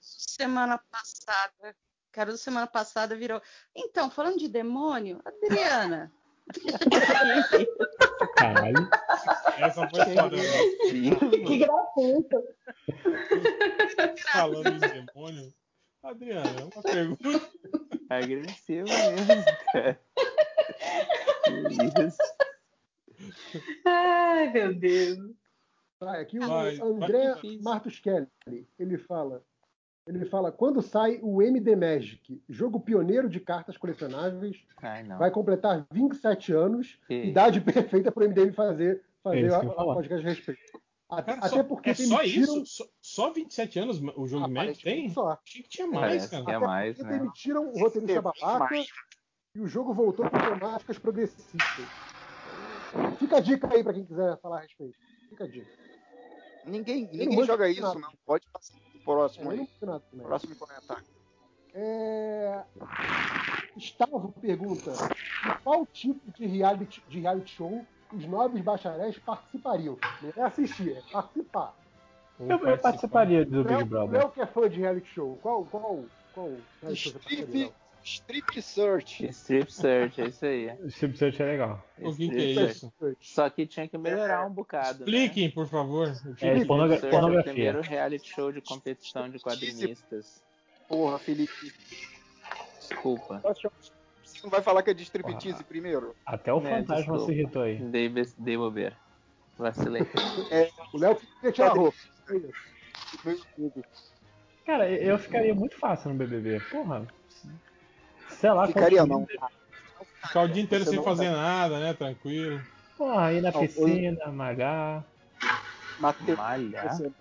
[0.00, 1.74] semana passada.
[2.10, 3.40] Carol semana passada virou.
[3.74, 6.12] Então, falando de demônio, Adriana.
[8.36, 8.88] Caralho.
[9.58, 10.42] Essa foi foda, né?
[11.46, 12.44] Que gratuito.
[14.32, 15.52] Falando em demônio.
[16.02, 17.50] Adriana, uma pergunta.
[18.10, 20.00] Agressivo mesmo, cara.
[21.44, 22.18] Que isso?
[23.86, 25.18] Ai, meu Deus.
[26.00, 27.36] Aqui o Vai, André.
[27.62, 28.26] Martos Kelly,
[28.76, 29.44] ele fala,
[30.06, 35.16] ele fala, quando sai o MD Magic, jogo pioneiro de cartas colecionáveis, Ai, não.
[35.18, 39.58] vai completar 27 anos, Que idade perfeita para o MDM fazer, É fazer isso a,
[39.60, 40.60] a podcast a respeito.
[41.08, 42.64] Cara, Até só- porque é só isso?
[42.66, 45.08] Só, só 27 anos o jogo Ah, parece tem?
[45.10, 45.28] Só.
[45.44, 46.42] Achei que tinha mais, Parece cara.
[46.42, 47.18] é Até mais, porque né?
[47.18, 48.74] demitiram o roteirista Teve babaca
[49.54, 51.60] e o jogo voltou com temáticas progressistas.
[53.18, 54.96] Fica a dica aí para quem quiser falar a respeito.
[55.28, 55.70] Fica a dica.
[56.66, 57.98] Ninguém, ninguém joga isso, nada.
[58.00, 58.10] não.
[58.24, 59.62] Pode passar próximo Eu não
[59.94, 60.00] aí.
[60.10, 60.26] também.
[60.26, 61.04] Próximo comentário.
[61.74, 62.62] É...
[63.74, 64.92] Gustavo pergunta:
[65.46, 69.98] em qual tipo de reality, de reality show os nobres bacharéis participariam?
[70.22, 71.74] Não é assistir, é participar.
[72.38, 72.82] Eu, eu participar.
[72.82, 74.20] participaria do Big Brother.
[74.20, 76.50] Léo que é fã de reality show, qual, qual, qual?
[76.94, 77.72] Steve?
[78.04, 79.24] Strip Search.
[79.26, 80.66] Strip Search, é isso aí.
[80.88, 81.86] Strip Search é legal.
[82.00, 82.72] O que, que é Search.
[82.72, 82.92] isso?
[83.20, 85.00] Só que tinha que melhorar um bocado.
[85.00, 85.04] né?
[85.04, 86.08] Expliquem, por favor.
[86.40, 87.52] É, pornogra- Strip Search é o pornografia.
[87.52, 90.42] primeiro reality show de competição de quadrinistas.
[90.88, 91.72] Porra, Felipe.
[92.80, 93.40] Desculpa.
[93.44, 96.14] Você não vai falar que é de striptease primeiro?
[96.26, 97.24] Até o É, fantasma desculpa.
[97.26, 97.76] se irritou aí.
[97.78, 98.96] Dei, dei bobeira.
[99.56, 100.02] Vacilei.
[100.92, 101.16] O Léo
[101.52, 101.96] tirar a roupa.
[102.30, 103.36] É.
[104.66, 106.60] Cara, eu ficaria muito fácil no BBB.
[106.70, 107.06] Porra.
[108.42, 108.66] Sei lá.
[108.66, 109.24] Ficaria não.
[110.26, 111.94] Ficar o dia inteiro Você sem fazer tá- nada, né?
[111.94, 112.60] Tranquilo.
[112.98, 115.04] Porra, ir na Não, piscina, malhar.
[116.00, 116.96] Mas tem- Malhar?
[116.96, 117.12] você-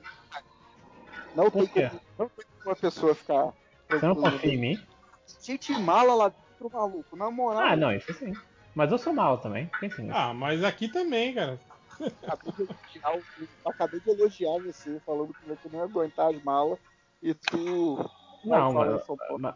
[1.35, 3.53] Não tem, como, não tem como uma pessoa ficar.
[3.87, 4.87] Você não confia em mim?
[5.43, 7.15] Gente mala lá dentro, maluco.
[7.15, 7.61] Na moral.
[7.61, 8.33] Ah, não, isso sim.
[8.73, 9.67] Mas eu sou mal também.
[9.79, 10.17] Pensa nisso.
[10.17, 11.59] Ah, mas aqui também, cara.
[12.23, 16.41] Acabei de elogiar, o- acabei de elogiar você, falando que você não ia aguentar as
[16.43, 16.79] malas.
[17.21, 18.09] E tu.
[18.43, 19.03] Não, mas,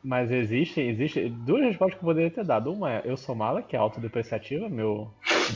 [0.03, 2.71] mas existe, existe duas respostas que eu poderia ter dado.
[2.71, 5.11] Uma é eu sou mala, que é autodepreciativa, meu,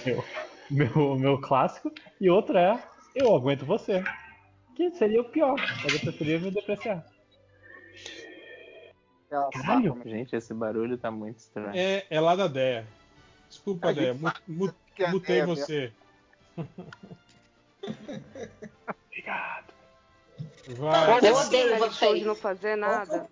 [0.06, 0.24] meu,
[0.70, 1.92] meu, meu clássico.
[2.20, 2.84] E outra é
[3.16, 4.04] eu aguento você.
[4.76, 7.06] Que seria o pior, mas eu preferia me depreciar.
[9.30, 10.02] Caralho.
[10.06, 11.72] Gente, esse barulho tá muito estranho.
[11.76, 12.88] É, é lá da Deia.
[13.48, 14.12] Desculpa, Deia.
[14.12, 15.94] é Mutei você.
[20.76, 21.10] Vai.
[21.12, 22.26] Eu odeio Aquele show de vocês.
[22.26, 23.28] não fazer nada.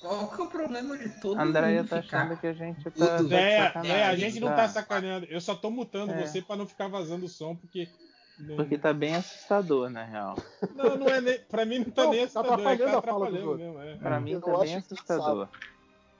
[0.00, 2.52] Qual que é o problema de todo A Andrea mundo tá ficar achando que a
[2.52, 3.06] gente tá.
[3.06, 3.28] Sacanagem,
[3.82, 4.56] Deia, a gente não tá?
[4.56, 5.26] tá sacaneando.
[5.26, 6.26] Eu só tô mutando É.
[6.26, 7.88] você pra não ficar vazando o som, porque.
[8.56, 10.36] Porque tá bem assustador, na real.
[10.74, 12.98] não, não é nem, pra mim não tá Não, nem tá assustador, é que tá
[12.98, 13.80] atrapalhando mesmo.
[13.80, 13.94] É.
[13.96, 15.48] Pra mim Eu tá bem assustador.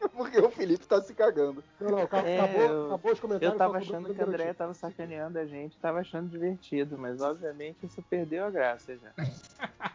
[0.16, 1.62] Porque o Felipe tá se cagando.
[1.80, 3.52] Não, não, acabou, É, acabou, eu- acabou os comentários.
[3.52, 6.98] Eu tava achando o que a Andrea primeiro tava sacaneando a gente, tava achando divertido,
[6.98, 9.10] mas obviamente isso perdeu a graça já.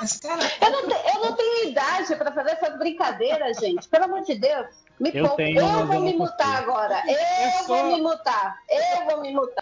[0.00, 3.86] Mas, cara, Eu não, te- eu não tenho idade pra fazer essas brincadeiras, gente.
[3.88, 4.66] Pelo amor de Deus.
[4.98, 7.02] Me Eu tenho, eu vou eu me mutar agora.
[7.06, 8.58] Eu É vou só- me mutar.
[8.68, 9.59] Eu vou me mutar.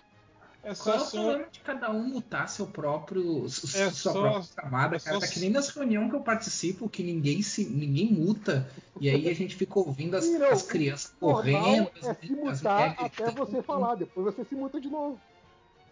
[0.63, 1.23] É qual só é o som.
[1.23, 5.21] problema de cada um mutar seu próprio, É sua só- própria camada, é cara?
[5.21, 8.69] só- Tá que nem nas reuniões que eu participo, que ninguém se ninguém muta,
[9.01, 12.31] e aí a gente fica ouvindo as, não, as crianças correndo, é as, se as
[12.31, 15.19] mutar mulheres até você falar, depois você se muta de novo.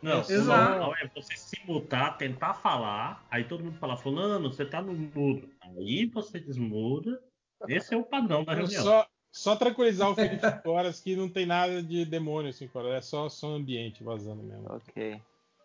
[0.03, 0.33] Não, Exato.
[0.35, 4.83] o normal é você se mutar, tentar falar, aí todo mundo fala, fulano, você tá
[4.83, 5.49] no mudo.
[5.63, 7.19] Aí você desmuda.
[7.67, 8.83] Esse é o padrão da reunião.
[8.85, 12.93] Só, só tranquilizar o Felipe 5 horas que não tem nada de demônio 5 horas,
[12.95, 14.65] é só som ambiente vazando mesmo.
[14.73, 15.21] Ok.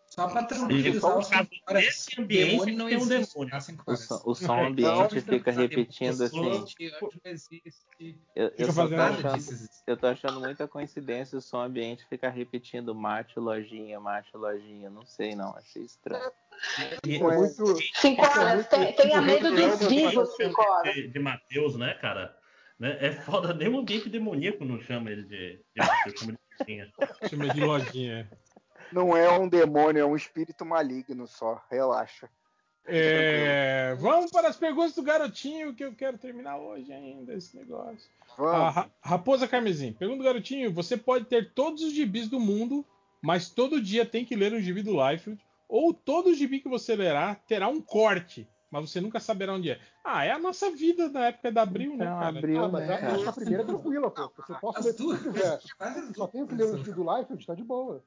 [0.06, 1.84] Só pra tranquilizar cinco horas.
[1.86, 3.32] desse ambiente Demônio não tem um existe.
[3.32, 3.60] demônio.
[3.62, 6.64] Cinco O som, o som Não, ambiente Não, fica repetindo assim.
[8.36, 13.40] Eu, eu tô achando, eu tô achando muita coincidência o som ambiente ficar repetindo mate,
[13.40, 14.90] lojinha, mate, lojinha.
[14.90, 16.30] Não sei não, achei estranho.
[16.78, 17.78] É muito.
[17.94, 18.68] Cinco horas.
[18.68, 20.94] Tem- Tenha medo dos vivos, cinco horas.
[20.94, 22.36] de, de Mateus, né, cara?
[22.78, 22.96] Né?
[23.00, 26.92] É foda, nem o ambiente demoníaco não chama ele de, de chama de Lucinha.
[27.30, 28.30] Chama de lojinha.
[28.92, 31.62] Não é um demônio, é um espírito maligno só.
[31.70, 32.28] Relaxa.
[32.84, 38.10] É, vamos para as perguntas do garotinho que eu quero terminar hoje ainda esse negócio.
[38.32, 38.74] A Vamos.
[38.74, 42.84] Ra- Raposa Carmesim, pergunta do garotinho: você pode ter todos os gibis do mundo,
[43.22, 46.96] mas todo dia tem que ler um gibi do Liefeld, ou todo gibi que você
[46.96, 49.80] lerá terá um corte, mas você nunca saberá onde é.
[50.02, 52.38] Ah, é a nossa vida na época da Abril, né, Então, cara?
[52.38, 53.20] abriu, Ah, mas né, a, cara?
[53.20, 54.32] essa primeira é tranquila, pô.
[54.36, 55.60] Você pode ler tudo que quiser.
[56.16, 56.70] Só tem que duas.
[56.70, 58.02] ler o estilo do Life, tá de boa.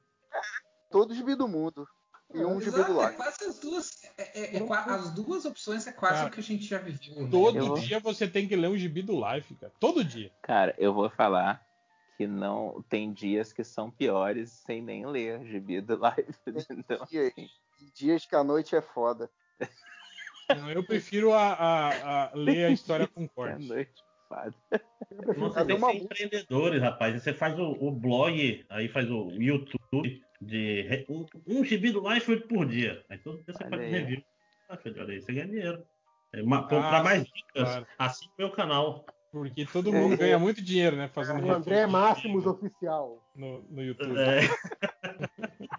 [0.90, 1.86] Todos gibi do mundo.
[2.34, 3.16] E um gibi do é lado.
[3.16, 3.90] quase as duas.
[4.18, 7.22] é- é- é as duas opções é quase Cara, o que a gente já viveu.
[7.22, 7.28] né?
[7.30, 9.72] Todo Eu vou- dia você tem que ler um gibi do Life, cara.
[9.78, 10.32] Todo dia.
[10.42, 11.64] Cara, eu vou falar
[12.16, 16.34] que não tem dias que são piores sem nem ler gibi do live.
[16.70, 17.32] Então, Dias,
[17.94, 19.30] dias que a noite é foda.
[20.54, 23.68] Não, eu prefiro a, a- a ler a história com é corte.
[25.36, 27.22] Nossa, Cadê tem uma que ser empreendedores, rapaz.
[27.22, 32.36] Você faz o, o blog, aí faz o YouTube de um, um gibi do Life
[32.48, 33.04] por dia.
[33.08, 33.90] Aí todo dia você faz um aí.
[33.90, 34.22] review.
[34.68, 35.84] Ah, filho, olha aí, você ganha dinheiro.
[36.32, 37.86] É, ma- Comprar Ah, mais dicas, claro.
[37.98, 39.06] assine meu canal.
[39.32, 41.08] Porque todo mundo ganha muito dinheiro, né?
[41.08, 43.22] Fazendo O André Máximos oficial.
[43.34, 44.16] no, no YouTube.
[44.18, 44.40] É,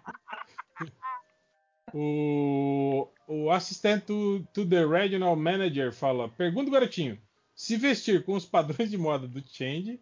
[1.94, 7.16] O, o assistente to, to the regional manager fala: pergunta, garotinho,
[7.54, 10.00] se vestir com os padrões de moda do Change,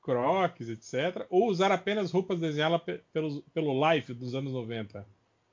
[0.00, 5.06] Crocs, etc., ou usar apenas roupas desenhadas pe- pelos, pelo Life dos anos 90?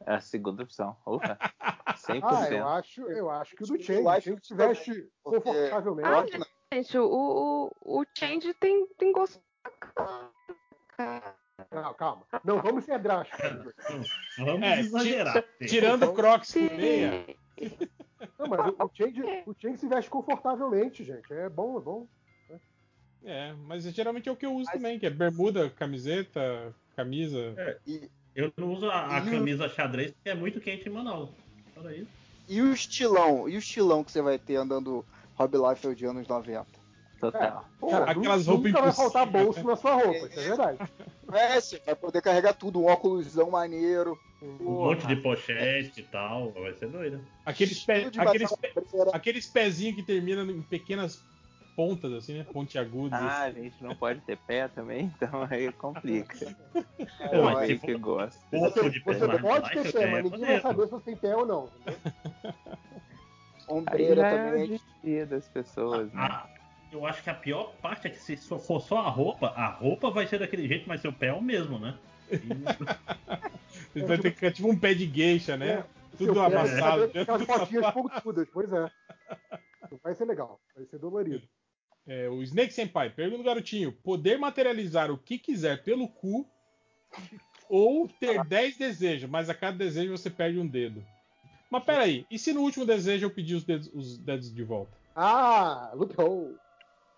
[0.05, 0.95] É a segunda opção.
[1.05, 1.37] Opa,
[2.07, 2.21] 100%.
[2.23, 4.31] Ah, eu acho, eu acho que o do Change.
[4.31, 6.37] O se veste Porque- confortavelmente.
[6.37, 6.45] Ah.
[6.73, 10.29] Gente, o, o, o Change tem, tem gosto bacana,
[10.97, 11.35] cara.
[11.72, 12.24] Não, calma.
[12.44, 13.74] Não, vamos ser drásticos.
[14.38, 15.42] vamos É, exagerar.
[15.60, 17.26] ti- tirando Crocs com meia,
[18.40, 21.32] Não, mas o, o, Change, o Change se veste confortavelmente, gente.
[21.34, 22.08] É bom, é bom.
[23.24, 27.53] É, mas geralmente é o que eu uso também, que é bermuda, camiseta, camisa.
[27.58, 30.88] É, E, eu não uso a, a E o- camisa xadrez porque é muito quente
[30.88, 31.30] em Manaus.
[31.74, 32.10] Fora isso.
[32.48, 33.50] e o estilão?
[33.50, 35.03] E o estilão que você vai ter andando
[35.35, 36.66] Hobby Life de anos 90?
[37.19, 37.66] Total.
[37.80, 40.77] Pô, Aquelas nunca roupas vai faltar bolso na sua roupa, isso é verdade.
[41.34, 44.19] É, você vai poder carregar tudo, um óculosão maneiro.
[44.42, 44.90] Um Porra.
[44.95, 46.52] monte de pochete e tal.
[46.52, 47.26] Vai ser doido.
[47.45, 48.74] Aqueles, pé, de aqueles, pé-
[49.14, 51.24] aqueles pezinhos que terminam em pequenas
[51.76, 52.45] pontas, assim, né?
[52.53, 53.19] Pontiagudas.
[53.19, 56.56] Ah, a gente não pode ter pé também, então aí complica.
[57.19, 58.40] É, mas aí que gosto.
[58.52, 60.61] Pouco de Você pé pode ter pé, é mas ninguém vai maneiro.
[60.61, 61.69] saber se você tem pé ou não.
[63.68, 64.76] Aí Ombreira é também.
[64.76, 66.44] o dia das pessoas, né?
[66.91, 70.09] Eu acho que a pior parte é que se for só a roupa, a roupa
[70.11, 71.97] vai ser daquele jeito, mas seu pé é o mesmo, né?
[72.31, 72.38] E-
[73.95, 75.83] Ele vai ter que ficar tipo um pé de geisha, né?
[76.17, 77.07] Tudo Seu pé vai amassado.
[77.07, 78.09] dentro Aquelas fotinhas sapato.
[78.22, 78.89] pontudas, pois é.
[80.03, 81.47] Vai ser legal, vai ser dolorido.
[82.07, 86.47] É, o Snake Senpai, pergunta do garotinho: poder materializar o que quiser pelo cu
[87.67, 91.03] ou ter 10 desejos, mas a cada desejo você perde um dedo.
[91.69, 94.91] Mas peraí, e se no último desejo eu pedir os dedos, os dedos de volta?
[95.15, 96.55] Ah, loophole.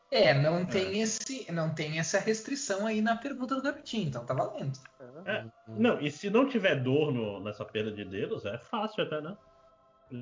[0.09, 4.33] É, não tem esse, não tem essa restrição aí na pergunta do garotinho, então tá
[4.33, 4.79] valendo.
[5.25, 9.19] É, não, e se não tiver dor no- nessa perda de dedos, é fácil até,
[9.21, 9.35] né?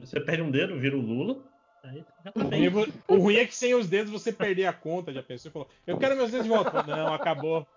[0.01, 1.43] Você perde um dedo, vira o Lula,
[1.83, 2.65] aí já tá O ruim, bem.
[2.65, 5.53] é, o ruim é que sem os dedos você perder a conta, já pensou e
[5.53, 6.81] falou: Eu quero meus dedos de volta.
[6.83, 7.67] Não, acabou.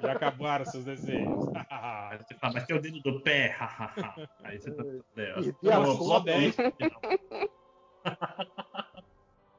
[0.00, 1.34] Já acabaram seus desejos.
[1.70, 3.56] Aí você fala, mas tem o dedo do pé.
[4.44, 4.82] Aí você tá.
[5.16, 5.70] É, E- tá e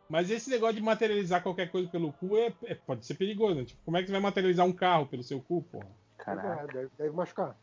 [0.09, 3.63] Mas esse negócio de materializar qualquer coisa pelo cu é, é- pode ser perigoso, né?
[3.65, 5.85] Tipo, como é que você vai materializar um carro pelo seu cu, porra?
[6.17, 6.63] Caraca.
[6.63, 7.55] É, deve, deve machucar.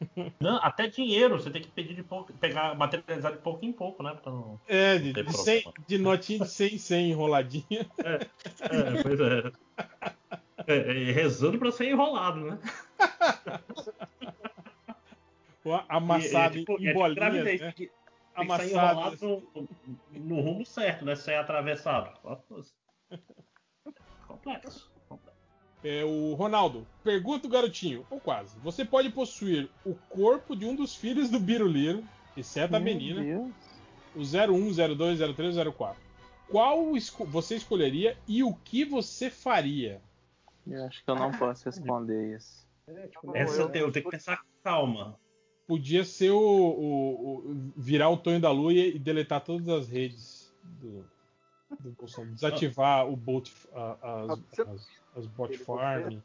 [0.40, 4.02] Não, até dinheiro, você tem que pedir de pouco, pegar, materializar de pouco em pouco,
[4.02, 4.14] né?
[4.20, 4.60] Pra não...
[4.68, 5.86] É, de, de, 100, problema.
[5.88, 7.86] de notinha de 100 em 100 enroladinha.
[8.60, 9.52] É, pois é.
[10.66, 12.58] É, e rezando pra ser enrolado, né?
[15.88, 17.72] Amassado E- e, tipo, em é gravidez, né?
[17.74, 17.90] que-
[18.36, 19.16] Amassado.
[19.54, 19.68] no,
[20.12, 21.16] no rumo certo, né?
[21.16, 22.10] Sem atravessado.
[24.26, 24.90] Complexo.
[25.84, 28.58] É, o Ronaldo, pergunta o garotinho, ou quase.
[28.60, 32.02] Você pode possuir o corpo de um dos filhos do Biruliro,
[32.36, 33.52] exceto a Meu menina, Deus.
[34.16, 36.02] o 01, 02, 03, 04.
[36.48, 40.00] Qual esco- você escolheria e o que você faria?
[40.66, 42.66] Eu acho que eu não posso responder isso.
[42.88, 45.18] É, tipo, Essa eu- eu tenho que pensar com calma.
[45.66, 50.54] Podia ser o, o- o- virar o Tonho da Lua e, deletar todas as redes
[50.80, 51.04] do,
[51.80, 52.34] do Bolsonaro.
[52.34, 53.96] Desativar o bot, a-
[54.32, 56.18] as, as, as bot farm.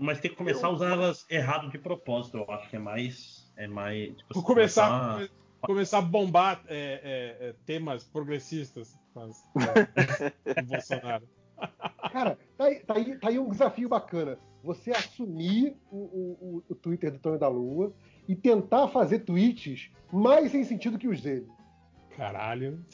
[0.00, 3.52] Mas tem que começar a usar elas errado de propósito, eu acho que é mais.
[3.56, 4.16] É mais.
[4.16, 9.44] Tipo, Vou começar, começar- começar a bombar é, é, é, temas progressistas com as-
[10.56, 11.28] do Bolsonaro.
[12.10, 14.38] Cara, tá aí, tá aí- tá aí um desafio bacana.
[14.64, 17.92] Você assumir o, o- o- o Twitter do Tonho da Lua
[18.28, 21.46] e tentar fazer tweets mais sem sentido que os dele.
[22.16, 22.84] Caralho.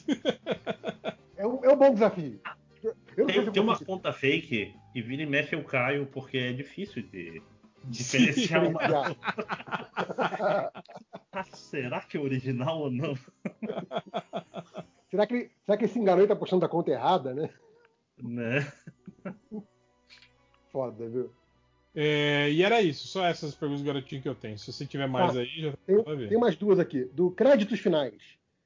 [1.37, 2.39] É um, é um bom desafio.
[2.83, 6.37] Eu não sei Tem, tem uma conta fake que vira e mexe eu caio porque
[6.37, 7.41] é difícil de
[7.83, 8.79] diferenciar uma.
[11.53, 13.15] Será que é original ou não?
[15.09, 17.49] será, que, ele- será que esse enganou e tá postando da conta errada, né?
[18.21, 18.71] Né?
[20.71, 21.31] Foda, viu?
[21.95, 24.57] É, e era isso, só essas perguntas garotinho que eu tenho.
[24.57, 26.29] Se você tiver mais Ah, aí, já Tem, vai ver.
[26.29, 27.05] tem mais duas aqui.
[27.05, 28.13] Do créditos finais.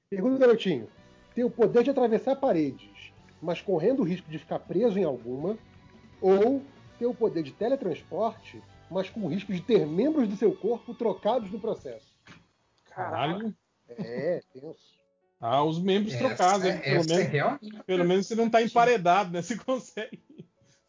[0.10, 0.88] Pergunta garotinho.
[1.34, 3.12] Tem o poder de atravessar paredes,
[3.42, 5.58] mas correndo o risco de ficar preso em alguma.
[6.22, 6.62] Ou
[7.00, 10.94] ter o poder de teletransporte, mas com o risco de ter membros do seu corpo
[10.94, 12.14] trocados no processo.
[12.90, 13.54] Caralho.
[13.90, 14.94] É, tenso.
[15.42, 16.80] Ah, os membros Essa- trocados, hein?
[16.80, 19.42] Pelo, é menos, pelo menos você não tá emparedado, né?
[19.42, 20.22] Você consegue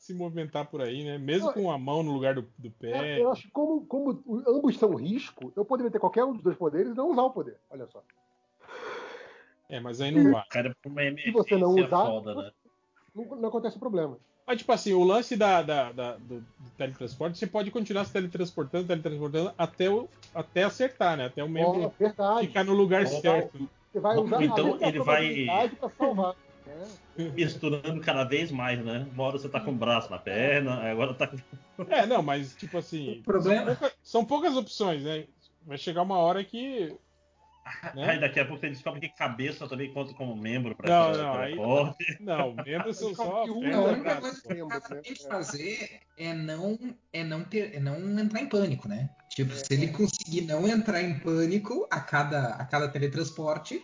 [0.05, 1.16] se movimentar por aí, né?
[1.16, 3.16] Mesmo com a mão no lugar do, do pé.
[3.16, 6.42] É, eu acho que como, como ambos são risco, eu poderia ter qualquer um dos
[6.42, 7.57] dois poderes e não usar o poder.
[7.70, 8.02] Olha só.
[9.66, 10.44] É, mas aí não vai.
[10.50, 10.76] Cara,
[11.24, 12.50] Se você não usar, foda, né?
[13.15, 14.18] não, não acontece o problema.
[14.47, 18.12] Mas, tipo assim, o lance da, da- da- do, do teletransporte, você pode continuar se
[18.12, 21.24] teletransportando, teletransportando até, o, até acertar, né?
[21.24, 22.47] Até o membro verdade.
[22.47, 23.70] ficar no lugar Ó, certo.
[23.91, 26.36] Você vai usar Então, a ele vai- pra salvar.
[26.75, 26.89] Né?
[27.35, 29.07] Misturando cada vez mais, né?
[29.12, 31.36] Uma hora você tá com o braço na perna, agora tá com.
[31.89, 35.27] É, não, mas, tipo assim, O problema- são, pouca- são poucas opções, né?
[35.67, 36.94] Vai chegar uma hora que.
[37.94, 38.11] né?
[38.11, 41.35] Aí daqui a pouco você descobre que cabeça também conta como membro pra Não, não,
[41.35, 41.57] aí-.
[42.20, 43.44] Não, membros são só.
[43.44, 45.01] Perna, A é única coisa que o cara né?
[45.03, 46.78] tem que fazer é não,
[47.12, 49.11] é não ter, é não entrar em pânico, né?
[49.28, 53.83] Tipo, se ele conseguir não entrar em pânico a cada, a cada teletransporte,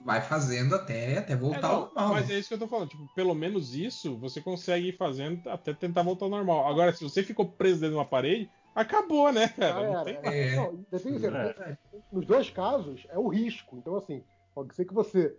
[0.00, 2.12] vai fazendo até, até É, voltar não, ao normal.
[2.14, 2.34] mas né?
[2.34, 2.88] é isso que eu tô falando.
[2.90, 6.66] Tipo, pelo menos isso você consegue ir fazendo até tentar voltar ao normal.
[6.68, 9.80] Agora, se você ficou preso dentro de uma parede, acabou, né, cara?
[9.80, 10.04] Já Não era.
[10.04, 10.54] tem É, mais.
[10.56, 11.78] não, depende, É.
[12.10, 13.76] Nos dois casos, é o risco.
[13.78, 14.24] Então, assim,
[14.54, 15.36] pode ser que você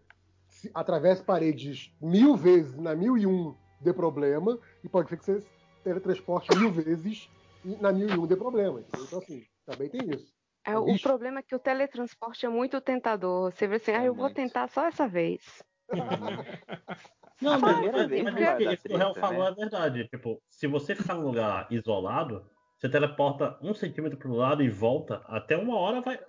[0.48, 5.26] se- atravesse paredes mil vezes na mil e um dê problema, e pode ser que
[5.26, 5.46] você
[5.84, 7.30] teletransporte mil vezes
[7.64, 8.82] e na mil e um dê problema.
[8.82, 10.34] Então, assim, também tem isso.
[10.70, 13.52] É, o problema é que o teletransporte é muito tentador.
[13.52, 15.64] Você vê assim, ah, eu vou tentar só essa vez.
[17.42, 19.52] Não, mas, primeira mas, vez mas que o Real falou né?
[19.52, 20.08] é verdade.
[20.10, 22.46] Tipo, se você ficar num lugar isolado,
[22.78, 26.20] você teleporta um centímetro pro lado e volta, até uma hora vai.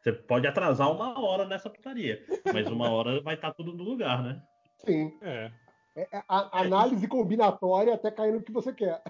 [0.00, 2.24] Você pode atrasar uma hora nessa putaria.
[2.52, 4.42] Mas uma hora vai estar tudo no lugar, né?
[4.84, 5.16] Sim.
[5.22, 5.50] É.
[5.96, 9.02] É, é a análise combinatória até cair no que você quer.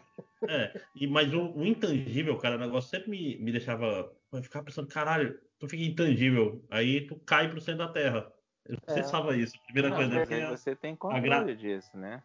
[0.49, 4.13] É, e, mas o, o intangível, cara, o negócio sempre me, me deixava.
[4.33, 8.33] Eu ficava pensando, caralho, tu fica intangível, aí tu cai pro centro da Terra.
[8.65, 8.95] Eu É.
[8.95, 9.55] pensava isso.
[9.65, 12.23] Primeira Não, coisa, aí a- você tem a controle gra- disso, né?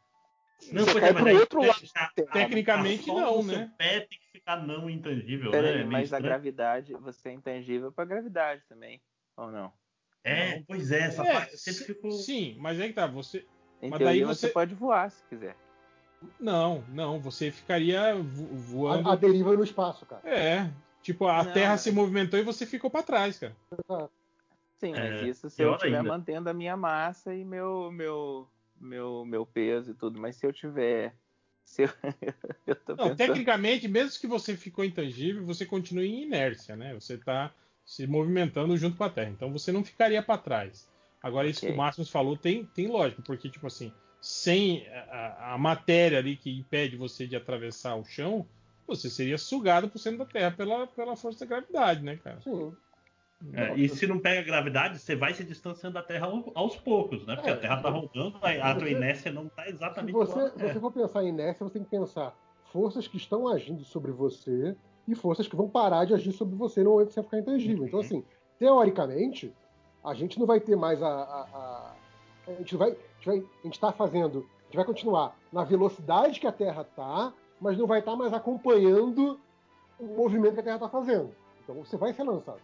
[0.72, 2.12] Não, Você cai é, mas pro aí outro lado a-.
[2.32, 3.54] Tecnicamente a não, né?
[3.54, 5.58] seu pé tem que ficar não intangível, né?
[5.58, 6.26] Peraí, É mas a estranho.
[6.26, 9.02] gravidade, você é intangível pra gravidade também,
[9.36, 9.74] ou não?
[10.24, 12.12] É, pois é, essa É, parte sempre ficou.
[12.12, 13.46] Sim, mas aí que tá, você.
[13.82, 14.48] Em Mas teoria daí você...
[14.48, 15.56] você- pode voar se quiser.
[16.40, 19.10] Não, não, você ficaria vo- voando.
[19.10, 20.22] A, a deriva no espaço, cara.
[20.24, 20.70] É,
[21.02, 23.56] tipo, a Não, Terra mas- se movimentou e você ficou pra trás, cara.
[24.78, 28.48] Sim, mas É, isso se eu estiver mantendo a minha massa e meu meu
[28.80, 31.16] meu meu peso e tudo, mas se eu tiver
[31.64, 31.90] se eu,
[32.68, 36.94] eu tô Não, pensando tecnicamente, mesmo que você ficou intangível, você continua em inércia, né?
[36.96, 37.52] Você tá
[37.86, 39.30] se movimentando junto com a Terra.
[39.30, 40.88] Então você não ficaria pra trás.
[41.22, 45.54] Agora, isso que o Máximos falou tem, tem lógica, porque, tipo assim, sem a, a-
[45.54, 48.46] a matéria ali que impede você de atravessar o chão,
[48.88, 52.42] você seria sugado pro centro da Terra pela, pela força da gravidade, né, cara?
[52.42, 52.76] Sim.
[53.54, 57.26] É, e se não pega gravidade, você vai se distanciando da Terra ao- aos poucos,
[57.26, 57.36] né?
[57.36, 60.12] Porque É, a Terra tá rodando, a, a tua você- inércia não tá Se exatamente
[60.14, 62.36] você, igual à se você for pensar em inércia, você tem que pensar
[62.72, 64.76] forças que estão agindo sobre você
[65.08, 67.86] e forças que vão parar de agir sobre você no momento que você ficar intangível.
[67.86, 68.24] Então, assim,
[68.60, 69.54] teoricamente,
[70.04, 71.08] a gente não vai ter mais a.
[71.08, 71.96] a- a-
[72.48, 72.90] a gente vai.
[72.92, 73.38] A gente vai.
[73.38, 74.40] A gente tá fazendo.
[74.40, 78.34] A gente vai continuar na velocidade que a Terra tá, mas não vai estar mais
[78.34, 79.40] acompanhando
[80.00, 81.36] o movimento que a Terra tá fazendo.
[81.64, 82.60] Então você vai ser lançado.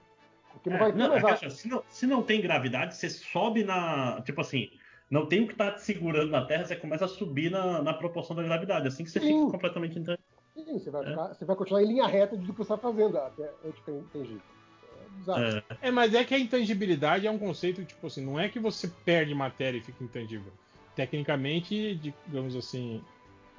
[0.54, 2.96] Porque não É, vai ter não, mais é assim, se, não, se não tem gravidade,
[2.96, 4.22] você sobe na.
[4.22, 4.70] Tipo assim,
[5.10, 7.94] não tem o que tá te segurando na Terra, você começa a subir na, na
[7.94, 8.88] proporção da gravidade.
[8.88, 9.40] Assim que você Sim.
[9.40, 10.26] fica completamente intangível.
[10.56, 13.16] Sim, você vai, ficar- você vai continuar em linha reta do que você está fazendo
[13.18, 14.42] até antes de intangível.
[14.42, 14.57] É
[15.18, 15.44] bizarro.
[15.44, 18.60] É, É, mas é que a intangibilidade é um conceito, tipo assim, não é que
[18.60, 20.52] você perde matéria e fica intangível.
[20.96, 21.96] Tecnicamente,
[22.28, 23.02] digamos assim,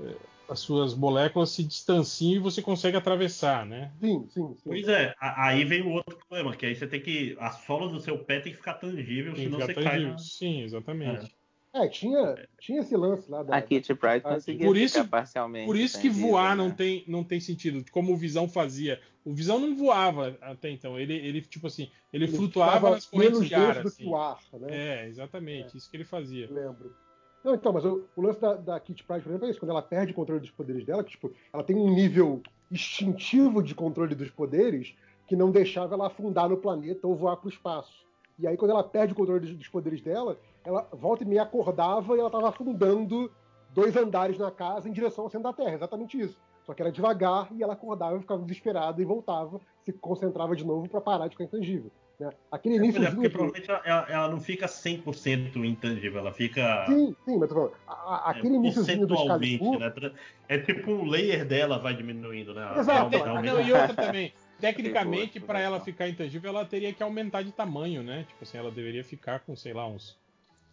[0.00, 0.14] é,
[0.48, 3.92] as suas moléculas se distanciam e você consegue atravessar, né?
[4.00, 4.60] Sim, sim, sim.
[4.64, 7.36] Pois é, aí vem o outro problema, que aí você tem que.
[7.40, 10.12] A sola do seu pé tem que ficar tangível, Tem senão ficar você cai tangível.
[10.12, 10.18] na.
[10.18, 11.36] Sim, exatamente.
[11.74, 13.54] É, tinha, tinha esse lance lá da.
[13.56, 16.62] a Kitty da- conseguia Por isso- ficar parcialmente Por isso que voar né?
[16.64, 19.00] não, tem, não tem sentido, como o Visão fazia.
[19.28, 23.46] O Visão não voava até então, ele, ele tipo assim, ele, ele flutuava nas correntes
[23.46, 24.04] de ar, do assim.
[24.04, 24.68] que o ar, né?
[24.70, 26.46] É, exatamente, isso que ele fazia.
[26.46, 26.96] Eu lembro.
[27.44, 29.60] Não, então, mas o, o lance da, da Kitty Pryde, por exemplo, é isso.
[29.60, 33.62] Quando ela perde o controle dos poderes dela, que, tipo, ela tem um nível instintivo
[33.62, 34.94] de controle dos poderes
[35.26, 38.06] que não deixava ela afundar no planeta ou voar para o espaço.
[38.38, 41.42] E aí, quando ela perde o controle dos, dos poderes dela, ela volta e meia
[41.42, 43.30] acordava e ela estava afundando
[43.74, 45.74] dois andares na casa em direção ao centro da Terra.
[45.74, 46.40] Exatamente isso.
[46.68, 50.66] Só que era devagar e ela acordava e ficava desesperada e voltava, se concentrava de
[50.66, 51.90] novo para parar de ficar intangível.
[52.20, 52.28] Né?
[52.52, 56.84] Aquele Pois início é, porque provavelmente ela, ela- não fica 100% intangível, ela fica.
[56.84, 60.12] Sim, sim, mas tô falando, a- a- é, aquele iníciozinho do percentualmente, Excalibur, né?
[60.46, 62.78] É tipo um layer dela vai diminuindo, né?
[62.78, 63.16] Exato.
[63.16, 64.34] É, não, e outra também.
[64.60, 68.26] Tecnicamente, para né, ela ficar intangível, ela teria que aumentar de tamanho, né?
[68.28, 70.18] Tipo assim, ela deveria ficar com, sei lá, uns,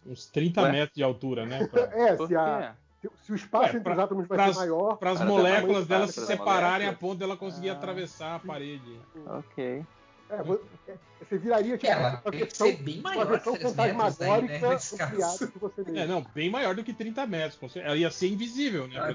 [0.06, 0.72] uns 30 Ué?
[0.72, 1.64] metros de altura, né?
[1.72, 2.76] Pra, é, se, a?
[3.22, 5.86] Se, o espaço Ué, entre pra- os átomos vai pras- ser maior, para as moléculas
[5.86, 7.72] dela se separarem a ponto dela conseguir Ah.
[7.74, 8.98] atravessar a parede.
[9.26, 9.84] Ok.
[10.28, 13.52] é, é, você viraria tipo, Ela uma tem que versão, ser bem uma maior versão
[13.52, 14.58] que 3 metros daí, né?
[14.58, 15.98] fantasmagórica ampliada de você mesmo.
[15.98, 17.76] É, não, bem maior do que 30 metros.
[17.76, 18.96] Ela ia ser invisível, né?
[18.98, 19.14] Ah.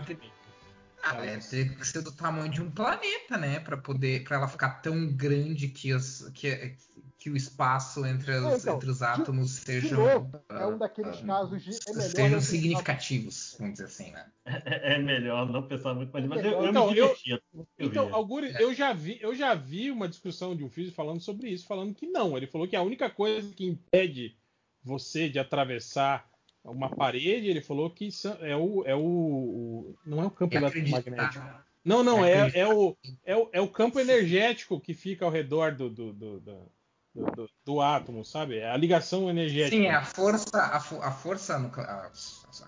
[1.04, 3.60] Ah, é, tem que ser do tamanho de um planeta, né?
[3.60, 6.76] Pra poder, para ela ficar tão grande que, os, que,
[7.18, 10.66] que o espaço entre, as- É, então, entre os de- átomos De sejam novo, é
[10.68, 14.32] um ah, daqueles ah, casos de é melhor sejam significativos, vamos dizer assim, né?
[14.46, 16.26] É, é melhor não pensar muito mais.
[16.26, 17.42] Mas eu, eu Então, me divertia.
[17.54, 18.14] eu Então.
[18.14, 21.66] Algures, eu já vi, eu já vi uma discussão de um físico falando sobre isso,
[21.68, 22.38] falando que não.
[22.38, 24.38] Ele falou que a única coisa que impede
[24.84, 26.31] você de atravessar
[26.64, 28.10] uma parede, ele falou que
[28.42, 31.44] é o, é o, o- não é o campo É eletromagnético.
[31.84, 35.32] Não, não, É é, é, o, é, o, é o campo energético que fica ao
[35.32, 36.66] redor do, do, do- da-
[37.14, 38.60] do, do- do átomo, sabe?
[38.60, 39.76] É a ligação energética.
[39.76, 42.06] Sim, é a força, a, fo- a força nuclear.
[42.06, 42.12] A,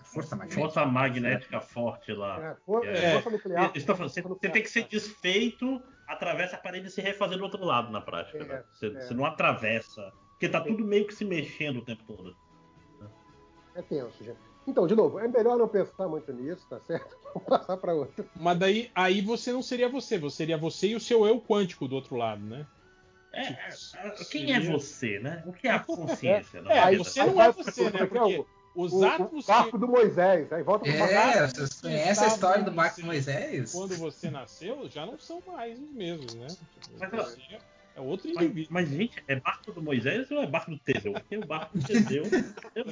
[0.04, 0.60] força magnética.
[0.60, 2.50] Força magnética forte lá.
[2.50, 3.12] É, for- É.
[3.12, 3.70] força nuclear.
[3.70, 7.38] Eles tão falando, você, você tem que ser desfeito, atravessa a parede e se refazer
[7.38, 8.36] do outro lado na prática.
[8.38, 8.64] É, né?
[8.72, 8.90] Você, é.
[9.00, 10.12] você não atravessa.
[10.32, 12.36] Porque tá tudo meio que se mexendo o tempo todo.
[13.74, 14.38] É tenso, gente.
[14.66, 17.16] Então, de novo, é melhor não pensar muito nisso, tá certo?
[17.34, 18.24] Vamos passar para outra.
[18.34, 21.86] Mas daí aí você não seria você, você seria você e o seu eu quântico
[21.86, 22.66] do outro lado, né?
[23.32, 25.42] É, Tipo, é, quem é você, né?
[25.44, 26.62] O que é a consciência?
[26.68, 27.04] É, vida?
[27.04, 28.06] você não é você, né?
[28.06, 28.44] Porque
[28.74, 31.50] os o, átomos o barco do Moisés, aí volta pro É, passado.
[31.50, 33.72] vocês conhecem a história do barco de Moisés?
[33.72, 36.46] quando você nasceu já não são mais os mesmos, né?
[36.98, 37.58] Mas, Você
[37.94, 38.72] é outro Mas, indivíduo.
[38.72, 41.12] mas, gente, é barco do Moisés ou é barco do Teseu?
[41.12, 42.24] Porque o barco do Teseu.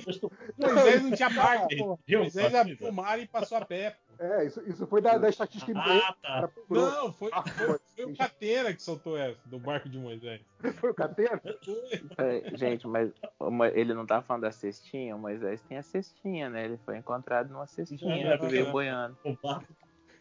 [0.08, 0.30] estou...
[0.58, 1.98] Moisés não tinha barco.
[2.08, 3.96] Moisés abriu o mar e passou a pé.
[4.18, 5.72] É, isso, isso foi da, da estatística.
[5.76, 6.50] Ah, tá.
[6.70, 10.40] Não, foi, foi, foi o Catena que soltou essa, do barco de Moisés.
[10.74, 11.40] Foi o Catena?
[12.16, 13.10] Peraí, gente, mas
[13.74, 15.16] ele não tá falando da cestinha?
[15.16, 16.64] O Moisés tem a cestinha, né?
[16.66, 18.70] Ele foi encontrado numa cestinha, É, que veio é.
[18.70, 19.16] boiando.
[19.24, 19.72] O barco,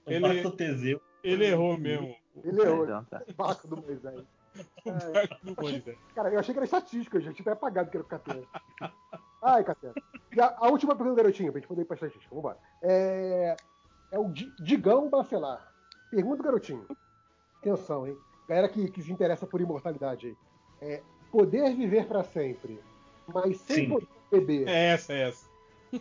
[0.05, 0.99] o Ele- barco do Teseu.
[1.23, 2.15] Ele errou mesmo.
[2.43, 2.83] Ele errou.
[2.85, 3.21] Então tá.
[3.29, 4.23] O barco do Moisés.
[5.57, 5.97] Moisés.
[6.15, 8.43] Cara, eu achei que era estatística, eu já tinha apagado que era o Catena.
[9.41, 9.93] Ai, Catena.
[10.35, 12.33] E a, a última pergunta, garotinho, pra gente poder ir pra estatística.
[12.33, 12.57] Vambora.
[12.81, 13.55] É,
[14.11, 15.71] é o Di- Digão Bacelar.
[16.09, 16.85] Pergunta, garotinho.
[17.59, 18.17] Atenção, hein?
[18.47, 20.37] Galera que, que se interessa por imortalidade aí.
[20.81, 22.79] É, poder viver pra sempre,
[23.27, 23.89] mas sem Sim.
[23.89, 24.67] poder beber.
[24.67, 25.49] É essa, é essa.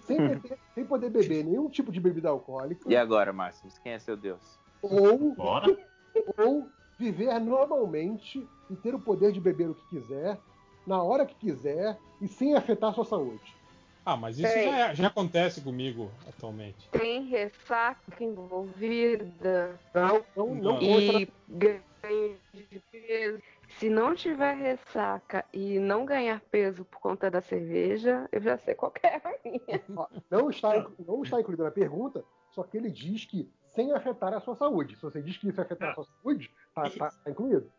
[0.06, 2.88] Sem, beber- sem poder beber nenhum tipo de bebida alcoólica.
[2.90, 4.58] E agora, Máximos, quem é seu Deus?
[4.82, 5.66] Ou, Bora.
[6.38, 6.68] ou
[7.00, 10.38] viver normalmente e ter o poder de beber o que quiser,
[10.86, 13.56] na hora que quiser e sem afetar a sua saúde.
[14.04, 16.88] Ah, mas isso já, é- já acontece comigo atualmente.
[16.90, 23.42] Tem ressaca envolvida Não, não, não e ganho de peso.
[23.78, 28.74] Se não tiver ressaca e não ganhar peso por conta da cerveja, eu já sei
[28.74, 29.82] qual que é a minha.
[29.96, 34.32] Ó, Não está, não está incluído na pergunta, só que ele diz que sem afetar
[34.34, 34.97] a sua saúde.
[34.97, 37.70] Se você diz que isso afetar a sua saúde, tá, tá- tá incluído.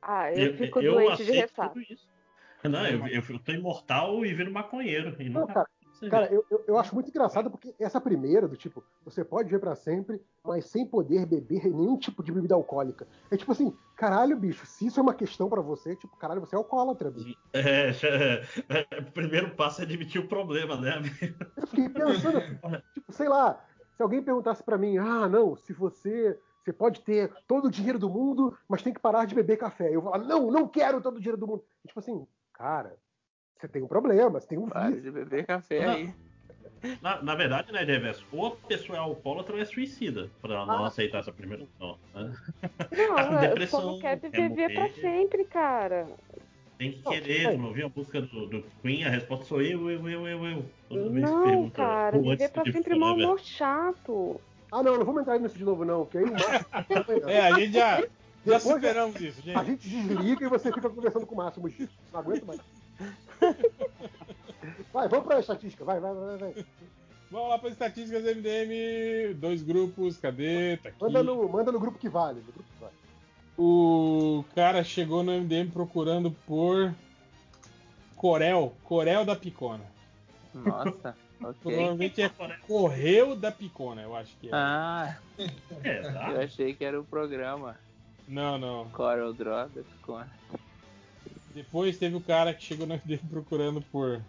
[0.00, 1.68] Ah, eu, Eu, fico eu doente de aceito ressaca.
[1.68, 2.08] tudo isso.
[2.64, 5.20] Não, eu, eu, eu tô imortal e viro maconheiro.
[5.20, 5.68] E Não, cara,
[6.08, 9.58] cara eu, eu, eu acho muito engraçado porque essa primeira, do tipo, você pode ver
[9.58, 13.08] pra sempre, mas sem poder beber nenhum tipo de bebida alcoólica.
[13.32, 16.54] É tipo assim, caralho, bicho, se isso é uma questão pra você, tipo, caralho, você
[16.54, 17.36] é alcoólatra, bicho.
[17.52, 18.08] É, já-
[18.68, 21.02] é, o primeiro passo é admitir o problema, né?
[21.56, 22.40] Eu fiquei pensando,
[22.94, 23.64] tipo, sei lá,
[23.96, 26.38] se alguém perguntasse pra mim, ah, não, se você.
[26.64, 29.88] Você pode ter todo o dinheiro do mundo, mas tem que parar de beber café.
[29.88, 31.64] Eu vou falar, não, não quero todo o dinheiro do mundo.
[31.84, 32.96] E, tipo assim, cara,
[33.58, 35.02] você tem um problema, você tem um Para vício.
[35.02, 36.14] de beber café aí.
[37.00, 38.24] Na, na verdade, né, Reverso?
[38.32, 41.98] Ou a pessoa é alcoólatra ou é suicida, pra não aceitar essa primeira opção.
[42.14, 42.32] Né?
[42.96, 45.00] Não, eu depressão, só não quero quer viver pra morrer.
[45.00, 46.06] sempre, cara.
[46.82, 50.08] Tem que querer, não ouviu a música do, do Queen, a resposta sou eu, eu,
[50.08, 50.64] eu, eu, eu.
[50.88, 53.40] Toda vez que Não, pergunta, cara, "Who wants viver pra live sempre mal forever?" amor
[53.40, 54.40] chato.
[54.72, 57.28] Ah, não, não vamos entrar nisso de novo, não, que aí o Márcio.
[57.30, 58.06] É, a gente já, já
[58.44, 59.66] Depois- superamos isso, A gente.
[59.66, 61.92] gente desliga e você fica conversando com o Márcio disso.
[62.12, 62.60] Não aguento mais.
[64.92, 65.84] Vai, vamos pra estatística.
[65.84, 66.66] Vai, vai, vai, vai.
[67.30, 69.34] Vamos lá para as estatísticas MDM.
[69.34, 70.76] Dois grupos, cadê?
[70.76, 71.00] Tá aqui.
[71.00, 72.40] Manda no, manda no grupo que vale.
[72.40, 72.92] No grupo que vale.
[73.56, 76.94] O cara chegou no MDM procurando por
[78.16, 79.84] Corel, Corel da Picona.
[80.54, 81.54] Nossa, ok.
[81.62, 82.30] Provavelmente é
[82.66, 84.50] Correio da Picona, eu acho que é.
[84.52, 85.18] Ah,
[85.84, 86.30] É, tá?
[86.30, 87.76] eu achei que era o programa.
[88.26, 88.88] Não, não.
[88.90, 90.30] Corel Draw da Picona.
[91.54, 94.22] Depois teve o cara que chegou no MDM procurando por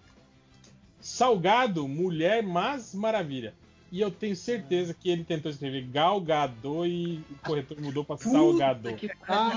[1.00, 3.54] Salgado, Mulher Mas Maravilha.
[3.94, 8.92] E eu tenho certeza que ele tentou escrever Galgado e o corretor mudou para Salgado.
[8.96, 9.52] que Ah,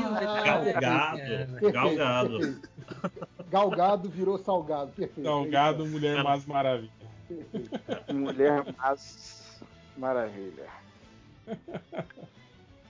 [0.44, 1.72] Galgado.
[1.72, 2.60] Galgado.
[3.48, 4.92] Galgado virou salgado.
[4.92, 5.26] Perfeito.
[5.26, 6.92] Salgado, Mulher Mas Maravilha.
[7.26, 7.80] Perfeito.
[8.12, 9.58] Mulher mas
[9.96, 10.66] maravilha.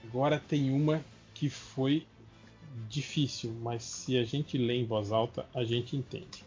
[0.03, 1.01] Agora tem uma
[1.33, 2.05] que foi
[2.89, 6.43] difícil, mas se a gente lê em voz alta, a gente entende.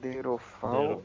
[0.00, 1.02] Genderofal.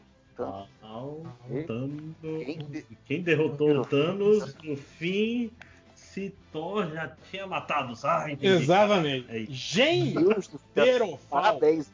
[0.81, 5.51] Ao- E- Thanos- Quem de- Quem derrotou o Thanos no fim,
[5.95, 7.93] se Thor já tinha matado.
[8.41, 9.29] Exatamente.
[9.29, 9.75] É isso.
[10.13, 10.85] Deus do céu.
[10.85, 11.91] Genderofal Parabéns,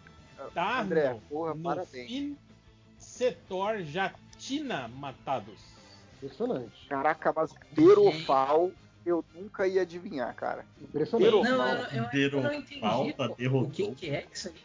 [0.53, 1.13] tá André.
[1.13, 2.07] no- Porra, no parabéns.
[2.07, 2.37] fim
[2.99, 5.59] setor já tinha matados.
[6.17, 6.87] Impressionante.
[6.87, 8.71] Caraca, mas Derofal
[9.05, 10.65] eu nunca ia adivinhar, cara.
[10.81, 11.31] Impressionante.
[11.31, 12.79] Não, eu, eu, eu não entendi.
[12.79, 13.67] Falta, derrotou.
[13.67, 14.55] O que, que é isso aí?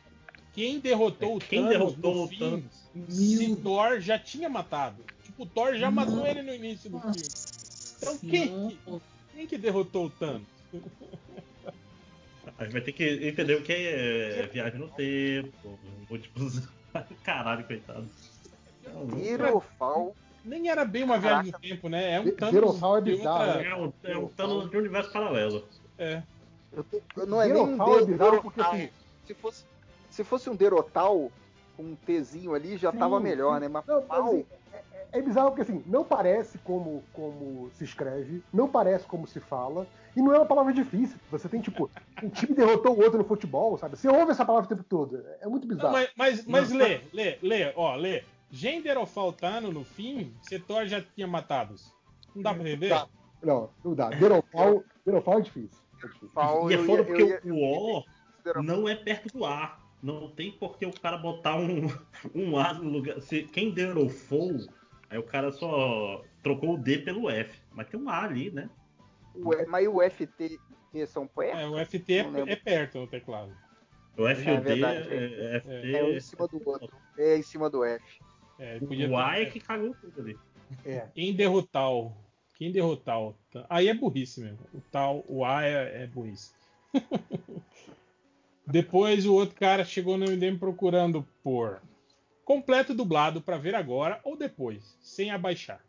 [0.58, 2.88] Quem derrotou o Quem Thanos derrotou no o fim, Thanos?
[3.14, 5.04] se Thor já tinha matado.
[5.22, 7.30] Tipo, o Thor já matou ele no início do filme.
[7.96, 8.50] Então quem,
[8.84, 9.00] Não,
[9.32, 10.48] quem que derrotou o Thanos?
[12.58, 15.78] A gente vai ter que entender o que é viagem no tempo,
[16.10, 16.68] múltiplos.
[17.22, 18.08] Caralho, coitado.
[19.14, 20.16] Zerofal.
[20.44, 22.14] Nem era bem uma viagem no tempo, né?
[22.14, 22.54] É um Thanos.
[22.54, 23.68] Zerofal é de bizarro, outra- né?
[23.68, 25.68] É um, é um Thanos de um universo paralelo.
[25.96, 26.20] É.
[26.72, 28.88] Eu tô- eu- não é nem um é bizarro porque, assim-
[29.24, 29.64] Se fosse,
[30.18, 31.30] se fosse um Derotal
[31.76, 33.60] com um Tzinho ali, já Sim, tava melhor, sim.
[33.60, 33.68] né?
[33.68, 34.82] Mas Não, mas, assim, é,
[35.12, 39.86] é- bizarro porque assim, não parece como, como se escreve, não parece como se fala,
[40.16, 41.16] e não é uma palavra difícil.
[41.30, 41.88] Você tem, tipo,
[42.20, 43.96] um time derrotou o outro no futebol, sabe?
[43.96, 45.24] Você ouve essa palavra o tempo todo.
[45.40, 45.92] É muito Não, bizarro.
[45.92, 46.78] mas, mas, mas Não.
[46.78, 48.24] lê, lê, lê, ó, lê.
[48.50, 51.94] Gender faltando no fim, Setor já tinha matados.
[52.34, 52.88] Não dá pra entender?
[52.88, 53.06] Tá.
[53.40, 54.08] Não, não dá.
[54.08, 55.78] Derofal, Derofal é difícil.
[56.02, 56.30] É difícil.
[56.30, 59.44] Fal E é eu foda ia- porque eu ia- o O não é perto do
[59.44, 59.78] A.
[60.02, 61.86] Não tem por que o cara botar um,
[62.34, 63.20] um A no lugar.
[63.20, 64.56] Se, quem derofou,
[65.10, 67.60] aí o cara só trocou o D pelo F.
[67.72, 68.70] Mas tem um A ali, né?
[69.34, 70.58] O E- mas e o FT
[71.06, 71.58] são perto?
[71.58, 73.52] É, o FT é, é perto no teclado.
[74.16, 75.92] O F e o D é, é.
[75.98, 76.96] É um em cima do outro.
[77.16, 78.04] É em cima do F.
[78.58, 78.78] É,
[79.08, 80.36] O A ter- é que cagou tudo ali.
[80.84, 81.06] É.
[81.14, 82.12] Quem derrotar o.
[82.56, 83.36] Quem derrotar o.
[83.68, 84.58] Aí é burrice mesmo.
[84.74, 86.52] O tal, o A é, é burrice.
[88.70, 91.80] Depois o outro cara chegou no MDM procurando por
[92.44, 95.80] completo dublado pra ver agora ou depois, sem abaixar.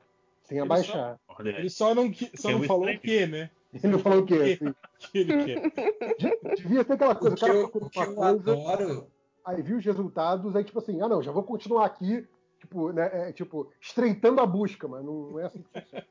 [0.43, 1.19] Sem Ele abaixar.
[1.27, 3.01] Olha, Ele só não, só não o falou o estranho.
[3.01, 3.49] que, né?
[3.74, 4.58] Ele não falou o quê?
[4.61, 4.74] Assim,
[5.11, 5.72] Que ele quer.
[6.58, 9.08] devia ter aquela coisa, O o que cara eu, o que eu coisa, adoro.
[9.45, 12.25] aí viu os resultados, aí tipo assim, ah não, já vou continuar aqui,
[12.59, 16.06] tipo, né, é, tipo, estreitando a busca, mas não, não é assim que funciona.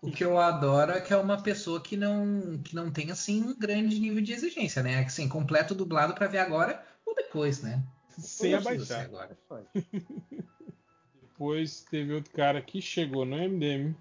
[0.00, 3.42] O que eu adoro é que é uma pessoa que não, que não tem assim
[3.42, 5.00] um grande nível de exigência, né?
[5.00, 7.82] Assim, completo dublado pra ver agora ou depois, né?
[8.18, 9.04] Sem abaixar.
[9.04, 9.36] agora.
[11.20, 13.94] Depois teve outro cara que chegou no MDM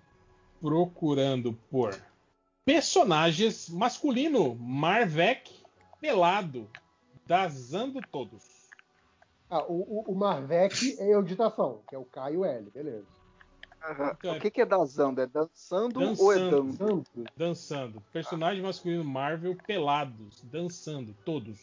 [0.61, 1.93] procurando por
[2.64, 5.51] personagens masculino Marvek
[5.99, 6.69] pelado,
[7.25, 8.41] dazando todos.
[9.49, 13.14] Ah, o, o, o Marvec é editação, que é o K e o L, beleza.
[14.17, 15.22] Então, O que, que é dançando?
[15.22, 16.23] É dançando, Dançando.
[16.23, 16.73] ou é dando?
[16.73, 17.23] Santo.
[17.38, 18.03] Dançando.
[18.11, 21.59] Personagem masculino Marvel pelados, dançando, todos.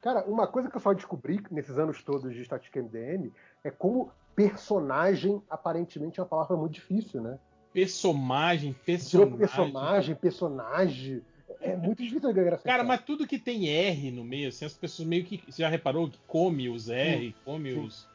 [0.00, 3.32] Cara, uma coisa que eu só descobri nesses anos todos de estatística MDM
[3.64, 7.38] é como personagem aparentemente é uma palavra muito difícil, né?
[7.72, 9.36] Personagem, personagem.
[9.36, 11.22] personagem, personagem.
[11.60, 12.62] É muito difícil de graça.
[12.62, 15.42] Cara, mas tudo que tem R no meio, assim, as pessoas meio que.
[15.50, 17.80] Você já reparou que come os R, come sim.
[17.84, 18.08] os.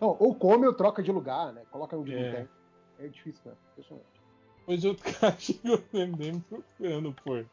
[0.00, 1.62] Não, ou come ou troca de lugar, né?
[1.70, 2.26] Coloca onde É.
[2.26, 2.48] não tem.
[3.02, 3.52] É difícil, né?
[3.72, 4.06] Impressionante.
[4.66, 7.46] Pois outro cara chegou no MDM procurando por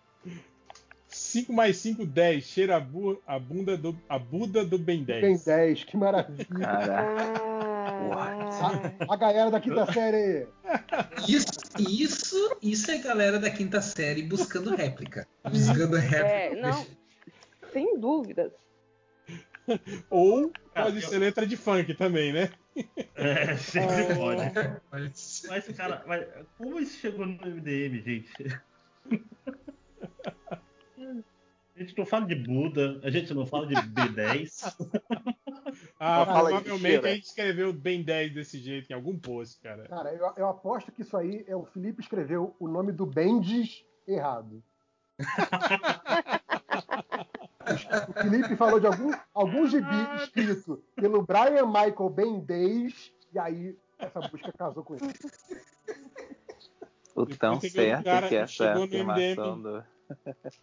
[1.08, 2.44] 5 mais 5, 10.
[2.44, 3.98] Cheira a, bu a bunda do.
[4.10, 5.22] A Buda do Ben 10.
[5.22, 6.46] Tem 10, que maravilha.
[6.46, 7.48] Caraca.
[9.08, 10.48] A, a galera da quinta série.
[11.28, 11.48] Isso,
[11.80, 15.28] isso, isso é galera da quinta série buscando réplica.
[15.44, 16.28] Buscando réplica.
[16.28, 16.86] É, não.
[17.72, 18.52] Sem dúvidas.
[20.10, 22.50] Ou Cara, pode ser letra de funk também, né?
[23.16, 24.42] É, sempre pode.
[24.92, 28.32] Mas- Mas, cara, mas como isso chegou no MDM, gente?
[31.76, 34.76] A gente não fala de Buda, a gente não fala de B10.
[36.00, 39.88] Ah, provavelmente a gente escreveu Ben 10 desse jeito em algum post, cara.
[39.88, 43.84] Cara, eu, eu aposto que isso aí é o Felipe escreveu o nome do Bendis
[44.08, 44.64] errado.
[47.86, 54.20] o Felipe falou de algum, algum gibi escrito pelo Brian Michael Bendis, e aí essa
[54.22, 55.14] busca casou com ele.
[57.16, 59.84] O tão certo que que essa afirmação do.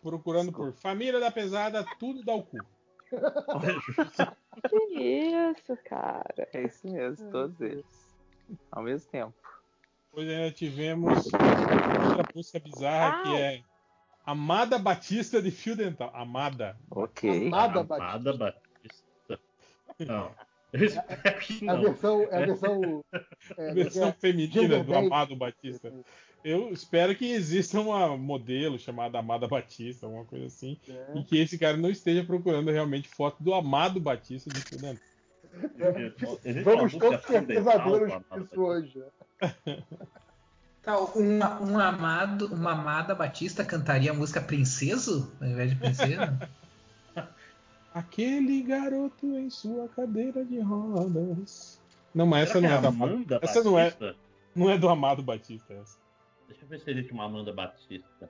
[0.01, 2.59] Procurando por família da pesada, tudo dá o cu.
[4.69, 6.49] Que isso, cara.
[6.53, 7.85] É isso mesmo, todos eles.
[8.71, 9.35] Ao mesmo tempo.
[10.07, 13.37] Depois ainda tivemos outra música bizarra que Au.
[13.37, 13.63] é
[14.25, 16.11] Amada Batista de Fio Dental.
[16.15, 16.77] Amada.
[16.91, 17.49] Ok.
[17.49, 18.05] Amada Batista.
[18.15, 19.41] Amada Batista.
[19.99, 20.31] Não.
[20.75, 21.83] Eu espero que É a não.
[21.83, 22.23] versão.
[22.23, 23.05] É a versão.
[23.59, 24.95] É, A versão é, feminina do.
[24.95, 25.93] Amado Batista.
[26.43, 30.79] Eu espero que exista uma modelo chamada Amada Batista, alguma coisa assim.
[30.89, 31.13] É.
[31.19, 35.05] E que esse cara não esteja procurando realmente foto do Amado Batista de Fio Dental.
[36.65, 39.03] Vamos todos ser fundamental pesadelos disso hoje.
[40.85, 41.39] Tá, um,
[41.73, 46.39] um amado, uma amada Batista cantaria a música Princeso ao invés de Princesa?
[47.95, 51.81] Aquele garoto em sua cadeira de rodas.
[52.15, 53.13] Não, mas essa Será não é que do a Amado.
[53.13, 54.17] Amanda Essa não é, Batista?
[54.55, 55.73] não é do Amado Batista.
[55.75, 55.99] Essa.
[56.49, 58.29] Deixa eu ver se existe uma Amanda Batista.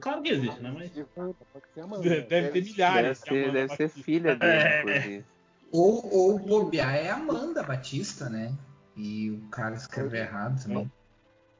[0.00, 0.70] Claro que existe, né?
[0.70, 0.90] Mas.
[0.92, 3.18] Deve, deve ter Deve milhares.
[3.20, 4.02] de ser, deve ser Batista.
[4.04, 4.80] filha dele, É.
[4.80, 5.24] inclusive.
[5.72, 8.52] ou, ou bobear é Amanda Batista, né?
[8.96, 10.90] E o cara escreveu errado também.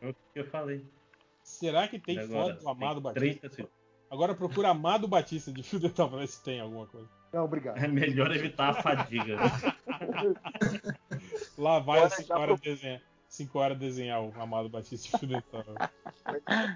[0.00, 0.84] É o que eu falei.
[1.42, 2.54] Será que tem agora?
[2.54, 3.20] foto do Amado Batista?
[3.20, 3.78] 30 segundos.
[4.10, 7.08] Agora procura Amado Batista de fio dental pra ver se tem alguma coisa.
[7.32, 7.76] Não, obrigado.
[7.78, 9.36] É melhor evitar a fadiga.
[9.36, 9.50] né?
[11.58, 13.02] Lá vai Bora as 5 já horas desenhar.
[13.28, 15.64] 5 horas desenhar o Amado Batista de fio dental.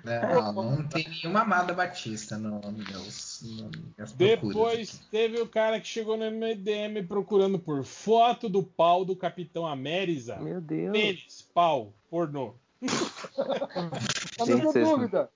[0.05, 3.70] Não, não tem nenhuma Amada Batista no, meus, no.
[4.15, 9.67] Depois teve o cara que chegou no MDM procurando por foto do pau do Capitão
[9.67, 10.36] América.
[10.36, 10.92] Meu Deus.
[10.92, 12.55] Pênis, pau, pornô.
[12.86, 15.30] Tá Gente, na vocês- dúvida.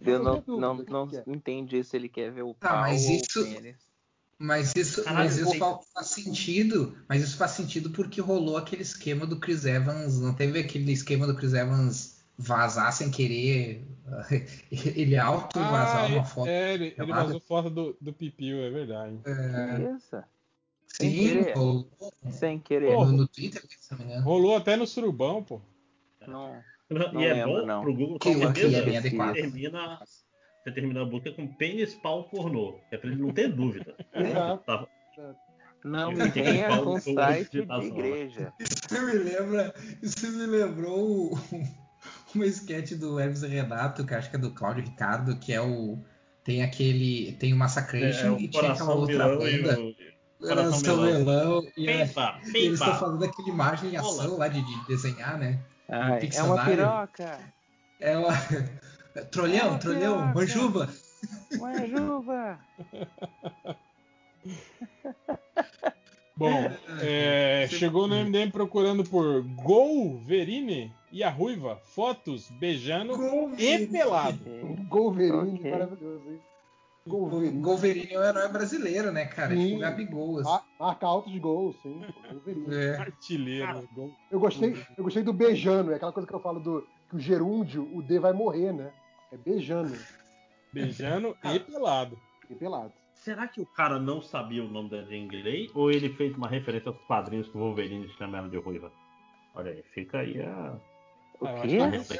[0.00, 0.60] Eu não, Sem dúvida,
[0.92, 1.36] não, que não é?
[1.36, 3.76] entendi se ele quer ver o Tá, pau mas ou isso- o pênis.
[4.38, 5.58] Mas isso, Caralho, mas isso
[5.94, 6.98] faz sentido.
[7.08, 10.18] Mas isso faz sentido porque rolou aquele esquema do Chris Evans.
[10.18, 13.86] Não teve aquele esquema do Chris Evans vazar sem querer.
[14.70, 16.48] Ele auto vazar uma foto.
[16.48, 19.16] é, ele, ele vazou foto do, do Pipiu, é verdade.
[19.24, 20.16] É, Isso.
[20.88, 21.56] Sem sim, querer.
[21.56, 21.88] rolou
[22.30, 22.92] Sem querer.
[22.96, 24.24] no, no Twitter, se não me engano.
[24.24, 25.60] Rolou até no surubão, pô.
[26.26, 26.60] Não.
[26.92, 27.82] Não, Não e é lembro, bom não.
[27.82, 29.32] pro Google Que que é bem adequado.
[29.34, 29.98] termina,
[30.62, 32.78] você termina a busca com pênis pau pornô.
[32.90, 33.94] É pra ele não ter dúvida.
[34.14, 34.64] Exato.
[34.64, 34.86] Tá-
[35.84, 37.84] Não me venha com site de né?
[37.86, 38.52] igreja.
[38.60, 39.74] Isso me lembra.
[40.02, 41.38] Isso me lembrou o-
[42.34, 45.98] uma sketch do Hermes Renato, que acho que é do Cláudio Ricardo, que é o.
[46.44, 47.32] Tem aquele.
[47.32, 49.14] Tem o Massacration É, o e tinha aquela outra
[49.50, 49.80] e banda.
[49.80, 49.94] o
[50.48, 51.24] Coração melão.
[51.24, 51.62] melão.
[51.76, 55.38] E, é- Pimba, e eles estão falando daquela imagem em ação lá de, de desenhar,
[55.38, 55.60] né?
[55.92, 57.38] Ai, é uma piroca.
[58.00, 58.32] É uma.
[59.30, 60.34] Trolhão, É uma trolhão, piroca.
[60.34, 60.88] manjuba.
[61.52, 62.58] Uma juba.
[66.34, 73.14] Bom, é, chegou no MDM procurando por Golverine e a Ruiva, fotos beijando
[73.58, 74.38] e pelado.
[74.88, 75.70] Golverine, Ok.
[75.70, 76.40] maravilhoso, hein?
[77.04, 77.60] O Golverine.
[77.60, 79.54] Golverine é um herói brasileiro, né, cara?
[79.54, 79.66] Sim.
[79.68, 80.38] Tipo Gabigol.
[80.38, 80.48] assim.
[80.50, 82.00] Ma- Marca altos gols, sim.
[82.30, 82.74] Golverine.
[82.74, 82.96] É.
[82.96, 83.88] Artilheiro.
[83.92, 84.12] Gol.
[84.30, 87.18] Eu gostei, eu gostei do beijando, é aquela coisa que eu falo do que o
[87.18, 88.92] gerúndio, o D vai morrer, né?
[89.32, 89.96] É beijando
[90.72, 92.18] Beijando e pelado.
[92.48, 92.92] e pelado.
[93.14, 95.70] Será que o cara não sabia o nome da Jean Grey?
[95.74, 98.90] Ou ele fez uma referência aos quadrinhos que o Wolverine chama ela de ruiva?
[99.54, 100.76] Olha aí, fica aí a.
[101.42, 101.68] O Ah, quê?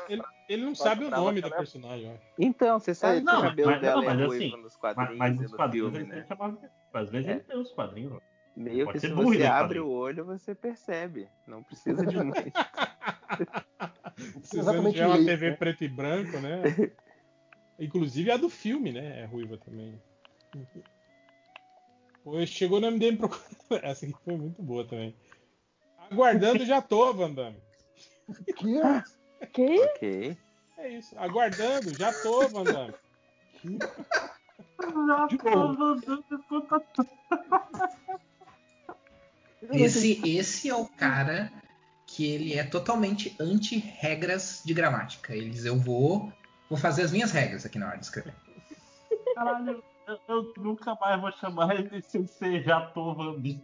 [0.07, 2.23] que ele, ele- não sabe o nome que da é- personagem, eu acho.
[2.39, 4.65] Então, você sabe que Não, o cabelo mas- dela não, mas é assim, ruivo nos
[4.65, 6.25] Mas, quadrinhos mas e nos no quadrinhos filme, né?
[6.27, 6.59] chamava.
[6.93, 7.31] Às vezes É.
[7.33, 8.23] ele tem os quadrinhos.
[8.57, 11.29] Meio Pode que se burro você nos abre o olho, você percebe.
[11.47, 12.43] Não precisa de muito.
[14.43, 15.57] Você não Exatamente tiver uma TV né?
[15.57, 16.63] preto e branco, né?
[17.79, 19.21] Inclusive a do filme, né?
[19.23, 19.99] É ruiva também.
[22.25, 23.57] Pois chegou no MDM procurando.
[23.87, 25.17] Essa aqui foi muito boa também.
[26.11, 27.57] Aguardando já tô, Van Damme.
[28.57, 29.05] Que é?
[29.53, 29.81] Que?
[29.81, 30.39] ok.
[30.79, 31.17] É isso.
[31.19, 32.95] Aguardando, já tô, Van Damme.
[39.71, 41.53] Esse, esse é o cara
[42.07, 45.35] que ele é totalmente anti-regras de gramática.
[45.35, 46.33] Ele diz, eu vou,
[46.69, 48.35] vou fazer as minhas regras aqui na hora de escrever.
[49.35, 53.63] Caralho, eu, eu nunca mais vou chamar ele sem ser já tô Vandinho.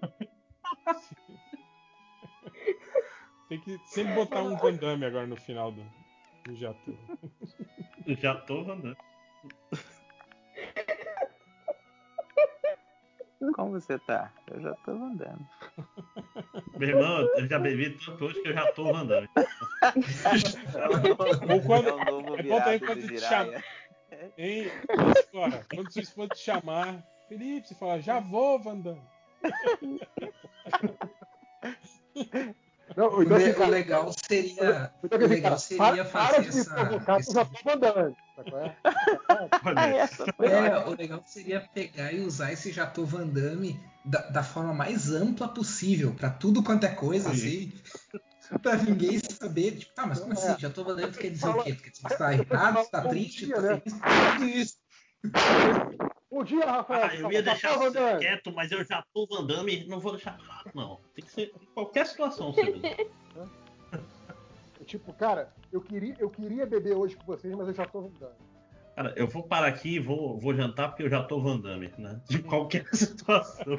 [3.48, 5.84] Tem que sempre botar um Van Damme agora no final do,
[6.44, 6.92] do já tô.
[8.06, 8.96] Já tô Vandinho.
[13.54, 14.32] Como você tá?
[14.48, 15.46] Eu já tô andando.
[16.78, 19.28] Meu irmão, eu já bebi tanto hoje que eu já tô Vandinho.
[21.50, 23.28] Ou quando, É o novo é também virado quando do te Jiraya.
[23.28, 23.64] chama.
[24.38, 24.70] Hein,
[25.16, 28.82] escola, quando sua esposa te chamar, Felipe, você fala, já vou, Van
[32.96, 36.04] Não, O, então, le- assim, o legal seria, então, o assim, legal cara, seria para,
[36.04, 36.74] para fazer de me essa...
[36.74, 38.16] provocar, esse- já tô mandando.
[38.34, 39.96] sabe qual é?
[39.98, 44.42] Essa foi É, o legal seria pegar e usar esse Jato Van Damme da, da
[44.42, 47.72] forma mais ampla possível, pra tudo quanto é coisa, assim.
[48.62, 50.58] Pra ninguém saber, tipo, tá, mas como assim?
[50.58, 51.74] Jato Van Damme quer dizer o quê?
[51.74, 53.80] Quer dizer que tá irritado, tá triste, dia, tá né?
[53.84, 54.00] feliz?
[54.32, 54.76] Tudo isso.
[56.30, 57.04] Bom dia, Rafael.
[57.10, 58.20] Ah, eu ia Tá deixar você Vandame?
[58.20, 61.00] quieto, mas eu já tô Vandame não vou deixar claro, não.
[61.14, 62.82] Tem que ser em qualquer situação, Silvio.
[64.86, 68.36] Tipo, cara, eu queria, eu queria beber hoje com vocês, mas eu já tô andando.
[68.96, 72.20] Cara, eu vou parar aqui e vou, vou jantar porque eu já tô Vandame, né?
[72.26, 73.76] De qualquer situação.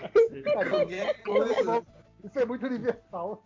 [0.54, 1.84] Cara, Qualquer coisa.
[2.24, 3.44] Isso é muito universal.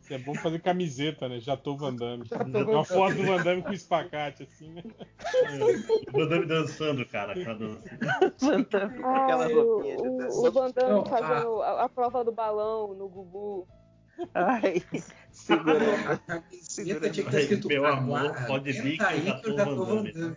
[0.00, 1.38] Isso é bom fazer camiseta, né?
[1.40, 2.24] Já tô Van Damme.
[2.24, 2.84] Van Uma Damme.
[2.86, 4.82] foto do Van Damme com espacate, assim, né?
[6.12, 7.34] Vandame dançando, cara.
[7.34, 7.98] com a dança.
[8.40, 10.38] Vandame com aquela Ai, roupinha de o, o, dança.
[10.38, 13.68] o Van Damme Não, fazendo a, a prova do balão no Gugu.
[14.34, 14.82] Ai,
[15.30, 16.10] segurando.
[16.10, 19.38] A camiseta tinha que ter escrito Meu amor, "Agora, pode vir que eu aí já
[19.40, 20.36] tô Van Van Damme." Damme.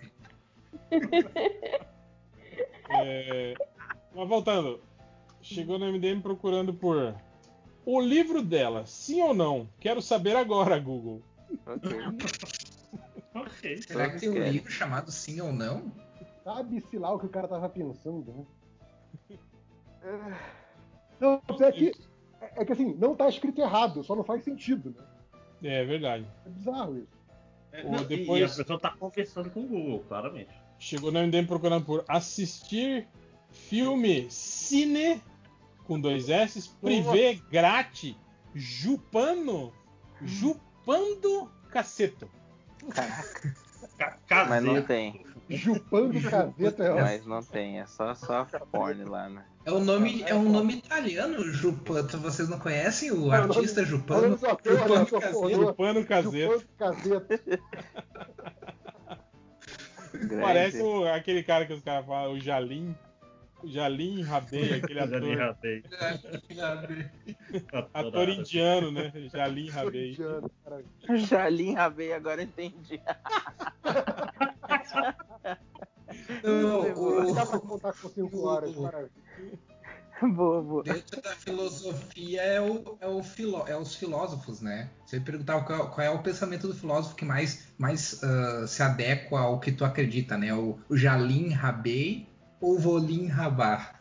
[2.90, 3.54] É,
[4.14, 4.82] Mas voltando,
[5.42, 7.16] chegou no MDM procurando por
[7.86, 9.68] o livro dela, sim ou não?
[9.80, 11.22] Quero saber agora, Google.
[11.66, 11.92] Ok.
[13.34, 13.82] Ok.
[13.84, 15.90] Será que tem um livro chamado Sim ou Não?
[16.44, 18.46] Sabe-se lá o que o cara tava pensando,
[19.30, 19.38] né?
[21.20, 21.94] Não, é que,
[22.58, 25.06] é que assim, não tá escrito errado, só não faz sentido, né?
[25.64, 26.26] É verdade.
[26.46, 27.08] É bizarro isso.
[27.72, 30.50] É, não, depois- E a pessoa tá conversando com o Google, claramente.
[30.78, 33.08] Chegou no MDM procurando por assistir
[33.52, 35.22] filme Cine
[35.86, 38.16] com dois S, privê grátis,
[38.56, 39.74] Jupano,
[40.22, 42.30] Jupando Caceto.
[44.50, 45.26] Mas não tem.
[45.50, 49.44] Jupando caseta é Mas não tem, é só, só porn lá, né?
[49.66, 52.18] É um nome, é um nome italiano, Jupanto.
[52.18, 54.38] Vocês não conhecem o Não, artista Jupano?
[54.38, 55.50] Jupano.
[55.54, 56.54] Jupano Caseto.
[56.54, 57.40] Jupando caseta.
[60.42, 62.96] Parece o- aquele cara que os caras falam, o Jalim.
[63.66, 65.38] Jalim Rabei, aquele Jalim ator.
[65.38, 65.84] Rabei.
[67.94, 69.12] ator indiano, né?
[69.32, 70.18] Jalim Rabei.
[71.30, 73.00] Jalim Rabei, agora entendi.
[76.44, 79.12] O- Dá pra contar com 5 horas, maravilha.
[80.22, 80.84] boa, boa.
[80.84, 84.90] Dentro da filosofia é, o, é, o filó- é os filósofos, né?
[85.06, 89.40] Você perguntava qual, qual é o pensamento do filósofo que mais, mais ah, se adequa
[89.40, 90.54] ao que tu acredita, né?
[90.54, 92.28] O, o Jalim Rabei
[92.62, 94.00] ou o Volim Rabar?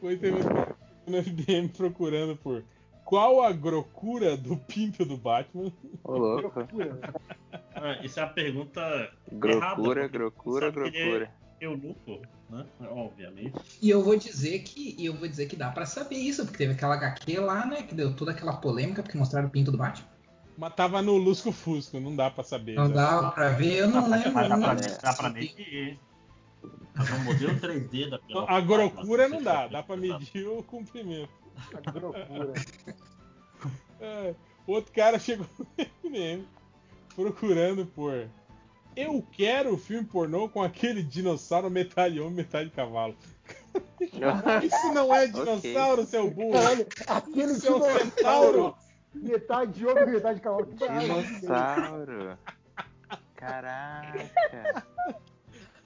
[0.00, 0.76] Foi teve um cara
[1.06, 2.64] no FDM procurando por
[3.04, 5.72] qual a grocura do pinto do Batman.
[6.02, 6.52] Ô, louco.
[7.74, 8.80] Ah, isso é a pergunta
[9.30, 10.08] Grocura, errada.
[10.08, 11.24] grocura, ele grocura.
[11.60, 12.66] É eunuco, né?
[12.90, 13.52] Obviamente.
[13.80, 16.58] E eu vou dizer que e eu vou dizer que dá pra saber isso, porque
[16.58, 17.82] teve aquela HQ lá, né?
[17.82, 20.08] Que deu toda aquela polêmica porque mostraram o pinto do Batman.
[20.56, 22.74] Mas tava no Lusco Fusco, não dá pra saber.
[22.74, 22.94] Não né?
[22.94, 24.32] dá pra ver, eu não lembro.
[24.32, 25.98] Mas dá pra, não- dá pra medir.
[26.94, 31.32] Fazer um modelo 3D da Não, A grocura não dá, dá pra medir o comprimento.
[31.84, 32.52] A grocura.
[33.98, 34.34] É,
[34.66, 35.46] outro cara chegou
[37.14, 38.28] procurando por
[38.96, 43.14] eu quero o filme pornô com aquele dinossauro metade de homem, metade de cavalo.
[44.00, 46.56] Isso não é dinossauro, seu burro.
[46.56, 48.74] Olha, aquele Isso é dinossauro.
[49.22, 50.66] Metade de homem, metade de cavalo.
[50.66, 52.38] Dinossauro.
[53.34, 54.86] Caraca.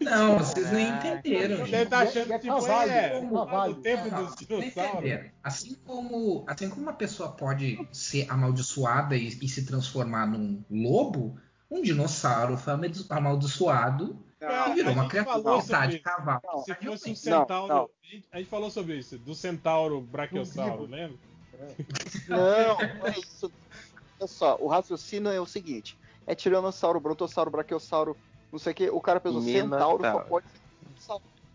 [0.01, 1.57] Não, vocês nem entenderam.
[1.59, 1.83] Deve gente.
[1.85, 3.73] estar achando É que tipo, cavalo, é, é cavalo.
[3.73, 5.11] o tempo Não, dos não dinossauros.
[5.45, 11.39] Assim como, assim como uma pessoa pode ser amaldiçoada e, e se transformar num lobo,
[11.71, 16.41] um dinossauro foi amaldi- amaldiçoado Cara, e virou uma criatura metade sobre- cavalo.
[16.65, 17.69] Se metade fosse um centauro.
[17.75, 17.83] não.
[18.03, 21.19] A, gente, a gente falou sobre isso, do centauro brachiosauro, lembra?
[22.29, 23.53] Não, não é isso.
[24.19, 28.17] Olha só, o raciocínio é o seguinte: é tiranossauro, brontossauro, brachiosauro,
[28.53, 28.91] não sei o que.
[28.91, 30.61] O cara pensou, centauro só pode ser.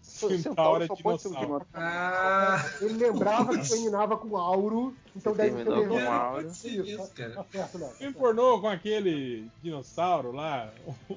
[0.06, 1.67] Centauro é só pode ser um dinossauro.
[1.74, 6.48] Ah, Ele lembrava que terminava com auro, então Se deve ter com auro.
[6.48, 7.14] Isso.
[7.51, 7.67] Tá.
[7.98, 10.72] Filme pornô com aquele dinossauro lá,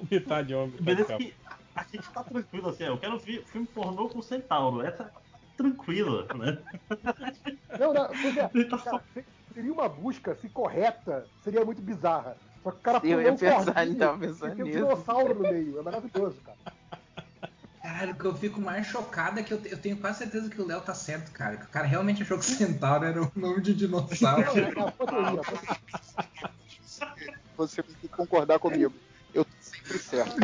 [0.09, 1.33] metade homem, Beleza que
[1.75, 4.81] a gente tá tranquilo assim, eu quero ver filme pornô com centauro.
[4.81, 5.21] Essa tá
[5.63, 6.63] tranquila, né?
[7.77, 11.81] Não, não, pois é, Ele tá cara, se- seria uma busca, se correta, seria muito
[11.81, 12.37] bizarra.
[12.63, 14.79] Só que o cara Sim, eu ia um pensar, cordinho tava pensando tem um nisso.
[14.79, 15.79] dinossauro no meio.
[15.79, 16.57] É maravilhoso, cara.
[17.81, 20.49] Caralho, o que eu fico mais chocado é que eu, te- eu tenho quase certeza
[20.49, 21.57] que o Léo tá certo, cara.
[21.57, 24.45] Que o cara realmente achou que centauro era o nome de dinossauro.
[24.45, 25.41] Não, é uma teoria,
[27.55, 28.93] Você tem que concordar comigo.
[29.33, 30.35] Eu tô sempre certo.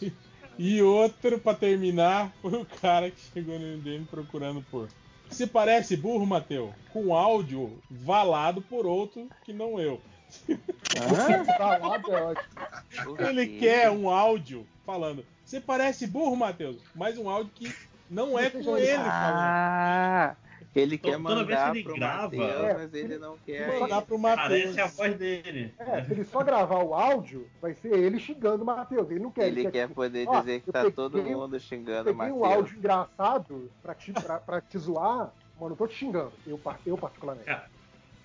[0.58, 4.88] E outro, pra terminar, foi o cara que chegou no MDM procurando por.
[5.28, 6.72] Você parece burro, Mateu?
[6.92, 10.00] Com áudio valado por outro que não eu.
[11.56, 13.16] Falado é ótimo.
[13.18, 15.24] Ele quer um áudio falando.
[15.44, 17.74] Você parece burro, Matheus, mas um áudio que
[18.10, 19.08] não é com ele falando.
[19.08, 20.36] Ah,
[20.74, 23.80] ele quer Toda vez que mandar ele pro grava- Matheus, É, mas ele não quer.
[23.80, 24.48] Mandar pro Matheus.
[24.74, 25.72] Parece a voz dele.
[25.78, 29.10] É, se ele só gravar o áudio, vai ser ele xingando o Matheus.
[29.10, 29.46] Ele não quer.
[29.48, 32.32] Ele quer tipo, poder ó, dizer que eu tá peguei- todo mundo xingando o Peguei
[32.32, 32.56] um Matheus.
[32.58, 36.32] áudio engraçado pra te, pra, pra te zoar, mas não tô te xingando.
[36.46, 37.46] Eu, eu particularmente.
[37.46, 37.66] Cara,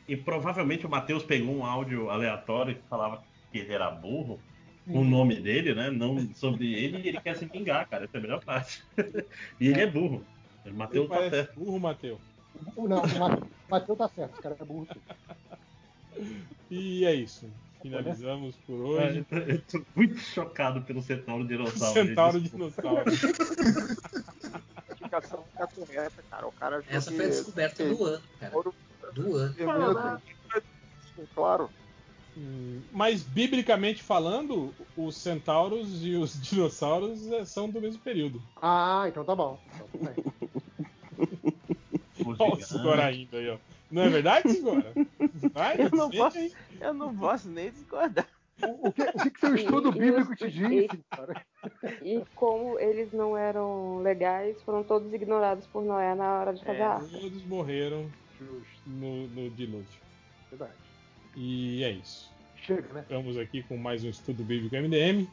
[0.07, 3.21] E provavelmente o Matheus pegou um áudio aleatório que falava
[3.51, 4.39] que ele era burro,
[4.87, 5.91] o nome dele, né?
[5.91, 8.05] Não sobre ele, e ele quer se vingar, cara.
[8.05, 8.83] Essa é a melhor parte.
[9.61, 10.23] e ele é burro.
[10.73, 11.59] Matheus tá certo.
[11.59, 12.19] burro, Matheus.
[12.77, 14.87] Não, o Ma- Matheus tá certo, esse cara é burro.
[16.69, 17.51] E é isso.
[17.81, 19.25] Finalizamos por hoje.
[19.47, 22.07] Eu tô muito chocado pelo centauro dinossauro.
[22.07, 23.03] Centauro dinossauro.
[23.09, 26.47] A explicação tá correta, cara.
[26.47, 28.55] O cara Essa foi a descoberta do ano, cara.
[29.13, 29.55] Do ano.
[31.33, 31.69] Claro.
[32.35, 38.41] Hum, Mas, biblicamente falando, os centauros e os dinossauros eh, são do mesmo período.
[38.61, 39.59] Ah, então tá bom.
[39.73, 40.68] Então, bem.
[42.37, 43.57] Olha o ainda aí, ó.
[43.91, 44.93] Não é verdade, Sigora?
[45.51, 46.53] Vai, Eu não posso- aí.
[46.79, 48.27] Eu não posso nem discordar.
[48.61, 51.41] O que, o que, que seu estudo E- bíblico te disse, cara?
[52.03, 56.81] E como eles não eram legais, foram todos ignorados por Noé na hora de fazer
[56.81, 57.07] a arca.
[57.07, 58.05] Todos morreram
[58.85, 59.87] no, no dilúvio.
[60.49, 60.73] Verdade.
[61.37, 62.29] E é isso.
[62.65, 63.01] Chega, né?
[63.01, 65.27] Estamos aqui com mais um estudo bíblico MDM.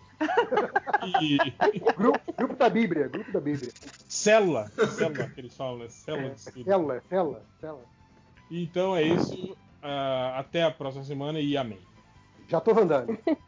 [1.20, 1.38] E
[1.96, 3.70] Grupo, grupo da Bíblia, grupo da Bíblia.
[4.08, 5.88] célula, célula que eles falam, né?
[5.88, 6.64] Célula de estudo.
[6.64, 7.84] Célula, célula, célula.
[8.50, 9.56] Então é isso.
[9.82, 11.80] Ah, até a próxima semana e amém.
[12.48, 13.18] Já tô andando.